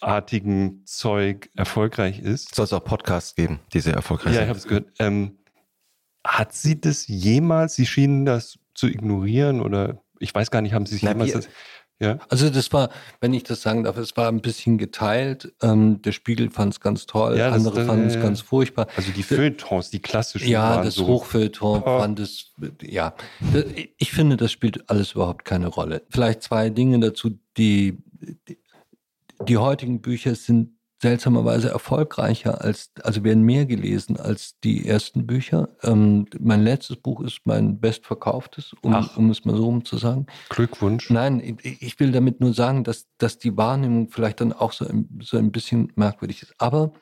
[0.00, 2.54] artigen Zeug erfolgreich ist.
[2.54, 4.48] Soll es auch Podcasts geben, die sehr erfolgreich Ja, ich sind?
[4.48, 4.86] habe es gehört.
[5.00, 5.38] Ähm,
[6.24, 10.86] hat sie das jemals, sie schienen das zu ignorieren oder ich weiß gar nicht, haben
[10.86, 11.48] sie sich Na, jemals wir- das,
[12.00, 12.18] ja?
[12.28, 15.52] Also das war, wenn ich das sagen darf, es war ein bisschen geteilt.
[15.62, 18.20] Ähm, der Spiegel fand es ganz toll, Ja, andere fanden es ja.
[18.22, 18.86] ganz furchtbar.
[18.96, 21.06] Also die Feuilletons, die klassischen Ja, waren das so.
[21.06, 21.98] Hochfeuilleton Oh.
[21.98, 22.52] fand es,
[22.82, 23.14] ja.
[23.52, 23.64] Das-
[23.98, 26.02] Ich finde, das spielt alles überhaupt keine Rolle.
[26.10, 27.38] Vielleicht zwei Dinge dazu.
[27.56, 27.98] Die,
[28.48, 28.58] die,
[29.46, 35.68] die heutigen Bücher sind seltsamerweise erfolgreicher als, also werden mehr gelesen als die ersten Bücher.
[35.82, 40.26] Ähm, mein letztes Buch ist mein bestverkauftes, um, um es mal so rum zu sagen.
[40.48, 41.10] Glückwunsch.
[41.10, 44.86] Nein, ich ich will damit nur sagen, dass, dass die Wahrnehmung vielleicht dann auch so
[44.86, 46.54] ein, so ein bisschen merkwürdig ist.
[46.58, 46.92] Aber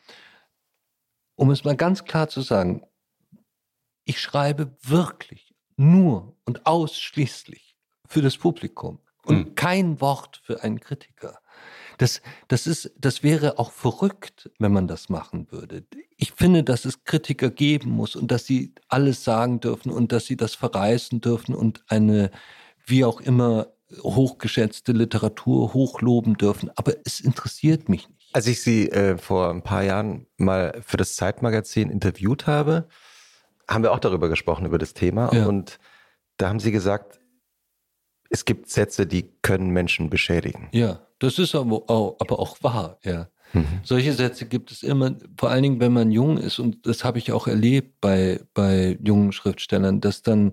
[1.35, 2.83] um es mal ganz klar zu sagen,
[4.05, 9.55] ich schreibe wirklich nur und ausschließlich für das Publikum und Hm.
[9.55, 11.39] kein Wort für einen Kritiker.
[11.99, 15.85] Das, das, ist, das wäre auch verrückt, wenn man das machen würde.
[16.17, 20.27] Ich finde, dass es Kritiker geben muss und dass sie alles sagen dürfen und dass
[20.27, 22.31] sie das verreißen dürfen und eine,
[22.85, 23.69] wie auch immer,
[24.03, 26.71] hochgeschätzte Literatur hochloben dürfen.
[26.77, 28.35] Aber es interessiert mich nicht.
[28.35, 32.89] Als ich sie äh, vor ein paar Jahren mal für das Zeitmagazin interviewt habe,
[33.69, 35.33] haben wir auch darüber gesprochen, über das Thema.
[35.33, 35.47] Ja.
[35.47, 35.79] Und
[36.37, 37.21] da haben sie gesagt,
[38.31, 40.69] es gibt Sätze, die können Menschen beschädigen.
[40.73, 43.29] Ja, das ist aber auch, aber auch wahr, ja.
[43.53, 43.81] Mhm.
[43.83, 47.19] Solche Sätze gibt es immer, vor allen Dingen, wenn man jung ist, und das habe
[47.19, 50.53] ich auch erlebt bei, bei jungen Schriftstellern, dass dann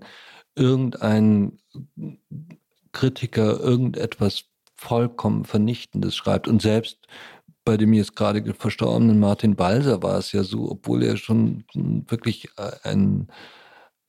[0.54, 1.58] irgendein
[2.92, 4.44] Kritiker irgendetwas
[4.76, 6.48] vollkommen Vernichtendes schreibt.
[6.48, 7.06] Und selbst
[7.64, 11.64] bei dem jetzt gerade verstorbenen Martin Balser war es ja so, obwohl er schon
[12.08, 12.48] wirklich
[12.82, 13.28] ein,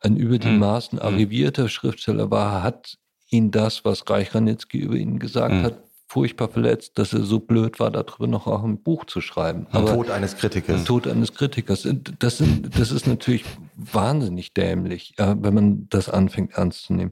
[0.02, 0.60] ein über die Hm.
[0.60, 1.06] Maßen Hm.
[1.06, 2.98] arrivierter Schriftsteller war, hat
[3.30, 5.64] ihn das, was Reich Ranitzky über ihn gesagt Hm.
[5.64, 5.78] hat,
[6.08, 9.68] furchtbar verletzt, dass er so blöd war, darüber noch auch ein Buch zu schreiben.
[9.72, 10.84] Aber Tod eines Kritikers.
[10.86, 11.88] Tod eines Kritikers.
[12.20, 13.44] Das, sind, das ist natürlich
[13.76, 17.12] wahnsinnig dämlich, ja, wenn man das anfängt ernst zu nehmen.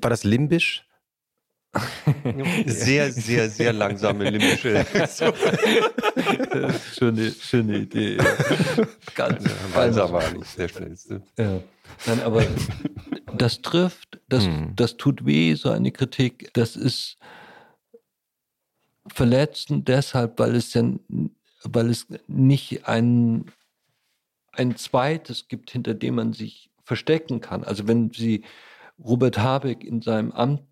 [0.00, 0.86] War das limbisch?
[2.66, 4.84] Sehr, sehr, sehr langsame limbische.
[6.98, 8.18] schöne, schöne Idee.
[9.14, 11.22] Ganz Walser war nicht der schnellste.
[11.38, 11.60] Ja.
[12.06, 12.44] Nein, aber
[13.36, 14.74] das trifft, das, Hm.
[14.76, 16.50] das tut weh, so eine Kritik.
[16.54, 17.18] Das ist
[19.06, 20.84] verletzend deshalb, weil es ja,
[21.64, 23.50] weil es nicht ein,
[24.52, 27.64] ein zweites gibt, hinter dem man sich verstecken kann.
[27.64, 28.44] Also wenn Sie
[28.98, 30.62] Robert Habeck in seinem Amt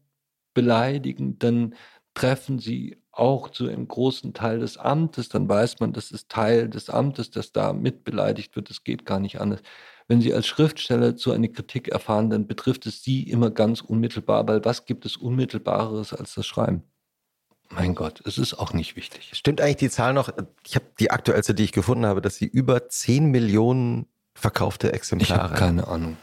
[0.54, 1.74] beleidigen, dann
[2.14, 6.68] treffen Sie auch zu einem großen Teil des Amtes, dann weiß man, das ist Teil
[6.68, 9.60] des Amtes, das da mit beleidigt wird, das geht gar nicht anders.
[10.08, 14.48] Wenn Sie als Schriftsteller zu einer Kritik erfahren, dann betrifft es Sie immer ganz unmittelbar,
[14.48, 16.82] weil was gibt es Unmittelbareres als das Schreiben?
[17.70, 19.30] Mein Gott, es ist auch nicht wichtig.
[19.34, 20.30] Stimmt eigentlich die Zahl noch?
[20.64, 24.92] Ich habe die aktuellste, die ich gefunden habe, dass sie über 10 Millionen verkaufte Ich
[24.92, 25.54] habe Exemplare.
[25.54, 26.16] keine Ahnung.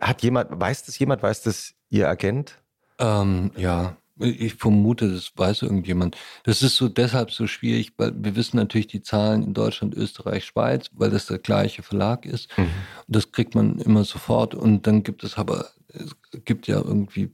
[0.00, 2.60] Hat jemand, weiß das jemand, weiß das Ihr Agent?
[2.98, 6.16] Ähm, ja, ich vermute, das weiß irgendjemand.
[6.44, 10.44] Das ist so deshalb so schwierig, weil wir wissen natürlich die Zahlen in Deutschland, Österreich,
[10.44, 12.48] Schweiz, weil das der gleiche Verlag ist.
[12.56, 12.62] Mhm.
[12.62, 14.54] Und das kriegt man immer sofort.
[14.54, 16.14] Und dann gibt es aber, es
[16.44, 17.30] gibt ja irgendwie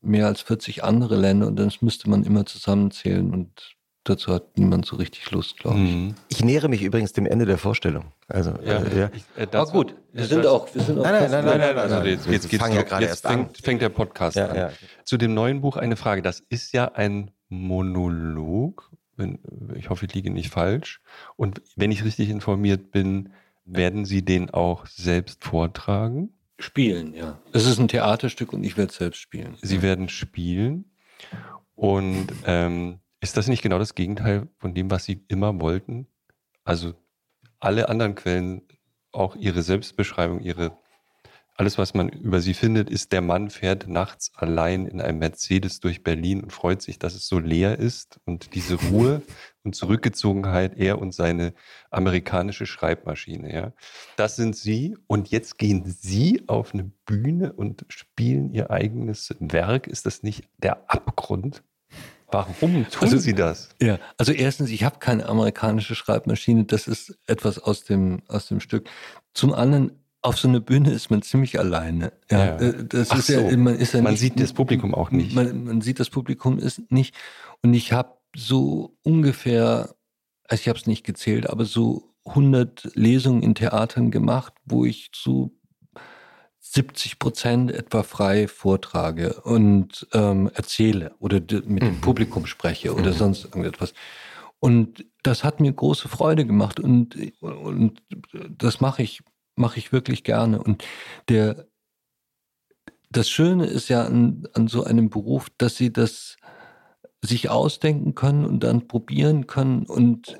[0.00, 4.84] mehr als 40 andere Länder und das müsste man immer zusammenzählen und dazu hat niemand
[4.86, 5.94] so richtig Lust, glaube ich.
[5.94, 6.14] Mhm.
[6.28, 8.06] Ich nähere mich übrigens dem Ende der Vorstellung.
[8.28, 9.10] Also, Ja, äh, ja.
[9.14, 11.78] Ich, äh, das- gut, wir sind auch, wir sind auch Nein, nein, nein, nein, nein,
[11.78, 12.06] Also nein.
[12.06, 13.36] jetzt, jetzt, geht's fangen ja gerade jetzt erst an.
[13.46, 14.56] fängt, fängt der Podcast Ja, an.
[14.56, 14.70] ja.
[15.04, 16.22] Zu dem neuen Buch eine Frage.
[16.22, 18.90] Das ist ja ein Monolog.
[19.16, 19.38] Wenn,
[19.76, 21.00] ich hoffe, ich liege nicht falsch.
[21.36, 23.30] Und wenn ich richtig informiert bin,
[23.64, 26.30] werden Sie den auch selbst vortragen?
[26.58, 27.38] Spielen, ja.
[27.52, 29.56] Es ist ein Theaterstück und ich werde es selbst spielen.
[29.60, 30.86] Sie werden spielen.
[31.74, 36.06] Und ähm, ist das nicht genau das Gegenteil von dem, was Sie immer wollten?
[36.64, 36.94] Also
[37.60, 38.62] alle anderen Quellen,
[39.12, 40.76] auch Ihre Selbstbeschreibung, Ihre
[41.54, 45.80] alles, was man über sie findet, ist, der Mann fährt nachts allein in einem Mercedes
[45.80, 49.22] durch Berlin und freut sich, dass es so leer ist und diese Ruhe
[49.62, 51.52] und Zurückgezogenheit, er und seine
[51.90, 53.72] amerikanische Schreibmaschine, ja.
[54.16, 59.86] Das sind sie und jetzt gehen sie auf eine Bühne und spielen ihr eigenes Werk.
[59.86, 61.62] Ist das nicht der Abgrund?
[62.32, 63.68] Warum tun Also- sie das?
[63.80, 68.60] Ja, also erstens, ich habe keine amerikanische Schreibmaschine, das ist etwas aus dem, aus dem
[68.60, 68.88] Stück.
[69.34, 69.92] Zum anderen,
[70.22, 72.12] auf so einer Bühne ist man ziemlich alleine.
[72.30, 72.56] Ja, Ja.
[72.58, 73.56] äh, das Ach ist ja, so.
[73.56, 75.34] man ist ja Man nicht, sieht das Publikum auch nicht.
[75.34, 77.14] Man, man sieht das Publikum ist nicht.
[77.62, 79.94] Und ich habe so ungefähr,
[80.48, 85.10] also ich habe es nicht gezählt, aber so 100 Lesungen in Theatern gemacht, wo ich
[85.12, 85.58] zu
[86.72, 91.76] 70 Prozent etwa frei vortrage und ähm, erzähle oder mit mhm.
[91.76, 93.16] dem Publikum spreche oder mhm.
[93.16, 93.92] sonst irgendetwas.
[94.58, 98.00] Und das hat mir große Freude gemacht und, und
[98.48, 99.20] das mache ich,
[99.54, 100.62] mache ich wirklich gerne.
[100.62, 100.82] Und
[101.28, 101.66] der,
[103.10, 106.38] das Schöne ist ja an, an so einem Beruf, dass sie das
[107.20, 110.38] sich ausdenken können und dann probieren können und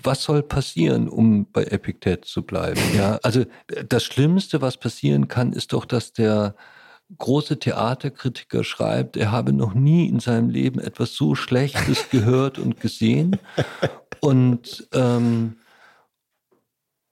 [0.00, 2.80] was soll passieren, um bei Epiktet zu bleiben?
[2.94, 3.44] Ja, also
[3.88, 6.54] das Schlimmste, was passieren kann, ist doch, dass der
[7.18, 12.80] große Theaterkritiker schreibt, er habe noch nie in seinem Leben etwas so Schlechtes gehört und
[12.80, 13.38] gesehen.
[14.20, 15.56] Und, ähm,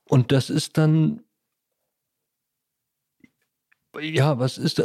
[0.09, 1.23] und das ist dann,
[4.01, 4.83] ja, was ist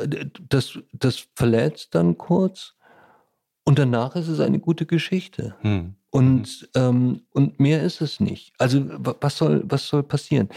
[0.49, 0.79] das?
[0.91, 2.75] Das verletzt dann kurz
[3.65, 5.55] und danach ist es eine gute Geschichte.
[5.61, 5.95] Hm.
[6.11, 8.53] Und, ähm, und mehr ist es nicht.
[8.57, 10.47] Also was soll, was soll passieren?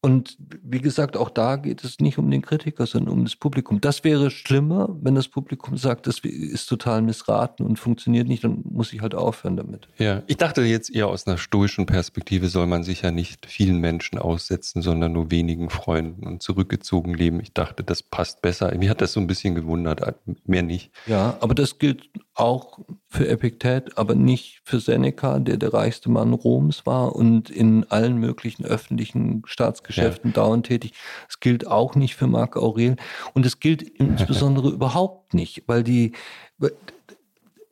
[0.00, 3.80] Und wie gesagt, auch da geht es nicht um den Kritiker, sondern um das Publikum.
[3.80, 8.62] Das wäre schlimmer, wenn das Publikum sagt, das ist total missraten und funktioniert nicht, dann
[8.64, 9.88] muss ich halt aufhören damit.
[9.98, 13.78] Ja, ich dachte jetzt eher aus einer stoischen Perspektive soll man sich ja nicht vielen
[13.78, 17.40] Menschen aussetzen, sondern nur wenigen Freunden und zurückgezogen leben.
[17.40, 18.72] Ich dachte, das passt besser.
[18.78, 20.00] Mir hat das so ein bisschen gewundert,
[20.44, 20.92] mehr nicht.
[21.06, 26.34] Ja, aber das gilt auch für Epiktet, aber nicht für Seneca, der der reichste Mann
[26.34, 29.42] Roms war und in allen möglichen öffentlichen
[29.88, 30.34] Staatsgeschäften ja.
[30.34, 30.92] dauernd tätig.
[31.28, 32.96] Es gilt auch nicht für Marc Aurel
[33.34, 36.12] und es gilt insbesondere überhaupt nicht, weil die,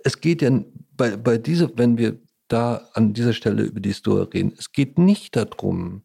[0.03, 0.51] es geht ja
[0.97, 2.19] bei, bei dieser, wenn wir
[2.49, 6.03] da an dieser Stelle über die Stoa reden, es geht nicht darum,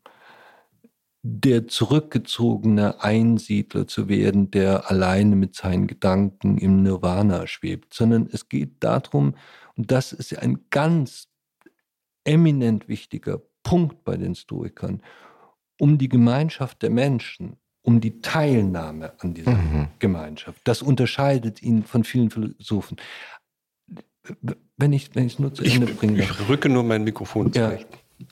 [1.24, 8.50] der zurückgezogene Einsiedler zu werden, der alleine mit seinen Gedanken im Nirvana schwebt, sondern es
[8.50, 9.36] geht darum,
[9.76, 11.28] und das ist ja ein ganz
[12.24, 15.04] eminent wichtiger Punkt bei den Stoikern,
[15.82, 19.88] um die Gemeinschaft der Menschen, um die Teilnahme an dieser mhm.
[19.98, 20.62] Gemeinschaft.
[20.64, 22.98] Das unterscheidet ihn von vielen Philosophen.
[24.78, 26.22] Wenn ich, wenn ich es nur zu Ende bringe.
[26.22, 27.88] Ich rücke nur mein Mikrofon zurecht.
[28.20, 28.26] Ja.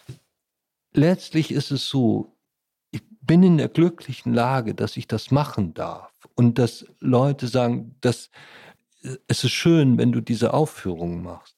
[0.94, 2.38] Letztlich ist es so,
[3.22, 8.30] bin in der glücklichen Lage, dass ich das machen darf und dass Leute sagen, dass
[9.02, 11.56] äh, es ist schön, wenn du diese Aufführung machst.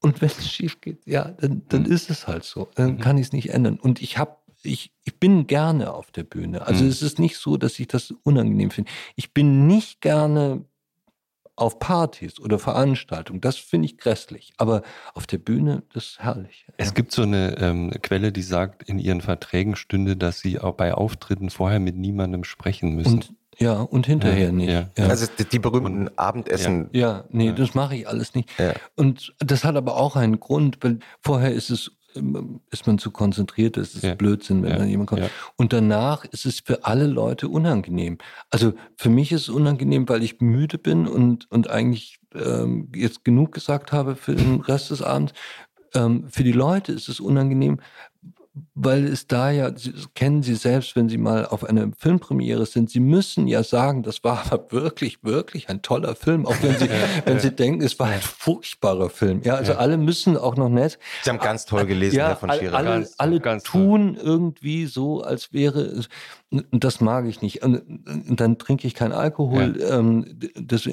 [0.00, 1.92] Und wenn es schief geht, ja, dann, dann mhm.
[1.92, 2.68] ist es halt so.
[2.74, 2.98] Dann mhm.
[2.98, 3.78] kann ich es nicht ändern.
[3.78, 4.36] Und ich habe
[4.68, 6.66] ich, ich bin gerne auf der Bühne.
[6.66, 6.90] Also mhm.
[6.90, 8.90] es ist nicht so, dass ich das unangenehm finde.
[9.16, 10.64] Ich bin nicht gerne
[11.56, 14.52] auf Partys oder Veranstaltungen, das finde ich grässlich.
[14.58, 14.82] Aber
[15.14, 16.66] auf der Bühne, das ist herrlich.
[16.76, 20.74] Es gibt so eine ähm, Quelle, die sagt, in ihren Verträgen stünde, dass sie auch
[20.74, 23.14] bei Auftritten vorher mit niemandem sprechen müssen.
[23.14, 24.70] Und, ja, und hinterher ja, nicht.
[24.70, 24.90] Ja.
[24.96, 25.08] Ja.
[25.08, 26.90] Also die berühmten und, Abendessen.
[26.92, 28.48] Ja, nee, das mache ich alles nicht.
[28.94, 31.90] Und das hat aber auch einen Grund, weil vorher ist es
[32.70, 34.14] ist man zu konzentriert, das ist ja.
[34.14, 34.78] Blödsinn, wenn ja.
[34.78, 35.22] dann jemand kommt.
[35.22, 35.30] Ja.
[35.56, 38.18] Und danach ist es für alle Leute unangenehm.
[38.50, 43.24] Also für mich ist es unangenehm, weil ich müde bin und, und eigentlich ähm, jetzt
[43.24, 45.32] genug gesagt habe für den Rest des Abends.
[45.94, 47.80] Ähm, für die Leute ist es unangenehm,
[48.74, 52.90] weil es da ja, Sie kennen Sie selbst, wenn Sie mal auf einer Filmpremiere sind,
[52.90, 56.92] Sie müssen ja sagen, das war wirklich, wirklich ein toller Film, auch wenn Sie, ja,
[57.24, 57.40] wenn ja.
[57.40, 59.42] Sie denken, es war ein furchtbarer Film.
[59.44, 59.78] Ja, also ja.
[59.78, 60.98] alle müssen auch noch nett.
[61.22, 62.78] Sie haben ganz toll gelesen, ja, Herr von Schirach.
[62.78, 64.24] Alle, ganz, alle ganz tun toll.
[64.24, 66.08] irgendwie so, als wäre es,
[66.50, 67.62] und das mag ich nicht.
[67.62, 69.78] Und, und dann trinke ich keinen Alkohol.
[69.82, 70.88] Ähm, das,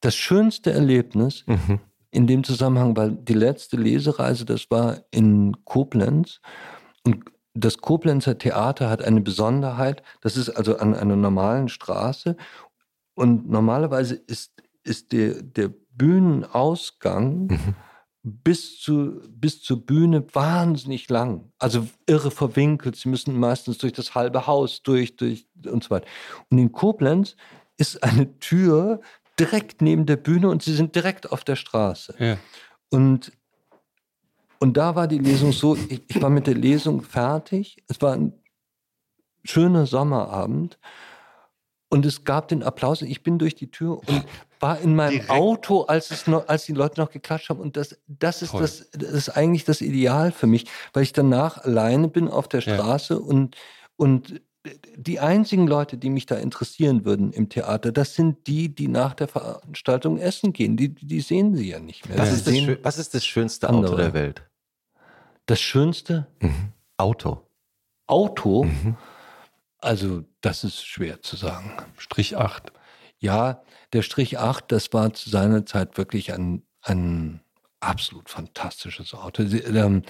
[0.00, 1.80] das schönste Erlebnis, mhm.
[2.10, 6.40] in dem Zusammenhang, weil die letzte Lesereise, das war in Koblenz.
[7.04, 7.24] Und
[7.54, 12.36] das Koblenzer Theater hat eine Besonderheit, das ist also an einer normalen Straße
[13.14, 14.52] und normalerweise ist,
[14.82, 17.74] ist der, der Bühnenausgang mhm.
[18.22, 21.52] bis, zu, bis zur Bühne wahnsinnig lang.
[21.58, 22.96] Also irre verwinkelt.
[22.96, 26.06] Sie müssen meistens durch das halbe Haus durch, durch und so weiter.
[26.50, 27.36] Und in Koblenz
[27.76, 29.00] ist eine Tür
[29.38, 32.14] direkt neben der Bühne und sie sind direkt auf der Straße.
[32.18, 32.38] Ja.
[32.90, 33.32] Und
[34.64, 37.84] und da war die Lesung so, ich, ich war mit der Lesung fertig.
[37.86, 38.32] Es war ein
[39.44, 40.78] schöner Sommerabend.
[41.90, 43.02] Und es gab den Applaus.
[43.02, 44.24] Ich bin durch die Tür und
[44.60, 45.28] war in meinem Direkt.
[45.28, 47.60] Auto, als, es noch, als die Leute noch geklatscht haben.
[47.60, 50.64] Und das, das, ist das, das ist eigentlich das Ideal für mich,
[50.94, 53.20] weil ich danach alleine bin auf der Straße ja.
[53.20, 53.56] und,
[53.96, 54.40] und
[54.96, 59.12] die einzigen Leute, die mich da interessieren würden im Theater, das sind die, die nach
[59.12, 60.78] der Veranstaltung essen gehen.
[60.78, 62.16] Die, die sehen sie ja nicht mehr.
[62.16, 63.92] Was, ist das, was ist das, schönste andere.
[63.92, 64.42] Auto der Welt?
[65.46, 66.26] Das schönste?
[66.40, 66.72] Mhm.
[66.96, 67.46] Auto.
[68.06, 68.64] Auto?
[68.64, 68.96] Mhm.
[69.78, 71.72] Also, das ist schwer zu sagen.
[71.98, 72.72] Strich 8.
[73.18, 73.62] Ja,
[73.92, 77.40] der Strich 8, das war zu seiner Zeit wirklich ein, ein
[77.80, 79.44] absolut fantastisches Auto.
[79.46, 80.02] Sie, ähm,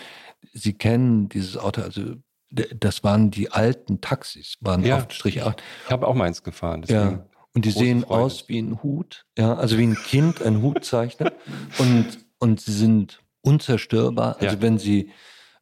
[0.52, 2.14] Sie kennen dieses Auto, also
[2.50, 4.98] das waren die alten Taxis, waren Ja.
[4.98, 5.60] auf Strich 8.
[5.86, 6.84] Ich habe auch meins gefahren.
[6.86, 7.26] Ja.
[7.52, 8.22] Und die sehen Freude.
[8.22, 11.34] aus wie ein Hut, ja, also wie ein Kind einen Hut zeichnet.
[11.78, 14.36] Und, und sie sind unzerstörbar.
[14.40, 14.62] Also Ja.
[14.62, 15.10] wenn sie,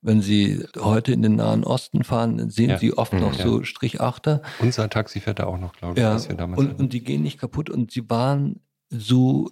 [0.00, 2.78] wenn sie heute in den Nahen Osten fahren, sehen Ja.
[2.78, 3.44] sie oft noch Mhm, ja.
[3.44, 4.42] so Strichachter.
[4.60, 6.80] Unser Taxi fährt da auch noch, glaube ich, Ja, was wir damals und, hatten.
[6.82, 7.70] und die gehen nicht kaputt.
[7.70, 8.60] Und sie waren
[8.90, 9.50] so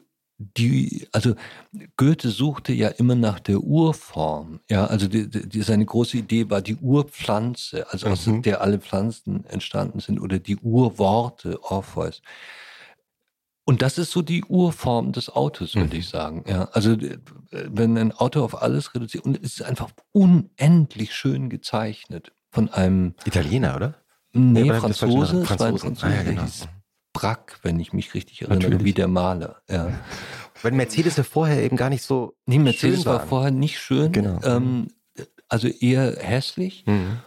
[0.57, 1.35] die, also
[1.98, 4.61] Goethe suchte ja immer nach der Urform.
[4.70, 8.40] Ja, also die, die, seine große Idee war die Urpflanze, also aus Mhm.
[8.40, 12.23] der alle Pflanzen entstanden sind, oder die Urworte, Orpheus.
[13.65, 16.01] Und das ist so die Urform des Autos, würde Mhm.
[16.01, 16.45] ich sagen.
[16.49, 17.19] Ja, also äh,
[17.51, 23.15] wenn ein Auto auf alles reduziert, und es ist einfach unendlich schön gezeichnet von einem
[23.24, 23.95] Italiener, oder?
[24.32, 25.43] Nee, das falsche Franzose.
[25.43, 25.78] Es war ein.
[25.78, 26.45] Franzose, Ah, ja, genau.
[27.12, 28.85] Brack, wenn ich mich richtig erinnere, Natürlich.
[28.85, 29.61] wie der Maler.
[29.69, 29.93] Ja.
[30.62, 34.41] Weil Mercedes ja vorher eben gar nicht so Nee, Mercedes war vorher nicht schön, Genau.
[34.45, 34.89] ähm,
[35.49, 36.85] also eher hässlich.
[36.87, 37.19] Mhm.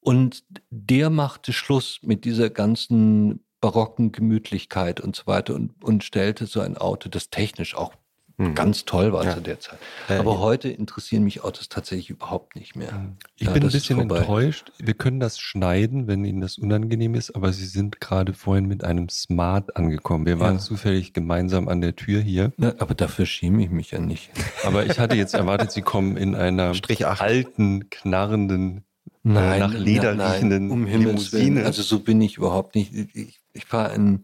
[0.00, 6.46] Und der machte Schluss mit dieser ganzen barocken Gemütlichkeit und so weiter und, und stellte
[6.46, 7.92] so ein Auto, das technisch auch
[8.36, 8.54] Mhm.
[8.54, 9.34] ganz toll war Ja.
[9.34, 9.78] zu der Zeit.
[10.08, 10.38] Äh, Aber ja.
[10.38, 13.12] heute interessieren mich Autos tatsächlich überhaupt nicht mehr.
[13.36, 14.72] Ich Ja, bin ein bisschen enttäuscht.
[14.78, 18.82] Wir können das schneiden, wenn Ihnen das unangenehm ist, aber Sie sind gerade vorhin mit
[18.82, 20.24] einem Smart angekommen.
[20.24, 20.58] Wir waren Ja.
[20.60, 22.54] zufällig gemeinsam an der Tür hier.
[22.56, 24.30] Na, aber dafür schäme ich mich ja nicht.
[24.64, 27.20] Aber ich hatte jetzt erwartet, Sie kommen in einer Strich 8.
[27.20, 28.84] alten, knarrenden,
[29.22, 31.44] nach Leder riechenden um Himmels Willen.
[31.56, 31.66] Limousine.
[31.66, 32.94] Also so bin ich überhaupt nicht.
[33.14, 34.22] Ich, ich, fahre einen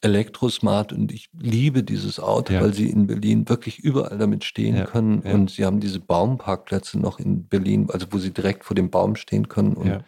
[0.00, 2.60] Elektrosmart und ich liebe dieses Auto, Ja.
[2.62, 5.22] weil sie in Berlin wirklich überall damit stehen Ja, können.
[5.24, 5.32] ja.
[5.32, 9.14] Und sie haben diese Baumparkplätze noch in Berlin, also wo sie direkt vor dem Baum
[9.16, 9.74] stehen können.
[9.74, 10.04] Und,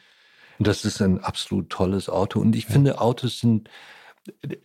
[0.60, 2.40] das ist ein absolut tolles Auto.
[2.40, 3.68] Und ich finde, Autos sind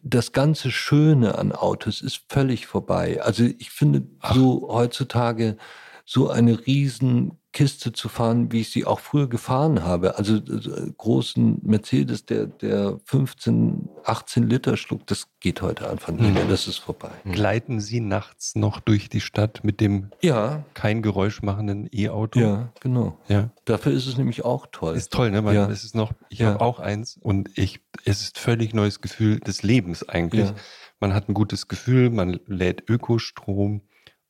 [0.03, 3.21] das ganze Schöne an Autos ist völlig vorbei.
[3.21, 4.03] Also ich finde
[4.33, 5.57] so heutzutage
[6.05, 10.17] so eine riesen Kiste zu fahren, wie ich sie auch früher gefahren habe.
[10.17, 16.31] Also äh, großen Mercedes, der, der 15, 18 Liter schluckt, das geht heute einfach nicht
[16.33, 16.45] mehr.
[16.45, 17.09] Das ist vorbei.
[17.25, 22.39] Gleiten Sie nachts noch durch die Stadt mit dem Ja, kein Geräusch machenden E-Auto?
[22.39, 23.17] ja, genau.
[23.27, 23.49] ja.
[23.65, 24.95] Dafür ist es nämlich auch toll.
[24.95, 25.43] Ist toll, ne?
[25.43, 25.69] Weil Ja.
[25.69, 26.49] es ist noch, ich Ja.
[26.53, 30.51] habe auch eins und ich, es ist völlig neues Gefühl des Lebens eigentlich.
[30.99, 33.81] Man hat ein gutes Gefühl, man lädt Ökostrom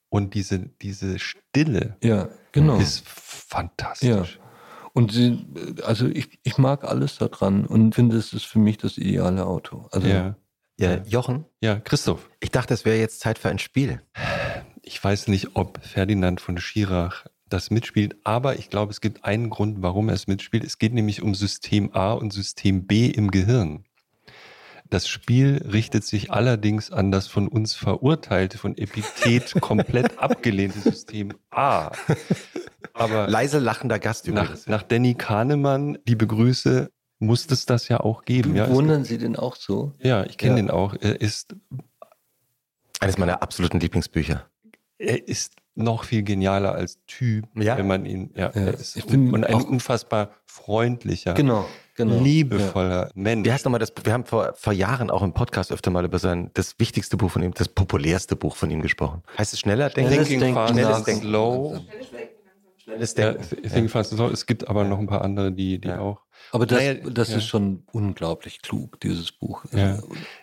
[0.10, 2.78] und diese, diese Stille ja, genau.
[2.80, 4.40] ist fantastisch.
[4.94, 5.46] Und sie,
[5.84, 9.88] also ich, ich mag alles daran und finde, es ist für mich das ideale Auto.
[9.92, 10.36] Also Ja.
[10.80, 14.02] Ja, Jochen, Ja, Christoph, ich dachte, es wäre jetzt Zeit für ein Spiel.
[14.82, 19.50] ich weiß nicht, ob Ferdinand von Schirach das mitspielt, aber ich glaube, es gibt einen
[19.50, 20.64] Grund, warum er es mitspielt.
[20.64, 23.84] Es geht nämlich um System A und System B im Gehirn.
[24.90, 31.34] Das Spiel richtet sich allerdings an das von uns verurteilte, von Epithet komplett abgelehnte System
[31.52, 31.92] A.
[32.94, 34.66] Aber Leise lachender Gast nach, übrigens.
[34.68, 36.90] nach Danny Kahnemann, liebe Grüße,
[37.20, 38.56] muss es das ja auch geben.
[38.56, 39.94] Ja, es Bewundern Sie den auch so?
[40.00, 40.62] ja ich kenne Ja.
[40.64, 40.96] den auch.
[41.00, 41.56] Er ist
[43.00, 44.50] Eines meiner absoluten Lieblingsbücher.
[44.98, 47.78] er ist noch viel genialer als Typ, Ja.
[47.78, 51.66] wenn man ihn, ja, Ja, er ist ich bin und ein unfassbar freundlicher, Genau,
[51.96, 52.20] genau.
[52.22, 53.46] liebevoller Mensch.
[53.48, 53.94] Wie heißt nochmal das?
[54.04, 57.32] Wir haben vor, vor Jahren auch im Podcast öfter mal über sein, das wichtigste Buch
[57.32, 59.24] von ihm, das populärste Buch von ihm gesprochen.
[59.38, 60.12] Heißt es schneller denken?
[60.12, 61.22] Thinking Denken, fast
[62.90, 63.42] schnelles Denken.
[63.42, 63.70] Ja.
[63.70, 64.32] Thinking fast and slow.
[64.32, 66.00] Es gibt aber noch ein paar andere, die, die Ja.
[66.00, 66.22] auch.
[66.52, 67.38] Aber das, Naja, das ja.
[67.38, 69.66] ist schon unglaublich klug, dieses Buch.
[69.72, 70.00] Ja.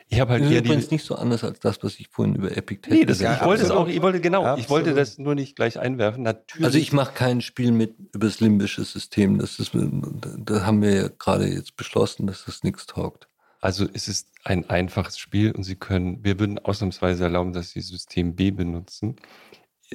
[0.09, 2.09] Ich habe halt Das ist eher die, übrigens nicht so anders als das, was ich
[2.09, 3.89] vorhin über Epiktet Nee, das, gesagt ich wollte es absolut.
[3.89, 4.99] auch, ich wollte genau, ich wollte Absolut.
[4.99, 6.23] das nur nicht gleich einwerfen.
[6.23, 6.65] Natürlich.
[6.65, 9.39] Also ich mache kein Spiel mit übers limbische System.
[9.39, 13.29] Das ist, da haben wir ja gerade jetzt beschlossen, dass das nichts taugt.
[13.61, 17.81] Also es ist ein einfaches Spiel und Sie können, wir würden ausnahmsweise erlauben, dass Sie
[17.81, 19.17] System B benutzen.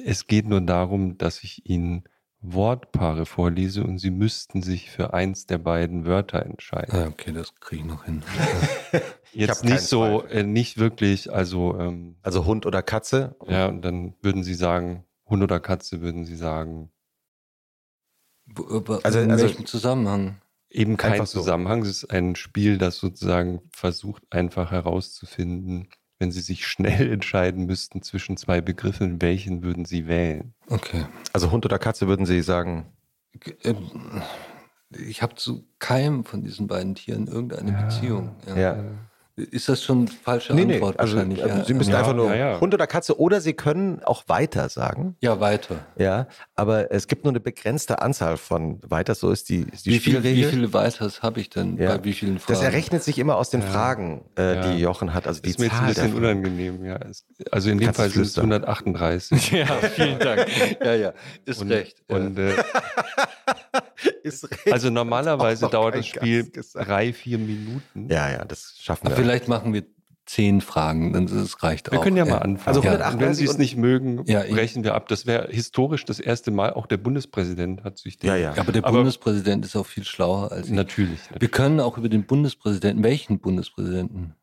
[0.04, 2.02] Es geht nur darum, dass ich Ihnen
[2.42, 6.94] Wortpaare vorlese und Sie müssten sich für eins der beiden Wörter entscheiden.
[6.94, 8.22] Ah, okay, das kriege ich noch hin.
[9.32, 13.36] Jetzt nicht so, äh, nicht wirklich, also ähm, Also Hund oder Katze?
[13.46, 16.90] ja, und dann würden Sie sagen, Hund oder Katze, würden Sie sagen,
[18.46, 18.64] wo-
[19.04, 20.38] Also- in also- welchem Zusammenhang?
[20.68, 21.38] eben kein Einfach so.
[21.40, 21.82] Zusammenhang.
[21.82, 25.88] Es ist ein Spiel, das sozusagen versucht einfach herauszufinden,
[26.22, 30.54] wenn Sie sich schnell entscheiden müssten zwischen zwei Begriffen, welchen würden Sie wählen?
[30.68, 31.04] Okay.
[31.32, 32.86] Also Hund oder Katze würden Sie sagen?
[33.64, 34.22] Ähm,
[34.90, 37.76] Ich habe zu keinem von diesen beiden Tieren irgendeine Ja.
[37.82, 38.36] Beziehung.
[38.46, 38.56] Ja.
[38.56, 38.84] Ja.
[39.34, 41.42] Ist das schon falsche Nee, nee, Antwort also, wahrscheinlich?
[41.42, 42.60] äh, Sie müssen Ja, einfach nur ja, ja.
[42.60, 45.16] Hund oder Katze oder Sie können auch weiter sagen.
[45.22, 45.76] ja, weiter.
[45.96, 49.90] Ja, aber es gibt nur eine begrenzte Anzahl von weiter, so ist die, ist die
[49.92, 50.46] Wie, viel, Spielregel.
[50.48, 51.96] wie viele Weiters habe ich denn Ja.
[51.96, 52.52] bei wie vielen Fragen?
[52.60, 54.60] das errechnet sich immer aus den Fragen, äh, Ja.
[54.72, 56.84] die Jochen hat, also die ist mir jetzt ein bisschen unangenehm.
[56.84, 57.00] Ja.
[57.50, 58.52] Also in dem Fall sind es flüstern.
[58.52, 59.50] 138.
[59.52, 60.46] ja, vielen Dank.
[60.84, 61.12] Ja, ja,
[61.46, 62.02] ist Und, recht.
[62.10, 62.16] Ja.
[62.16, 62.66] und äh, ist recht.
[64.70, 68.08] also normalerweise dauert das Spiel drei, vier Minuten.
[68.10, 69.22] Ja, ja, das schaffen Aber wir.
[69.24, 69.84] vielleicht machen wir
[70.24, 72.02] zehn Fragen, dann ist es reicht Wir auch.
[72.04, 72.68] können ja mal anfangen.
[72.76, 72.92] Also Ja.
[72.92, 75.08] 138 Und wenn Sie es nicht mögen, Ja, brechen wir ab.
[75.08, 76.72] Das wäre historisch das erste Mal.
[76.72, 78.28] Auch der Bundespräsident hat sich den.
[78.28, 78.54] Ja, ja.
[78.56, 80.72] Aber der Aber- Bundespräsident ist auch viel schlauer als ich.
[80.72, 81.18] Natürlich.
[81.38, 84.34] Wir können auch über den Bundespräsidenten, welchen Bundespräsidenten?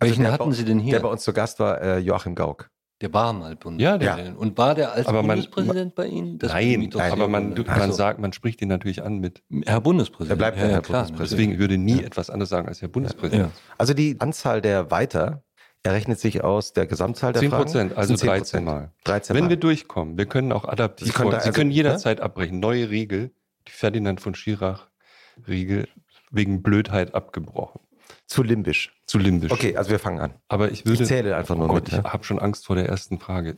[0.00, 1.00] Also Welchen der hatten bei- Sie denn Der hier?
[1.00, 2.70] bei uns zu Gast war, äh, Joachim Gauck.
[3.04, 4.38] Der war mal Bundespräsident.
[4.38, 6.38] Und war der als Aber man- Bundespräsident bei Ihnen?
[6.38, 7.54] Das Nein, nein, aber man.
[7.68, 9.42] Ach man sagt, man spricht ihn natürlich an mit.
[9.66, 10.30] Herr Bundespräsident.
[10.30, 11.20] Er bleibt ja Herr Bundespräsident.
[11.20, 13.52] Deswegen ich würde nie etwas anderes sagen als Herr Bundespräsident.
[13.52, 13.60] Ja.
[13.76, 15.42] Also die Anzahl der Weiter
[15.82, 17.62] errechnet sich aus der Gesamtzahl der 10 Fragen.
[17.64, 18.90] Prozent, also Sind 10 13 Mal.
[19.04, 19.50] 13 Wenn Mal.
[19.50, 21.06] wir durchkommen, wir können auch adaptiv.
[21.08, 22.58] Sie können da Sie also- können jederzeit abbrechen.
[22.58, 23.32] Neue Regel,
[23.68, 25.88] die Ferdinand von Schirach-Regel,
[26.30, 27.82] wegen Blödheit abgebrochen.
[28.26, 28.92] Zu limbisch.
[29.06, 29.52] Zu limbisch.
[29.52, 30.34] Okay, also wir fangen an.
[30.48, 31.02] Aber ich würde.
[31.02, 31.92] Ich zähle einfach nur oh Gott, mit.
[31.92, 32.12] ich ne?
[32.12, 33.56] habe schon Angst vor der ersten Frage.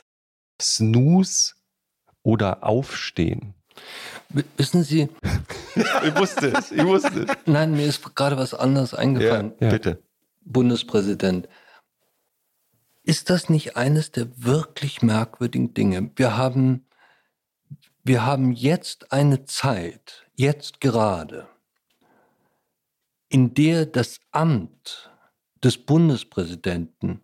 [0.60, 1.54] Snooze
[2.22, 3.54] oder Aufstehen?
[4.56, 5.08] Wissen Sie,
[5.74, 7.36] Ich wusste es, ich wusste es.
[7.46, 9.52] nein, mir ist gerade was anderes eingefallen.
[9.60, 9.70] Ja.
[9.70, 10.02] Bitte.
[10.44, 11.48] Bundespräsident.
[13.02, 16.10] Ist das nicht eines der wirklich merkwürdigen Dinge?
[16.16, 16.86] Wir haben,
[18.04, 21.48] wir haben jetzt eine Zeit, jetzt gerade,
[23.32, 25.10] in der das Amt
[25.64, 27.22] des Bundespräsidenten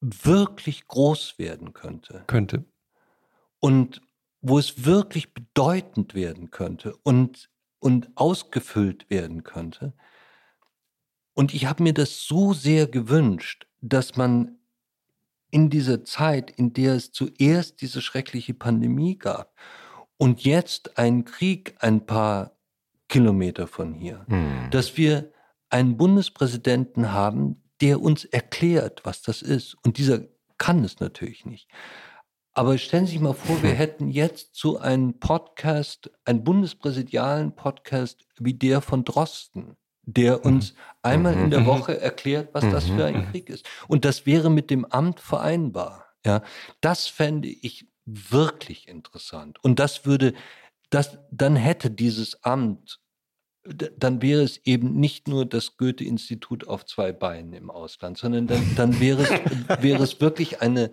[0.00, 2.64] wirklich groß werden könnte Könnte.
[3.60, 4.02] und
[4.40, 7.48] wo es wirklich bedeutend werden könnte und,
[7.78, 9.94] und ausgefüllt werden könnte.
[11.32, 14.58] Und ich habe mir das so sehr gewünscht, dass man
[15.50, 19.56] in dieser Zeit, in der es zuerst diese schreckliche Pandemie gab
[20.16, 22.53] und jetzt einen Krieg ein paar
[23.14, 24.68] Kilometer von hier, Hm.
[24.70, 25.30] dass wir
[25.70, 29.76] einen Bundespräsidenten haben, der uns erklärt, was das ist.
[29.84, 30.20] Und dieser
[30.58, 31.68] kann es natürlich nicht.
[32.52, 38.26] Aber stellen Sie sich mal vor, wir hätten jetzt so einen Podcast, einen bundespräsidialen Podcast
[38.38, 41.66] wie der von Drosten, der uns einmal in der Mhm.
[41.66, 42.96] Woche erklärt, was das Mhm.
[42.96, 43.66] für ein Krieg ist.
[43.88, 46.06] Und das wäre mit dem Amt vereinbar.
[46.24, 46.42] Ja,
[46.80, 49.58] das fände ich wirklich interessant.
[49.64, 50.32] Und das würde,
[50.90, 53.00] das, dann hätte dieses Amt
[53.64, 58.62] dann wäre es eben nicht nur das Goethe-Institut auf zwei Beinen im Ausland, sondern dann,
[58.76, 59.30] dann wäre, es,
[59.82, 60.90] wäre es wirklich eine,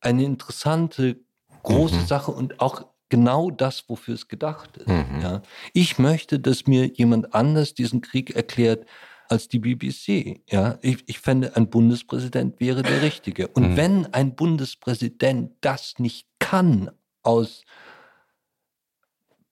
[0.00, 1.20] eine interessante,
[1.62, 2.06] große Mhm.
[2.06, 4.88] Sache und auch genau das, wofür es gedacht ist.
[4.88, 5.20] Mhm.
[5.22, 5.42] Ja.
[5.72, 8.86] Ich möchte, dass mir jemand anders diesen Krieg erklärt
[9.28, 10.42] als die BBC.
[10.50, 10.78] Ja.
[10.82, 13.48] Ich, ich fände, ein Bundespräsident wäre der Richtige.
[13.48, 13.76] Und Mhm.
[13.76, 16.90] wenn ein Bundespräsident das nicht kann
[17.22, 17.64] aus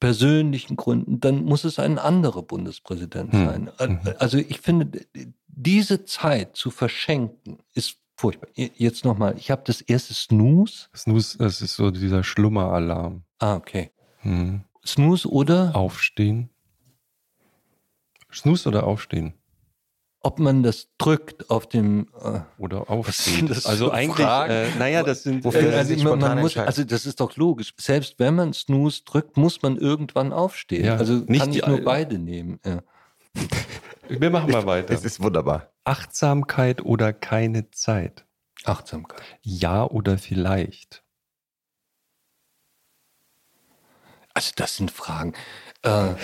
[0.02, 3.46] persönlichen Gründen, dann muss es ein anderer Bundespräsident Hm.
[3.46, 3.70] sein.
[3.88, 4.00] Mhm.
[4.18, 5.06] Also ich finde,
[5.46, 8.48] diese Zeit zu verschenken, ist furchtbar.
[8.54, 10.88] Jetzt nochmal, ich habe das erste Snooze.
[10.96, 13.22] Snooze, das ist so dieser Schlummeralarm.
[13.38, 13.92] Ah, okay.
[14.22, 14.64] Hm.
[14.84, 16.50] Snooze oder Aufstehen.
[18.32, 19.34] Snooze oder aufstehen?
[20.22, 22.08] Ob man das drückt auf dem.
[22.22, 25.44] Äh, Oder das Also eigentlich, äh, naja, das sind.
[25.44, 27.74] Wofür äh, sich also, man, spontan man muss, also das ist doch logisch.
[27.76, 30.84] Selbst wenn man Snooze drückt, muss man irgendwann aufstehen.
[30.84, 32.60] Ja, also nicht kann ich nur beide nehmen.
[32.64, 32.82] Ja.
[34.08, 34.94] wir machen mal weiter.
[34.94, 35.72] Es ist wunderbar.
[35.84, 38.24] Achtsamkeit oder keine Zeit?
[38.64, 39.22] Achtsamkeit.
[39.42, 41.02] Ja oder vielleicht?
[44.34, 45.34] Also das sind Fragen.
[45.82, 46.14] Äh,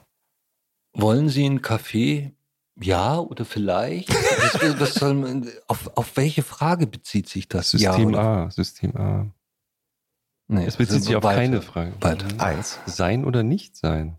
[0.92, 2.34] wollen Sie einen Kaffee?
[2.80, 4.08] Ja oder vielleicht?
[4.08, 7.70] Was, was soll man, auf, auf welche Frage bezieht sich das?
[7.70, 9.26] System ja, A, System A.
[10.48, 11.40] Nee, Es bezieht also sich auf weiter.
[11.40, 11.92] keine Frage.
[12.00, 12.26] Weiter.
[12.38, 12.78] Eins.
[12.86, 14.16] Sein oder nicht sein?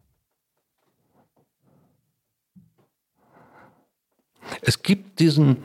[4.61, 5.63] Es gibt diesen,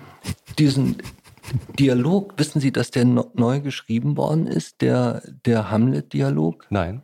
[0.58, 0.96] diesen
[1.78, 6.66] Dialog, wissen Sie, dass der neu geschrieben worden ist, der, der Hamlet-Dialog?
[6.70, 7.02] Nein.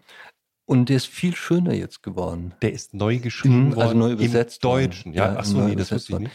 [0.66, 2.54] Und der ist viel schöner jetzt geworden.
[2.62, 4.84] Der ist neu geschrieben Mhm, also worden neu übersetzt im worden.
[4.84, 5.12] Deutschen.
[5.12, 6.32] Ja, Ja, ach so, neu nee, das übersetzt wusste ich nicht.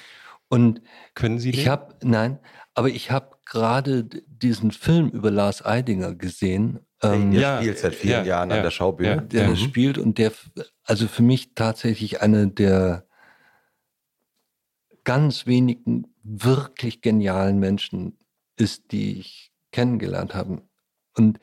[0.50, 0.82] Und
[1.16, 1.60] Können Sie den?
[1.60, 2.40] ich habe, nein,
[2.74, 7.96] aber ich habe gerade diesen Film über Lars Eidinger gesehen, ähm, der ja, spielt seit
[7.96, 9.10] vielen ja, Jahren ja, an der Schaubühne.
[9.10, 9.22] ja.
[9.22, 9.56] der Mhm.
[9.58, 10.32] spielt und der,
[10.84, 13.06] also für mich tatsächlich eine der
[15.04, 18.18] ganz wenigen wirklich genialen Menschen
[18.58, 20.62] ist, die ich kennengelernt habe.
[21.16, 21.40] Und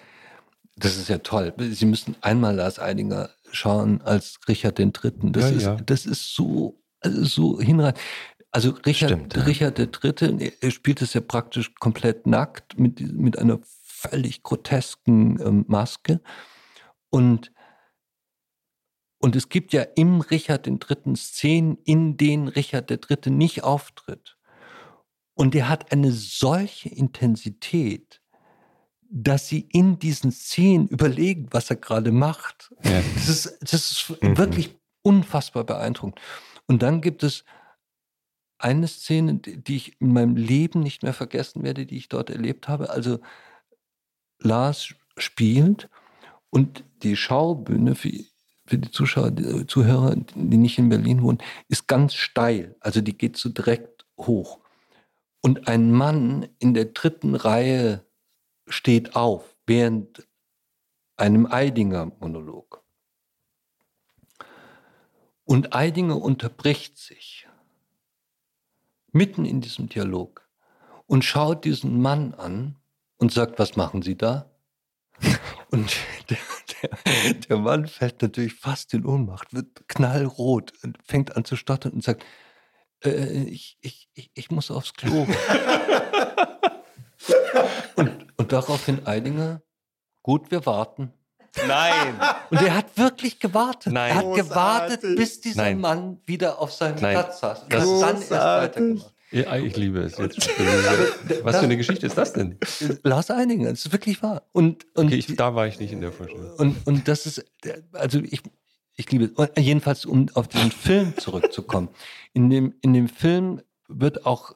[0.77, 1.55] das ist ja toll.
[1.59, 5.33] Sie müssen einmal Lars Eidinger schauen als Richard den Dritten.
[5.33, 5.77] Das, Ja, ist, ja.
[5.77, 8.01] das ist so also so hinreichend.
[8.51, 9.43] Also Richard, Stimmt, ja.
[9.43, 15.65] Richard III., er spielt es ja praktisch komplett nackt mit, mit einer völlig grotesken ähm,
[15.69, 16.21] Maske.
[17.11, 17.53] Und,
[19.19, 21.17] und es gibt ja im Richard III.
[21.17, 23.31] Szenen, in denen Richard III.
[23.31, 24.39] nicht auftritt.
[25.35, 28.23] Und er hat eine solche Intensität,
[29.11, 32.73] dass sie in diesen Szenen überlegen, was er gerade macht.
[32.85, 33.03] Ja.
[33.15, 34.37] Das ist, das ist Mhm.
[34.39, 36.21] wirklich unfassbar beeindruckend.
[36.67, 37.45] Und dann gibt es
[38.59, 42.69] eine Szene, die ich in meinem Leben nicht mehr vergessen werde, die ich dort erlebt
[42.69, 42.91] habe.
[42.91, 43.21] Also
[44.41, 45.89] Lars spielt
[46.51, 48.13] und die Schaubühne für,
[48.67, 51.39] für die Zuschauer, die Zuhörer, die nicht in Berlin wohnen,
[51.69, 52.75] ist ganz steil.
[52.81, 54.61] Also die geht so direkt hoch.
[55.43, 58.06] Und ein Mann in der dritten Reihe
[58.67, 60.27] steht auf während
[61.17, 62.83] einem Eidinger-Monolog.
[65.45, 67.49] Und Eidinger unterbricht sich
[69.13, 70.47] mitten in diesem Dialog
[71.07, 72.77] und schaut diesen Mann an
[73.17, 74.51] und sagt, was machen Sie da?
[75.71, 75.97] Und
[76.31, 76.39] der,
[76.83, 81.93] der, der Mann fällt natürlich fast in Ohnmacht, wird knallrot und fängt an zu stottern
[81.93, 82.25] und sagt,
[83.05, 85.27] äh, ich, ich, ich, ich muss aufs Klo.
[88.47, 89.63] und, daraufhin Eidinger,
[90.23, 91.13] gut, wir warten.
[91.67, 92.21] Nein!
[92.51, 93.91] Und er hat wirklich gewartet.
[93.93, 94.11] Nein.
[94.11, 95.17] Er hat gewartet, Großartig.
[95.19, 95.81] bis dieser Nein.
[95.81, 97.15] Mann wieder auf seinem Nein.
[97.15, 97.63] Platz saß.
[97.63, 99.13] Und Das- hat dann erst weitergemacht.
[99.31, 100.49] Ja, ich liebe es jetzt.
[101.45, 102.59] Was für eine Geschichte ist das denn?
[103.03, 104.43] Lars Eidinger, das ist wirklich wahr.
[104.53, 106.53] Und, und, Okay, ich, da war ich nicht in der Vorstellung.
[106.59, 107.45] und, und das ist,
[107.93, 108.43] also ich,
[108.95, 109.31] ich liebe es.
[109.33, 111.89] Und Jedenfalls, um auf diesen Film zurückzukommen.
[112.35, 114.55] In dem, in dem Film wird auch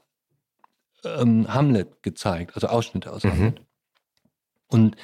[1.05, 3.31] ähm, Hamlet gezeigt, also Ausschnitte aus Mhm.
[3.33, 3.61] Hamlet.
[4.71, 4.97] Und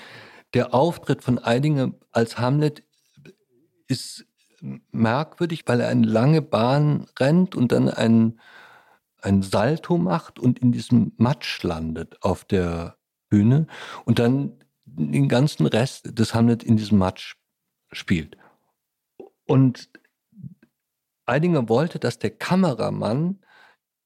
[0.55, 2.83] der Auftritt von Eidinger als Hamlet
[3.89, 4.27] ist
[4.91, 8.41] merkwürdig, weil er eine lange Bahn rennt und dann einen,
[9.21, 12.97] ein Salto macht und in diesem Matsch landet auf der
[13.29, 13.67] Bühne
[14.05, 17.37] und dann den ganzen Rest des Hamlet in diesem Matsch
[17.93, 18.37] spielt.
[19.45, 19.91] Und
[21.27, 23.41] Eidinger wollte, dass der Kameramann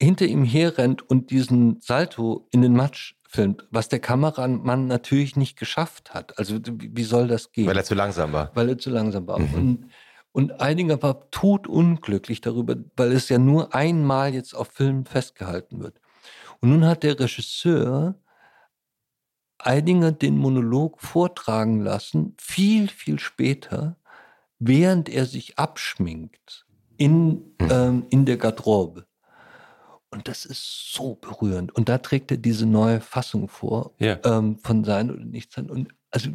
[0.00, 5.56] hinter ihm herrennt und diesen Salto in den Matsch filmt, was der Kameramann natürlich nicht
[5.56, 6.36] geschafft hat.
[6.36, 7.68] Also wie soll das gehen?
[7.68, 8.50] Weil er zu langsam war.
[8.54, 9.38] weil er zu langsam war.
[9.38, 9.54] Mhm.
[9.54, 9.90] Und,
[10.32, 16.00] und Eidinger war totunglücklich darüber, weil es ja nur einmal jetzt auf Film festgehalten wird.
[16.60, 18.16] Und nun hat der Regisseur
[19.58, 23.96] Eidinger den Monolog vortragen lassen, viel, viel später,
[24.58, 26.66] während er sich abschminkt
[26.96, 29.06] in, ähm, in der Garderobe.
[30.12, 31.72] Und das ist so berührend.
[31.74, 34.18] Und da trägt er diese neue Fassung vor, Ja.
[34.24, 35.70] ähm, von Sein oder Nichtsein.
[35.70, 36.30] Und also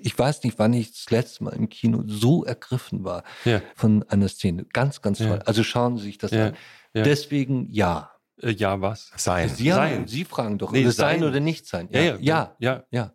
[0.00, 3.62] ich weiß nicht, wann ich das letzte Mal im Kino so ergriffen war Ja.
[3.76, 4.64] von einer Szene.
[4.72, 5.28] Ganz, ganz Ja.
[5.28, 5.42] toll.
[5.46, 6.48] Also schauen Sie sich das Ja.
[6.48, 6.56] an.
[6.94, 7.02] Ja.
[7.04, 8.10] Deswegen ja.
[8.42, 9.12] Äh, ja, was?
[9.16, 9.48] Sein.
[9.48, 10.06] Sie, Sein.
[10.08, 11.20] Sie fragen doch, Nee, sein.
[11.20, 11.24] sein.
[11.24, 11.88] oder nicht sein.
[11.92, 12.56] Ja, ja.
[12.58, 13.12] ja, ja.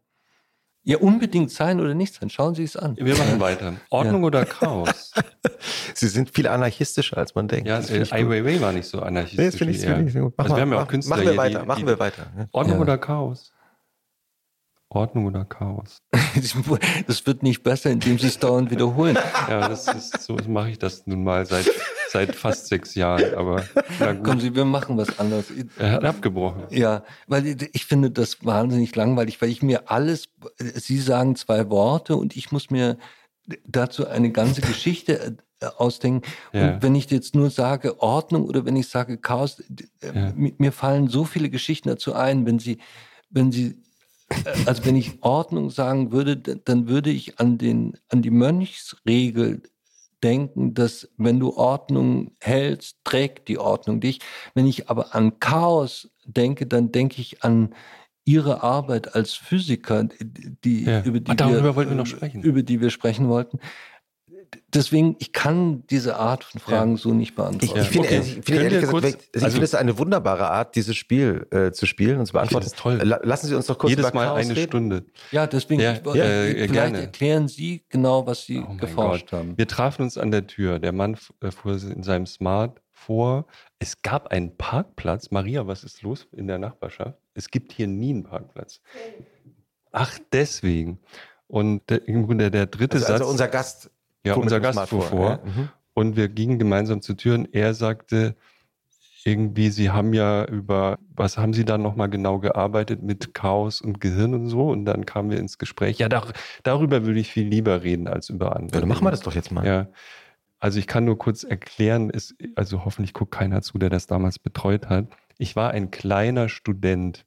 [0.83, 0.97] Ja.
[0.97, 2.29] Ja, unbedingt sein oder nicht sein.
[2.29, 2.97] Schauen Sie es an.
[2.97, 3.73] Wir machen weiter.
[3.89, 5.13] Ordnung oder Chaos?
[5.93, 7.67] Sie sind viel anarchistischer, als man denkt.
[7.67, 8.27] Ja, äh, Ai.
[8.27, 9.45] Weiwei war nicht so Nee, anarchistisch.
[9.45, 10.33] das finde ich, finde ich gut.
[10.37, 11.99] Mach Also wir mal, haben ja auch mach- Künstler Machen wir weiter, die- machen wir
[11.99, 12.25] weiter.
[12.37, 12.45] Ja.
[12.51, 12.81] Ordnung Ja.
[12.81, 13.53] oder Chaos?
[14.89, 16.01] Ordnung oder Chaos?
[17.07, 19.17] Das wird nicht besser, indem Sie es dauernd wiederholen.
[19.49, 21.69] Ja, das ist, so mache ich das nun mal seit,
[22.13, 23.33] seit fast sechs Jahren.
[23.35, 23.63] Aber
[23.99, 25.45] na Kommen gut, Sie, wir machen was anderes.
[25.77, 26.63] er hat abgebrochen.
[26.69, 32.15] Ja, weil ich finde das wahnsinnig langweilig, weil ich mir alles, Sie sagen zwei Worte
[32.15, 32.97] und ich muss mir
[33.67, 36.21] dazu eine ganze Geschichte äh, ausdenken.
[36.53, 36.75] Ja.
[36.75, 39.63] Und wenn ich jetzt nur sage Ordnung oder wenn ich sage Chaos, äh,
[40.15, 40.31] Ja.
[40.35, 42.77] mi- mir fallen so viele Geschichten dazu ein, wenn Sie,
[43.29, 43.81] wenn Sie,
[44.29, 44.35] äh,
[44.65, 49.61] also wenn ich Ordnung sagen würde, dann würde ich an den, an die Mönchsregel
[50.23, 54.19] denken, dass wenn du Ordnung hältst, trägt die Ordnung dich.
[54.53, 57.73] Wenn ich aber an Chaos denke, dann denke ich an
[58.25, 60.07] ihre Arbeit als Physiker,
[60.63, 61.01] die, Ja.
[61.03, 62.41] über, die darüber wir, sprechen.
[62.41, 63.59] über die wir sprechen wollten.
[64.73, 67.81] Deswegen, ich kann diese Art von Fragen so nicht Ich, beantworten.
[67.81, 68.19] ich finde, Okay.
[68.19, 71.71] ich finde ehrlich gesagt, kurz- ich also- finde es eine wunderbare Art, dieses Spiel äh,
[71.71, 72.65] zu spielen und zu beantworten.
[72.65, 72.95] das toll.
[73.03, 74.67] La- Lassen Sie uns doch kurz Jedes über Mal Chaos eine reden.
[74.69, 75.05] Stunde.
[75.31, 76.99] ja, deswegen, Ja, ich, wollte- ja, äh, vielleicht gerne.
[77.01, 79.39] erklären Sie genau, was Sie Oh geforscht Gott.
[79.39, 79.57] haben.
[79.57, 80.79] Wir trafen uns an der Tür.
[80.79, 83.45] Der Mann äh, fuhr in seinem Smart vor.
[83.79, 85.29] Es gab einen Parkplatz.
[85.31, 87.17] Maria, was ist los in der Nachbarschaft?
[87.33, 88.79] Es gibt hier nie einen Parkplatz.
[89.91, 90.99] Ach, deswegen.
[91.47, 93.19] Und der, im Grunde der dritte Also, Satz.
[93.21, 93.91] also unser Gast.
[94.25, 95.39] Ja, unser Gast fuhr vor, ja.
[95.43, 95.69] Mhm.
[95.93, 98.35] Und wir gingen gemeinsam zur Tür und er sagte
[99.25, 104.01] irgendwie, Sie haben ja über, was haben Sie da nochmal genau gearbeitet mit Chaos und
[104.01, 104.69] Gehirn und so?
[104.69, 105.97] Und dann kamen wir ins Gespräch.
[105.97, 106.27] Ja, dar
[106.63, 108.75] darüber würde ich viel lieber reden als über andere.
[108.75, 109.65] Ja, dann machen wir das doch jetzt mal.
[109.65, 109.87] Ja.
[110.59, 114.39] Also ich kann nur kurz erklären, es, also hoffentlich guckt keiner zu, der das damals
[114.39, 115.07] betreut hat.
[115.37, 117.25] Ich war ein kleiner Student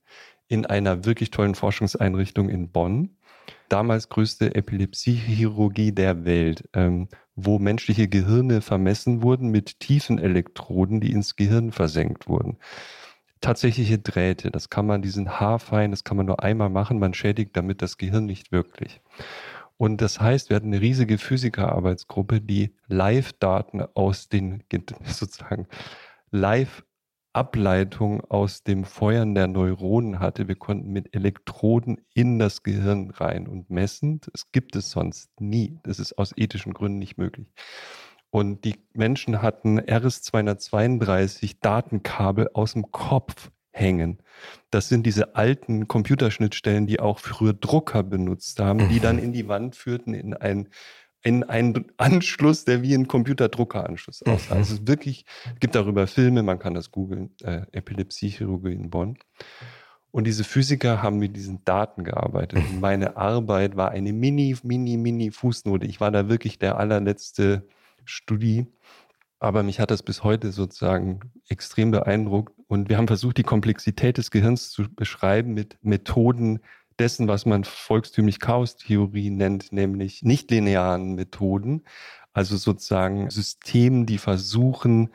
[0.48, 3.16] in einer wirklich tollen Forschungseinrichtung in Bonn,
[3.68, 11.12] damals größte Epilepsiechirurgie der Welt, ähm, wo menschliche Gehirne vermessen wurden mit tiefen Elektroden, die
[11.12, 12.56] ins Gehirn versenkt wurden.
[13.40, 17.56] Tatsächliche Drähte, das kann man, diesen haarfein, das kann man nur einmal machen, man schädigt
[17.56, 19.00] damit das Gehirn nicht wirklich.
[19.76, 24.64] Und das heißt, wir hatten eine riesige Physikerarbeitsgruppe, die Live-Daten aus den
[25.04, 25.66] sozusagen
[27.36, 30.48] Live-Ableitung aus dem Feuern der Neuronen hatte.
[30.48, 34.20] Wir konnten mit Elektroden in das Gehirn rein und messen.
[34.32, 35.78] Das gibt es sonst nie.
[35.82, 37.48] Das ist aus ethischen Gründen nicht möglich.
[38.30, 44.22] Und die Menschen hatten RS-232 Datenkabel aus dem Kopf hängen.
[44.70, 49.24] Das sind diese alten Computerschnittstellen, die auch früher Drucker benutzt haben, die dann mhm.
[49.24, 50.68] in die Wand führten in ein
[51.26, 54.54] in einen Anschluss, der wie ein Computerdruckeranschluss aussah.
[54.54, 54.60] Mhm.
[54.60, 55.24] Also es wirklich,
[55.58, 59.18] gibt darüber Filme, man kann das googeln, äh, Epilepsiechirurgie in Bonn.
[60.12, 62.60] Und diese Physiker haben mit diesen Daten gearbeitet.
[62.70, 65.84] Und meine Arbeit war eine mini, mini, mini Fußnote.
[65.84, 67.66] Ich war da wirklich der allerletzte
[68.04, 68.66] Studie.
[69.40, 72.54] Aber mich hat das bis heute sozusagen extrem beeindruckt.
[72.68, 76.60] Und wir haben versucht, die Komplexität des Gehirns zu beschreiben mit Methoden
[76.98, 81.84] dessen, was man volkstümlich Chaostheorie nennt, nämlich nichtlinearen Methoden.
[82.32, 85.10] Also sozusagen Systemen, die versuchen,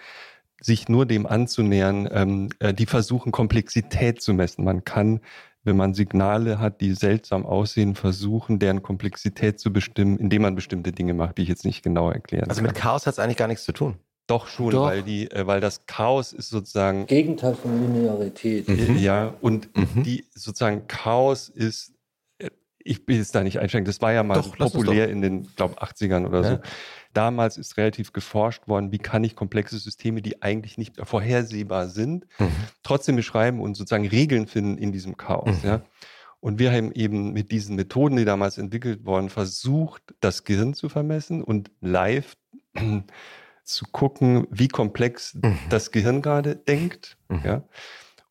[0.61, 4.63] sich nur dem anzunähern, ähm, äh, die versuchen, Komplexität zu messen.
[4.63, 5.19] Man kann,
[5.63, 10.91] wenn man Signale hat, die seltsam aussehen, versuchen, deren Komplexität zu bestimmen, indem man bestimmte
[10.91, 13.47] Dinge macht, die ich jetzt nicht genau erklären Also mit Chaos hat es eigentlich gar
[13.47, 13.97] nichts zu tun.
[14.27, 14.85] Doch schon, Doch.
[14.85, 18.67] weil die, äh, weil das Chaos ist sozusagen Gegenteil von Linearität.
[18.67, 18.97] Mhm.
[18.97, 20.03] Ja, und mhm.
[20.03, 21.93] die sozusagen Chaos ist,
[22.37, 22.49] äh,
[22.79, 25.81] ich will jetzt da nicht einschränken, das war ja mal doch, populär in den, glaube
[25.81, 26.49] 80ern oder ja.
[26.49, 26.59] so.
[27.13, 32.25] Damals ist relativ geforscht worden, wie kann ich komplexe Systeme, die eigentlich nicht vorhersehbar sind,
[32.39, 32.51] mhm.
[32.83, 35.61] trotzdem beschreiben und sozusagen Regeln finden in diesem Chaos.
[35.61, 35.69] Mhm.
[35.69, 35.81] Ja.
[36.39, 40.89] Und wir haben eben mit diesen Methoden, die damals entwickelt wurden, versucht, das Gehirn zu
[40.89, 42.35] vermessen und live
[43.73, 45.57] zu gucken, wie komplex mhm.
[45.69, 47.17] das Gehirn gerade denkt.
[47.29, 47.41] Mhm.
[47.43, 47.63] Ja.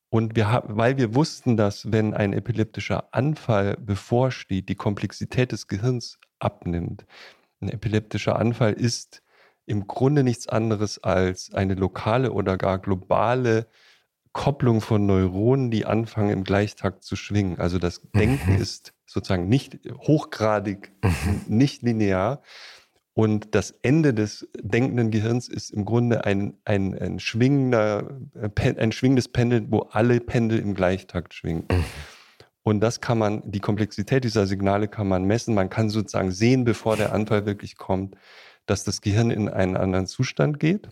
[0.09, 6.19] Und wir weil wir wussten, dass wenn ein epileptischer Anfall bevorsteht, die Komplexität des Gehirns
[6.41, 7.07] abnimmt.
[7.61, 9.23] Ein epileptischer Anfall ist
[9.67, 13.69] im Grunde nichts anderes als eine lokale oder gar globale
[14.33, 17.59] Kopplung von Neuronen, die anfangen im Gleichtakt zu schwingen.
[17.59, 18.61] Also das Denken mhm.
[18.61, 21.43] ist sozusagen nicht hochgradig, mhm.
[21.47, 22.43] nicht linear,
[23.21, 28.93] und das Ende des denkenden Gehirns ist im Grunde ein, ein, ein, schwingender, äh, ein
[28.93, 31.65] schwingendes Pendel, wo alle Pendel im Gleichtakt schwingen.
[31.71, 31.85] Mhm.
[32.63, 35.55] Und das kann man, die Komplexität dieser Signale kann man messen.
[35.55, 38.17] Man kann sozusagen sehen, bevor der Anfall wirklich kommt,
[38.65, 40.89] dass das Gehirn in einen anderen Zustand geht.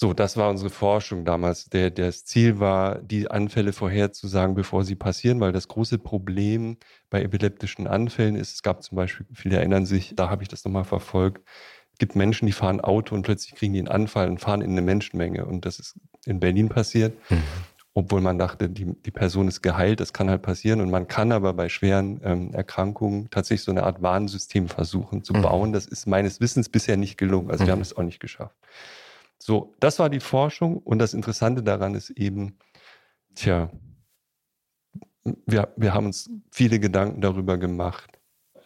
[0.00, 1.70] So, das war unsere Forschung damals.
[1.70, 6.76] Der, das Ziel war, die Anfälle vorherzusagen, bevor sie passieren, weil das große Problem
[7.10, 10.64] bei epileptischen Anfällen ist, es gab zum Beispiel, viele erinnern sich, da habe ich das
[10.64, 11.42] nochmal verfolgt,
[11.90, 14.70] es gibt Menschen, die fahren Auto und plötzlich kriegen die einen Anfall und fahren in
[14.70, 15.44] eine Menschenmenge.
[15.44, 15.96] Und das ist
[16.26, 17.42] in Berlin passiert, mhm.
[17.92, 20.80] obwohl man dachte, die, die Person ist geheilt, das kann halt passieren.
[20.80, 25.32] Und man kann aber bei schweren ähm, Erkrankungen tatsächlich so eine Art Warnsystem versuchen zu
[25.32, 25.42] mhm.
[25.42, 25.72] bauen.
[25.72, 27.50] Das ist meines Wissens bisher nicht gelungen.
[27.50, 27.66] Also mhm.
[27.66, 28.54] wir haben es auch nicht geschafft.
[29.48, 32.58] So, das war die Forschung und das Interessante daran ist eben,
[33.34, 33.70] tja,
[35.46, 38.18] wir, wir haben uns viele Gedanken darüber gemacht.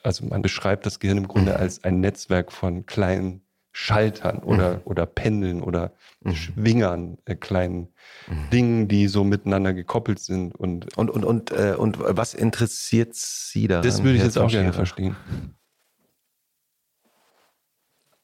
[0.03, 1.59] Also man beschreibt das Gehirn im Grunde mhm.
[1.59, 4.81] als ein Netzwerk von kleinen Schaltern oder, mhm.
[4.87, 6.35] oder Pendeln oder mhm.
[6.35, 7.95] Schwingern, äh, kleinen
[8.27, 8.51] mhm.
[8.51, 10.53] Dingen, die so miteinander gekoppelt sind.
[10.57, 13.85] Und, und, und, und, äh, und was interessiert Sie daran?
[13.85, 15.15] Das würde ich jetzt auch gerne verstehen.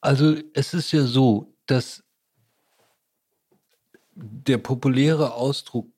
[0.01, 2.03] Also es ist ja so, dass
[4.21, 5.91] der populäre Ausdruck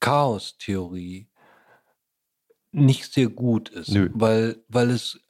[0.00, 1.28] Chaostheorie
[2.72, 4.10] nicht sehr gut ist, Nö.
[4.14, 5.20] weil, weil es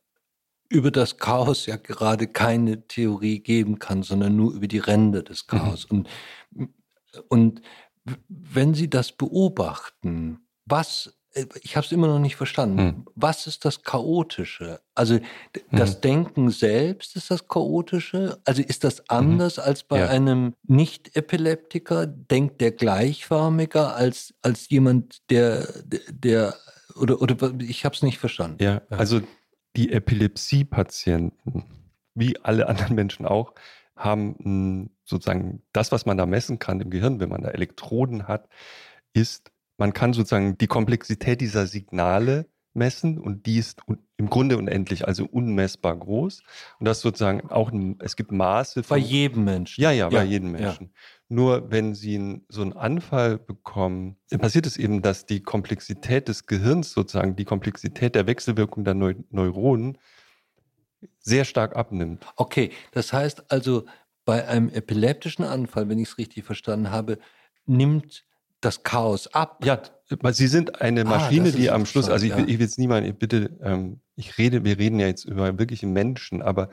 [0.69, 5.45] über das Chaos ja gerade keine Theorie geben kann, sondern nur über die Ränder des
[5.45, 5.49] mhm.
[5.49, 5.91] Chaos.
[5.91, 6.07] Mhm.
[6.55, 6.71] Und,
[7.29, 7.63] und
[8.29, 11.20] wenn Sie das beobachten, was
[11.63, 12.79] ich habe es immer noch nicht verstanden.
[12.79, 13.05] Hm.
[13.15, 14.81] Was ist das Chaotische?
[14.95, 15.21] Also
[15.71, 16.01] das hm.
[16.01, 18.41] Denken selbst ist das Chaotische?
[18.45, 19.05] Also ist das mhm.
[19.09, 19.65] anders hm.
[19.65, 20.09] als bei ja.
[20.09, 22.07] einem Nicht-Epileptiker?
[22.07, 25.69] Denkt der gleichförmiger als, als jemand, der,
[26.11, 26.55] der
[26.97, 28.63] oder, oder ich habe es nicht verstanden.
[28.63, 29.21] Ja, also
[29.77, 31.65] die Epilepsie-Patienten,
[32.15, 33.55] wie alle anderen Menschen auch,
[33.97, 38.49] haben sozusagen das, was man da messen kann im Gehirn, wenn man da Elektroden hat,
[39.13, 39.51] ist
[39.81, 43.81] man kann sozusagen die Komplexität dieser Signale messen und die ist
[44.19, 46.43] im Grunde unendlich, also unmessbar groß.
[46.79, 48.97] Und das sozusagen auch, ein, es gibt Maße von.
[48.97, 49.81] Bei jedem Menschen.
[49.81, 50.87] Ja, ja, bei jedem Menschen.
[50.87, 51.01] Ja.
[51.31, 56.93] Nur wenn sie so einen Anfall bekommen, passiert es eben, dass die Komplexität des Gehirns
[56.93, 59.97] sozusagen, die Komplexität der Wechselwirkung der Neu Neuronen
[61.19, 62.27] sehr stark abnimmt.
[62.37, 63.87] Okay, das heißt also,
[64.27, 67.19] bei einem epileptischen Anfall, wenn ich es richtig verstanden habe,
[67.65, 68.27] nimmt
[68.61, 69.65] das Chaos ab.
[69.65, 69.81] Ja,
[70.33, 72.39] Sie sind eine ah, Maschine, ah, die am Schluss, also ich, ja.
[72.39, 76.43] ich will jetzt niemand, bitte, ähm, ich rede, wir reden ja jetzt über wirkliche Menschen,
[76.43, 76.69] aber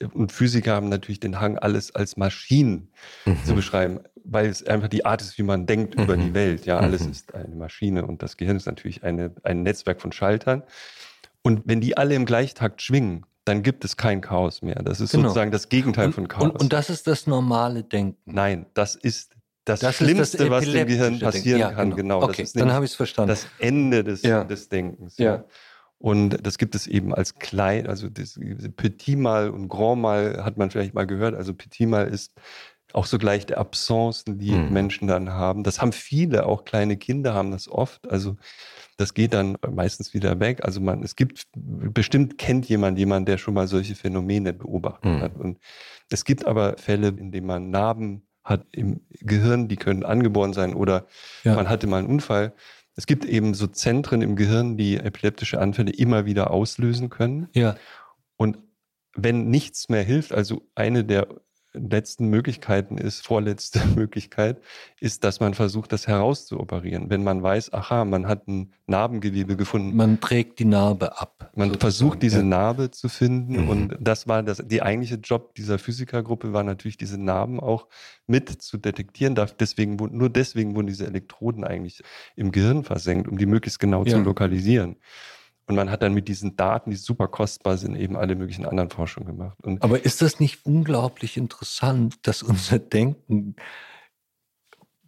[0.00, 2.92] äh, und Physiker haben natürlich den Hang, alles als Maschinen
[3.24, 3.44] mhm.
[3.44, 6.04] zu beschreiben, weil es einfach die Art ist, wie man denkt mhm.
[6.04, 6.34] über die.
[6.34, 6.64] Welt.
[6.64, 7.10] Ja, alles mhm.
[7.10, 10.62] ist eine Maschine und das Gehirn ist natürlich eine, ein Netzwerk von Schaltern.
[11.42, 14.76] Und wenn die alle im Gleichtakt schwingen, dann gibt es kein Chaos mehr.
[14.76, 15.24] Das ist genau.
[15.24, 16.44] sozusagen das Gegenteil und, von Chaos.
[16.44, 18.18] Und, und, das ist das normale Denken.
[18.24, 19.34] Nein, das ist
[19.64, 21.90] das, das Schlimmste, das was dem Gehirn passieren ja, kann.
[21.94, 22.20] Genau.
[22.20, 22.28] genau.
[22.28, 23.28] Okay, dann habe ich es verstanden.
[23.28, 24.44] Das Ende des, ja.
[24.44, 25.16] des Denkens.
[25.18, 25.44] Ja.
[25.98, 28.38] Und das gibt es eben als klein, also das
[28.76, 31.34] Petit Mal und Grand Mal hat man vielleicht mal gehört.
[31.34, 32.34] Also Petit Mal ist
[32.92, 34.72] auch sogleich der Absence, die mhm.
[34.72, 35.64] Menschen dann haben.
[35.64, 38.08] Das haben viele, auch kleine Kinder haben das oft.
[38.10, 38.36] Also
[38.98, 40.64] das geht dann meistens wieder weg.
[40.64, 45.20] Also man, es gibt, bestimmt kennt jemand jemand, der schon mal solche Phänomene beobachtet mhm.
[45.20, 45.36] hat.
[45.36, 45.58] Und
[46.10, 50.74] es gibt aber Fälle, in denen man Narben hat im Gehirn, die können angeboren sein
[50.74, 51.06] oder
[51.42, 51.54] ja.
[51.54, 52.52] man hatte mal einen Unfall.
[52.96, 57.48] Es gibt eben so Zentren im Gehirn, die epileptische Anfälle immer wieder auslösen können.
[57.54, 57.76] Ja.
[58.36, 58.58] Und
[59.16, 61.28] wenn nichts mehr hilft, also eine der
[61.74, 64.60] letzten Möglichkeiten ist, vorletzte Möglichkeit,
[65.00, 67.10] ist, dass man versucht, das herauszuoperieren.
[67.10, 69.96] Wenn man weiß, aha, man hat ein Narbengewebe gefunden.
[69.96, 71.50] Man trägt die Narbe ab.
[71.54, 71.80] Man sozusagen.
[71.80, 72.44] versucht, diese ja.
[72.44, 73.64] Narbe zu finden.
[73.64, 73.68] Mhm.
[73.68, 77.88] Und das war das, die eigentliche Job dieser Physikergruppe war natürlich, diese Narben auch
[78.26, 79.34] mit zu detektieren.
[79.58, 82.02] Deswegen, nur deswegen wurden diese Elektroden eigentlich
[82.36, 84.12] im Gehirn versenkt, um die möglichst genau ja.
[84.12, 84.96] zu lokalisieren.
[85.66, 88.90] Und man hat dann mit diesen Daten, die super kostbar sind, eben alle möglichen anderen
[88.90, 89.56] Forschungen gemacht.
[89.62, 93.56] Und Aber ist das nicht unglaublich interessant, dass unser Denken,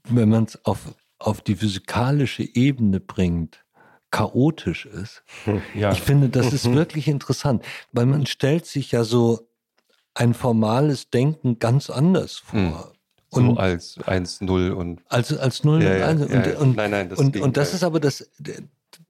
[0.05, 3.65] wenn man es auf, auf die physikalische Ebene bringt,
[4.11, 5.23] chaotisch ist?
[5.75, 5.93] Ja.
[5.93, 7.63] Ich finde, das ist wirklich interessant,
[7.93, 9.51] weil man stellt sich ja so
[10.15, 12.59] ein formales Denken ganz anders vor.
[12.59, 12.75] Hm.
[13.31, 15.03] So und als 1-0 und.
[15.09, 16.31] Also als 0 ja, und 1.
[16.31, 18.31] Ja, und, und, nein, nein, das und, und das ist aber das,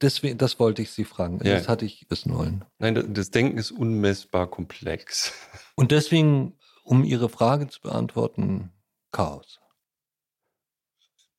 [0.01, 1.39] deswegen, das wollte ich Sie fragen.
[1.43, 1.55] Ja.
[1.55, 2.65] Das hatte ich wissen wollen.
[2.79, 5.33] Nein, das Denken ist unmessbar komplex.
[5.75, 8.71] Und deswegen, um Ihre Frage zu beantworten,
[9.11, 9.59] Chaos.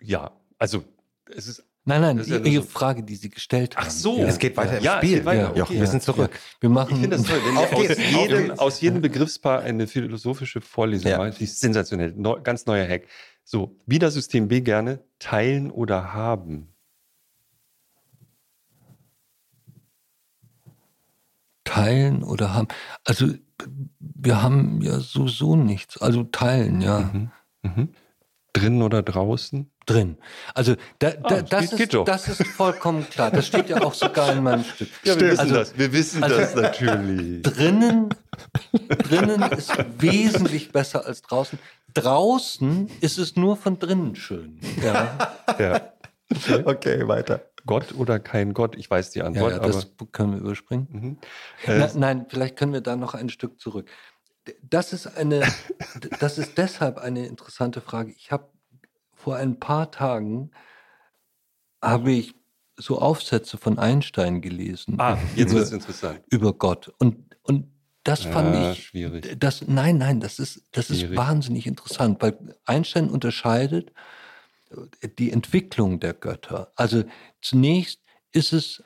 [0.02, 0.85] Ja, also
[1.35, 1.65] es ist.
[1.85, 3.86] Nein, nein, die, ja Ihre so Frage, die Sie gestellt haben.
[3.86, 4.27] Ach so, ja.
[4.27, 5.24] es geht weiter im ja, Spiel.
[5.24, 5.56] Weiter.
[5.56, 5.81] Ja, okay.
[5.81, 6.39] wir sind zurück.
[6.60, 6.94] Wir machen.
[6.94, 11.35] Ich finde das toll, wenn aus, jedem, aus jedem Begriffspaar eine philosophische Vorlesung machen.
[11.39, 12.12] Die ist sensationell.
[12.15, 13.06] Neu, ganz neuer Hack.
[13.43, 16.74] So, wieder System B gerne teilen oder haben.
[21.78, 22.68] Teilen oder haben.
[23.05, 23.28] Also
[24.00, 25.98] wir haben ja sowieso nichts.
[25.98, 27.10] Also teilen, ja.
[27.12, 27.30] Mhm.
[27.62, 27.88] Mhm.
[28.52, 29.70] Drinnen oder draußen?
[29.86, 30.18] Drin.
[30.52, 33.30] Also da, da, ah, das, geht, ist, geht das ist vollkommen klar.
[33.30, 34.88] Das steht ja auch sogar in meinem Stück.
[35.02, 35.78] Ja, wir wissen also, das.
[35.78, 37.42] Wir wissen also, das natürlich.
[37.42, 38.10] Drinnen,
[38.86, 41.59] drinnen ist wesentlich besser als draußen.
[41.94, 44.60] Draußen ist es nur von drinnen schön.
[44.82, 45.32] Ja.
[45.59, 45.80] ja.
[46.30, 46.62] Okay.
[46.66, 47.42] okay, weiter.
[47.66, 48.76] Gott oder kein Gott?
[48.76, 49.52] Ich weiß die Antwort.
[49.52, 50.88] Ja, ja das aber können wir überspringen.
[50.90, 51.18] Mhm.
[51.66, 53.90] Äh, Na, nein, vielleicht können wir da noch ein Stück zurück.
[54.62, 55.46] Das ist eine,
[56.20, 58.12] das ist deshalb eine interessante Frage.
[58.16, 58.48] Ich habe
[59.12, 60.50] vor ein paar Tagen
[61.82, 62.34] habe ich
[62.76, 64.94] so Aufsätze von Einstein gelesen.
[64.98, 66.20] Ah, jetzt wird es interessant.
[66.30, 66.92] Über Gott.
[66.98, 67.66] Und, und
[68.05, 68.86] das ja, fand ich.
[68.86, 69.38] Schwierig.
[69.38, 73.92] Das, nein, nein, das ist, das ist wahnsinnig interessant, weil Einstein unterscheidet
[75.19, 76.73] die Entwicklung der Götter.
[76.77, 77.05] Also
[77.40, 78.01] zunächst
[78.32, 78.82] ist es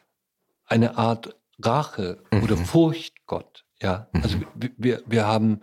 [0.67, 2.43] eine Art Rache mhm.
[2.43, 3.65] oder Furchtgott.
[3.81, 4.23] Ja, mhm.
[4.23, 4.39] also
[4.77, 5.61] wir, wir haben,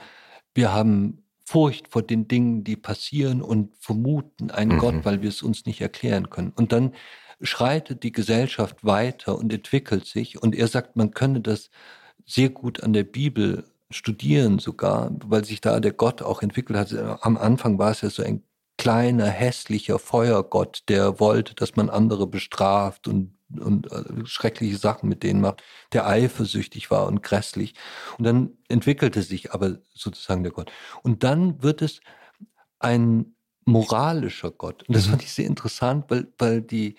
[0.54, 4.80] wir haben Furcht vor den Dingen, die passieren und vermuten einen mhm.
[4.80, 6.54] Gott, weil wir es uns nicht erklären können.
[6.56, 6.94] Und dann
[7.42, 10.42] schreitet die Gesellschaft weiter und entwickelt sich.
[10.42, 11.70] Und er sagt, man könne das
[12.26, 16.94] sehr gut an der Bibel studieren sogar, weil sich da der Gott auch entwickelt hat.
[17.24, 18.44] Am Anfang war es ja so ein
[18.80, 25.22] kleiner, hässlicher Feuergott, der wollte, dass man andere bestraft und, und äh, schreckliche Sachen mit
[25.22, 25.62] denen macht,
[25.92, 27.76] der eifersüchtig war und grässlich.
[28.18, 30.72] Und dann entwickelte sich aber sozusagen der Gott.
[31.04, 32.00] Und dann wird es
[32.80, 33.36] ein
[33.66, 34.88] moralischer Gott.
[34.88, 35.10] Und das mhm.
[35.12, 36.96] fand ich sehr interessant, weil, weil die,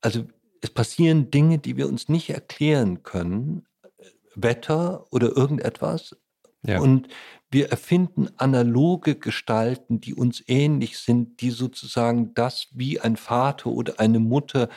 [0.00, 0.24] also
[0.60, 3.66] es passieren Dinge, die wir uns nicht erklären können,
[4.36, 6.16] Wetter oder irgendetwas.
[6.62, 6.78] Ja.
[6.78, 7.08] Und
[7.50, 13.94] wir erfinden analoge Gestalten, die uns ähnlich sind, die sozusagen das wie ein Vater oder
[13.98, 14.68] eine Mutter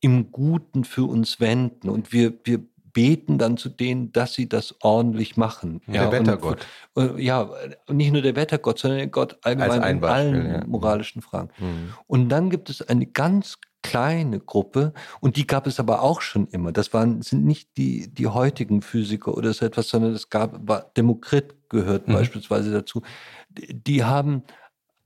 [0.00, 2.60] im Guten für uns wenden und wir, wir
[2.92, 5.80] beten dann zu denen, dass sie das ordentlich machen.
[5.86, 6.66] Der ja, Wettergott.
[6.94, 7.50] Und, äh, ja,
[7.88, 10.66] nicht nur der Wettergott, sondern der Gott allgemein in allen ja.
[10.66, 11.50] moralischen Fragen.
[11.58, 11.94] Mhm.
[12.06, 16.46] Und dann gibt es eine ganz kleine Gruppe, und die gab es aber auch schon
[16.48, 16.72] immer.
[16.72, 20.90] Das waren, sind nicht die, die heutigen Physiker oder so etwas, sondern es gab, war,
[20.96, 22.12] Demokrit gehört Mhm.
[22.12, 23.02] beispielsweise dazu.
[23.48, 24.42] Die, haben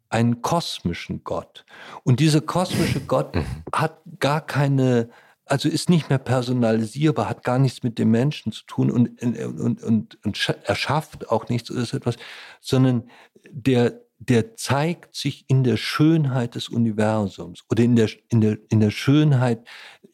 [0.08, 1.64] einen kosmischen Gott.
[2.04, 3.36] Und dieser kosmische Gott
[3.72, 5.08] hat gar keine,
[5.44, 9.82] also ist nicht mehr personalisierbar, hat gar nichts mit dem Menschen zu tun und, und,
[9.82, 12.16] und, und scha- erschafft auch nichts oder so etwas,
[12.60, 13.04] sondern
[13.50, 18.80] der, der zeigt sich in der Schönheit des Universums oder in der, in der, in
[18.80, 19.66] der Schönheit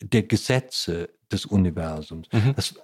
[0.02, 2.28] der Gesetze des Universums.
[2.56, 2.74] Das,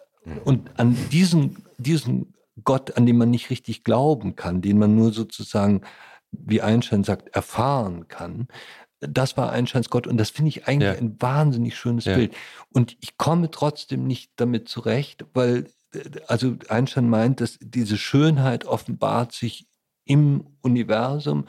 [0.45, 2.35] und an diesen, diesen
[2.65, 5.83] Gott, an den man nicht richtig glauben kann, den man nur sozusagen,
[6.33, 8.49] wie Einstein sagt, erfahren kann,
[9.01, 10.99] das war Einsteins Gott und das finde ich eigentlich Ja.
[10.99, 12.17] ein wahnsinnig schönes Ja.
[12.17, 12.35] Bild.
[12.73, 15.67] Und ich komme trotzdem nicht damit zurecht, weil
[16.27, 19.67] also Einstein meint, dass diese Schönheit offenbart sich
[20.05, 21.47] im Universum,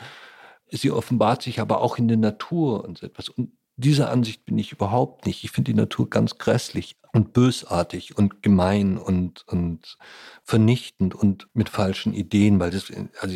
[0.69, 3.29] sie offenbart sich aber auch in der Natur und so etwas.
[3.29, 5.43] Und dieser Ansicht bin ich überhaupt nicht.
[5.43, 9.97] Ich finde die Natur ganz grässlich und bösartig und gemein und, und
[10.43, 12.91] vernichtend und mit falschen Ideen, weil das,
[13.21, 13.35] also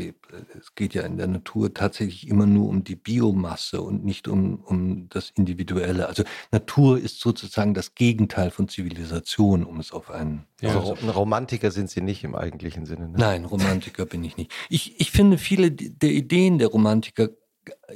[0.58, 4.56] es geht ja in der Natur tatsächlich immer nur um die Biomasse und nicht um,
[4.64, 6.08] um das Individuelle.
[6.08, 10.76] Also Natur ist sozusagen das Gegenteil von Zivilisation, um es auf einen Ja.
[10.76, 13.10] Also ein Romantiker sind Sie nicht im eigentlichen Sinne.
[13.10, 13.16] Ne?
[13.18, 14.52] Nein, Romantiker bin ich nicht.
[14.70, 17.30] Ich, ich finde viele der Ideen der Romantiker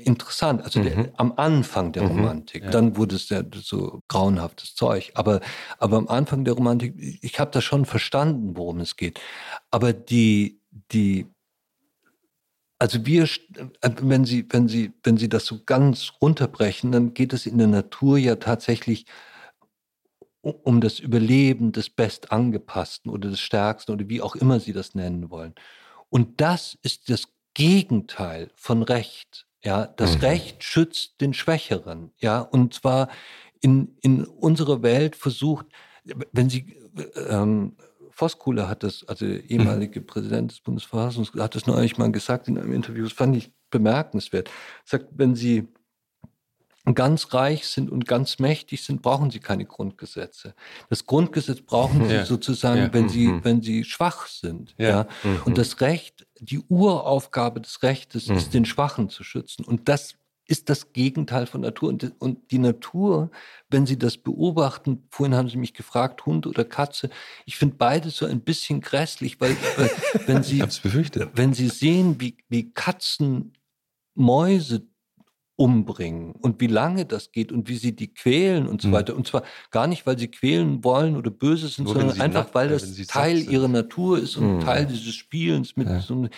[0.03, 2.63] interessant, also der, am Anfang der Romantik.
[2.71, 5.11] Dann wurde es ja so grauenhaftes Zeug.
[5.15, 5.41] Aber,
[5.77, 9.19] aber am Anfang der Romantik, ich habe das schon verstanden, worum es geht.
[9.71, 10.59] Aber die,
[10.91, 11.27] die,
[12.77, 17.33] also wir, äh, wenn Sie, wenn Sie, wenn Sie das so ganz runterbrechen, dann geht
[17.33, 19.05] es in der Natur ja tatsächlich
[20.41, 25.31] um das Überleben des Bestangepassten oder des Stärksten oder wie auch immer Sie das nennen
[25.31, 25.55] wollen.
[26.09, 29.44] Und das ist das Gegenteil von Recht.
[29.65, 30.21] Ja, das Mhm.
[30.21, 32.11] Recht schützt den Schwächeren.
[32.17, 33.09] Ja, und zwar
[33.61, 35.65] in, in unserer Welt versucht,
[36.31, 36.77] wenn Sie,
[37.29, 37.75] ähm,
[38.11, 42.57] Voskuhle hat das, also der ehemalige Präsident des Bundesverfassungsgerichts, hat das neulich mal gesagt in
[42.59, 44.49] einem Interview, das fand ich bemerkenswert.
[44.49, 44.51] Er
[44.85, 45.67] sagt, wenn Sie
[46.93, 50.53] ganz reich sind und ganz mächtig sind, brauchen sie keine Grundgesetze.
[50.89, 52.25] Das Grundgesetz brauchen sie Ja.
[52.25, 52.93] sozusagen, Ja.
[52.93, 53.43] wenn sie, Mhm.
[53.43, 54.75] wenn sie schwach sind.
[54.77, 54.87] Ja.
[54.89, 55.07] Ja.
[55.45, 59.65] Und das Recht, die Uraufgabe des Rechtes ist, den Schwachen zu schützen.
[59.65, 60.13] Und das
[60.47, 61.89] ist das Gegenteil von Natur.
[61.89, 63.31] Und, und die Natur,
[63.69, 67.09] wenn Sie das beobachten, vorhin haben Sie mich gefragt, Hund oder Katze,
[67.47, 69.89] ich finde beides so ein bisschen grässlich, weil, weil
[70.27, 70.61] wenn Sie
[71.33, 73.53] wenn Sie sehen, wie, wie Katzen
[74.13, 74.87] Mäuse
[75.57, 78.93] umbringen und wie lange das geht und wie sie die quälen und so Mhm.
[78.93, 79.15] weiter.
[79.15, 82.67] Und zwar gar nicht, weil sie quälen wollen oder böse sind, Nur sondern einfach, weil
[82.67, 84.59] ja, das Teil ihrer Natur ist und Mhm.
[84.61, 86.01] Teil dieses Spielens mit Ja.
[86.01, 86.29] so einem,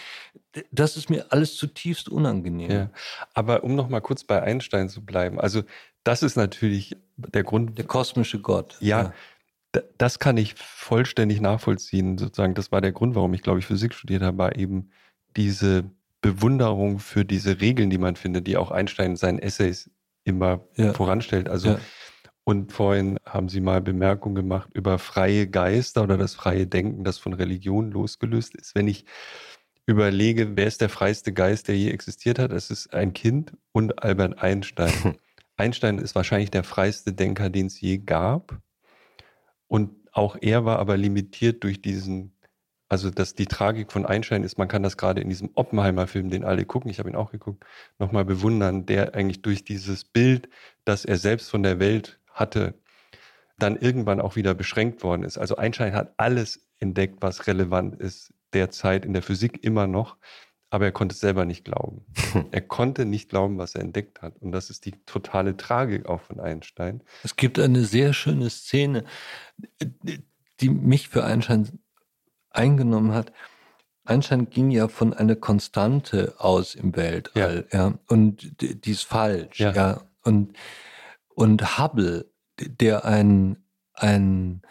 [0.71, 2.69] das ist mir alles zutiefst unangenehm.
[2.71, 2.89] Ja.
[3.33, 5.63] Aber um noch mal kurz bei Einstein zu bleiben, also
[6.03, 8.77] das ist natürlich der Grund, Der kosmische Gott.
[8.81, 9.13] Ja,
[9.75, 12.17] d- das kann ich vollständig nachvollziehen.
[12.19, 14.89] Sozusagen, das war der Grund, warum ich, glaube ich, Physik studiert habe, war eben
[15.35, 15.89] diese
[16.21, 19.89] Bewunderung für diese Regeln, die man findet, die auch Einstein in seinen Essays
[20.23, 20.93] immer Ja.
[20.93, 21.47] voranstellt.
[21.49, 21.79] Also Ja.
[22.43, 27.17] und vorhin haben Sie mal Bemerkung gemacht über freie Geister oder das freie Denken, das
[27.17, 28.73] von Religion losgelöst ist.
[28.75, 29.05] Wenn ich
[29.85, 34.03] überlege, wer ist der freiste Geist, der je existiert hat, es ist ein Kind und
[34.03, 34.91] Albert Einstein.
[35.55, 38.59] Einstein ist wahrscheinlich der freiste Denker, den es je gab.
[39.67, 42.31] Und auch er war aber limitiert durch diesen,
[42.89, 46.43] also dass die Tragik von Einstein ist, man kann das gerade in diesem Oppenheimer-Film, den
[46.43, 47.65] alle gucken, ich habe ihn auch geguckt,
[47.99, 50.49] nochmal bewundern, der eigentlich durch dieses Bild,
[50.85, 52.75] das er selbst von der Welt hatte,
[53.59, 55.37] dann irgendwann auch wieder beschränkt worden ist.
[55.37, 60.17] Also Einstein hat alles entdeckt, was relevant ist derzeit in der Physik immer noch,
[60.69, 62.05] aber er konnte es selber nicht glauben.
[62.51, 64.37] er konnte nicht glauben, was er entdeckt hat.
[64.41, 67.01] Und das ist die totale Tragik auch von Einstein.
[67.23, 69.05] Es gibt eine sehr schöne Szene,
[70.59, 71.79] die mich für Einstein
[72.57, 73.31] eingenommen hat.
[74.05, 79.59] Einstein ging ja von einer Konstante aus im Weltall, ja, und die, die ist falsch,
[79.59, 79.73] Ja.
[79.73, 80.01] ja.
[80.23, 80.53] Und,
[81.35, 83.57] und Hubble, der ein,
[83.93, 84.61] ein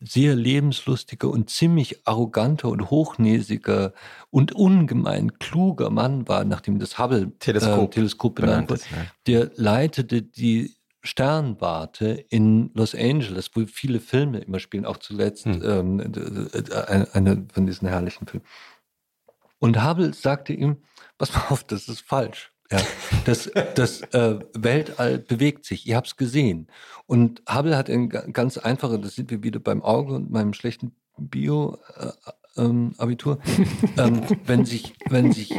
[0.00, 3.92] sehr lebenslustiger und ziemlich arroganter und hochnäsiger
[4.30, 9.06] und ungemein kluger Mann war, nachdem das Hubble Teleskop äh, benannt wurde, ja.
[9.26, 15.62] der leitete die Sternwarte in Los Angeles, wo viele Filme immer spielen, auch zuletzt Hm.
[15.64, 16.00] ähm,
[16.88, 18.46] eine, eine von diesen herrlichen Filmen.
[19.58, 20.78] Und Hubble sagte ihm,
[21.18, 22.52] pass mal auf, das ist falsch.
[22.70, 22.80] Ja,
[23.24, 25.86] das das äh, Weltall bewegt sich.
[25.86, 26.66] Ihr habt es gesehen.
[27.06, 30.94] Und Hubble hat ein ganz einfache, das sind wir wieder beim Auge und meinem schlechten
[31.16, 31.78] Bio-Abitur.
[33.96, 35.54] Äh, ähm, wenn sich, wenn sich,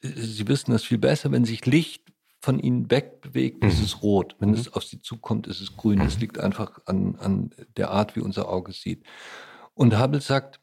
[0.00, 2.04] Sie wissen das viel besser, wenn sich Licht
[2.44, 4.36] von Ihnen wegbewegt, ist es rot.
[4.38, 6.00] Wenn es auf Sie zukommt, ist es grün.
[6.00, 9.02] Das liegt einfach an, an der Art, wie unser Auge sieht.
[9.72, 10.60] Und Hubble sagt,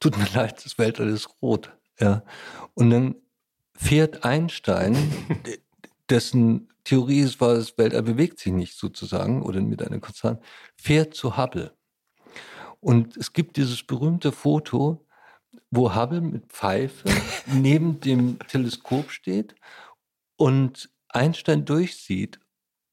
[0.00, 1.74] tut mir leid, das Weltall ist rot.
[1.98, 2.22] Ja.
[2.74, 3.14] Und dann
[3.74, 4.96] fährt Einstein,
[6.10, 10.42] dessen Theorie ist, war, das Weltall bewegt sich nicht sozusagen oder mit einer Konstante,
[10.76, 11.72] fährt zu Hubble.
[12.80, 15.06] Und es gibt dieses berühmte Foto,
[15.70, 17.08] wo Hubble mit Pfeife
[17.46, 19.54] neben dem Teleskop steht
[20.36, 22.40] und Einstein durchsieht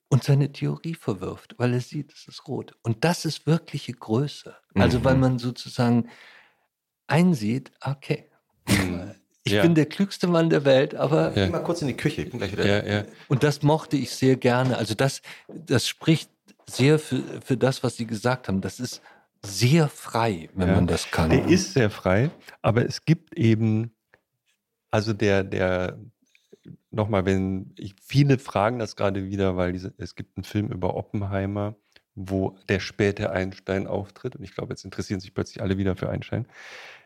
[0.09, 2.75] und seine Theorie verwirft, weil er sieht, es ist rot.
[2.83, 4.55] Und das ist wirkliche Größe.
[4.75, 5.03] Also mhm.
[5.03, 6.09] weil man sozusagen
[7.07, 8.29] einsieht, okay,
[8.67, 9.15] mhm.
[9.45, 9.61] Ich ja.
[9.61, 11.35] bin der klügste Mann der Welt, aber.
[11.35, 11.45] Ja.
[11.45, 12.65] Geh mal kurz in die Küche, ich bin gleich wieder.
[12.65, 13.05] Ja, ja.
[13.27, 14.77] Und das mochte ich sehr gerne.
[14.77, 16.29] Also das, das spricht
[16.65, 18.61] sehr für, für das, was Sie gesagt haben.
[18.61, 19.01] Das ist
[19.41, 20.75] sehr frei, wenn ja.
[20.75, 21.29] man das kann.
[21.29, 23.93] Der ist sehr frei, aber es gibt eben,
[24.91, 25.99] also der, der,
[26.93, 30.95] nochmal, wenn ich, viele fragen das gerade wieder, weil diese, es gibt einen Film über
[30.95, 31.75] Oppenheimer,
[32.15, 36.09] wo der späte Einstein auftritt und ich glaube, jetzt interessieren sich plötzlich alle wieder für
[36.09, 36.45] Einstein.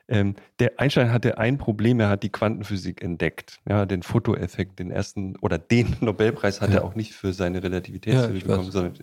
[0.09, 4.91] Ähm, der Einstein hatte ein Problem, er hat die Quantenphysik entdeckt, ja, den Fotoeffekt, den
[4.91, 6.77] ersten oder den Nobelpreis hat ja.
[6.77, 8.93] er auch nicht für seine Relativitätstheorie ja, bekommen, sondern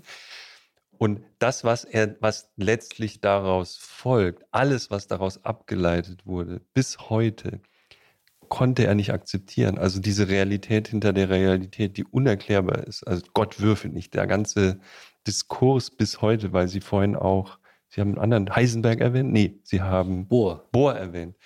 [0.97, 7.61] und das, was er, was letztlich daraus folgt, alles, was daraus abgeleitet wurde, bis heute,
[8.49, 9.79] konnte er nicht akzeptieren.
[9.79, 13.07] Also diese Realität hinter der Realität, die unerklärbar ist.
[13.07, 14.15] Also Gott würfelt nicht.
[14.15, 14.81] Der ganze
[15.27, 17.59] Diskurs bis heute, weil Sie vorhin auch
[17.95, 19.33] Sie haben einen anderen Heisenberg erwähnt?
[19.33, 21.37] Nee, Sie haben Bohr, Bohr erwähnt.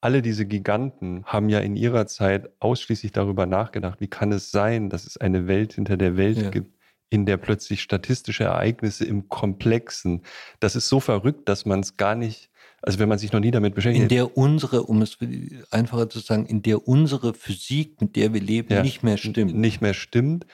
[0.00, 4.88] Alle diese Giganten haben ja in ihrer Zeit ausschließlich darüber nachgedacht, wie kann es sein,
[4.88, 6.50] dass es eine Welt hinter der Welt ja.
[6.50, 6.76] gibt,
[7.10, 10.22] in der plötzlich statistische Ereignisse im Komplexen,
[10.60, 12.51] das ist so verrückt, dass man es gar nicht,
[12.82, 14.02] also wenn man sich noch nie damit beschäftigt.
[14.02, 15.16] In der unsere, um es
[15.70, 19.54] einfacher zu sagen, in der unsere Physik, mit der wir leben, ja, nicht mehr stimmt.
[19.54, 20.46] Nicht mehr stimmt.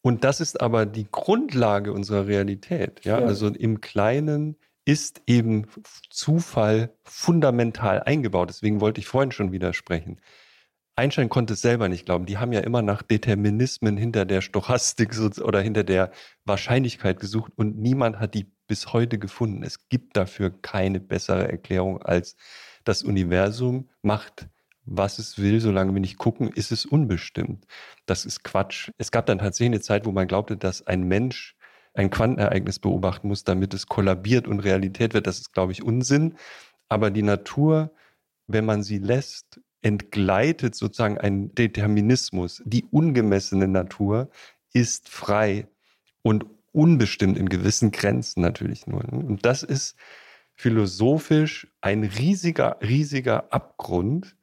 [0.00, 3.04] Und das ist aber die Grundlage unserer Realität.
[3.04, 3.20] Ja?
[3.20, 3.26] ja?
[3.26, 5.66] Also im Kleinen ist eben
[6.10, 8.48] Zufall fundamental eingebaut.
[8.48, 10.20] Deswegen wollte ich vorhin schon widersprechen.
[10.94, 12.24] Einstein konnte es selber nicht glauben.
[12.24, 16.10] Die haben ja immer nach Determinismen hinter der Stochastik oder hinter der
[16.46, 19.62] Wahrscheinlichkeit gesucht und niemand hat die bis heute gefunden.
[19.62, 22.36] Es gibt dafür keine bessere Erklärung als
[22.84, 24.48] das Universum macht
[24.86, 27.66] was es will, solange wir nicht gucken, ist es unbestimmt.
[28.06, 28.90] Das ist Quatsch.
[28.98, 31.56] Es gab dann tatsächlich eine Zeit, wo man glaubte, dass ein Mensch
[31.92, 35.26] ein Quantenereignis beobachten muss, damit es kollabiert und Realität wird.
[35.26, 36.36] Das ist, glaube ich, Unsinn.
[36.88, 37.92] Aber die Natur,
[38.46, 42.62] wenn man sie lässt, entgleitet sozusagen ein Determinismus.
[42.64, 44.30] Die ungemessene Natur
[44.72, 45.66] ist frei
[46.22, 46.44] und
[46.76, 49.02] unbestimmt in gewissen Grenzen natürlich nur.
[49.04, 49.96] Und das ist
[50.54, 54.36] philosophisch ein riesiger, riesiger Abgrund,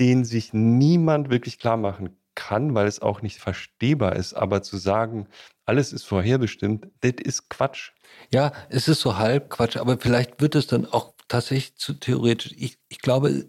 [0.00, 4.32] den sich niemand wirklich klar machen kann, weil es auch nicht verstehbar ist.
[4.32, 5.28] Aber zu sagen,
[5.66, 7.90] alles ist vorherbestimmt, das ist Quatsch.
[8.32, 12.54] Ja, es ist so halb Quatsch, aber vielleicht wird es dann auch tatsächlich zu theoretisch.
[12.56, 13.46] Ich, ich glaube,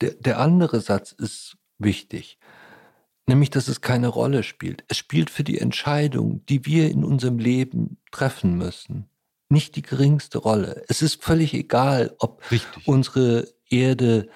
[0.00, 2.38] der, der andere Satz ist wichtig.
[3.30, 4.82] Nämlich, dass es keine Rolle spielt.
[4.88, 9.08] Es spielt für die Entscheidung, die wir in unserem Leben treffen müssen,
[9.48, 10.82] nicht die geringste Rolle.
[10.88, 12.88] Es ist völlig egal, ob Richtig.
[12.88, 14.28] unsere Erde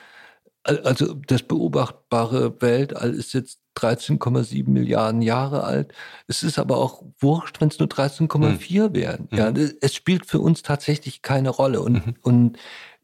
[0.64, 5.92] also das beobachtbare Weltall ist jetzt 13,7 Milliarden Jahre alt.
[6.28, 8.94] Es ist aber auch wurscht, wenn es nur 13,4 mhm.
[8.94, 9.28] wären.
[9.32, 9.72] Ja, mhm.
[9.80, 11.80] es spielt für uns tatsächlich keine Rolle.
[11.80, 12.14] Und, mhm.
[12.22, 12.58] und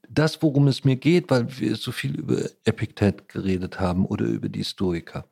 [0.09, 4.49] das, worum es mir geht, weil wir so viel über Epiktet geredet haben oder über
[4.49, 5.27] die Stoiker.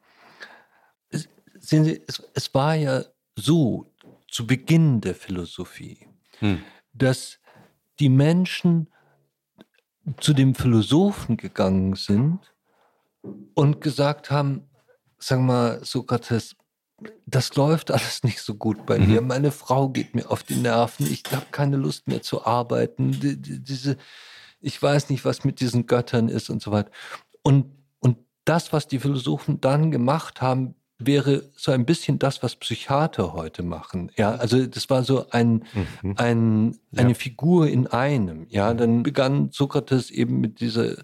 [1.60, 3.04] Es, sehen Sie, es, es war ja
[3.36, 3.92] so
[4.28, 6.06] zu Beginn der Philosophie,
[6.40, 6.62] mhm.
[6.92, 7.38] dass
[7.98, 8.88] die Menschen
[10.20, 12.40] zu dem Philosophen gegangen sind
[13.54, 14.68] und gesagt haben,
[15.18, 16.56] sag mal, Sokrates,
[17.26, 19.20] das läuft alles nicht so gut bei mir.
[19.20, 19.28] Mhm.
[19.28, 21.06] Meine Frau geht mir auf die Nerven.
[21.06, 23.12] Ich habe keine Lust mehr zu arbeiten.
[23.12, 23.96] Die, die, diese,
[24.60, 26.90] ich weiß nicht, was mit diesen Göttern ist und so weiter.
[27.42, 32.56] Und, und das, was die Philosophen dann gemacht haben, wäre so ein bisschen das, was
[32.56, 34.10] Psychiater heute machen.
[34.16, 35.64] Ja, also das war so ein,
[36.02, 36.14] mhm.
[36.16, 37.14] ein eine ja.
[37.14, 38.46] Figur in einem.
[38.48, 40.96] Ja, dann begann Sokrates eben mit dieser,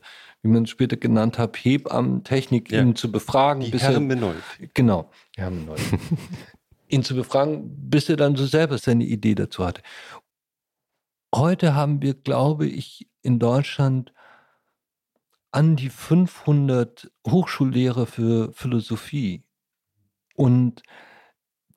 [0.43, 2.83] wie man es später genannt hat, Hebammentechnik, ja.
[2.83, 3.63] ihn zu befragen.
[3.63, 4.43] Die bis Hermeneutik.
[4.61, 5.11] Er, genau,
[6.89, 9.83] ihn zu befragen, bis er dann so selber seine Idee dazu hatte.
[11.33, 14.13] Heute haben wir, glaube ich, in Deutschland
[15.53, 19.44] an die 500 Hochschullehrer für Philosophie.
[20.35, 20.83] Und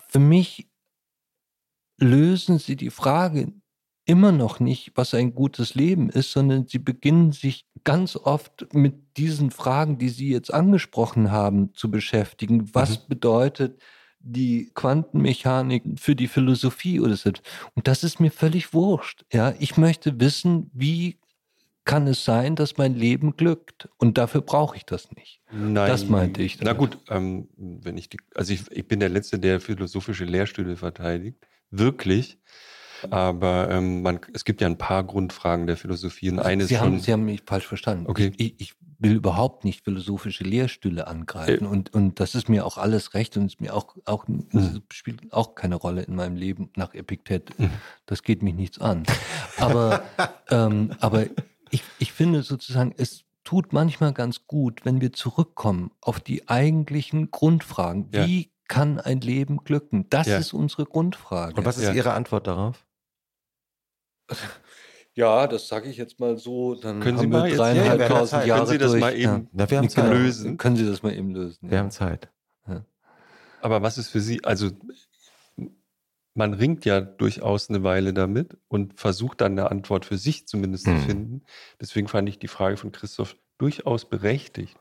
[0.07, 0.69] für mich
[1.97, 3.53] lösen sie die Frage
[4.05, 9.17] immer noch nicht, was ein gutes Leben ist, sondern sie beginnen sich ganz oft mit
[9.17, 12.73] diesen Fragen, die Sie jetzt angesprochen haben, zu beschäftigen.
[12.73, 13.07] Was mhm.
[13.09, 13.81] bedeutet
[14.19, 17.31] die Quantenmechanik für die Philosophie oder so?
[17.75, 19.25] Und das ist mir völlig wurscht.
[19.31, 21.19] Ja, ich möchte wissen, wie
[21.87, 23.89] kann es sein, dass mein Leben glückt?
[23.97, 25.41] Und dafür brauche ich das nicht.
[25.51, 25.87] Nein.
[25.87, 26.57] Das meinte ich.
[26.57, 26.73] Damit.
[26.73, 30.75] Na gut, ähm, wenn ich die, also ich, ich bin der Letzte, der philosophische Lehrstühle
[30.75, 31.37] verteidigt.
[31.71, 32.37] Wirklich.
[33.09, 36.29] Aber ähm, man, es gibt ja ein paar Grundfragen der Philosophie.
[36.29, 38.05] Und eine Sie, haben, Sie haben mich falsch verstanden.
[38.07, 38.33] Okay.
[38.37, 41.65] Ich, ich will überhaupt nicht philosophische Lehrstühle angreifen.
[41.65, 41.69] Äh.
[41.69, 44.81] Und, und das ist mir auch alles recht und es mir auch, auch mhm.
[44.91, 47.57] spielt auch keine Rolle in meinem Leben nach Epiktet.
[47.59, 47.69] Mhm.
[48.05, 49.03] Das geht mich nichts an.
[49.57, 50.03] Aber,
[50.49, 51.27] ähm, aber
[51.71, 57.31] ich, ich finde sozusagen, es tut manchmal ganz gut, wenn wir zurückkommen auf die eigentlichen
[57.31, 58.09] Grundfragen.
[58.13, 58.25] Ja.
[58.25, 60.07] Wie kann ein Leben glücken?
[60.09, 60.37] Das ja.
[60.37, 61.55] ist unsere Grundfrage.
[61.55, 61.93] Und was ist ja.
[61.93, 62.85] Ihre Antwort darauf?
[65.13, 66.75] Ja, das sage ich jetzt mal so.
[66.75, 69.01] Dann können Sie mal dreieinhalbtausend ja, Jahre Können Sie das durch.
[69.01, 69.71] mal eben ja.
[69.71, 70.11] wir haben Zeit.
[70.11, 70.57] lösen?
[70.57, 71.71] Können Sie das mal eben lösen?
[71.71, 72.29] Wir haben Zeit.
[73.61, 74.69] Aber was ist für Sie, also
[76.37, 80.87] man ringt ja durchaus eine Weile damit und versucht dann eine Antwort für sich zumindest
[80.87, 80.99] hm.
[80.99, 81.41] zu finden.
[81.81, 84.77] Deswegen fand ich die Frage von Christoph durchaus berechtigt.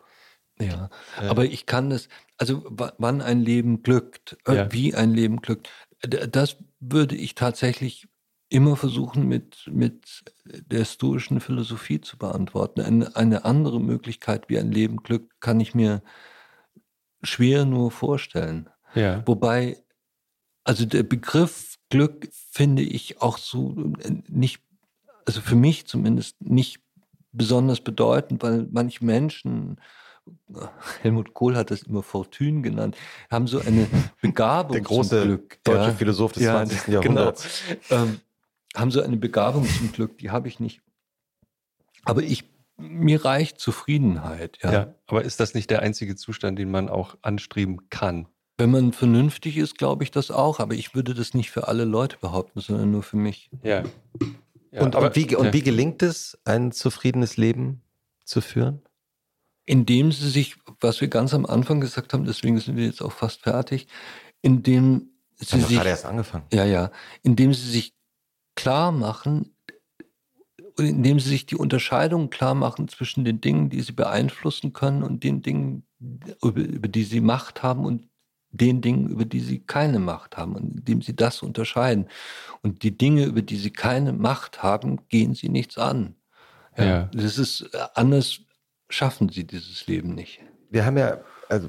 [0.61, 2.09] Ja, äh, aber ich kann das,
[2.39, 4.73] also wann ein Leben glückt, äh, ja.
[4.73, 5.71] wie ein Leben glückt,
[6.01, 8.09] das würde ich tatsächlich
[8.49, 12.81] immer versuchen mit, mit der stoischen Philosophie zu beantworten.
[12.81, 16.03] Eine, eine andere Möglichkeit, wie ein Leben glückt, kann ich mir
[17.23, 18.71] schwer nur vorstellen.
[18.95, 19.23] Ja.
[19.27, 19.83] Wobei,
[20.67, 24.61] also der Begriff Glück finde ich auch so äh, nicht,
[25.25, 26.81] also für mich zumindest nicht
[27.33, 29.81] besonders bedeutend, weil manche Menschen
[31.03, 32.97] Helmut Kohl hat das immer Fortune genannt,
[33.31, 33.87] haben so eine
[34.21, 35.59] Begabung Der große zum Glück.
[35.63, 35.95] deutsche ja.
[35.95, 36.85] Philosoph des ja, 20.
[36.85, 36.95] Genau.
[37.01, 37.63] Jahrhunderts.
[37.89, 38.03] Genau.
[38.03, 38.21] Ähm,
[38.75, 40.83] haben so eine Begabung zum Glück, die habe ich nicht.
[42.05, 42.45] Aber ich,
[42.77, 44.59] mir reicht Zufriedenheit.
[44.63, 44.73] Ja.
[44.73, 48.27] ja, aber ist das nicht der einzige Zustand, den man auch anstreben kann?
[48.59, 50.61] Wenn man vernünftig ist, glaube ich das auch.
[50.61, 53.51] Aber ich würde das nicht für alle Leute behaupten, sondern nur für mich.
[53.63, 53.85] Ja.
[54.71, 57.83] ja und, aber, und, wie, und wie gelingt es, ein zufriedenes Leben
[58.25, 58.83] zu führen?
[59.67, 63.13] Indem sie sich, was wir ganz am Anfang gesagt haben, deswegen sind wir jetzt auch
[63.13, 63.89] fast fertig,
[64.41, 65.77] indem sie sich.
[65.77, 66.45] gerade erst angefangen.
[66.53, 66.91] Ja, ja.
[67.23, 67.95] Indem sie sich
[68.55, 69.57] klar machen,
[70.79, 75.25] indem sie sich die Unterscheidung klar machen zwischen den Dingen, die sie beeinflussen können und
[75.25, 75.87] den Dingen,
[76.43, 78.09] über, über die sie Macht haben und
[78.57, 82.09] den Dingen, über die sie keine Macht haben, und indem sie das unterscheiden.
[82.63, 86.15] Und die Dinge, über die sie keine Macht haben, gehen sie nichts an.
[86.77, 87.11] Ja, ja.
[87.13, 88.41] Das ist äh, anders
[88.89, 90.41] schaffen sie dieses Leben nicht.
[90.71, 91.19] Wir haben ja,
[91.49, 91.69] also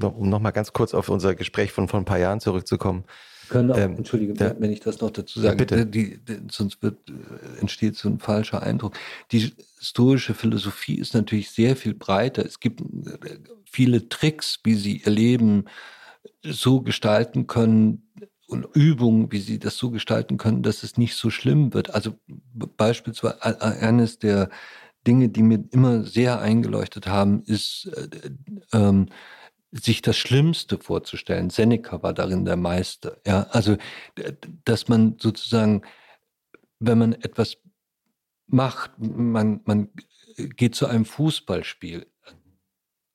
[0.00, 3.04] um nochmal ganz kurz auf unser Gespräch von vor ein paar Jahren zurückzukommen,
[3.48, 5.86] können auch, ähm, Entschuldige, der, wenn ich das noch dazu sage, ja, bitte.
[5.86, 8.94] Die, die, sonst wird, äh, entsteht so ein falscher Eindruck.
[9.32, 12.44] Die stoische Philosophie ist natürlich sehr viel breiter.
[12.44, 15.66] Es gibt äh, viele Tricks, wie sie ihr Leben
[16.44, 18.10] so gestalten können
[18.46, 21.94] und Übungen, wie sie das so gestalten können, dass es nicht so schlimm wird.
[21.94, 22.14] Also
[22.76, 24.50] beispielsweise eines der
[25.06, 28.30] Dinge, die mir immer sehr eingeleuchtet haben, ist äh,
[28.72, 29.08] ähm,
[29.70, 31.50] sich das Schlimmste vorzustellen.
[31.50, 33.18] Seneca war darin der Meister.
[33.26, 33.76] Ja, also,
[34.64, 35.82] dass man sozusagen,
[36.78, 37.56] wenn man etwas
[38.46, 39.88] macht, man, man
[40.36, 42.06] geht zu einem Fußballspiel,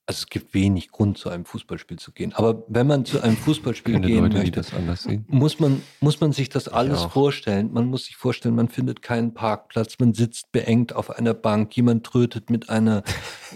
[0.09, 2.33] also es gibt wenig Grund, zu einem Fußballspiel zu gehen.
[2.33, 4.37] Aber wenn man zu einem Fußballspiel Keine gehen Leute,
[4.83, 7.71] möchte, muss man, muss man sich das alles vorstellen.
[7.71, 12.07] Man muss sich vorstellen, man findet keinen Parkplatz, man sitzt beengt auf einer Bank, jemand
[12.07, 13.03] trötet mit einer,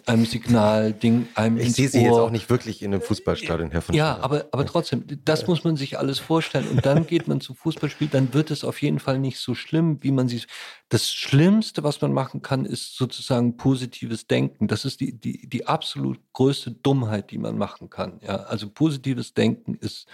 [0.06, 3.96] einem Signalding einem Ich sehe Sie jetzt auch nicht wirklich in einem Fußballstadion, Herr von
[3.96, 6.68] Ja, aber, aber trotzdem, das muss man sich alles vorstellen.
[6.68, 9.98] Und dann geht man zum Fußballspiel, dann wird es auf jeden Fall nicht so schlimm,
[10.02, 10.46] wie man sich...
[10.94, 14.68] Das Schlimmste, was man machen kann, ist sozusagen positives Denken.
[14.68, 18.20] Das ist die, die, die absolut größte Dummheit, die man machen kann.
[18.22, 20.06] Ja, also positives Denken ist,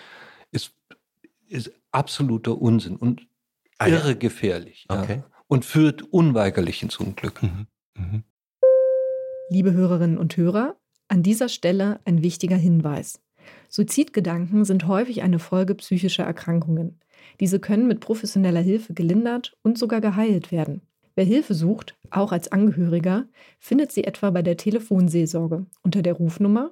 [0.52, 0.72] ist,
[1.50, 3.28] ist absoluter Unsinn und
[3.78, 4.14] ah, irre ja.
[4.14, 4.86] gefährlich.
[4.88, 5.18] Okay.
[5.18, 7.44] Ja, und führt unweigerlich ins Unglück.
[7.44, 7.68] Mhm.
[7.98, 8.24] Mhm.
[9.50, 10.78] Liebe Hörerinnen und Hörer,
[11.10, 13.22] an dieser Stelle ein wichtiger Hinweis.
[13.68, 17.02] Suizidgedanken sind häufig eine Folge psychischer Erkrankungen.
[17.40, 20.82] Diese können mit professioneller Hilfe gelindert und sogar geheilt werden.
[21.16, 23.28] Wer Hilfe sucht, auch als Angehöriger,
[23.60, 26.72] findet sie etwa bei der Telefonseelsorge unter der Rufnummer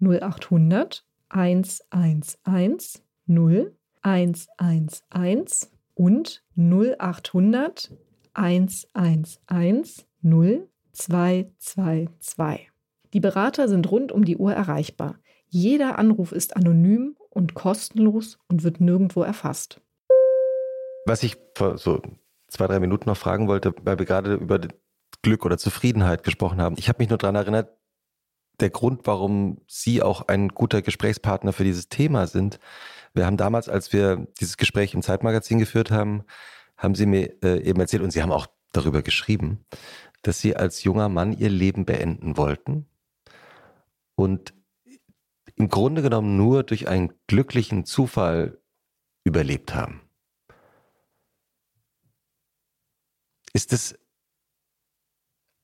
[0.00, 7.92] 0800 111 0 111 und 0800
[8.32, 12.70] 111 0 222.
[13.12, 15.18] Die Berater sind rund um die Uhr erreichbar.
[15.48, 19.80] Jeder Anruf ist anonym und kostenlos und wird nirgendwo erfasst.
[21.10, 22.00] Was ich vor so
[22.46, 24.60] zwei, drei Minuten noch fragen wollte, weil wir gerade über
[25.22, 26.76] Glück oder Zufriedenheit gesprochen haben.
[26.78, 27.76] Ich habe mich nur daran erinnert,
[28.60, 32.60] der Grund, warum Sie auch ein guter Gesprächspartner für dieses Thema sind.
[33.12, 36.22] Wir haben damals, als wir dieses Gespräch im Zeitmagazin geführt haben,
[36.76, 39.64] haben Sie mir äh, eben erzählt und Sie haben auch darüber geschrieben,
[40.22, 42.86] dass Sie als junger Mann Ihr Leben beenden wollten
[44.14, 44.54] und
[45.56, 48.60] im Grunde genommen nur durch einen glücklichen Zufall
[49.24, 50.02] überlebt haben.
[53.52, 53.98] Ist es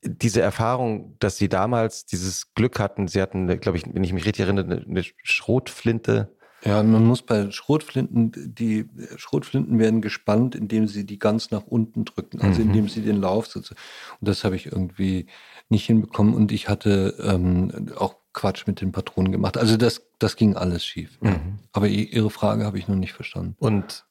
[0.03, 4.25] diese Erfahrung, dass Sie damals dieses Glück hatten, Sie hatten, glaube ich, wenn ich mich
[4.27, 6.37] richtig erinnere, eine Schrotflinte.
[6.65, 12.05] Ja, man muss bei Schrotflinten, die Schrotflinten werden gespannt, indem sie die ganz nach unten
[12.05, 12.69] drücken, also mhm.
[12.69, 13.81] indem sie den Lauf sozusagen.
[14.21, 15.27] Und das habe ich irgendwie
[15.69, 16.35] nicht hinbekommen.
[16.35, 19.59] Und ich hatte ähm, auch Quatsch mit den Patronen gemacht.
[19.59, 21.21] Also das, das ging alles schief.
[21.21, 21.59] Mhm.
[21.73, 23.55] Aber Ihre Frage habe ich noch nicht verstanden.
[23.59, 24.07] Und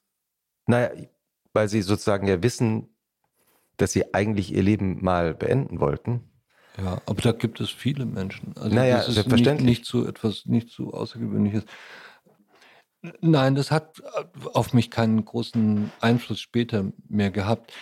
[0.66, 0.90] naja,
[1.52, 2.95] weil Sie sozusagen ja wissen,
[3.76, 6.30] dass Sie eigentlich Ihr Leben mal beenden wollten.
[6.78, 8.54] Ja, aber da gibt es viele Menschen.
[8.56, 9.66] Also naja, das ist selbstverständlich.
[9.66, 11.64] Nicht, nicht so etwas, nicht so Außergewöhnliches.
[13.20, 14.02] Nein, das hat
[14.52, 17.72] auf mich keinen großen Einfluss später mehr gehabt.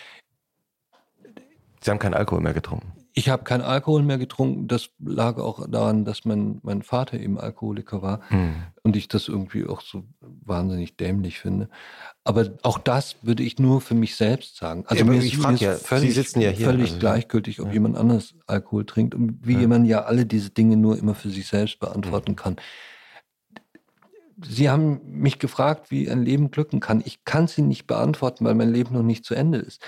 [1.81, 2.93] Sie haben keinen Alkohol mehr getrunken.
[3.17, 4.67] Ich habe keinen Alkohol mehr getrunken.
[4.67, 8.55] Das lag auch daran, dass mein, mein Vater eben Alkoholiker war mhm.
[8.83, 11.69] und ich das irgendwie auch so wahnsinnig dämlich finde.
[12.25, 14.85] Aber auch das würde ich nur für mich selbst sagen.
[14.89, 17.73] Also ja, mir ist, mir ja, völlig, Sie sitzen ja hier, völlig also, gleichgültig, ob
[17.73, 19.69] jemand anders Alkohol trinkt und wie ja.
[19.69, 22.37] man ja alle diese Dinge nur immer für sich selbst beantworten mhm.
[22.37, 22.57] kann.
[24.43, 27.01] Sie haben mich gefragt, wie ein Leben glücken kann.
[27.05, 29.81] Ich kann sie nicht beantworten, weil mein Leben noch nicht zu Ende ist.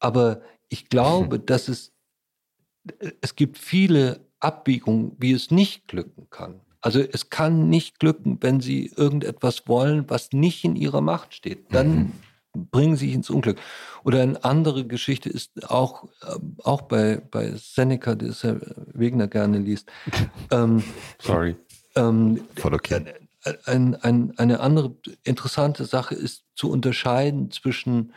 [0.00, 1.93] Aber ich glaube, dass es
[3.20, 6.60] es gibt viele Abbiegungen, wie es nicht glücken kann.
[6.80, 11.72] Also es kann nicht glücken, wenn Sie irgendetwas wollen, was nicht in Ihrer Macht steht.
[11.72, 12.12] Dann
[12.52, 12.68] mhm.
[12.70, 13.58] bringen Sie sich ins Unglück.
[14.04, 18.60] Oder eine andere Geschichte ist auch, äh, auch bei, bei Seneca, das Herr
[18.92, 19.90] Wegner gerne liest.
[20.50, 20.84] ähm,
[21.22, 21.56] Sorry.
[21.96, 23.02] Ähm, Voll okay.
[23.64, 28.12] Ein, ein, eine andere interessante Sache ist zu unterscheiden zwischen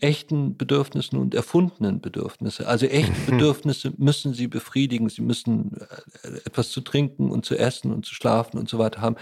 [0.00, 2.66] echten Bedürfnissen und erfundenen Bedürfnisse.
[2.66, 5.08] Also echte Bedürfnisse müssen sie befriedigen.
[5.08, 5.76] Sie müssen
[6.22, 9.16] äh, etwas zu trinken und zu essen und zu schlafen und so weiter haben.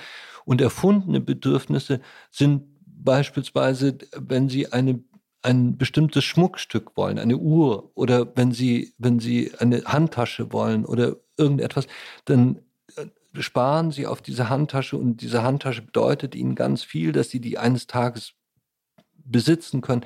[0.44, 5.02] Und erfundene Bedürfnisse sind beispielsweise, wenn sie eine
[5.44, 11.16] ein bestimmtes Schmuckstück wollen, eine Uhr oder wenn sie, wenn sie eine Handtasche wollen oder
[11.36, 11.86] irgendetwas,
[12.24, 12.60] dann
[12.96, 17.40] äh, sparen sie auf diese Handtasche und diese Handtasche bedeutet ihnen ganz viel, dass sie
[17.40, 18.32] die eines Tages
[19.24, 20.04] besitzen können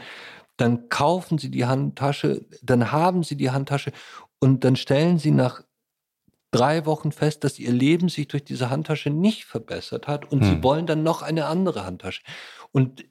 [0.58, 3.92] dann kaufen Sie die Handtasche, dann haben Sie die Handtasche
[4.38, 5.62] und dann stellen Sie nach
[6.50, 10.48] drei Wochen fest, dass Ihr Leben sich durch diese Handtasche nicht verbessert hat und hm.
[10.48, 12.22] Sie wollen dann noch eine andere Handtasche.
[12.72, 13.04] Und,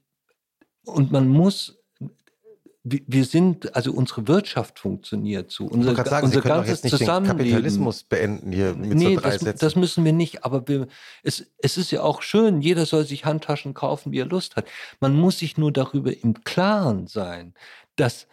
[0.86, 1.77] und man muss
[2.90, 5.66] wir sind, also unsere Wirtschaft funktioniert so.
[5.66, 7.38] Unser, ich sagen, unser Sie ganzes jetzt nicht Zusammenleben.
[7.38, 9.60] Den Kapitalismus beenden hier mit nee, so drei das, Sätzen.
[9.60, 10.46] das müssen wir nicht.
[10.46, 10.88] Aber wir,
[11.24, 14.68] es, es ist ja auch schön, jeder soll sich Handtaschen kaufen, wie er Lust hat.
[15.00, 17.54] Man muss sich nur darüber im Klaren sein,
[17.96, 18.28] dass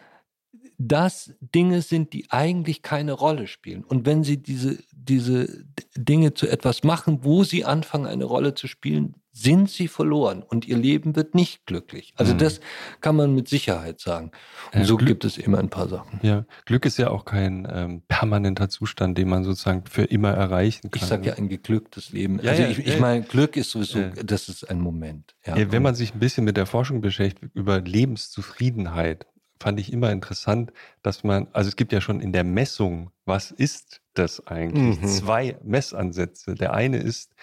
[0.77, 3.83] das Dinge sind, die eigentlich keine Rolle spielen.
[3.83, 8.67] Und wenn Sie diese, diese Dinge zu etwas machen, wo Sie anfangen, eine Rolle zu
[8.67, 12.13] spielen, sind sie verloren und ihr Leben wird nicht glücklich.
[12.15, 12.37] Also mhm.
[12.37, 12.61] das
[13.01, 14.31] kann man mit Sicherheit sagen.
[14.71, 16.21] Und ja, so Glück, gibt es immer ein paar Sachen.
[16.23, 20.89] Ja, Glück ist ja auch kein ähm, permanenter Zustand, den man sozusagen für immer erreichen
[20.89, 21.03] kann.
[21.03, 22.39] Ich sage ja ein geglücktes Leben.
[22.41, 25.35] Ja, also ja, ich, ich meine, Glück ist sowieso, das ist ein Moment.
[25.43, 29.27] wenn man sich ein bisschen mit der Forschung beschäftigt über Lebenszufriedenheit,
[29.59, 33.51] fand ich immer interessant, dass man, also es gibt ja schon in der Messung, was
[33.51, 35.01] ist das eigentlich?
[35.01, 35.07] Mhm.
[35.07, 36.55] Zwei Messansätze.
[36.55, 37.33] Der eine ist,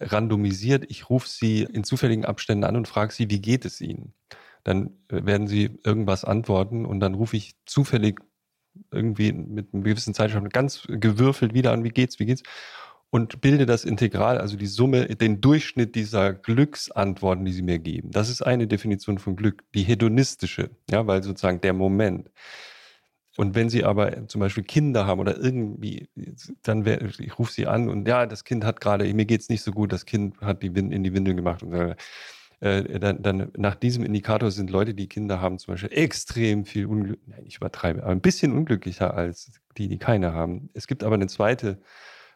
[0.00, 0.84] randomisiert.
[0.88, 4.12] Ich rufe Sie in zufälligen Abständen an und frage Sie, wie geht es Ihnen?
[4.64, 8.20] Dann äh, werden Sie irgendwas antworten und dann rufe ich zufällig
[8.90, 12.42] irgendwie mit einem gewissen Zeitraum ganz gewürfelt wieder an, wie geht's, wie geht's?
[13.10, 18.10] Und bilde das Integral, also die Summe, den Durchschnitt dieser Glücksantworten, die Sie mir geben.
[18.10, 22.30] Das ist eine Definition von Glück, die hedonistische, ja, weil sozusagen der Moment.
[23.36, 26.08] Und wenn Sie aber zum Beispiel Kinder haben oder irgendwie,
[26.62, 29.48] dann wär, ich rufe Sie an und ja, das Kind hat gerade, mir geht es
[29.48, 31.72] nicht so gut, das Kind hat die Wind, in die Windel gemacht und.
[32.60, 36.86] Äh, dann, dann nach diesem Indikator sind Leute, die Kinder haben, zum Beispiel extrem viel
[36.86, 40.70] Unglück, nein, ich übertreibe, aber ein bisschen unglücklicher als die, die keine haben.
[40.72, 41.78] Es gibt aber eine zweite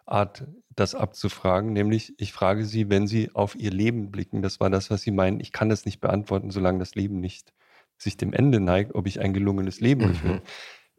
[0.06, 4.70] Art, das abzufragen, nämlich ich frage Sie, wenn Sie auf Ihr Leben blicken, das war
[4.70, 7.52] das, was Sie meinen, ich kann das nicht beantworten, solange das Leben nicht
[7.98, 10.22] sich dem Ende neigt, ob ich ein gelungenes Leben mhm.
[10.22, 10.42] will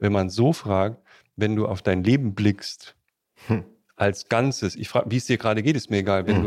[0.02, 0.98] wenn man so fragt,
[1.38, 2.98] wenn du auf dein Leben blickst,
[3.48, 3.64] hm.
[3.96, 6.28] als Ganzes, ich frage, wie es dir gerade geht, ist mir egal.
[6.28, 6.44] Wenn mhm.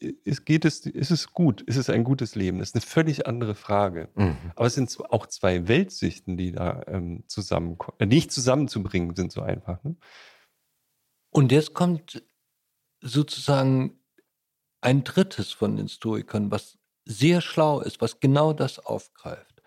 [0.00, 1.60] du, ist, geht es, ist es gut?
[1.62, 2.60] Ist es ein gutes Leben?
[2.60, 4.08] Das ist eine völlig andere Frage.
[4.14, 4.36] Mhm.
[4.54, 9.42] Aber es sind auch zwei Weltsichten, die da ähm, zusammenkommen, äh, nicht zusammenzubringen sind so
[9.42, 9.82] einfach.
[9.82, 9.96] Ne?
[11.34, 12.22] Und jetzt kommt
[13.00, 13.98] sozusagen
[14.80, 19.60] ein drittes von den Stoikern, was sehr schlau ist, was genau das aufgreift.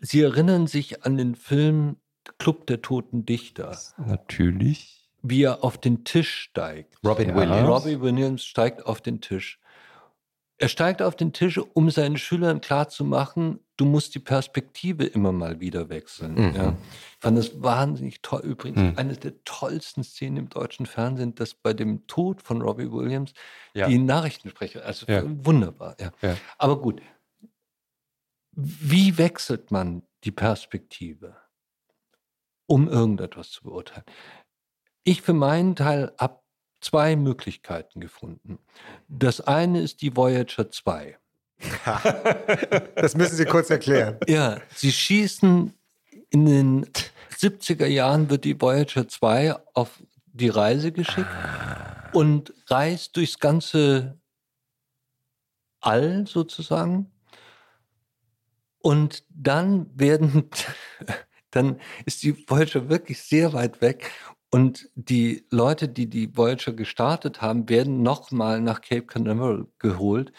[0.00, 1.96] Sie erinnern sich an den Film
[2.38, 3.76] Club der Toten Dichter.
[3.98, 5.10] Natürlich.
[5.22, 6.96] Wie er auf den Tisch steigt.
[7.04, 7.34] Robin.
[7.34, 7.68] Williams.
[7.68, 9.58] Robin Williams steigt auf den Tisch.
[10.64, 15.60] Er steigt auf den Tisch, um seinen Schülern klarzumachen, du musst die Perspektive immer mal
[15.60, 16.36] wieder wechseln.
[16.36, 16.56] Mhm.
[16.56, 16.68] Ja.
[16.70, 18.40] Ich fand das wahnsinnig toll.
[18.40, 18.94] Übrigens, mhm.
[18.96, 23.34] eine der tollsten Szenen im deutschen Fernsehen, dass bei dem Tod von Robbie Williams
[23.74, 23.88] ja.
[23.88, 25.22] die Nachrichtensprecher, also ja.
[25.26, 25.96] wunderbar.
[26.56, 27.02] Aber gut,
[28.52, 31.36] wie wechselt man die Perspektive,
[32.64, 34.06] um irgendetwas zu beurteilen?
[35.02, 36.40] Ich für meinen Teil habe
[36.84, 38.58] zwei Möglichkeiten gefunden.
[39.08, 41.18] Das eine ist die Voyager 2.
[42.94, 44.18] das müssen Sie kurz erklären.
[44.26, 45.72] Ja, sie schießen
[46.30, 46.86] in den
[47.36, 51.28] 70er Jahren wird die Voyager 2 auf die Reise geschickt
[52.12, 54.18] und reist durchs ganze
[55.80, 57.10] All sozusagen.
[58.78, 60.50] Und dann werden,
[61.50, 64.10] dann ist die Voyager wirklich sehr weit weg
[64.54, 70.30] und die Leute, die die Voyager gestartet haben, werden nochmal nach Cape Canaveral geholt.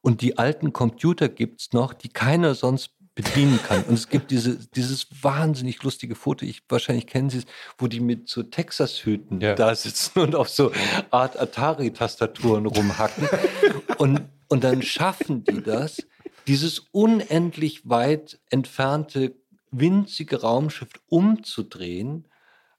[0.00, 3.82] Und die alten Computer gibt es noch, die keiner sonst bedienen kann.
[3.82, 7.46] Und es gibt diese, dieses wahnsinnig lustige Foto, ich, wahrscheinlich kennen Sie es,
[7.76, 9.56] wo die mit so Texas-Hüten ja.
[9.56, 10.70] da sitzen und auf so
[11.10, 13.28] Art Atari-Tastaturen rumhacken.
[13.98, 16.06] und, und dann schaffen die das,
[16.46, 19.34] dieses unendlich weit entfernte
[19.72, 22.28] winzige Raumschiff umzudrehen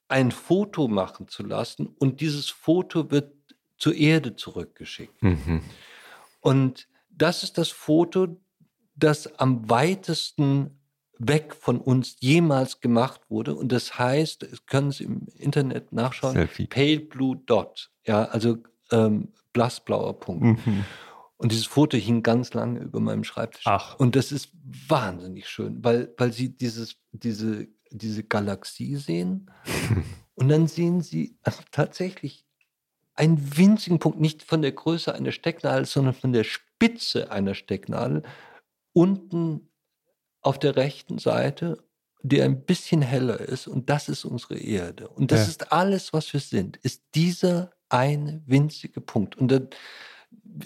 [0.08, 3.34] ein Foto machen zu lassen und dieses Foto wird
[3.78, 5.22] zur Erde zurückgeschickt.
[5.22, 5.62] Mhm.
[6.42, 8.40] Und das ist das Foto,
[8.96, 10.80] das am weitesten
[11.18, 13.56] weg von uns jemals gemacht wurde.
[13.56, 16.68] Und das heißt, können Sie im Internet nachschauen, Selfie.
[16.68, 18.58] Pale Blue Dot, ja, also
[18.92, 20.66] ähm, blassblauer Punkt.
[20.66, 20.86] Mhm.
[21.38, 23.66] Und dieses Foto hing ganz lange über meinem Schreibtisch.
[23.66, 23.96] Ach.
[24.00, 24.52] Und das ist
[24.88, 27.68] wahnsinnig schön, weil, weil Sie dieses, diese
[27.98, 29.52] diese Galaxie sehen
[30.36, 32.46] und dann sehen sie also tatsächlich
[33.16, 38.24] einen winzigen Punkt, nicht von der Größe einer Stecknadel, sondern von der Spitze einer Stecknadel
[38.94, 39.70] unten
[40.42, 41.84] auf der rechten Seite,
[42.22, 45.08] der ein bisschen heller ist und das ist unsere Erde.
[45.08, 45.48] Und das ja.
[45.48, 49.38] ist alles, was wir sind, ist dieser eine winzige Punkt.
[49.38, 49.70] Und dann,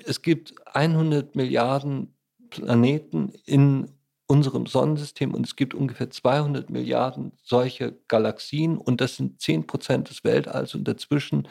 [0.06, 2.16] es gibt 100 Milliarden
[2.50, 3.99] Planeten in
[4.30, 10.10] unserem Sonnensystem und es gibt ungefähr 200 Milliarden solcher Galaxien und das sind 10 Prozent
[10.10, 11.48] des Weltalls und dazwischen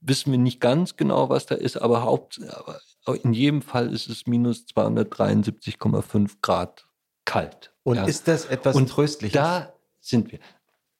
[0.00, 2.80] wissen wir nicht ganz genau, was da ist, aber, Haupt, aber
[3.24, 6.86] in jedem Fall ist es minus 273,5 Grad
[7.24, 7.74] kalt.
[7.82, 8.04] Und ja.
[8.04, 9.34] ist das etwas und Tröstliches?
[9.34, 10.38] Da sind wir.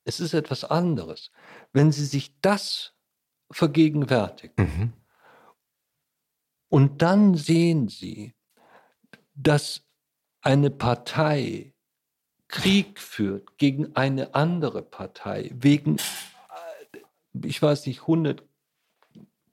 [0.04, 1.30] Es ist etwas anderes.
[1.72, 2.92] Wenn Sie sich das
[3.52, 4.92] vergegenwärtigen mhm.
[6.68, 8.34] und dann sehen Sie,
[9.34, 9.82] dass
[10.42, 11.74] eine Partei
[12.48, 16.98] Krieg führt gegen eine andere Partei wegen, äh,
[17.46, 18.42] ich weiß nicht, 100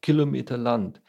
[0.01, 1.01] Kilometer Land,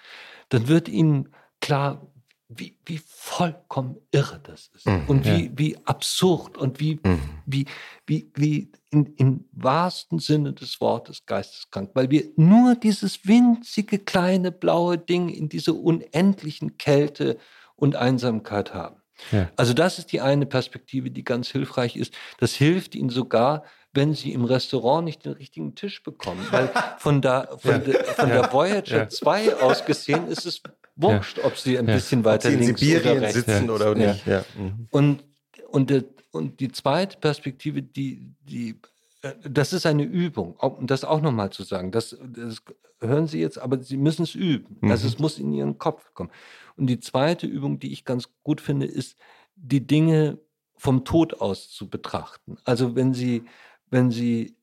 [0.50, 2.06] dann wird ihnen klar,
[2.48, 5.50] wie, wie vollkommen irre das ist mhm, und wie, ja.
[5.54, 7.20] wie absurd und wie, mhm.
[7.44, 7.66] wie,
[8.06, 14.50] wie, wie in, im wahrsten Sinne des Wortes geisteskrank, weil wir nur dieses winzige kleine
[14.50, 17.38] blaue Ding in dieser unendlichen Kälte
[17.76, 18.96] und Einsamkeit haben.
[19.32, 19.50] Ja.
[19.56, 22.14] Also das ist die eine Perspektive, die ganz hilfreich ist.
[22.38, 26.46] Das hilft Ihnen sogar, wenn Sie im Restaurant nicht den richtigen Tisch bekommen.
[26.50, 27.78] Weil von, da, von, ja.
[27.78, 29.08] de, von der Voyager ja.
[29.08, 30.62] 2 aus gesehen ist es
[30.96, 34.26] wurscht, ob Sie ein bisschen weiter ob Sie in Sibirien oder sitzen oder nicht.
[34.26, 34.88] Mhm.
[34.90, 35.24] Und,
[35.68, 38.80] und, und die zweite Perspektive, die, die
[39.20, 41.90] das ist eine Übung, um das auch nochmal zu sagen.
[41.90, 42.62] Das, das,
[43.00, 44.76] hören Sie jetzt, aber Sie müssen es üben.
[44.80, 44.90] Mhm.
[44.90, 46.30] Also es muss in Ihren Kopf kommen.
[46.76, 49.18] Und die zweite Übung, die ich ganz gut finde, ist,
[49.56, 50.38] die Dinge
[50.76, 52.58] vom Tod aus zu betrachten.
[52.64, 53.44] Also wenn Sie,
[53.90, 54.56] wenn Sie,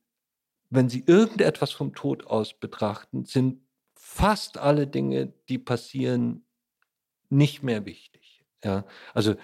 [0.70, 3.60] wenn Sie irgendetwas vom Tod aus betrachten, sind
[3.94, 6.44] fast alle Dinge, die passieren,
[7.28, 8.44] nicht mehr wichtig.
[8.64, 9.34] Ja, also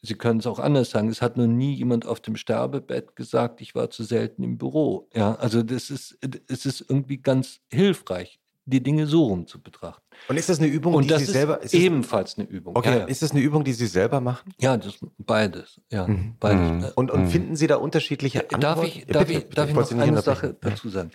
[0.00, 1.08] Sie können es auch anders sagen.
[1.08, 5.08] Es hat noch nie jemand auf dem Sterbebett gesagt, ich war zu selten im Büro.
[5.14, 10.02] Ja, also das ist, es ist irgendwie ganz hilfreich, die Dinge so rum zu betrachten.
[10.28, 11.60] Und ist das eine Übung, Und die Sie ist selber...
[11.62, 12.76] Ist ebenfalls eine Übung.
[12.76, 13.04] okay, ja, ja.
[13.06, 14.52] ist das eine Übung, die Sie selber machen?
[14.58, 15.80] ja, das beides.
[15.90, 16.36] Ja, Mhm.
[16.38, 16.70] beides.
[16.70, 16.84] Mhm.
[16.84, 17.28] Äh, Und, und Mhm.
[17.30, 18.60] finden Sie da unterschiedliche Antworten?
[18.60, 20.22] Darf ich, darf bitte, ich, bitte, darf ich noch eine.
[20.22, 21.10] Sache dazu sagen?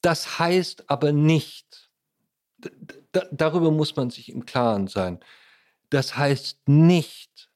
[0.00, 1.90] Das heißt aber nicht,
[3.32, 5.20] darüber muss man sich im Klaren sein,
[5.90, 7.50] das heißt nicht,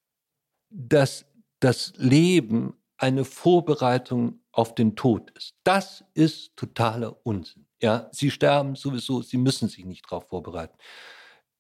[0.71, 1.25] dass
[1.61, 5.55] das Leben eine Vorbereitung auf den Tod ist.
[5.65, 7.65] Das ist totaler Unsinn.
[7.81, 10.77] Ja, sie sterben sowieso, sie müssen sich nicht darauf vorbereiten.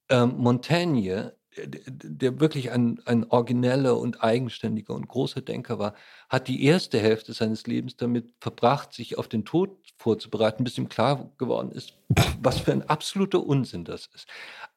[0.08, 5.94] Ähm, Montaigne, der, der wirklich ein, ein origineller und eigenständiger und großer Denker war,
[6.28, 10.88] hat die erste Hälfte seines Lebens damit verbracht, sich auf den Tod vorzubereiten, bis ihm
[10.88, 11.94] klar geworden ist,
[12.42, 14.26] was für ein absoluter Unsinn das ist.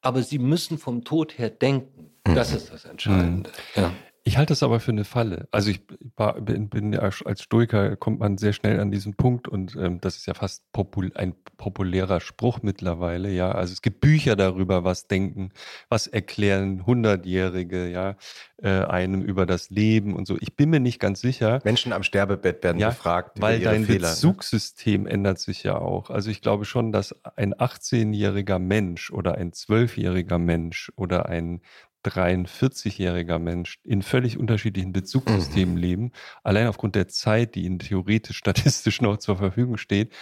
[0.01, 2.11] Aber sie müssen vom Tod her denken.
[2.23, 3.51] Das ist das Entscheidende.
[3.75, 3.91] Ja.
[4.23, 5.47] Ich halte das aber für eine Falle.
[5.49, 9.75] Also ich bin, bin ja als Stoiker kommt man sehr schnell an diesen Punkt und
[9.75, 13.31] ähm, das ist ja fast popul ein populärer Spruch mittlerweile.
[13.31, 15.49] Ja, also es gibt Bücher darüber, was denken,
[15.89, 18.15] was erklären Hundertjährige, ja,
[18.61, 20.37] äh, einem über das Leben und so.
[20.39, 21.59] Ich bin mir nicht ganz sicher.
[21.63, 24.09] Menschen am Sterbebett werden Ja, befragt über Weil dein Fehler.
[24.09, 24.13] ne?
[24.13, 26.11] Bezugssystem ändert sich ja auch.
[26.11, 31.61] Also ich glaube schon, dass ein 18-jähriger Mensch oder ein 12-jähriger Mensch oder ein
[32.05, 36.11] 43-jähriger Mensch in völlig unterschiedlichen Bezugssystemen leben.
[36.43, 40.13] Allein aufgrund der Zeit, die ihnen theoretisch statistisch noch zur Verfügung steht,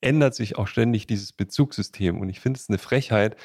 [0.00, 2.20] ändert sich auch ständig dieses Bezugssystem.
[2.20, 3.36] Und ich finde es eine Frechheit,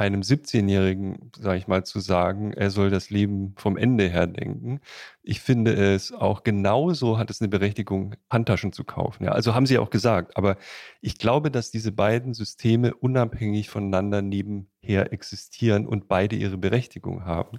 [0.00, 4.80] einem 17-Jährigen, sage ich mal, zu sagen, er soll das Leben vom Ende her denken.
[5.22, 9.24] Ich finde es auch genauso hat es eine Berechtigung, Handtaschen zu kaufen.
[9.24, 10.36] Ja, also haben sie auch gesagt.
[10.36, 10.56] Aber
[11.02, 17.58] ich glaube, dass diese beiden Systeme unabhängig voneinander nebenher existieren und beide ihre Berechtigung haben.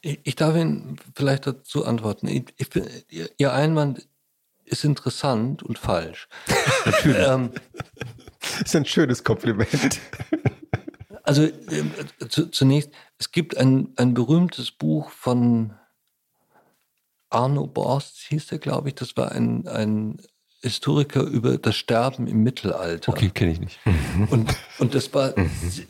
[0.00, 2.28] Ich, ich darf Ihnen vielleicht dazu antworten.
[2.28, 2.86] Ich, ich, bin-
[3.36, 4.06] Ihr Einwand
[4.64, 6.28] ist interessant und falsch.
[7.04, 7.50] ähm,
[8.40, 9.98] Das ist ein schönes Kompliment.
[11.22, 11.92] Also ähm,
[12.28, 15.74] zu, zunächst, es gibt ein, ein berühmtes Buch von
[17.28, 18.94] Arno Borst, hieß er, glaube ich.
[18.96, 20.20] Das war ein, ein
[20.62, 23.12] Historiker über das Sterben im Mittelalter.
[23.12, 23.78] Okay, kenne ich nicht.
[24.30, 25.34] Und, und das war,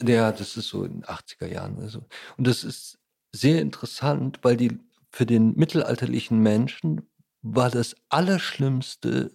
[0.06, 2.04] ja, das ist so in den 80er Jahren oder so.
[2.36, 2.98] Und das ist
[3.32, 4.78] sehr interessant, weil die
[5.10, 7.08] für den mittelalterlichen Menschen
[7.42, 9.32] war das Allerschlimmste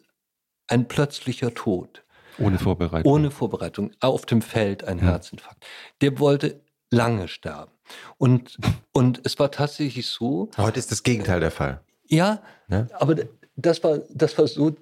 [0.68, 2.05] ein plötzlicher Tod.
[2.38, 3.12] Ohne Vorbereitung.
[3.12, 5.06] Ohne Vorbereitung, auf dem Feld ein Ja.
[5.06, 5.66] Herzinfarkt.
[6.02, 7.72] Der wollte lange sterben.
[8.18, 8.58] Und,
[8.94, 11.82] und es war tatsächlich so, Heute ist das Gegenteil der Fall.
[12.08, 12.88] ja, Ja.
[12.94, 13.16] aber
[13.56, 14.76] das war, das war so,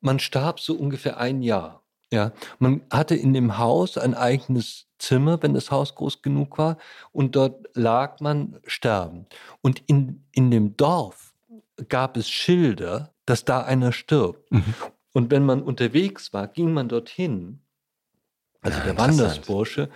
[0.00, 1.82] man starb so ungefähr ein Jahr.
[2.12, 6.76] Ja, man hatte in dem Haus ein eigenes Zimmer, wenn das Haus groß genug war,
[7.10, 9.34] und dort lag man sterbend.
[9.62, 11.32] Und in, in dem Dorf
[11.88, 14.52] gab es Schilder, dass da einer stirbt.
[14.52, 14.74] Mhm.
[15.12, 17.60] Und wenn man unterwegs war, ging man dorthin,
[18.62, 19.18] also Ja, der interessant.
[19.20, 19.90] Wandersbursche,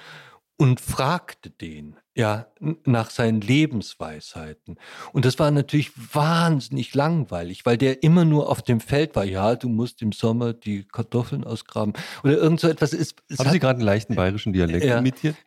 [0.59, 2.47] und fragte den, ja,
[2.87, 4.79] nach seinen Lebensweisheiten.
[5.13, 9.27] Und das war natürlich wahnsinnig langweilig, weil der immer nur auf dem Feld war.
[9.27, 11.93] Ja, du musst im Sommer die Kartoffeln ausgraben
[12.25, 12.95] oder irgend so etwas.
[12.95, 14.99] Es, es Haben hat- Sie gerade einen leichten bayerischen Dialekt Ja.
[14.99, 15.37] imitiert?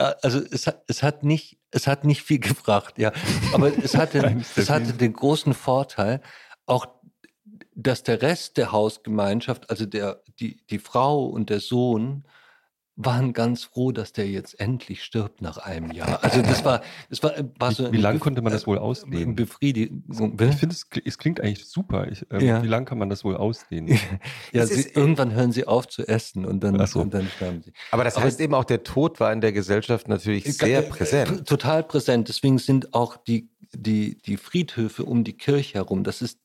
[0.00, 3.12] Ja, also es hat, es hat nicht, es hat nicht viel gebracht, ja.
[3.52, 6.20] Aber es hatte, der es hatte den großen Vorteil,
[6.66, 6.86] auch,
[7.80, 12.24] dass der Rest der Hausgemeinschaft, also der, die, die Frau und der Sohn,
[13.00, 16.18] waren ganz froh, dass der jetzt endlich stirbt nach einem Jahr.
[16.24, 18.80] Also das war, das war, war so Wie, wie lange konnte man das wohl äh,
[18.80, 19.36] ausdehnen?
[19.36, 20.02] Befriedigung.
[20.40, 22.10] Ich finde, es, es klingt eigentlich super.
[22.10, 22.60] Ich, ähm, Ja.
[22.60, 23.96] Wie lange kann man das wohl ausdehnen?
[24.52, 27.00] Ja, sie, ist- irgendwann hören sie auf zu essen und dann, so.
[27.00, 27.72] und dann sterben sie.
[27.92, 30.88] Aber das Aber- heißt eben auch, der Tod war in der Gesellschaft natürlich sehr Äh,
[30.88, 31.30] präsent.
[31.30, 32.28] äh, Total präsent.
[32.28, 36.40] Deswegen sind auch die, die, die Friedhöfe um die Kirche herum, das ist,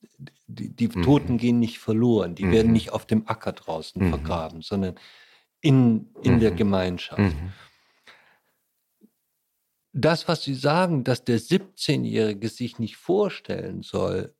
[0.48, 1.02] die, die Mhm.
[1.04, 2.36] Toten gehen nicht verloren.
[2.36, 2.52] Die Mhm.
[2.52, 4.10] werden nicht auf dem Acker draußen Mhm.
[4.10, 4.96] vergraben, sondern
[5.62, 6.58] in, in der Mhm.
[6.58, 7.20] Gemeinschaft.
[7.20, 7.52] Mhm.
[9.94, 14.36] Das, was Sie sagen, dass der 17-Jährige sich nicht vorstellen soll,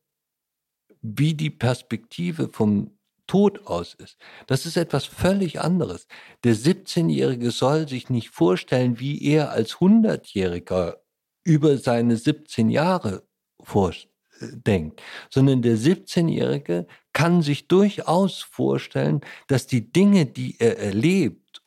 [1.00, 6.06] wie die Perspektive vom Tod aus ist, das ist etwas völlig anderes.
[6.42, 10.96] Der 17-Jährige soll sich nicht vorstellen, wie er als 100-Jähriger
[11.44, 13.26] über seine 17 Jahre
[13.62, 13.92] vor,
[14.40, 21.62] denkt, sondern der 17-Jährige kann sich durchaus vorstellen, dass die Dinge, die er erlebt,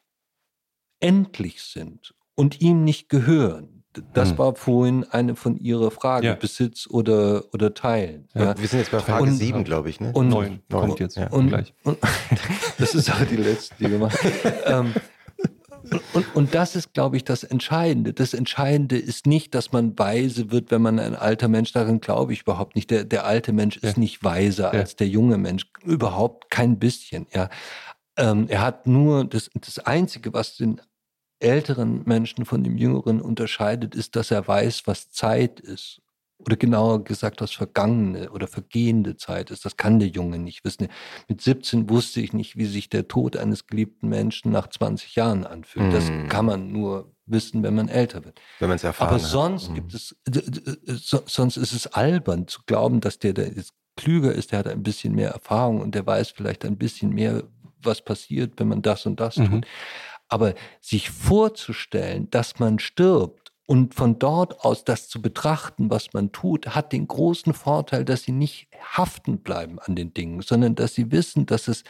[1.00, 3.84] endlich sind und ihm nicht gehören.
[4.14, 4.38] Das Hm.
[4.38, 6.36] war vorhin eine von Ihrer Fragen, Ja.
[6.36, 8.28] Besitz oder, oder Teilen.
[8.36, 8.58] Ja, Ja.
[8.60, 10.00] wir sind jetzt bei Frage Und- 7, glaube ich.
[10.00, 10.12] Ne?
[10.14, 10.88] und- Neun Neun.
[10.88, 11.30] kommt jetzt Ja.
[11.32, 11.52] Und,
[11.84, 11.98] und
[12.78, 14.18] das ist aber die letzte, die wir machen.
[14.66, 14.94] ähm,
[15.92, 18.14] und, und, und das ist, glaube ich, das Entscheidende.
[18.14, 22.34] Das Entscheidende ist nicht, dass man weise wird, wenn man ein alter Mensch, daran glaube
[22.34, 22.90] ich überhaupt nicht.
[22.92, 24.00] Der, der alte Mensch ist Ja.
[24.00, 25.66] nicht weiser als der junge Mensch.
[25.84, 27.50] Überhaupt kein bisschen, ja.
[28.18, 30.82] Ähm, er hat nur das, das Einzige, was den
[31.40, 36.02] älteren Menschen von dem jüngeren unterscheidet, ist, dass er weiß, was Zeit ist.
[36.40, 39.66] Oder genauer gesagt, was vergangene oder vergehende Zeit ist.
[39.66, 40.88] Das kann der Junge nicht wissen.
[41.28, 45.46] Mit 17 wusste ich nicht, wie sich der Tod eines geliebten Menschen nach 20 Jahren
[45.46, 45.92] anfühlt.
[45.94, 46.28] Das Mhm.
[46.30, 48.40] kann man nur wissen, wenn man älter wird.
[48.60, 49.26] Wenn man es erfahren Aber hat.
[49.32, 49.76] sonst Mhm.
[49.76, 54.32] gibt es, d- so, sonst ist es albern zu glauben, dass der, der jetzt klüger
[54.32, 57.44] ist, der hat ein bisschen mehr Erfahrung und der weiß vielleicht ein bisschen mehr,
[57.82, 59.46] was passiert, wenn man das und das Mhm.
[59.46, 59.68] tut.
[60.30, 66.32] Aber sich vorzustellen, dass man stirbt und von dort aus das zu betrachten, was man
[66.32, 70.96] tut, hat den großen Vorteil, dass sie nicht haften bleiben an den Dingen, sondern dass
[70.96, 71.84] sie wissen, dass es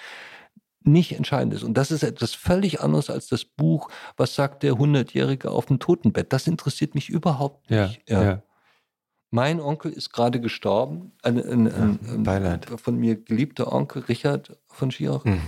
[0.83, 1.63] nicht entscheidend ist.
[1.63, 5.79] Und das ist etwas völlig anderes als das Buch, was sagt der Hundertjährige auf dem
[5.79, 6.33] Totenbett.
[6.33, 8.09] Das interessiert mich überhaupt Ja, nicht.
[8.09, 8.41] ja.
[9.29, 14.89] Mein Onkel ist gerade gestorben, ein, ein, ein, ein von mir geliebter Onkel, Richard von
[14.89, 15.25] Schirach.
[15.25, 15.41] Mhm.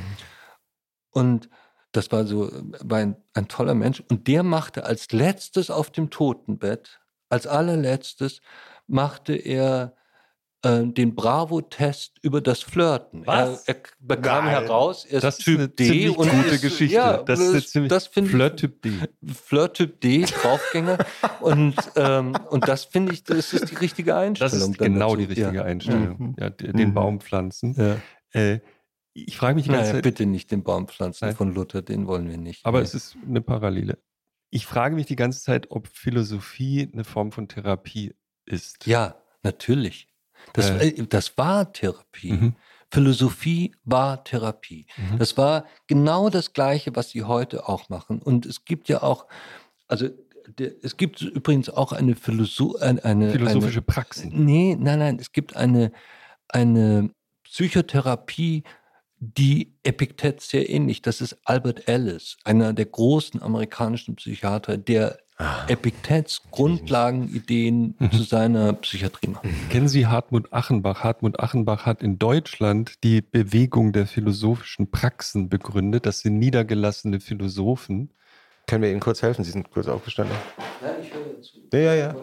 [1.11, 1.49] Und
[1.91, 2.49] das war so
[2.81, 4.03] war ein, ein toller Mensch.
[4.09, 8.41] Und der machte als letztes auf dem Totenbett, als allerletztes,
[8.87, 9.93] machte er
[10.61, 13.25] äh, den Bravo-Test über das Flirten.
[13.25, 13.63] Was?
[13.65, 14.53] Er, er bekam Nein.
[14.61, 16.95] heraus, er ist Das ist Typ eine D ziemlich und gute ist, Geschichte.
[16.95, 18.91] Ja, das ist eine ziemlich das Flirt-Typ D.
[19.33, 20.97] Flirt-Typ D, Draufgänger.
[21.41, 24.71] und, ähm, und das finde ich, das ist die richtige Das Einstellung.
[24.71, 25.17] ist dann genau dazu.
[25.17, 25.63] die richtige ja.
[25.63, 26.15] Einstellung.
[26.19, 26.35] Mhm.
[26.39, 26.93] Ja, den Mhm.
[26.93, 27.75] Baum pflanzen.
[27.77, 28.39] Ja.
[28.39, 28.59] Äh,
[29.13, 31.35] ich frage mich die ganze Naja, Zeit, bitte nicht den Baum pflanzen Nein.
[31.35, 32.65] von Luther, den wollen wir nicht.
[32.65, 32.85] aber Nee.
[32.85, 33.97] es ist eine Parallele.
[34.51, 38.15] Ich frage mich die ganze Zeit, ob Philosophie eine Form von Therapie
[38.45, 38.85] ist.
[38.87, 40.07] Ja, natürlich.
[40.53, 40.87] Das, Äh.
[40.89, 42.31] äh, das war Therapie.
[42.33, 42.55] Mhm.
[42.91, 44.87] Philosophie war Therapie.
[44.97, 45.19] Mhm.
[45.19, 48.19] Das war genau das Gleiche, was sie heute auch machen.
[48.21, 49.27] Und es gibt ja auch,
[49.87, 50.09] also
[50.57, 54.45] der, es gibt übrigens auch eine, Philosoph eine, eine Philosophische eine, Praxen.
[54.45, 55.91] Nee, nein, nein, es gibt eine,
[56.47, 57.11] eine
[57.43, 58.63] Psychotherapie,
[59.19, 61.01] die Epiktet sehr ähnlich.
[61.01, 65.65] Das ist Albert Ellis, einer der großen amerikanischen Psychiater, der Ah.
[65.69, 68.11] Epiktets Grundlagenideen Mhm.
[68.11, 69.45] zu seiner Psychiatrie macht.
[69.69, 71.05] Kennen Sie Hartmut Achenbach?
[71.05, 76.05] Hartmut Achenbach hat in Deutschland die Bewegung der philosophischen Praxen begründet.
[76.05, 78.11] Das sind niedergelassene Philosophen.
[78.67, 79.45] Können wir Ihnen kurz helfen?
[79.45, 80.35] Sie sind kurz aufgestanden.
[80.81, 81.57] Ja, ich höre zu.
[81.71, 82.15] Ja, ja, ja.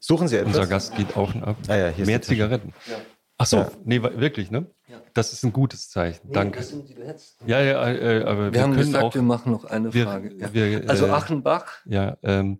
[0.00, 0.56] Suchen Sie etwas.
[0.56, 1.56] Unser Gast geht auf und ab.
[1.68, 2.20] Ah ja, Mehr.
[2.20, 2.72] Zigaretten.
[2.90, 2.96] Ja.
[3.38, 3.70] Ach so, Ja.
[3.84, 4.66] nee, wirklich, ne?
[4.88, 5.02] Ja.
[5.14, 6.20] Das ist ein gutes Zeichen.
[6.28, 6.58] Nee, Danke.
[6.58, 7.48] Das sind die letzten.
[7.48, 9.14] Ja, ja, äh, aber wir, wir haben können gesagt, auch.
[9.14, 10.34] wir machen noch eine wir, Frage.
[10.38, 10.54] Ja.
[10.54, 12.58] wir, also äh, Achenbach, Ja, ähm,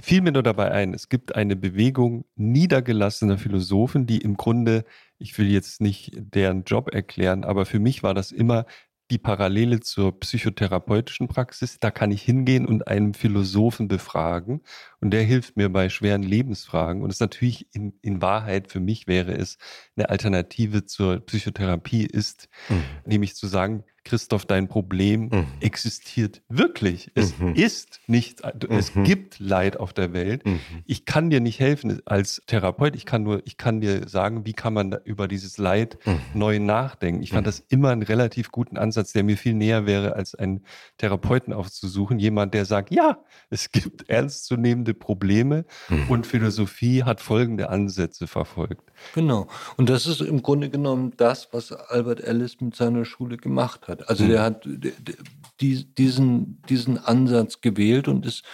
[0.00, 4.84] fiel mir nur dabei ein, es gibt eine Bewegung niedergelassener Philosophen, die im Grunde,
[5.18, 8.64] ich will jetzt nicht deren Job erklären, aber für mich war das immer
[9.10, 11.78] die Parallele zur psychotherapeutischen Praxis.
[11.80, 14.62] Da kann ich hingehen und einen Philosophen befragen
[15.00, 17.02] und der hilft mir bei schweren Lebensfragen.
[17.02, 19.58] Und es natürlich in, in Wahrheit für mich wäre es
[19.96, 22.82] eine Alternative zur Psychotherapie ist, Mhm.
[23.04, 25.46] nämlich zu sagen, Christoph, dein Problem Mhm.
[25.60, 27.10] existiert wirklich.
[27.14, 27.54] Es Mhm.
[27.54, 29.04] ist nicht, es Mhm.
[29.04, 30.46] gibt Leid auf der Welt.
[30.46, 30.60] Mhm.
[30.86, 32.96] Ich kann dir nicht helfen als Therapeut.
[32.96, 36.18] Ich kann nur, ich kann dir sagen, wie kann man da über dieses Leid Mhm.
[36.34, 37.22] neu nachdenken.
[37.22, 37.48] Ich fand Mhm.
[37.50, 40.64] das immer einen relativ guten Ansatz, der mir viel näher wäre, als einen
[40.98, 42.18] Therapeuten aufzusuchen.
[42.18, 43.18] Jemand, der sagt, ja,
[43.50, 46.08] es gibt ernstzunehmende Probleme Mhm.
[46.08, 48.90] und Philosophie hat folgende Ansätze verfolgt.
[49.14, 49.46] genau.
[49.76, 53.99] Und das ist im Grunde genommen das, was Albert Ellis mit seiner Schule gemacht hat.
[54.08, 54.28] Also Mhm.
[54.28, 55.14] der hat der, der,
[55.60, 58.44] die, diesen, diesen Ansatz gewählt und ist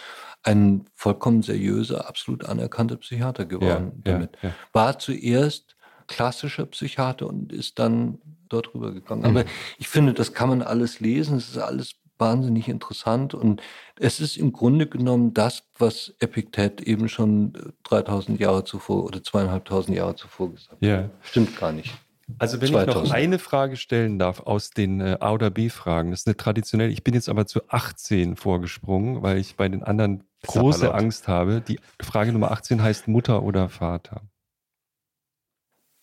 [0.43, 4.39] ein vollkommen seriöser, absolut anerkannter Psychiater geworden ja, damit.
[4.43, 4.53] ja.
[4.73, 5.77] War zuerst
[6.07, 8.19] klassischer Psychiater und ist dann
[8.49, 9.31] dort rübergegangen.
[9.31, 9.37] Mhm.
[9.39, 11.37] Aber ich finde, das kann man alles lesen.
[11.37, 13.61] Es ist alles wahnsinnig interessant und
[13.99, 19.23] es ist im Grunde genommen das, was Epiktet eben schon äh, 3000 Jahre zuvor oder
[19.23, 20.83] zweieinhalbtausend Jahre zuvor gesagt hat.
[20.83, 21.11] Ja.
[21.23, 21.93] Stimmt gar nicht.
[22.39, 23.15] Also wenn ich noch 2000.
[23.15, 27.05] eine Frage stellen darf aus den äh, A oder B-Fragen, das ist eine traditionelle, ich
[27.05, 30.93] bin jetzt aber zu 18 vorgesprungen, weil ich bei den anderen große.
[30.93, 31.61] Angst habe.
[31.61, 34.23] Die Frage Nummer 18 heißt Mutter oder Vater.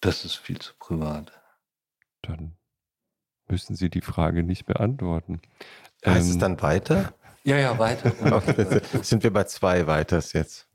[0.02, 1.32] Das ist viel zu privat.
[2.22, 2.56] Dann
[3.48, 5.42] müssen Sie die Frage nicht beantworten.
[6.06, 7.14] Heißt Ähm, es dann weiter?
[7.46, 8.14] Ja, ja, weiter.
[8.34, 10.70] Okay, sind wir bei zwei Weiters jetzt?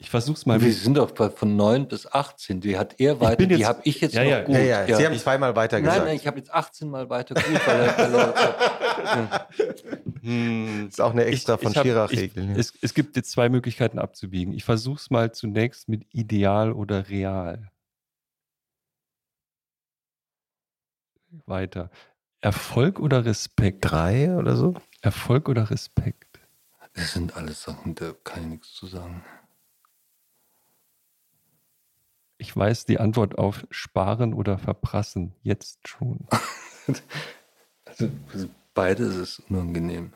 [0.00, 0.60] Ich versuch's mal.
[0.60, 2.60] Wir sind doch bei, von 9 bis 18.
[2.60, 4.44] Die hat er weiter, bin die jetzt- habe ich jetzt Ja, noch ja.
[4.44, 4.54] gut.
[4.54, 6.04] Ja, ja, Sie haben ich, zweimal weiter nein, gesagt.
[6.06, 9.48] nein, ich habe jetzt 18 Mal weiter gut, weil er, weil
[10.22, 12.44] Hm, das ist auch eine extra von hab- Schirach-Regel.
[12.44, 12.56] ich- ja.
[12.56, 14.52] Es, es gibt jetzt zwei Möglichkeiten abzubiegen.
[14.52, 17.70] Ich versuch's mal zunächst mit ideal oder real.
[21.46, 21.90] Weiter.
[22.40, 23.78] Erfolg oder Respekt?
[23.90, 24.74] Drei oder so?
[25.02, 26.38] Erfolg oder Respekt?
[26.94, 29.24] Das sind alles Sachen, da kann ich nichts zu sagen.
[32.38, 36.26] Ich weiß die Antwort auf Sparen oder Verprassen jetzt schon.
[37.86, 40.12] Also beides ist unangenehm.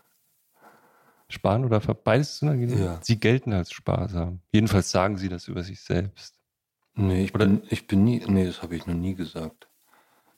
[1.28, 2.78] Sparen oder ver beides ist unangenehm?
[2.82, 3.00] Ja.
[3.02, 4.40] Sie gelten als sparsam.
[4.52, 6.34] Jedenfalls sagen sie das über sich selbst.
[6.94, 9.68] Nee, ich, Oder- bin, ich bin nie, nee, das habe ich noch nie gesagt.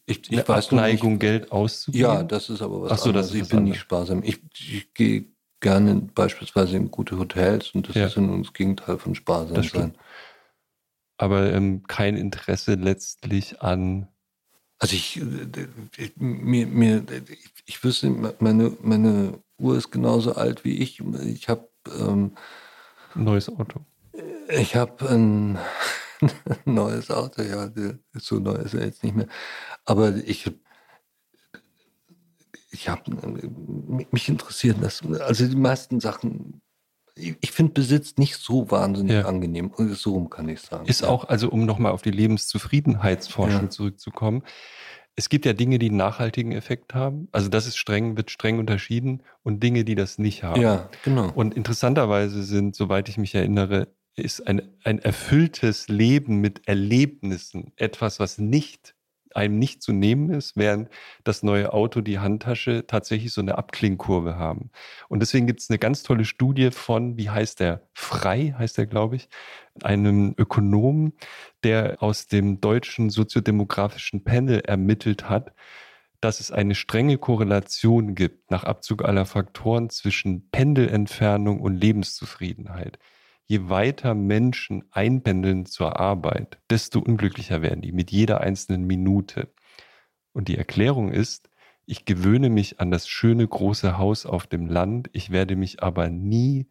[0.07, 2.03] Ich, ich Eine weiß nur nicht- Abneigung, Geld auszugeben?
[2.03, 3.35] Ja, das ist aber was Ach so, das anderes.
[3.35, 3.75] ist ich bin anderes.
[3.75, 4.23] nicht sparsam.
[4.23, 5.27] Ich, ich gehe
[5.61, 8.07] gerne beispielsweise in gute Hotels und das Ja.
[8.07, 9.95] ist nun das Gegenteil von sparsam Das sein.
[11.17, 14.09] Aber ähm, kein Interesse letztlich an.
[14.78, 17.05] Also ich, äh, ich mir, mir,
[17.67, 21.01] ich, wüsste, meine, meine Uhr ist genauso alt wie ich.
[21.01, 21.68] Ich habe
[21.99, 22.33] ähm,
[23.15, 23.81] ein Neues Auto.
[24.49, 25.59] ich habe ein
[26.65, 27.70] neues Auto, ja,
[28.15, 29.28] so neu ist er jetzt nicht mehr.
[29.84, 30.51] Aber ich
[32.75, 33.02] ich habe
[34.10, 36.60] mich interessiert das, also die meisten Sachen.
[37.17, 39.23] Ich, finde Besitz nicht so wahnsinnig Ja.
[39.26, 39.70] angenehm.
[39.93, 40.86] So rum kann ich sagen.
[40.86, 41.09] Ist Ja.
[41.09, 43.70] auch, also um nochmal auf die Lebenszufriedenheitsforschung Ja.
[43.70, 44.43] zurückzukommen.
[45.17, 47.28] Es gibt ja Dinge, die einen nachhaltigen Effekt haben.
[47.31, 50.60] Also das ist streng, wird streng unterschieden und Dinge, die das nicht haben.
[50.60, 51.31] Ja, genau.
[51.33, 53.86] Und interessanterweise sind, soweit ich mich erinnere,
[54.17, 58.97] ist ein, ein erfülltes Leben mit Erlebnissen etwas, was nicht
[59.35, 60.89] einem nicht zu nehmen ist, während
[61.25, 64.71] das neue Auto, die Handtasche tatsächlich so eine Abklingkurve haben.
[65.09, 67.83] Und deswegen gibt es eine ganz tolle Studie von, wie heißt der?
[67.93, 69.29] Frei heißt der, glaube ich,
[69.83, 71.15] einem Ökonomen,
[71.63, 75.53] der aus dem deutschen soziodemografischen Panel ermittelt hat,
[76.21, 82.99] dass es eine strenge Korrelation gibt nach Abzug aller Faktoren zwischen Pendelentfernung und Lebenszufriedenheit.
[83.47, 89.52] Je weiter Menschen einpendeln zur Arbeit, desto unglücklicher werden die mit jeder einzelnen Minute.
[90.32, 91.50] Und die Erklärung ist,
[91.86, 96.08] ich gewöhne mich an das schöne große Haus auf dem Land, ich werde mich aber
[96.08, 96.68] nie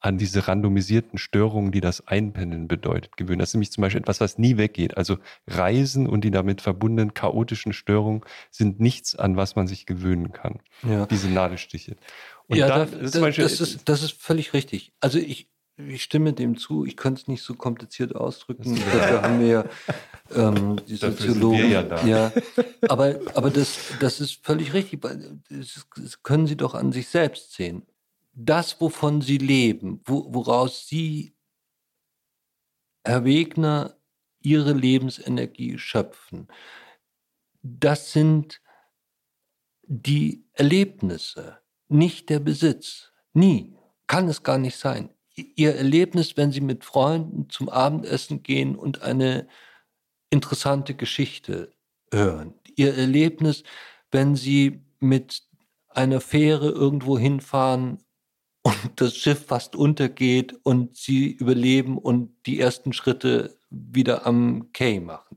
[0.00, 3.38] an diese randomisierten Störungen, die das Einpendeln bedeutet, gewöhnen.
[3.38, 4.96] Das ist nämlich zum Beispiel etwas, was nie weggeht.
[4.96, 10.32] Also Reisen und die damit verbundenen chaotischen Störungen sind nichts, an was man sich gewöhnen
[10.32, 10.60] kann.
[10.82, 11.06] ja.
[11.06, 11.96] Diese Nadelstiche.
[12.46, 14.92] Und ja, da, ist da, zum Beispiel- das, ist, das ist völlig richtig.
[15.00, 16.84] Also ich, ich stimme dem zu.
[16.84, 18.76] Ich könnte es nicht so kompliziert ausdrücken.
[18.92, 19.64] Dafür haben wir ja
[20.34, 21.70] ähm, die Dafür Soziologen.
[21.70, 22.06] ja da.
[22.06, 22.32] ja
[22.88, 25.02] aber aber das, das ist völlig richtig.
[25.02, 27.86] das können Sie doch an sich selbst sehen.
[28.32, 31.34] Das, wovon Sie leben, wo, woraus Sie,
[33.04, 33.96] Herr Wegner,
[34.40, 36.48] Ihre Lebensenergie schöpfen,
[37.62, 38.60] das sind
[39.82, 43.12] die Erlebnisse, nicht der Besitz.
[43.32, 43.76] Nie.
[44.06, 45.10] Kann es gar nicht sein.
[45.36, 49.46] Ihr Erlebnis, wenn Sie mit Freunden zum Abendessen gehen und eine
[50.30, 51.72] interessante Geschichte
[52.12, 52.54] hören.
[52.74, 53.62] Ihr Erlebnis,
[54.10, 55.42] wenn Sie mit
[55.88, 57.98] einer Fähre irgendwo hinfahren
[58.62, 65.00] und das Schiff fast untergeht und Sie überleben und die ersten Schritte wieder am Quai
[65.00, 65.36] machen.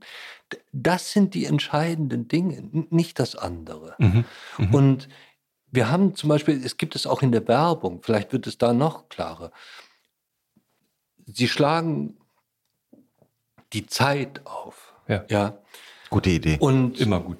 [0.72, 3.94] Das sind die entscheidenden Dinge, nicht das andere.
[3.98, 4.24] Mhm.
[4.58, 4.74] Mhm.
[4.74, 5.08] Und
[5.70, 8.72] wir haben zum Beispiel, es gibt es auch in der Werbung, vielleicht wird es da
[8.72, 9.52] noch klarer.
[11.32, 12.18] Sie schlagen
[13.72, 14.94] die Zeit auf.
[15.08, 15.24] Ja.
[15.28, 15.62] ja
[16.08, 16.58] Gute Idee.
[16.58, 17.38] und, Immer gut.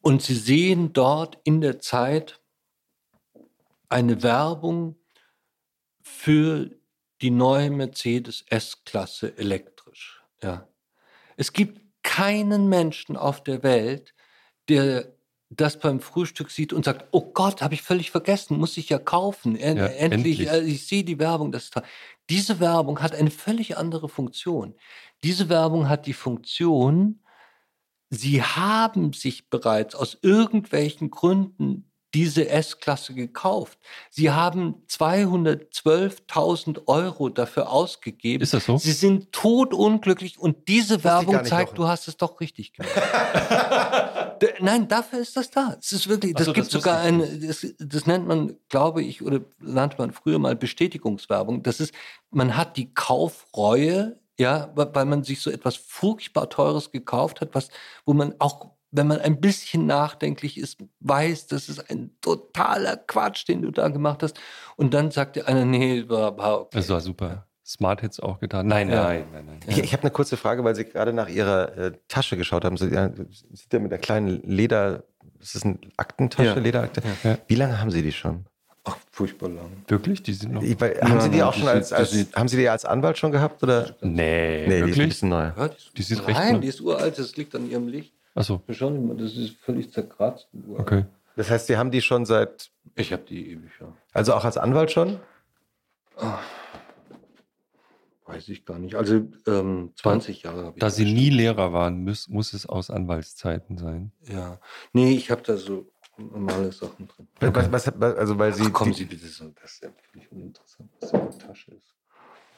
[0.00, 2.40] und Sie sehen dort in der Zeit
[3.88, 4.96] eine Werbung
[6.02, 6.70] für
[7.20, 10.22] die neue Mercedes S-Klasse elektrisch.
[10.42, 10.68] Ja.
[11.36, 14.14] Es gibt keinen Menschen auf der Welt,
[14.68, 15.15] der
[15.48, 18.98] das beim Frühstück sieht und sagt, oh Gott, habe ich völlig vergessen, muss ich ja
[18.98, 19.56] kaufen.
[19.56, 20.50] En Ja, endlich, endlich.
[20.50, 21.52] äh, ich sehe die Werbung.
[21.52, 21.70] Das.
[22.28, 24.74] Diese Werbung hat eine völlig andere Funktion.
[25.22, 27.20] Diese Werbung hat die Funktion,
[28.10, 33.78] sie haben sich bereits aus irgendwelchen Gründen diese S-Klasse gekauft.
[34.08, 38.42] Sie haben 212.000 Euro dafür ausgegeben.
[38.42, 38.78] Ist das so?
[38.78, 42.90] Sie sind todunglücklich und diese Werbung zeigt, du hast es doch richtig gemacht.
[44.60, 45.76] Nein, dafür ist das da.
[45.78, 49.20] Es ist wirklich, das so, gibt das sogar eine, das, das nennt man, glaube ich,
[49.22, 51.62] oder nannte man früher mal Bestätigungswerbung.
[51.62, 51.92] Das ist,
[52.30, 57.68] man hat die Kaufreue, ja, weil man sich so etwas furchtbar Teures gekauft hat, was,
[58.06, 63.46] wo man auch, wenn man ein bisschen nachdenklich ist, weiß, das ist ein totaler Quatsch,
[63.48, 64.38] den du da gemacht hast.
[64.76, 66.70] Und dann sagt der einer, nee, war, war okay.
[66.78, 67.46] Das war super.
[67.64, 68.68] Smart es auch getan.
[68.68, 69.02] Nein, Ja.
[69.04, 69.60] nein, nein, nein.
[69.66, 72.76] Ich, ich habe eine kurze Frage, weil Sie gerade nach Ihrer äh, Tasche geschaut haben.
[72.76, 73.10] Sie, ja,
[73.52, 75.02] sieht ja mit der kleinen Leder,
[75.40, 76.54] ist das eine Aktentasche, Ja.
[76.54, 77.02] Lederakte?
[77.24, 77.38] Ja.
[77.48, 78.46] Wie lange haben Sie die schon?
[78.84, 79.82] Ach, furchtbar lang.
[79.88, 80.22] Wirklich?
[80.22, 80.62] Die sind noch.
[80.62, 83.32] Ich, weil, haben Sie die auch schon als, als haben Sie die als Anwalt schon
[83.32, 83.96] gehabt oder?
[84.00, 85.08] Nee, Nee, die ist ein wirklich?
[85.08, 85.50] bisschen neu.
[85.56, 88.12] Ja, die, Die sieht recht Nein, die ist uralt, das liegt an ihrem Licht.
[88.36, 90.48] Achso, mal, das ist völlig zerkratzt.
[90.76, 91.04] okay.
[91.34, 93.92] Das heißt, Sie haben die schon seit, Ich habe die ewig, ja.
[94.12, 95.18] also auch als Anwalt schon?
[98.24, 98.94] Weiß ich gar nicht.
[98.96, 100.80] Also ähm, 20 Jahre habe ich.
[100.80, 101.20] Da Sie bestimmt.
[101.22, 104.12] nie Lehrer waren, muss, muss es aus Anwaltszeiten sein.
[104.22, 104.58] Ja.
[104.92, 105.86] Nee, ich habe da so
[106.18, 107.28] normale Sachen drin.
[107.40, 108.64] Was, was, was, also weil Sie.
[108.66, 109.50] Ach, kommen die- Sie bitte so.
[109.60, 111.94] Das ist ja völlig uninteressant, was in der Tasche ist.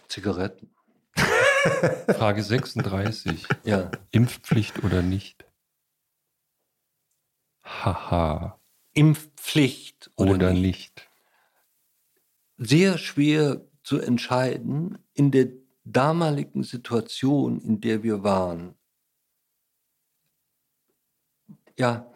[0.09, 0.71] Zigaretten.
[2.17, 3.47] Frage 36.
[3.65, 3.91] Ja.
[4.13, 5.45] Impfpflicht oder nicht?
[7.69, 8.59] Haha.
[8.95, 10.63] Impfpflicht oder, Oder, nicht.
[10.63, 11.11] nicht.
[12.57, 15.49] Sehr schwer zu entscheiden in der
[15.85, 18.75] damaligen Situation, in der wir waren.
[21.79, 22.11] Ja,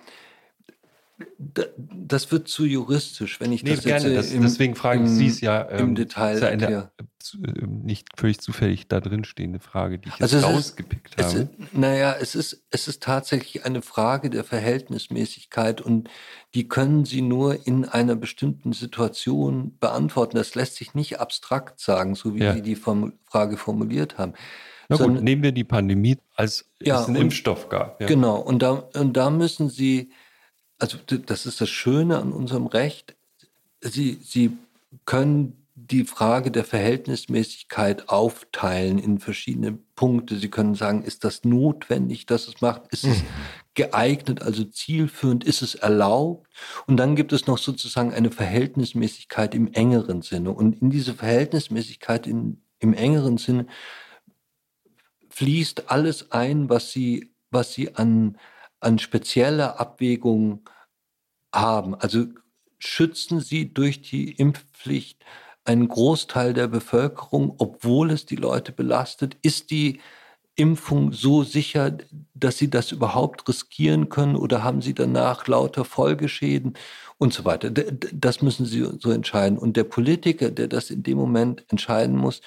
[1.38, 4.08] das wird zu juristisch, wenn ich Nee, das gerne.
[4.08, 5.60] jetzt Das, im, deswegen frage ich Sie es ja.
[5.62, 6.90] im Detail ist ja eine, erkläre.
[7.18, 11.14] zu- äh, nicht völlig zufällig da drin stehende Frage, die ich jetzt Also ist- rausgepickt
[11.16, 11.38] Es habe.
[11.40, 16.08] ist, naja, es ist, es ist tatsächlich eine Frage der Verhältnismäßigkeit und
[16.54, 20.36] die können Sie nur in einer bestimmten Situation beantworten.
[20.36, 22.54] Das lässt sich nicht abstrakt sagen, so wie Ja.
[22.54, 24.34] Sie die Formu- Frage formuliert haben.
[24.88, 27.98] Na gut, sondern- nehmen wir die Pandemie, als Ja, es einen und- Impfstoff gab.
[28.00, 30.10] Genau, und da, und da müssen Sie,
[30.82, 33.14] also das ist das Schöne an unserem Recht,
[33.84, 34.56] Sie, Sie
[35.06, 40.36] können die Frage der Verhältnismäßigkeit aufteilen in verschiedene Punkte.
[40.38, 42.82] Sie können sagen, ist das notwendig, dass es macht?
[42.90, 43.22] Ist es
[43.74, 45.44] geeignet, also zielführend?
[45.44, 46.48] Ist es erlaubt?
[46.86, 50.52] Und dann gibt es noch sozusagen eine Verhältnismäßigkeit im engeren Sinne.
[50.52, 53.66] Und in diese Verhältnismäßigkeit in, im engeren Sinne
[55.30, 58.36] fließt alles ein, was sie, was sie an,
[58.80, 60.68] an spezieller Abwägung
[61.52, 61.94] haben.
[61.94, 62.26] Also
[62.78, 65.24] schützen sie durch die Impfpflicht
[65.64, 69.36] einen Großteil der Bevölkerung, obwohl es die Leute belastet?
[69.42, 70.00] Ist die
[70.54, 71.96] Impfung so sicher,
[72.34, 76.74] dass sie das überhaupt riskieren können oder haben sie danach lauter Folgeschäden
[77.18, 77.70] und so weiter?
[77.70, 79.56] Das müssen sie so entscheiden.
[79.56, 82.42] Und der Politiker, der das in dem Moment entscheiden muss,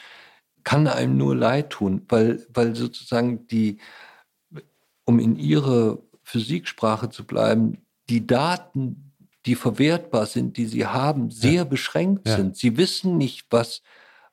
[0.63, 3.79] kann einem nur leid tun, weil, weil sozusagen die,
[5.05, 9.13] um in ihrer Physiksprache zu bleiben, die Daten,
[9.45, 12.37] die verwertbar sind, die sie haben, sehr beschränkt Ja.
[12.37, 12.57] sind.
[12.57, 13.81] Sie wissen nicht, was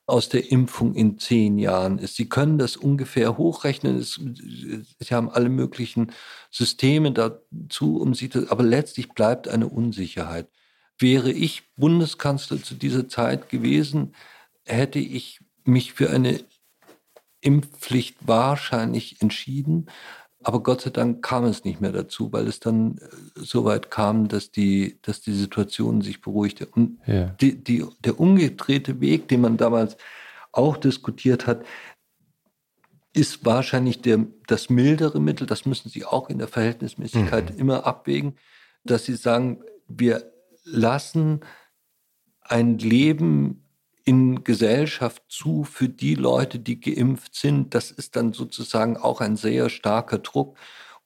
[0.07, 2.17] aus der Impfung in zehn Jahren ist.
[2.17, 3.97] Sie können das ungefähr hochrechnen.
[3.99, 4.15] Es,
[4.99, 6.13] sie haben alle möglichen
[6.51, 10.49] Systeme dazu, um sie, zu- aber letztlich bleibt eine Unsicherheit.
[10.99, 14.15] Wäre ich Bundeskanzler zu dieser Zeit gewesen,
[14.65, 16.41] hätte ich mich für eine
[17.41, 19.87] Impfpflicht wahrscheinlich entschieden.
[20.45, 23.07] Aber Gott sei Dank kam es nicht mehr dazu, weil es dann äh,
[23.37, 26.67] so weit kam, dass die, dass die Situation sich beruhigte.
[26.67, 27.27] Und Ja.
[27.41, 29.97] die, die, der umgedrehte Weg, den man damals
[30.53, 31.65] auch diskutiert hat,
[33.15, 35.47] ist wahrscheinlich der, das mildere Mittel.
[35.47, 38.37] Das müssen Sie auch in der Verhältnismäßigkeit immer abwägen,
[38.85, 40.33] dass Sie sagen, wir
[40.65, 41.41] lassen
[42.41, 43.65] ein Leben
[44.05, 47.75] in Gesellschaft zu für die Leute, die geimpft sind.
[47.75, 50.57] Das ist dann sozusagen auch ein sehr starker Druck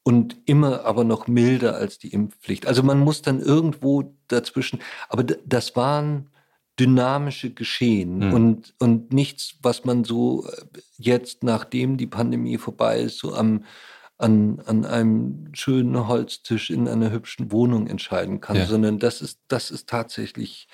[0.02, 2.66] und immer aber noch milder als die Impfpflicht.
[2.66, 6.30] Also man muss dann irgendwo dazwischen, aber das waren
[6.78, 8.32] dynamische Geschehen Mhm.
[8.32, 10.62] und, und nichts, was man so äh,
[10.98, 13.64] jetzt, nachdem die Pandemie vorbei ist, so am,
[14.18, 18.66] an, an einem schönen Holztisch in einer hübschen Wohnung entscheiden kann, Ja.
[18.66, 20.68] sondern das ist, das ist tatsächlich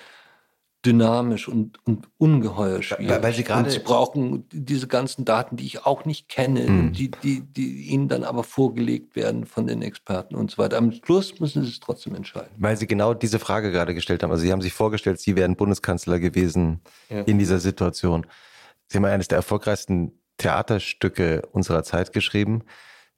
[0.85, 3.09] dynamisch und, und ungeheuer schwierig.
[3.09, 6.69] Weil- weil Sie gerade- und Sie brauchen diese ganzen Daten, die ich auch nicht kenne,
[6.69, 6.93] Mhm.
[6.93, 10.77] die, die, die Ihnen dann aber vorgelegt werden von den Experten und so weiter.
[10.77, 12.49] Am Schluss müssen Sie es trotzdem entscheiden.
[12.57, 14.31] Weil Sie genau diese Frage gerade gestellt haben.
[14.31, 18.25] Also Sie haben sich vorgestellt, Sie wären Bundeskanzler gewesen in dieser Situation.
[18.87, 22.63] Sie haben eines der erfolgreichsten Theaterstücke unserer Zeit geschrieben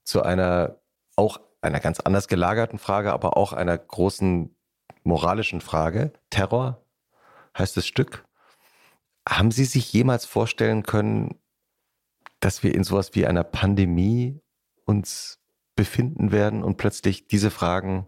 [0.04, 0.78] zu einer
[1.16, 4.56] auch einer ganz anders gelagerten Frage, aber auch einer großen
[5.04, 6.14] moralischen Frage.
[6.30, 6.85] Terror
[7.58, 8.26] heißt das Stück.
[9.28, 11.40] Haben Sie sich jemals vorstellen können,
[12.40, 14.40] dass wir in sowas wie einer Pandemie
[14.86, 15.40] uns
[15.76, 18.08] befinden werden und plötzlich diese Fragen,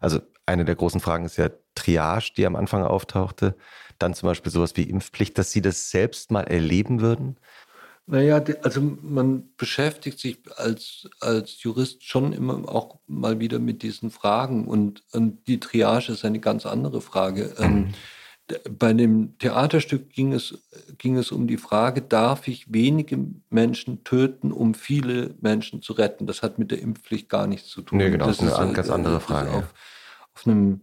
[0.00, 3.56] also eine der großen Fragen ist ja Triage, die am Anfang auftauchte,
[3.98, 7.38] dann zum Beispiel sowas wie Impfpflicht, dass Sie das selbst mal erleben würden?
[8.06, 14.10] Naja, also man beschäftigt sich als, als Jurist schon immer auch mal wieder mit diesen
[14.10, 17.54] Fragen und, und die Triage ist eine ganz andere Frage.
[17.58, 17.94] Ähm, d-
[18.70, 20.58] bei dem Theaterstück ging es,
[20.98, 26.26] ging es um die Frage, darf ich wenige Menschen töten, um viele Menschen zu retten?
[26.26, 27.98] Das hat mit der Impfpflicht gar nichts zu tun.
[27.98, 29.50] Nee, genau, das ist eine äh, ganz andere Frage.
[29.50, 29.74] Auf,
[30.34, 30.82] auf einem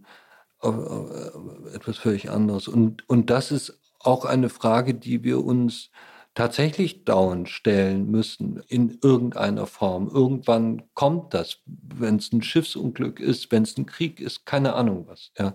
[0.60, 2.68] auf, auf etwas völlig anderes.
[2.68, 5.90] Und, und das ist auch eine Frage, die wir uns
[6.34, 10.08] tatsächlich dauernd stellen müssen in irgendeiner Form.
[10.08, 15.06] Irgendwann kommt das, wenn es ein Schiffsunglück ist, wenn es ein Krieg ist, keine Ahnung
[15.08, 15.32] was.
[15.36, 15.54] Ja.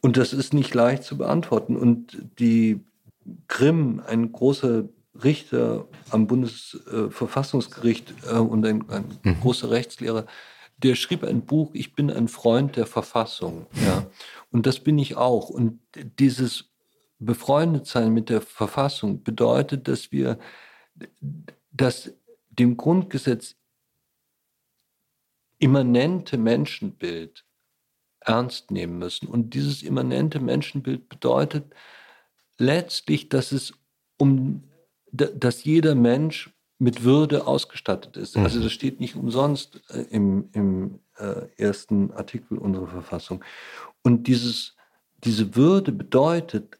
[0.00, 1.76] Und das ist nicht leicht zu beantworten.
[1.76, 2.80] Und die
[3.48, 4.88] Grimm, ein großer
[5.22, 10.26] Richter am Bundesverfassungsgericht äh, und ein, ein großer Rechtslehrer,
[10.78, 13.66] der schrieb ein Buch, ich bin ein Freund der Verfassung.
[13.84, 14.06] Ja.
[14.50, 15.50] Und das bin ich auch.
[15.50, 15.80] Und
[16.18, 16.70] dieses
[17.18, 20.38] Befreundetsein mit der Verfassung bedeutet, dass wir
[21.70, 22.12] das
[22.48, 23.56] dem Grundgesetz
[25.58, 27.44] immanente Menschenbild
[28.20, 29.28] ernst nehmen müssen.
[29.28, 31.64] Und dieses immanente Menschenbild bedeutet
[32.58, 33.72] letztlich, dass es
[34.18, 34.64] um,
[35.12, 38.36] dass jeder Mensch mit Würde ausgestattet ist.
[38.36, 38.64] Also mhm.
[38.64, 43.44] das steht nicht umsonst äh, im, im äh, ersten Artikel unserer Verfassung.
[44.02, 44.76] Und dieses,
[45.22, 46.78] diese Würde bedeutet,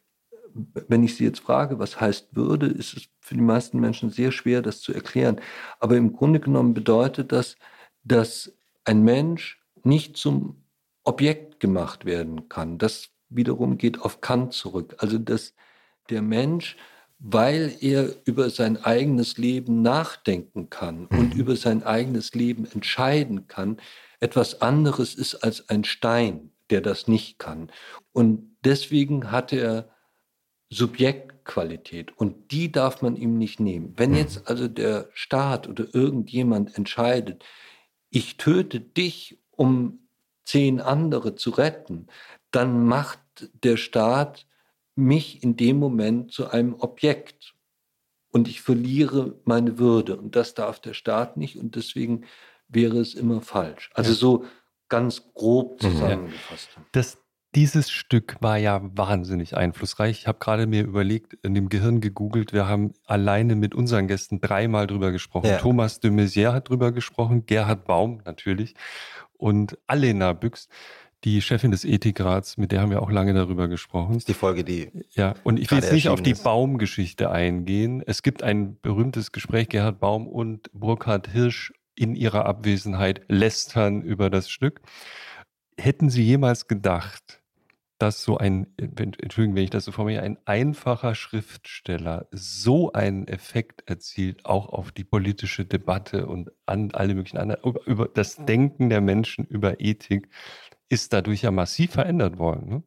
[0.55, 4.33] wenn ich Sie jetzt frage, was heißt Würde, ist es für die meisten Menschen sehr
[4.33, 5.41] schwer, das zu erklären.
[5.79, 7.57] Aber im Grunde genommen bedeutet das,
[8.03, 8.53] dass
[8.85, 10.60] ein Mensch nicht zum
[11.05, 12.79] Objekt gemacht werden kann.
[12.79, 14.97] Das wiederum geht auf Kant zurück.
[14.99, 15.55] Also dass
[16.11, 16.77] der Mensch,
[17.19, 21.41] weil er über sein eigenes Leben nachdenken kann und mhm.
[21.41, 23.79] über sein eigenes Leben entscheiden kann,
[24.21, 27.71] etwas anderes ist als ein Stein, der das nicht kann.
[28.13, 29.91] Und deswegen hat er
[30.71, 33.95] Subjektqualität und die darf man ihm nicht nehmen.
[33.97, 34.17] Wenn mhm.
[34.17, 37.45] jetzt also der Staat oder irgendjemand entscheidet,
[38.11, 40.01] ich töte dich, um
[40.45, 42.07] zehn andere zu retten,
[42.51, 43.21] dann macht
[43.63, 44.47] der Staat
[44.97, 47.55] mich in dem Moment zu einem Objekt
[48.33, 52.25] und ich verliere meine Würde und das darf der Staat nicht und deswegen
[52.69, 53.91] wäre es immer falsch.
[53.95, 54.45] Also so
[54.89, 55.91] ganz grob mhm.
[55.91, 56.69] zusammengefasst.
[56.93, 57.19] Das,
[57.55, 60.21] dieses Stück war ja wahnsinnig einflussreich.
[60.21, 64.41] Ich habe gerade mir überlegt, in dem Gehirn gegoogelt, wir haben alleine mit unseren Gästen
[64.41, 65.49] dreimal drüber gesprochen.
[65.49, 65.59] Ja.
[65.59, 68.75] Thomas de Maizière hat drüber gesprochen, Gerhard Baum natürlich
[69.41, 70.69] und Alena Büchs,
[71.25, 74.15] die Chefin des Ethikrats, mit der haben wir auch lange darüber gesprochen.
[74.15, 74.91] Das ist die Folge, die.
[75.11, 76.35] Ja, und ich will jetzt nicht auf die.
[76.35, 78.03] Baumgeschichte eingehen.
[78.07, 84.31] Es gibt ein berühmtes Gespräch, Gerhard Baum und Burkhard Hirsch in ihrer Abwesenheit lästern über
[84.31, 84.81] das Stück.
[85.77, 87.40] Hätten Sie jemals gedacht,
[88.01, 93.89] dass so ein, Entschuldigung, wenn ich das so formuliere, ein einfacher Schriftsteller so einen Effekt
[93.91, 99.03] erzielt, auch auf die politische Debatte und an alle möglichen anderen, über das Denken der
[99.03, 100.31] Menschen über Ethik,
[100.89, 102.69] ist dadurch ja massiv verändert worden.
[102.71, 102.83] Ne?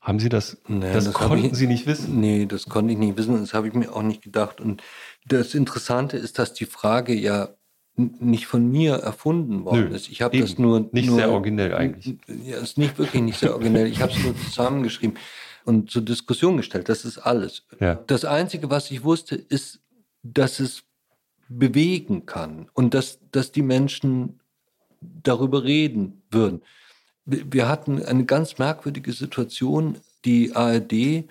[0.00, 2.20] Haben Sie das, naja, das, das konnten ich, Sie nicht wissen?
[2.20, 4.60] Nee, das konnte ich nicht wissen, das habe ich mir auch nicht gedacht.
[4.60, 4.80] Und
[5.26, 7.48] das Interessante ist, dass die Frage ja
[7.96, 10.08] nicht von mir erfunden worden Nö, ist.
[10.08, 12.16] Ich habe das nur nicht nur, sehr originell eigentlich.
[12.44, 13.86] Ja, ist nicht wirklich nicht sehr originell.
[13.86, 15.18] Ich habe es nur zusammengeschrieben
[15.64, 16.88] und zur Diskussion gestellt.
[16.88, 17.66] Das ist alles.
[17.78, 17.96] Ja.
[18.06, 19.80] Das Einzige, was ich wusste, ist,
[20.22, 20.84] dass es
[21.48, 24.40] bewegen kann und dass, dass die Menschen
[25.00, 26.62] darüber reden würden.
[27.24, 29.98] Wir hatten eine ganz merkwürdige Situation.
[30.24, 31.24] Die ARD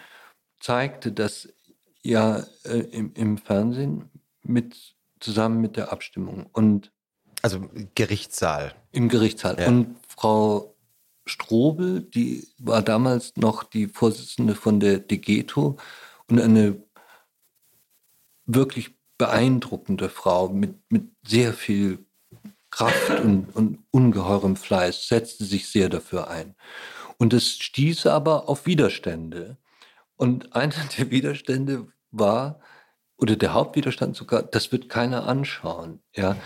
[0.60, 1.50] zeigte das
[2.04, 4.10] ja äh, im, im Fernsehen
[4.44, 6.48] mit zusammen mit der Abstimmung.
[6.52, 6.92] Und
[7.42, 8.74] also Gerichtssaal.
[8.92, 9.60] Im Gerichtssaal.
[9.60, 9.68] Ja.
[9.68, 10.76] Und Frau
[11.26, 15.78] Strobel, die war damals noch die Vorsitzende von der Degeto
[16.28, 16.82] und eine
[18.46, 22.06] wirklich beeindruckende Frau mit, mit sehr viel
[22.72, 26.56] Kraft und, und ungeheurem Fleiß, setzte sich sehr dafür ein.
[27.18, 29.58] Und es stieß aber auf Widerstände.
[30.16, 32.60] Und einer der Widerstände war,
[33.20, 36.00] oder der Hauptwiderstand sogar, das wird keiner anschauen.
[36.16, 36.38] Ja?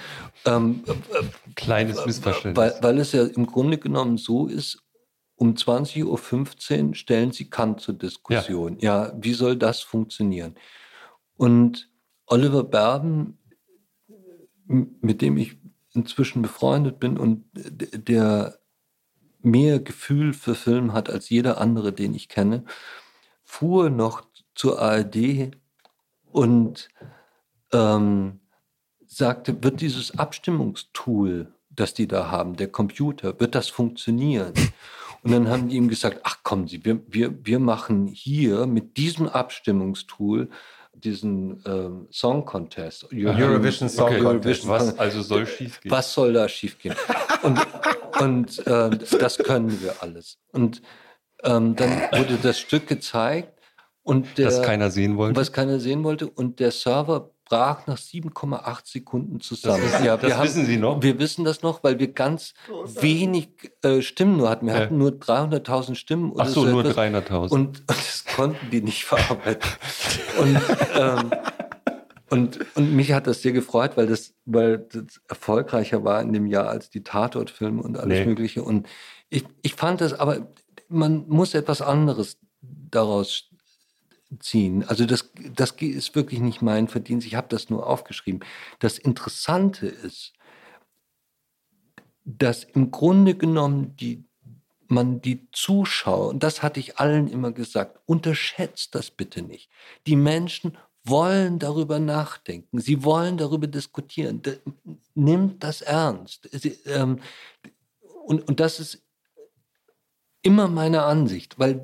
[0.46, 1.24] Ähm, äh,
[1.56, 2.58] Kleines Missverständnis.
[2.58, 4.84] Weil, weil es ja im Grunde genommen so ist,
[5.36, 8.78] um 20.15 Uhr stellen Sie Kant zur Diskussion.
[8.80, 9.08] Ja.
[9.08, 10.56] ja, wie soll das funktionieren?
[11.38, 11.90] Und
[12.26, 13.38] Oliver Berben,
[14.66, 15.58] mit dem ich
[15.94, 18.60] inzwischen befreundet bin und der
[19.42, 22.64] mehr Gefühl für Film hat als jeder andere, den ich kenne,
[23.44, 24.24] fuhr noch
[24.56, 25.52] zur ARD
[26.34, 26.90] und
[27.72, 28.40] ähm,
[29.06, 34.54] sagte, wird dieses Abstimmungstool, das die da haben, der Computer, wird das funktionieren?
[35.24, 38.98] Und dann haben die ihm gesagt, ach kommen Sie, wir, wir, wir machen hier mit
[38.98, 40.50] diesem Abstimmungstool
[40.94, 43.08] diesen ähm, Song Contest.
[43.12, 44.68] Eurovision Song okay, Contest.
[44.68, 45.92] Was also soll schiefgehen?
[45.92, 46.96] Was soll da schiefgehen?
[47.42, 47.60] und
[48.22, 48.90] und äh,
[49.20, 50.38] das können wir alles.
[50.52, 50.82] Und
[51.44, 53.53] ähm, dann wurde das Stück gezeigt
[54.04, 55.40] und der, was keiner sehen wollte.
[55.40, 56.30] Was keiner sehen wollte.
[56.30, 59.84] Und der Server brach nach 7,8 Sekunden zusammen.
[59.92, 61.02] Das, ja, das haben, wissen Sie noch?
[61.02, 62.54] Wir wissen das noch, weil wir ganz
[63.00, 63.50] wenig
[63.82, 64.66] äh, Stimmen nur hatten.
[64.66, 64.82] Wir ja.
[64.82, 66.34] hatten nur 300.000 Stimmen.
[66.38, 67.36] Ach so, so nur 300.000.
[67.36, 69.70] Und, und, das konnten die nicht verarbeiten.
[70.40, 70.60] und,
[70.96, 71.32] ähm,
[72.30, 76.48] und, und mich hat das sehr gefreut, weil das, weil das erfolgreicher war in dem
[76.48, 78.26] Jahr als die Tatortfilme und alles nee.
[78.26, 78.64] Mögliche.
[78.64, 78.88] Und
[79.30, 80.48] ich, ich fand das, aber
[80.90, 83.53] man muss etwas anderes daraus
[84.40, 84.84] ziehen.
[84.84, 87.28] Also das, das ist wirklich nicht mein Verdienst.
[87.28, 88.42] Ich habe das nur aufgeschrieben.
[88.80, 90.34] Das Interessante ist,
[92.26, 94.26] dass im Grunde genommen die,
[94.88, 99.70] man die Zuschauer, und das hatte ich allen immer gesagt, unterschätzt das bitte nicht.
[100.08, 104.42] Die Menschen wollen darüber nachdenken, sie wollen darüber diskutieren.
[105.16, 106.48] Nimmt das ernst.
[106.52, 107.20] Sie, ähm,
[108.26, 109.04] und, und das ist
[110.44, 111.84] immer meine Ansicht, weil,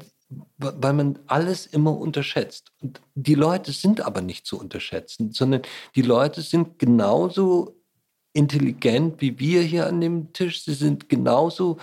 [0.57, 2.71] weil man alles immer unterschätzt.
[2.81, 5.63] Und die Leute sind aber nicht zu unterschätzen, sondern
[5.95, 7.75] die Leute sind genauso
[8.33, 10.63] intelligent wie wir hier an dem Tisch.
[10.63, 11.77] Sie sind genauso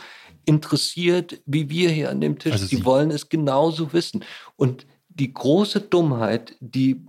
[0.45, 2.53] interessiert wie wir hier an dem Tisch.
[2.53, 4.25] Also sie, sie wollen es genauso wissen.
[4.55, 7.05] Und die große Dummheit, die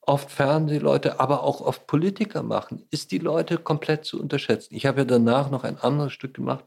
[0.00, 4.74] oft Fernsehleute, aber auch oft Politiker machen, ist die Leute komplett zu unterschätzen.
[4.74, 6.64] Ich habe ja danach noch ein anderes Stück gemacht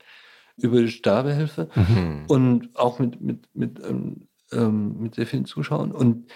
[0.63, 2.25] über die Sterbehilfe mhm.
[2.27, 5.91] und auch mit, mit, mit, ähm, ähm, mit sehr vielen Zuschauern.
[5.91, 6.31] Und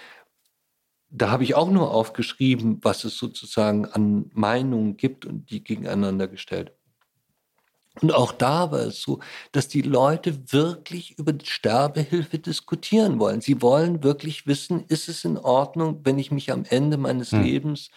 [1.10, 6.26] da habe ich auch nur aufgeschrieben, was es sozusagen an Meinungen gibt und die gegeneinander
[6.26, 6.72] gestellt.
[8.02, 9.20] Und auch da war es so,
[9.52, 13.40] dass die Leute wirklich über Sterbehilfe diskutieren wollen.
[13.40, 17.42] Sie wollen wirklich wissen, ist es in Ordnung, wenn ich mich am Ende meines hm.
[17.42, 17.90] Lebens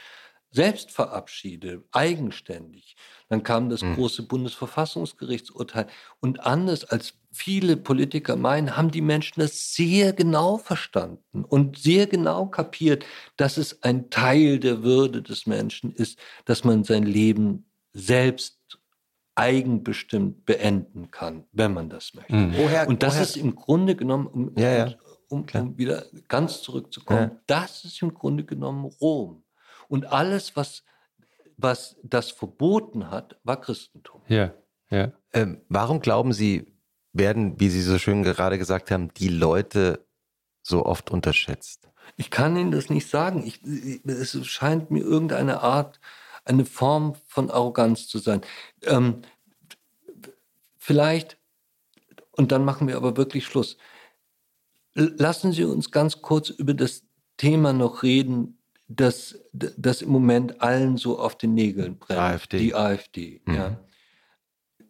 [0.51, 2.95] selbst verabschiede, eigenständig.
[3.29, 3.95] Dann kam das hm.
[3.95, 5.87] große Bundesverfassungsgerichtsurteil.
[6.19, 12.07] Und anders als viele Politiker meinen, haben die Menschen das sehr genau verstanden und sehr
[12.07, 17.69] genau kapiert, dass es ein Teil der Würde des Menschen ist, dass man sein Leben
[17.93, 18.57] selbst
[19.37, 22.33] eigenbestimmt beenden kann, wenn man das möchte.
[22.33, 22.55] Mhm.
[22.57, 23.23] Woher, und das woher?
[23.23, 24.95] ist im Grunde genommen, um, ja, ja.
[25.29, 27.39] um, um wieder ganz zurückzukommen, ja.
[27.45, 29.43] das ist im Grunde genommen Rom.
[29.87, 30.83] Und alles, was,
[31.57, 34.21] was das verboten hat, war Christentum.
[34.27, 34.53] Ja,
[34.89, 35.11] ja.
[35.33, 36.77] Ähm, warum glauben Sie,
[37.13, 40.05] werden, wie Sie so schön gerade gesagt haben, die Leute
[40.61, 41.89] so oft unterschätzt?
[42.15, 43.45] Ich kann Ihnen das nicht sagen.
[43.45, 43.63] Ich,
[44.05, 45.99] es scheint mir irgendeine Art
[46.45, 48.41] eine Form von Arroganz zu sein.
[48.83, 49.21] Ähm,
[50.77, 51.37] vielleicht,
[52.31, 53.77] und dann machen wir aber wirklich Schluss.
[54.93, 57.03] Lassen Sie uns ganz kurz über das
[57.35, 58.56] Thema noch reden,
[58.87, 62.19] das, das im Moment allen so auf den Nägeln brennt.
[62.19, 62.57] AfD.
[62.57, 63.41] Die AfD.
[63.45, 63.53] Mhm.
[63.53, 63.79] Ja.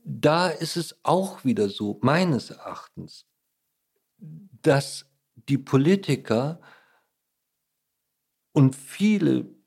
[0.04, 3.26] Da ist es auch wieder so, meines Erachtens,
[4.18, 6.62] dass die Politiker
[8.54, 9.58] und viele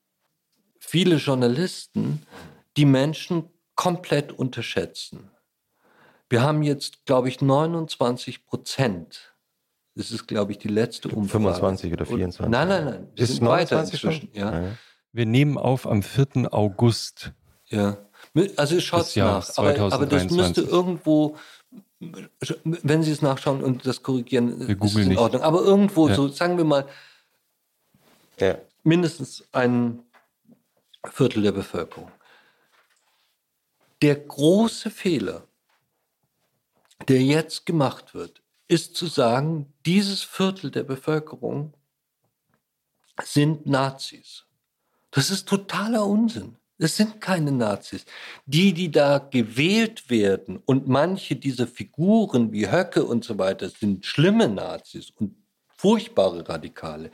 [0.91, 2.27] viele Journalisten
[2.77, 5.31] die Menschen komplett unterschätzen.
[6.29, 9.37] Wir haben jetzt, glaube ich, 29 Prozent.
[10.01, 11.45] Das ist, glaube ich, die letzte Umfrage.
[11.45, 12.51] 25 oder 24?
[12.51, 13.09] Nein, nein, nein.
[13.15, 14.31] Wir ist sind weiter inzwischen.
[14.33, 14.63] Ja.
[15.13, 16.55] Wir nehmen auf am 4.
[16.55, 17.33] August.
[17.67, 17.99] Ja.
[18.57, 19.59] Also schaut nach.
[19.59, 21.37] Aber, aber, das müsste irgendwo,
[21.99, 25.43] wenn Sie es nachschauen und das korrigieren, wir ist in Ordnung.
[25.43, 25.47] Nicht.
[25.47, 26.15] Aber irgendwo, ja.
[26.15, 26.87] so sagen wir mal,
[28.39, 28.57] ja.
[28.83, 30.03] mindestens ein
[31.13, 32.11] Viertel der Bevölkerung.
[34.01, 35.43] Der große Fehler,
[37.07, 38.40] der jetzt gemacht wird,
[38.71, 41.75] ist zu sagen, dieses Viertel der Bevölkerung
[43.23, 44.45] sind Nazis.
[45.11, 46.57] Das ist totaler Unsinn.
[46.79, 48.07] Es sind keine Nazis.
[48.47, 54.07] Die, die da gewählt werden und manche dieser Figuren wie Höcke und so weiter sind
[54.07, 55.35] schlimme Nazis und
[55.77, 57.11] furchtbare Radikale.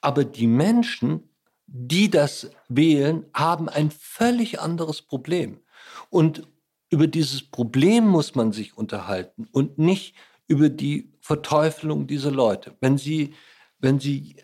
[0.00, 1.28] Aber die Menschen
[1.66, 5.60] die das wählen, haben ein völlig anderes Problem.
[6.10, 6.46] Und
[6.90, 10.14] über dieses Problem muss man sich unterhalten und nicht
[10.46, 12.74] über die Verteufelung dieser Leute.
[12.80, 13.34] Wenn Sie,
[13.78, 14.36] wenn Sie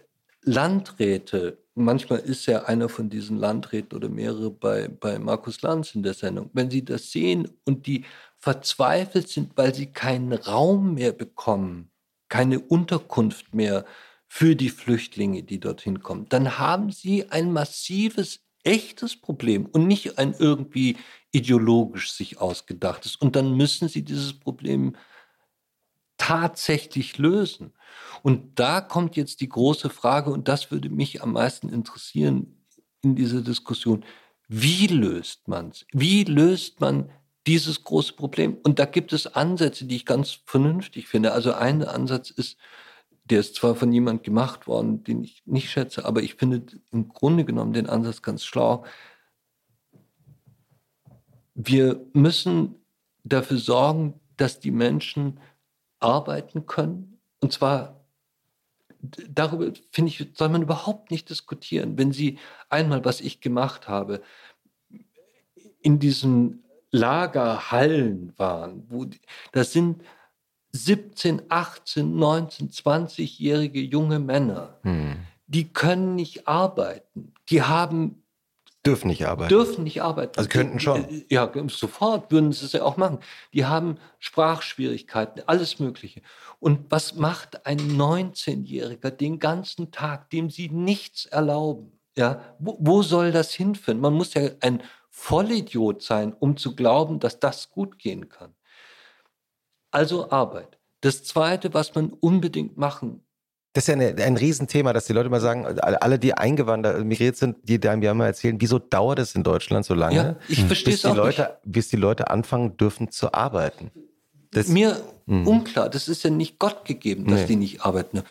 [0.42, 6.02] Landräte, manchmal ist ja einer von diesen Landräten oder mehrere bei, bei Markus Lanz in
[6.02, 8.04] der Sendung, wenn Sie das sehen und die
[8.40, 11.90] verzweifelt sind, weil sie keinen Raum mehr bekommen,
[12.28, 13.84] keine Unterkunft mehr
[14.26, 20.18] für die Flüchtlinge, die dorthin kommen, dann haben sie ein massives, echtes Problem und nicht
[20.18, 20.96] ein irgendwie
[21.32, 23.16] ideologisch sich ausgedachtes.
[23.16, 24.96] Und dann müssen sie dieses Problem
[26.20, 27.72] tatsächlich lösen.
[28.22, 32.62] Und da kommt jetzt die große Frage, und das würde mich am meisten interessieren
[33.00, 34.04] in dieser Diskussion.
[34.46, 35.86] Wie löst man es?
[35.92, 37.10] Wie löst man
[37.46, 38.58] dieses große Problem?
[38.62, 41.32] Und da gibt es Ansätze, die ich ganz vernünftig finde.
[41.32, 42.58] Also ein Ansatz ist,
[43.24, 47.08] der ist zwar von jemand gemacht worden, den ich nicht schätze, aber ich finde im
[47.08, 48.84] Grunde genommen den Ansatz ganz schlau.
[51.54, 52.74] Wir müssen
[53.24, 55.40] dafür sorgen, dass die Menschen
[56.00, 57.20] arbeiten können.
[57.40, 58.00] Und zwar
[59.02, 61.96] darüber, finde ich, soll man überhaupt nicht diskutieren.
[61.96, 62.38] Wenn Sie
[62.68, 64.22] einmal, was ich gemacht habe,
[65.82, 69.06] in diesen Lagerhallen waren, wo
[69.52, 70.02] das sind
[70.72, 75.16] 17, 18, 19, 20-jährige junge Männer, hm.
[75.46, 77.32] die können nicht arbeiten.
[77.48, 78.19] Die haben
[78.86, 79.50] Dürfen nicht arbeiten.
[79.50, 80.38] Dürfen nicht arbeiten.
[80.38, 81.04] Also könnten schon.
[81.04, 83.18] Äh, Ja, sofort würden sie es ja auch machen.
[83.52, 86.22] Die haben Sprachschwierigkeiten, alles Mögliche.
[86.60, 91.98] Und was macht ein 19-Jähriger den ganzen Tag, dem sie nichts erlauben?
[92.16, 94.00] Ja, wo, wo soll das hinführen?
[94.00, 98.54] Man muss ja ein Vollidiot sein, um zu glauben, dass das gut gehen kann.
[99.90, 100.78] Also Arbeit.
[101.02, 103.24] Das Zweite, was man unbedingt machen
[103.72, 107.36] Das ist ja eine, ein Riesenthema, dass die Leute mal sagen, alle, die eingewandert, migriert
[107.36, 110.64] sind, die einem ja mal erzählen, wieso dauert es in Deutschland so lange, Ja, ich
[110.64, 111.38] verstehe bis die, auch nicht.
[111.38, 113.90] Leute, bis die Leute anfangen dürfen zu arbeiten.
[114.50, 115.46] Das, mir Mhm.
[115.46, 115.88] unklar.
[115.88, 117.46] Das ist ja nicht Gott gegeben, dass Nee.
[117.46, 118.22] die nicht arbeiten.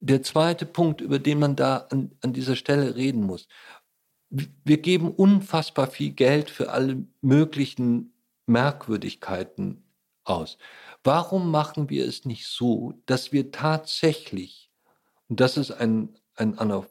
[0.00, 3.46] Der zweite Punkt, über den man da an, an dieser Stelle reden muss.
[4.30, 8.12] Wir geben unfassbar viel Geld für alle möglichen
[8.46, 9.84] Merkwürdigkeiten
[10.24, 10.58] aus.
[11.04, 14.61] Warum machen wir es nicht so, dass wir tatsächlich,
[15.28, 16.86] und das ist ein, ein anderer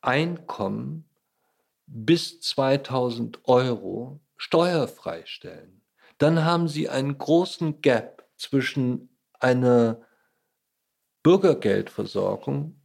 [0.00, 1.08] Einkommen
[1.86, 5.78] bis 2000 Euro steuerfrei stellen?
[6.18, 10.02] dann haben Sie einen großen Gap zwischen einer
[11.22, 12.80] Bürgergeldversorgung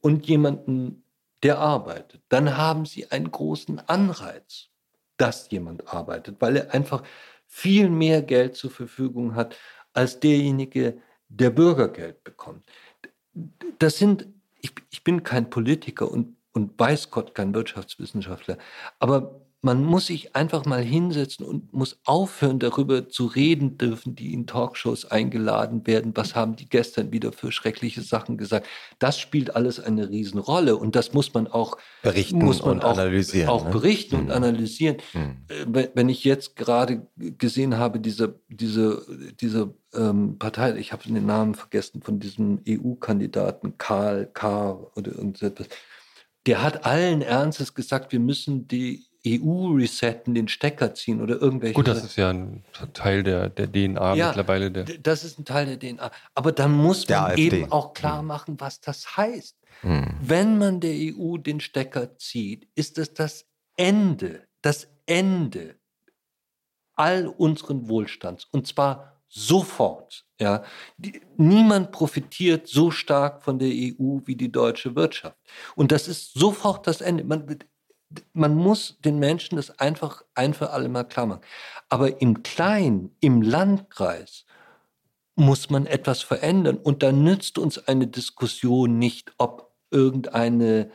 [0.00, 1.02] und jemandem,
[1.42, 2.22] der arbeitet.
[2.28, 4.68] Dann haben Sie einen großen Anreiz,
[5.16, 7.02] dass jemand arbeitet, weil er einfach
[7.46, 9.56] viel mehr Geld zur Verfügung hat
[9.92, 12.68] als derjenige, der Bürgergeld bekommt.
[13.78, 14.26] Das sind,
[14.60, 18.58] ich, ich bin kein Politiker und, und weiß Gott kein Wirtschaftswissenschaftler,
[18.98, 24.32] aber man muss sich einfach mal hinsetzen und muss aufhören, darüber zu reden dürfen, die
[24.32, 26.12] in Talkshows eingeladen werden.
[26.14, 28.68] Was haben die gestern wieder für schreckliche Sachen gesagt?
[29.00, 32.92] Das spielt alles eine Riesenrolle und das muss man auch Berichten muss man und auch,
[32.96, 33.70] analysieren, Auch ne?
[33.72, 34.30] berichten und Mhm.
[34.30, 34.96] analysieren.
[35.12, 35.20] Mhm.
[35.48, 39.04] Äh, Wenn wenn ich jetzt gerade gesehen habe, diese, diese,
[39.40, 44.78] diese ähm, Partei, ich habe den Namen vergessen, von diesem EU-Kandidaten Karl K.
[44.94, 45.66] oder irgendetwas,
[46.46, 51.74] der hat allen Ernstes gesagt, wir müssen die EU resetten, den Stecker ziehen oder irgendwelche.
[51.74, 54.70] Gut, das ist ja ein Teil der, der DNA Ja, mittlerweile.
[54.70, 56.10] Der, Das ist ein Teil der DNA.
[56.34, 57.42] Aber dann muss Der man AfD.
[57.46, 59.56] eben auch klar machen, was das heißt.
[59.82, 60.14] Mhm.
[60.20, 63.46] Wenn man der EU den Stecker zieht, ist es das
[63.76, 65.76] Ende, das Ende
[66.94, 68.46] all unseren Wohlstands.
[68.50, 70.24] Und zwar sofort.
[70.40, 70.62] Ja.
[70.96, 75.36] Die, niemand profitiert so stark von der EU wie die deutsche Wirtschaft.
[75.74, 77.24] Und das ist sofort das Ende.
[77.24, 77.58] Man,
[78.32, 81.42] man muss den Menschen das einfach ein für alle Mal klar machen.
[81.88, 84.44] Aber im Kleinen, im Landkreis,
[85.34, 86.78] muss man etwas verändern.
[86.78, 90.90] Und da nützt uns eine Diskussion nicht, ob irgendeine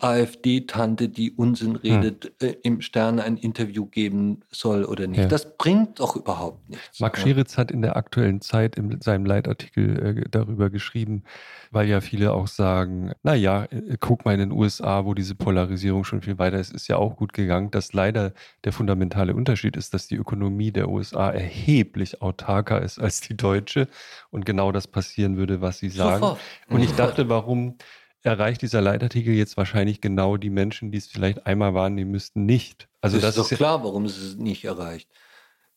[0.00, 5.18] AfD-Tante, die Unsinn redet, äh, im Stern ein Interview geben soll oder nicht.
[5.18, 5.26] Ja.
[5.26, 7.00] Das bringt doch überhaupt nichts.
[7.00, 7.24] Marc Ja.
[7.24, 11.24] Scheritz hat in der aktuellen Zeit in seinem Leitartikel äh, darüber geschrieben,
[11.72, 16.04] weil ja viele auch sagen, naja, äh, guck mal in den USA, wo diese Polarisierung
[16.04, 18.32] schon viel weiter ist, ist ja auch gut gegangen, dass leider
[18.64, 23.88] der fundamentale Unterschied ist, dass die Ökonomie der USA erheblich autarker ist als die deutsche
[24.30, 26.20] und genau das passieren würde, was Sie sagen.
[26.20, 26.40] Sofort.
[26.68, 27.74] Und ich dachte, warum
[28.22, 32.88] erreicht dieser Leitartikel jetzt wahrscheinlich genau die Menschen, die es vielleicht einmal wahrnehmen müssten, nicht?
[33.00, 35.08] Also das, das, ist doch ja- klar, warum es es nicht erreicht.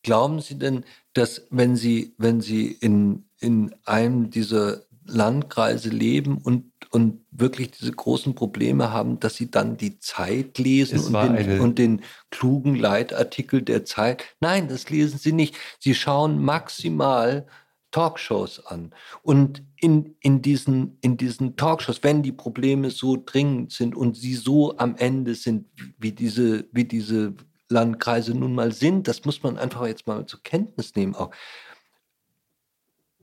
[0.04, 6.72] Glauben Sie denn, dass wenn Sie, wenn Sie in, in einem dieser Landkreise leben und,
[6.90, 11.60] und wirklich diese großen Probleme haben, dass Sie dann die Zeit lesen Es und den,
[11.60, 14.24] und den klugen Leitartikel der Zeit?
[14.40, 15.56] Nein, das lesen Sie nicht.
[15.80, 17.46] Sie schauen maximal
[17.92, 18.94] Talkshows an.
[19.22, 24.36] Und in, in, diesen, in diesen Talkshows, wenn die Probleme so dringend sind und sie
[24.36, 27.34] so am Ende sind, wie diese, wie diese
[27.70, 31.32] Landkreise nun mal sind, das muss man einfach jetzt mal zur Kenntnis nehmen auch.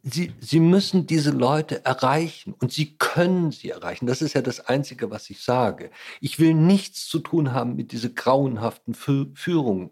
[0.02, 4.06] Sie, sie müssen diese Leute erreichen und sie können sie erreichen.
[4.06, 5.90] Das ist ja das Einzige, was ich sage.
[6.20, 9.90] Ich will nichts zu tun haben mit dieser grauenhaften Fü- Führung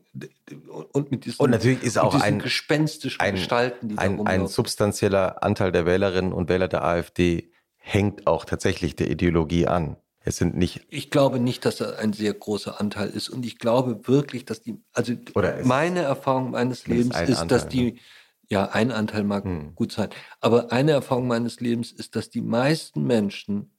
[0.93, 5.43] und mit diesen, Und natürlich ist auch ein- gespenstischen ein- Gestalten, die Ein, ein substanzieller
[5.43, 9.97] Anteil der Wählerinnen und Wähler der AfD hängt auch tatsächlich der Ideologie an.
[10.29, 13.29] Es sind nicht, Ich glaube nicht, dass das ein sehr großer Anteil ist.
[13.29, 15.13] Und ich glaube wirklich, dass die, also
[15.63, 17.99] meine Erfahrung meines Lebens ein ist, dass Anteil, die,
[18.49, 19.75] ja, ein Anteil mag Hm.
[19.75, 20.11] gut sein,
[20.41, 23.73] aber eine Erfahrung meines Lebens ist, dass die meisten Menschen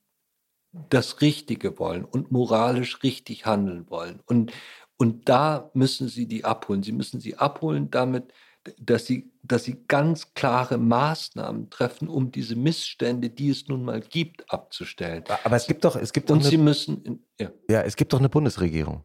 [0.89, 4.19] das Richtige wollen und moralisch richtig handeln wollen.
[4.25, 4.51] Und,
[4.97, 6.83] und da müssen sie die abholen.
[6.83, 8.33] Sie müssen sie abholen damit,
[8.79, 14.01] dass sie, dass sie ganz klare Maßnahmen treffen, um diese Missstände, die es nun mal
[14.01, 15.23] gibt, abzustellen.
[15.43, 17.49] aber es gibt doch, es gibt doch Und sie eine, müssen, in, ja.
[17.69, 19.03] ja, es gibt doch eine Bundesregierung.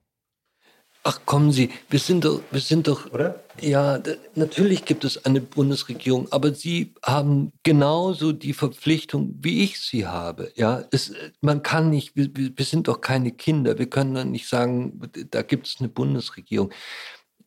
[1.04, 3.42] Ach kommen Sie, wir sind doch, wir sind doch, oder?
[3.60, 4.00] Ja,
[4.36, 10.52] natürlich gibt es eine Bundesregierung, aber Sie haben genauso die Verpflichtung, wie ich sie habe.
[10.54, 13.80] Ja, es, man kann nicht, wir, wir sind doch keine Kinder.
[13.80, 15.00] Wir können dann nicht sagen,
[15.30, 16.70] da gibt es eine Bundesregierung.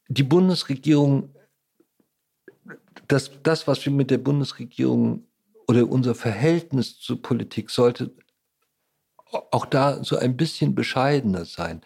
[0.09, 1.33] Die Bundesregierung,
[3.07, 5.27] das, das, was wir mit der Bundesregierung
[5.65, 8.11] oder unser Verhältnis zur Politik sollte
[9.31, 11.81] auch da so ein bisschen bescheidener sein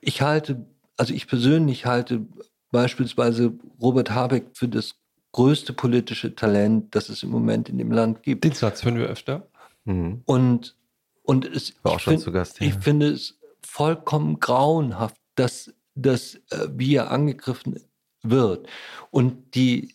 [0.00, 2.26] ich halte, also ich persönlich halte
[2.70, 4.94] beispielsweise Robert Habeck für das
[5.32, 8.44] größte politische Talent, das es im Moment in dem Land gibt.
[8.44, 9.46] Den Satz hören wir öfter.
[9.84, 10.22] Mhm.
[10.26, 10.76] Und,
[11.22, 12.66] und es, War auch schon find, zu Gast, ja.
[12.66, 17.80] ich finde es vollkommen grauenhaft, dass, dass äh, wie er angegriffen
[18.22, 18.68] wird.
[19.10, 19.94] Und die,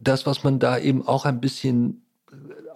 [0.00, 2.06] das, was man da eben auch ein bisschen,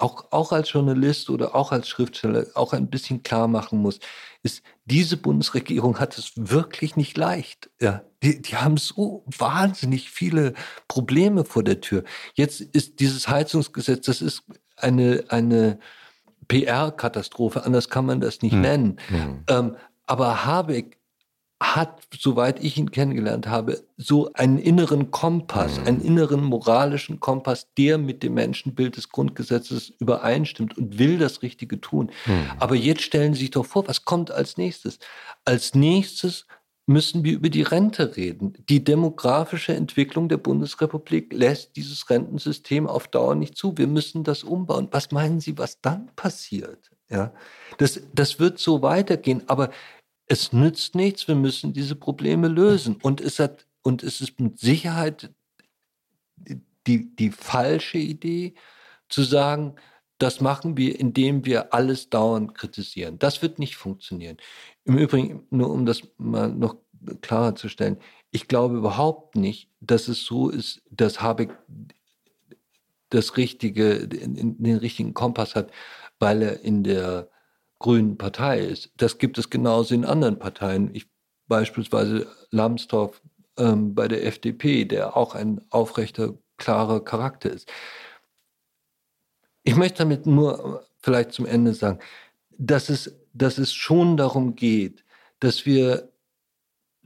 [0.00, 3.98] auch, auch als Journalist oder auch als Schriftsteller, auch ein bisschen klar machen muss,
[4.42, 7.70] ist, diese Bundesregierung hat es wirklich nicht leicht.
[7.80, 10.54] Ja, die, die haben so wahnsinnig viele
[10.88, 12.04] Probleme vor der Tür.
[12.34, 14.42] Jetzt ist dieses Heizungsgesetz, das ist
[14.76, 15.78] eine, eine
[16.48, 18.60] PR-Katastrophe, anders kann man das nicht hm.
[18.60, 19.00] nennen.
[19.08, 19.44] Hm.
[19.48, 20.98] Ähm, aber Habeck
[21.62, 25.86] hat, soweit ich ihn kennengelernt habe, so einen inneren Kompass, mhm.
[25.86, 31.80] einen inneren moralischen Kompass, der mit dem Menschenbild des Grundgesetzes übereinstimmt und will das Richtige
[31.80, 32.10] tun.
[32.26, 32.50] Mhm.
[32.58, 34.98] Aber jetzt stellen Sie sich doch vor, was kommt als nächstes?
[35.44, 36.46] Als nächstes
[36.86, 38.54] müssen wir über die Rente reden.
[38.68, 43.78] Die demografische Entwicklung der Bundesrepublik lässt dieses Rentensystem auf Dauer nicht zu.
[43.78, 44.88] Wir müssen das umbauen.
[44.90, 46.90] Was meinen Sie, was dann passiert?
[47.08, 47.32] Ja,
[47.78, 49.42] das, das wird so weitergehen.
[49.46, 49.70] Aber
[50.26, 52.96] es nützt nichts, wir müssen diese Probleme lösen.
[53.02, 55.30] Und es, hat, und es ist mit Sicherheit
[56.86, 58.54] die, die falsche Idee,
[59.08, 59.76] zu sagen,
[60.18, 63.18] das machen wir, indem wir alles dauernd kritisieren.
[63.18, 64.38] Das wird nicht funktionieren.
[64.84, 66.76] Im Übrigen, nur um das mal noch
[67.20, 67.98] klarer zu stellen,
[68.30, 71.56] ich glaube überhaupt nicht, dass es so ist, dass Habeck
[73.10, 75.70] das richtige, den richtigen Kompass hat,
[76.18, 77.28] weil er in der
[77.84, 78.92] Grünen Partei ist.
[78.96, 80.94] Das gibt es genauso in anderen Parteien.
[80.94, 81.06] Ich,
[81.48, 83.20] beispielsweise Lambsdorff
[83.58, 87.70] ähm, bei der FDP, der auch ein aufrechter, klarer Charakter ist.
[89.64, 91.98] Ich möchte damit nur vielleicht zum Ende sagen,
[92.56, 95.04] dass es, dass es schon darum geht,
[95.40, 96.10] dass wir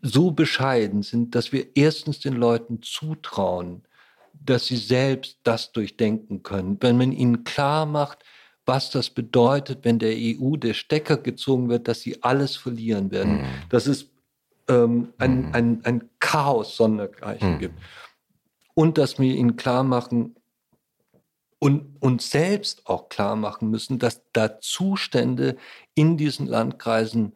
[0.01, 3.83] so bescheiden sind, dass wir erstens den Leuten zutrauen,
[4.33, 6.77] dass sie selbst das durchdenken können.
[6.81, 8.23] Wenn man ihnen klar macht,
[8.69, 13.39] was das bedeutet, wenn der EU der Stecker gezogen wird, dass sie alles verlieren werden.
[13.39, 13.47] Mhm.
[13.71, 14.11] Dass es
[14.69, 15.55] ähm, ein, mhm.
[15.55, 17.59] ein, ein Chaos sondergleichen mhm.
[17.59, 17.79] gibt.
[18.75, 20.37] Und dass wir ihnen klar machen
[21.59, 25.57] und uns selbst auch klar machen müssen, dass da Zustände
[25.95, 27.33] in diesen Landkreisen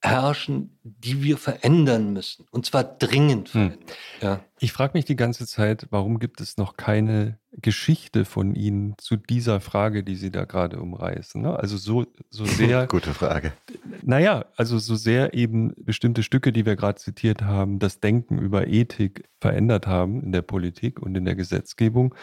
[0.00, 2.46] herrschen, die wir verändern müssen.
[2.52, 3.52] Und zwar dringend hm.
[3.52, 3.78] verändern.
[3.80, 4.22] Hm.
[4.22, 4.40] Ja.
[4.60, 9.16] Ich frage mich die ganze Zeit, warum gibt es noch keine Geschichte von Ihnen zu
[9.16, 11.42] dieser Frage, die Sie da gerade umreißen?
[11.42, 11.58] Ne?
[11.58, 12.86] Also so, so sehr.
[12.86, 13.52] Gute Frage.
[14.02, 18.68] Naja, also so sehr eben bestimmte Stücke, die wir gerade zitiert haben, das Denken über
[18.68, 22.14] Ethik verändert haben in der Politik und in der Gesetzgebung.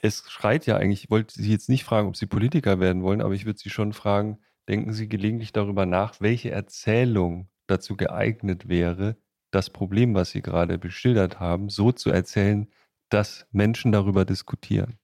[0.00, 3.20] Es schreit ja eigentlich, ich wollte Sie jetzt nicht fragen, ob Sie Politiker werden wollen,
[3.20, 4.38] aber ich würde Sie schon fragen,
[4.68, 9.16] denken Sie gelegentlich darüber nach, welche Erzählung dazu geeignet wäre,
[9.50, 12.68] das Problem, was Sie gerade beschildert haben, so zu erzählen,
[13.08, 14.98] dass Menschen darüber diskutieren?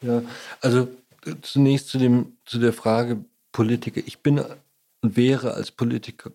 [0.00, 0.22] Ja,
[0.60, 0.88] also
[1.26, 4.00] äh, zunächst zu, dem, zu der Frage Politiker.
[4.04, 4.40] Ich bin
[5.02, 6.32] und wäre als Politiker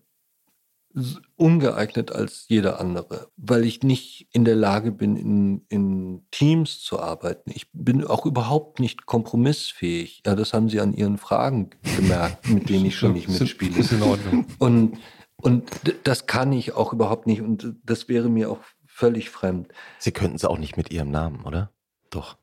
[1.36, 7.00] ungeeignet als jeder andere, weil ich nicht in der Lage bin, in, in Teams zu
[7.00, 7.52] arbeiten.
[7.54, 10.24] Ich bin auch überhaupt nicht kompromissfähig.
[10.26, 13.78] Ja, das haben Sie an Ihren Fragen gemerkt, mit denen ich schon nicht mitspiele.
[13.78, 14.46] Ist in Ordnung.
[14.58, 14.98] Und,
[15.38, 15.70] und
[16.04, 19.68] das kann ich auch überhaupt nicht und das wäre mir auch völlig fremd.
[20.00, 21.72] Sie könnten es auch nicht mit Ihrem Namen, oder?
[22.10, 22.38] Doch.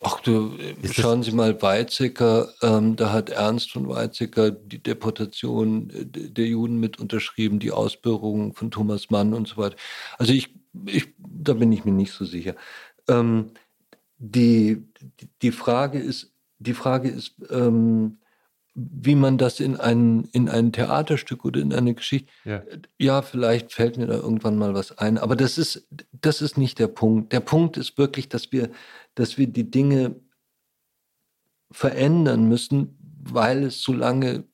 [0.00, 0.52] Ach du,
[0.82, 6.46] Ist schauen Sie mal Weizsäcker, ähm, da hat Ernst von Weizsäcker die Deportation äh, der
[6.46, 9.76] Juden mit unterschrieben, die Ausbürgerung von Thomas Mann und so weiter.
[10.16, 10.54] Also ich,
[10.86, 12.54] ich da bin ich mir nicht so sicher.
[13.08, 13.50] Ähm,
[14.18, 14.84] die,
[15.42, 18.18] die Frage ist, die Frage ist, ähm,
[18.74, 22.30] wie man das in ein, in ein Theaterstück oder in eine Geschichte.
[22.44, 22.62] Ja.
[22.96, 25.18] ja, vielleicht fällt mir da irgendwann mal was ein.
[25.18, 27.32] Aber das ist, das ist nicht der Punkt.
[27.32, 28.70] Der Punkt ist wirklich, dass wir,
[29.18, 30.20] dass wir die Dinge
[31.72, 34.44] verändern müssen, weil es so lange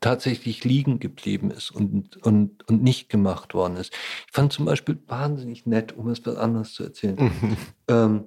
[0.00, 3.94] tatsächlich liegen geblieben ist und, und, und nicht gemacht worden ist.
[4.26, 7.56] Ich fand zum Beispiel wahnsinnig nett, um es was anderes zu erzählen.
[7.88, 8.24] ähm,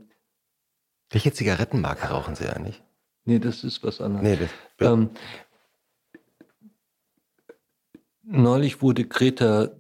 [1.09, 2.81] Welche Zigarettenmarke rauchen Sie eigentlich?
[3.25, 4.23] Nee, das ist was anderes.
[4.23, 5.09] Nee, das, ähm,
[8.23, 9.71] neulich wurde Greta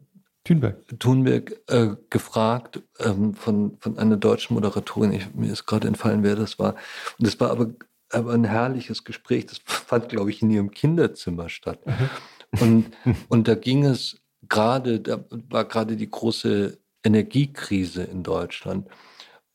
[0.45, 0.99] Thunberg.
[0.99, 5.11] Thunberg äh, gefragt ähm, von, von einer deutschen Moderatorin.
[5.11, 6.75] Ich, mir ist gerade entfallen, wer das war.
[7.17, 7.73] Und es war aber,
[8.11, 9.47] aber ein herrliches Gespräch.
[9.47, 11.79] Das fand, glaube ich, in ihrem Kinderzimmer statt.
[12.61, 12.85] Und,
[13.29, 18.87] und da ging es gerade, da war gerade die große Energiekrise in Deutschland.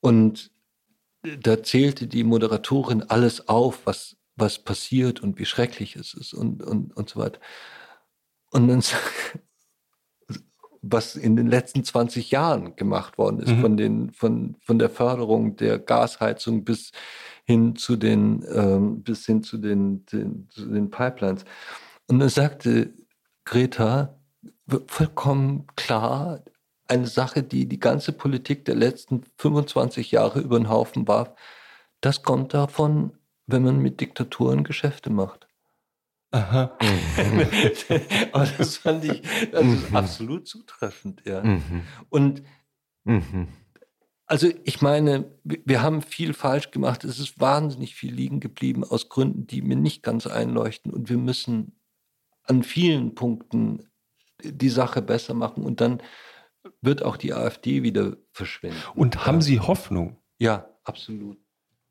[0.00, 0.50] Und
[1.22, 6.64] da zählte die Moderatorin alles auf, was, was passiert und wie schrecklich es ist und,
[6.64, 7.40] und, und so weiter.
[8.50, 8.82] Und dann
[10.82, 13.60] was in den letzten 20 Jahren gemacht worden ist, mhm.
[13.60, 16.92] von, den, von, von der Förderung der Gasheizung bis
[17.44, 21.44] hin zu den, ähm, bis hin zu den, den, zu den Pipelines.
[22.08, 22.94] Und dann sagte
[23.44, 24.16] Greta
[24.86, 26.42] vollkommen klar,
[26.86, 31.32] eine Sache, die die ganze Politik der letzten 25 Jahre über den Haufen warf,
[32.00, 33.12] das kommt davon,
[33.46, 35.49] wenn man mit Diktaturen Geschäfte macht.
[36.32, 36.78] Aha.
[38.32, 39.96] Aber das fand ich das mhm.
[39.96, 41.42] absolut zutreffend, ja.
[41.42, 41.82] Mhm.
[42.08, 42.42] Und
[43.04, 43.48] mhm.
[44.26, 47.04] also ich meine, wir haben viel falsch gemacht.
[47.04, 50.92] Es ist wahnsinnig viel liegen geblieben aus Gründen, die mir nicht ganz einleuchten.
[50.92, 51.80] Und wir müssen
[52.44, 53.88] an vielen Punkten
[54.42, 55.64] die Sache besser machen.
[55.64, 56.00] Und dann
[56.80, 58.78] wird auch die AfD wieder verschwinden.
[58.94, 60.18] Und haben Sie Hoffnung?
[60.38, 61.38] Ja, absolut.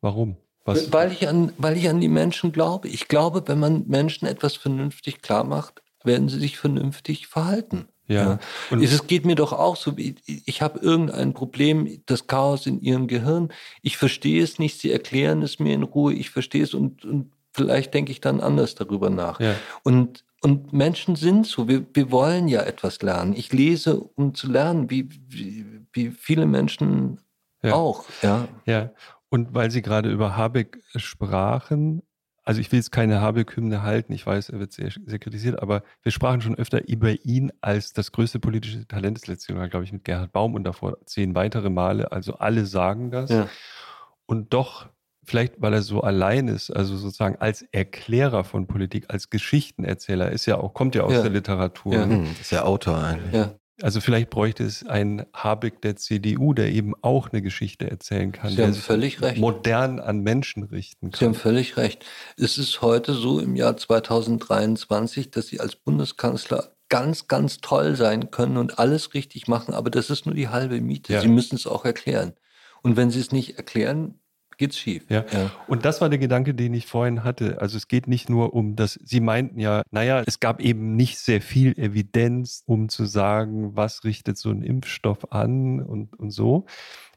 [0.01, 0.37] Warum?
[0.65, 0.91] Was?
[0.93, 2.87] Weil, ich an, weil ich an die Menschen glaube.
[2.87, 7.87] Ich glaube, wenn man Menschen etwas vernünftig klar macht, werden sie sich vernünftig verhalten.
[8.07, 8.23] Ja.
[8.23, 8.39] ja.
[8.71, 13.07] Und es geht mir doch auch so, ich habe irgendein Problem, das Chaos in ihrem
[13.07, 13.49] Gehirn.
[13.81, 17.31] Ich verstehe es nicht, sie erklären es mir in Ruhe, ich verstehe es und, und
[17.53, 19.39] vielleicht denke ich dann anders darüber nach.
[19.39, 19.55] Ja.
[19.83, 23.33] Und, und Menschen sind so, wir, wir wollen ja etwas lernen.
[23.35, 27.21] Ich lese, um zu lernen, wie, wie, wie viele Menschen
[27.61, 27.73] ja.
[27.73, 28.05] auch.
[28.23, 28.47] Ja.
[28.65, 28.89] ja.
[29.29, 32.01] Und weil Sie gerade über Habeck sprachen,
[32.43, 35.83] also ich will jetzt keine Habeck-Hymne halten, ich weiß, er wird sehr, sehr kritisiert, aber
[36.01, 39.85] wir sprachen schon öfter über ihn als das größte politische Talent des letzten Jahres, glaube
[39.85, 42.11] ich, mit Gerhard Baum und davor zehn weitere Male.
[42.11, 43.29] Also alle sagen das.
[43.29, 43.47] Ja.
[44.25, 44.89] Und doch,
[45.23, 50.47] vielleicht weil er so allein ist, also sozusagen als Erklärer von Politik, als Geschichtenerzähler, ist
[50.47, 51.21] ja auch, kommt ja aus ja.
[51.21, 51.93] der Literatur.
[51.93, 52.05] Ja.
[52.05, 53.33] Hm, ist ja Autor eigentlich.
[53.33, 53.53] Ja.
[53.81, 58.51] Also vielleicht bräuchte es einen Habeck der CDU, der eben auch eine Geschichte erzählen kann.
[58.51, 59.39] Sie haben völlig recht.
[59.39, 61.19] Modern an Menschen richten kann.
[61.19, 62.05] Sie haben völlig recht.
[62.37, 68.31] Es ist heute so im Jahr 2023, dass Sie als Bundeskanzler ganz, ganz toll sein
[68.31, 71.13] können und alles richtig machen, aber das ist nur die halbe Miete.
[71.13, 71.21] Ja.
[71.21, 72.33] Sie müssen es auch erklären.
[72.81, 74.18] Und wenn Sie es nicht erklären,
[74.59, 75.05] geht's schief.
[75.09, 75.25] Ja.
[75.31, 75.51] ja.
[75.67, 77.59] Und das war der Gedanke, den ich vorhin hatte.
[77.59, 81.17] Also es geht nicht nur um das, Sie meinten ja, naja, es gab eben nicht
[81.17, 86.65] sehr viel Evidenz, um zu sagen, was richtet so ein Impfstoff an und, und so.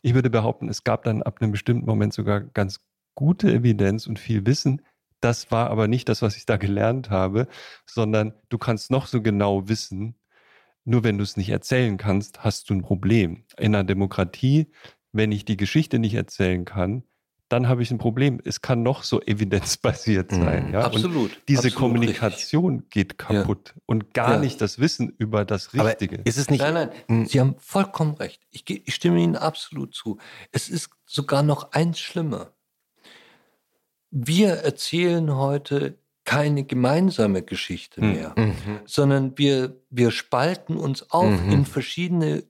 [0.01, 2.81] Ich würde behaupten, es gab dann ab einem bestimmten Moment sogar ganz
[3.15, 4.81] gute Evidenz und viel Wissen.
[5.21, 7.49] Das war aber nicht das, was ich da gelernt habe,
[7.87, 10.15] sondern du kannst noch so genau wissen,
[10.85, 13.45] nur wenn du es nicht erzählen kannst, hast du ein Problem.
[13.59, 14.73] In einer Demokratie,
[15.13, 17.05] wenn ich die Geschichte nicht erzählen kann,
[17.53, 18.41] dann habe ich ein Problem.
[18.45, 20.37] Es kann noch so evidenzbasiert mhm.
[20.37, 20.67] sein.
[20.69, 20.73] Mhm.
[20.73, 20.81] Ja?
[20.81, 21.33] Absolut.
[21.33, 22.91] Und diese Absolut Kommunikation richtig.
[22.91, 23.83] geht kaputt ja.
[23.85, 24.39] und gar ja.
[24.39, 26.17] nicht das Wissen über das Richtige.
[26.17, 26.63] Aber ist es nicht?
[26.63, 26.91] Nein, nein.
[27.09, 27.27] Mhm.
[27.27, 28.41] Sie haben vollkommen recht.
[28.51, 30.17] Ich, ich stimme Ihnen absolut zu.
[30.51, 32.53] Es ist sogar noch eins schlimmer.
[34.11, 38.13] Wir erzählen heute keine gemeinsame Geschichte mhm.
[38.13, 38.55] mehr, mhm.
[38.87, 41.53] sondern wir, wir spalten uns auf mhm.
[41.53, 42.45] in verschiedene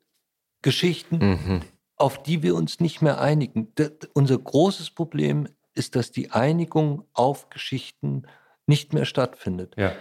[0.61, 1.63] Geschichten, mhm
[2.03, 3.75] auf die wir uns nicht mehr einigen.
[3.77, 8.25] D unser großes Problem ist, dass die Einigung auf Geschichten
[8.67, 9.75] nicht mehr stattfindet.
[9.77, 9.93] Ja.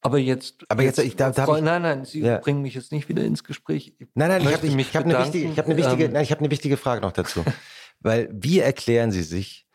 [0.00, 2.38] Aber jetzt, aber jetzt, ich, da, da Frau, nein, nein, Sie ja.
[2.38, 3.94] bringen mich jetzt nicht wieder ins Gespräch.
[3.98, 6.12] Ich nein, nein, ich habe ich, ich hab eine wichtige, ich habe eine wichtige, ähm,
[6.12, 7.44] nein, ich habe eine wichtige Frage noch dazu,
[8.00, 9.66] weil wie erklären Sie sich,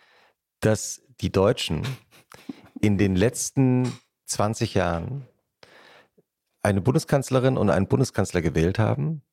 [0.60, 1.84] dass die Deutschen
[2.80, 3.92] in den letzten
[4.26, 5.28] 20 Jahren
[6.62, 9.24] eine Bundeskanzlerin und einen Bundeskanzler gewählt haben,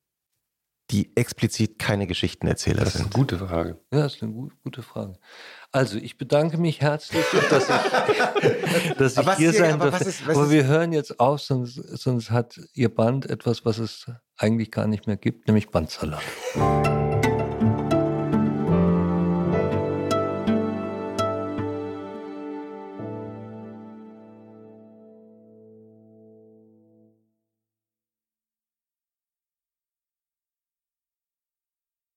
[0.91, 2.87] die explizit keine Geschichtenerzähler sind?
[2.87, 3.79] Das ist eine gute Frage.
[3.93, 5.15] Ja, das ist eine gute Frage.
[5.73, 10.29] Also, ich bedanke mich herzlich, dass ich, dass ich hier sein darf.
[10.29, 14.87] Aber wir hören jetzt auf, sonst, sonst hat Ihr Band etwas, was es eigentlich gar
[14.87, 16.23] nicht mehr gibt, nämlich Bandsalat.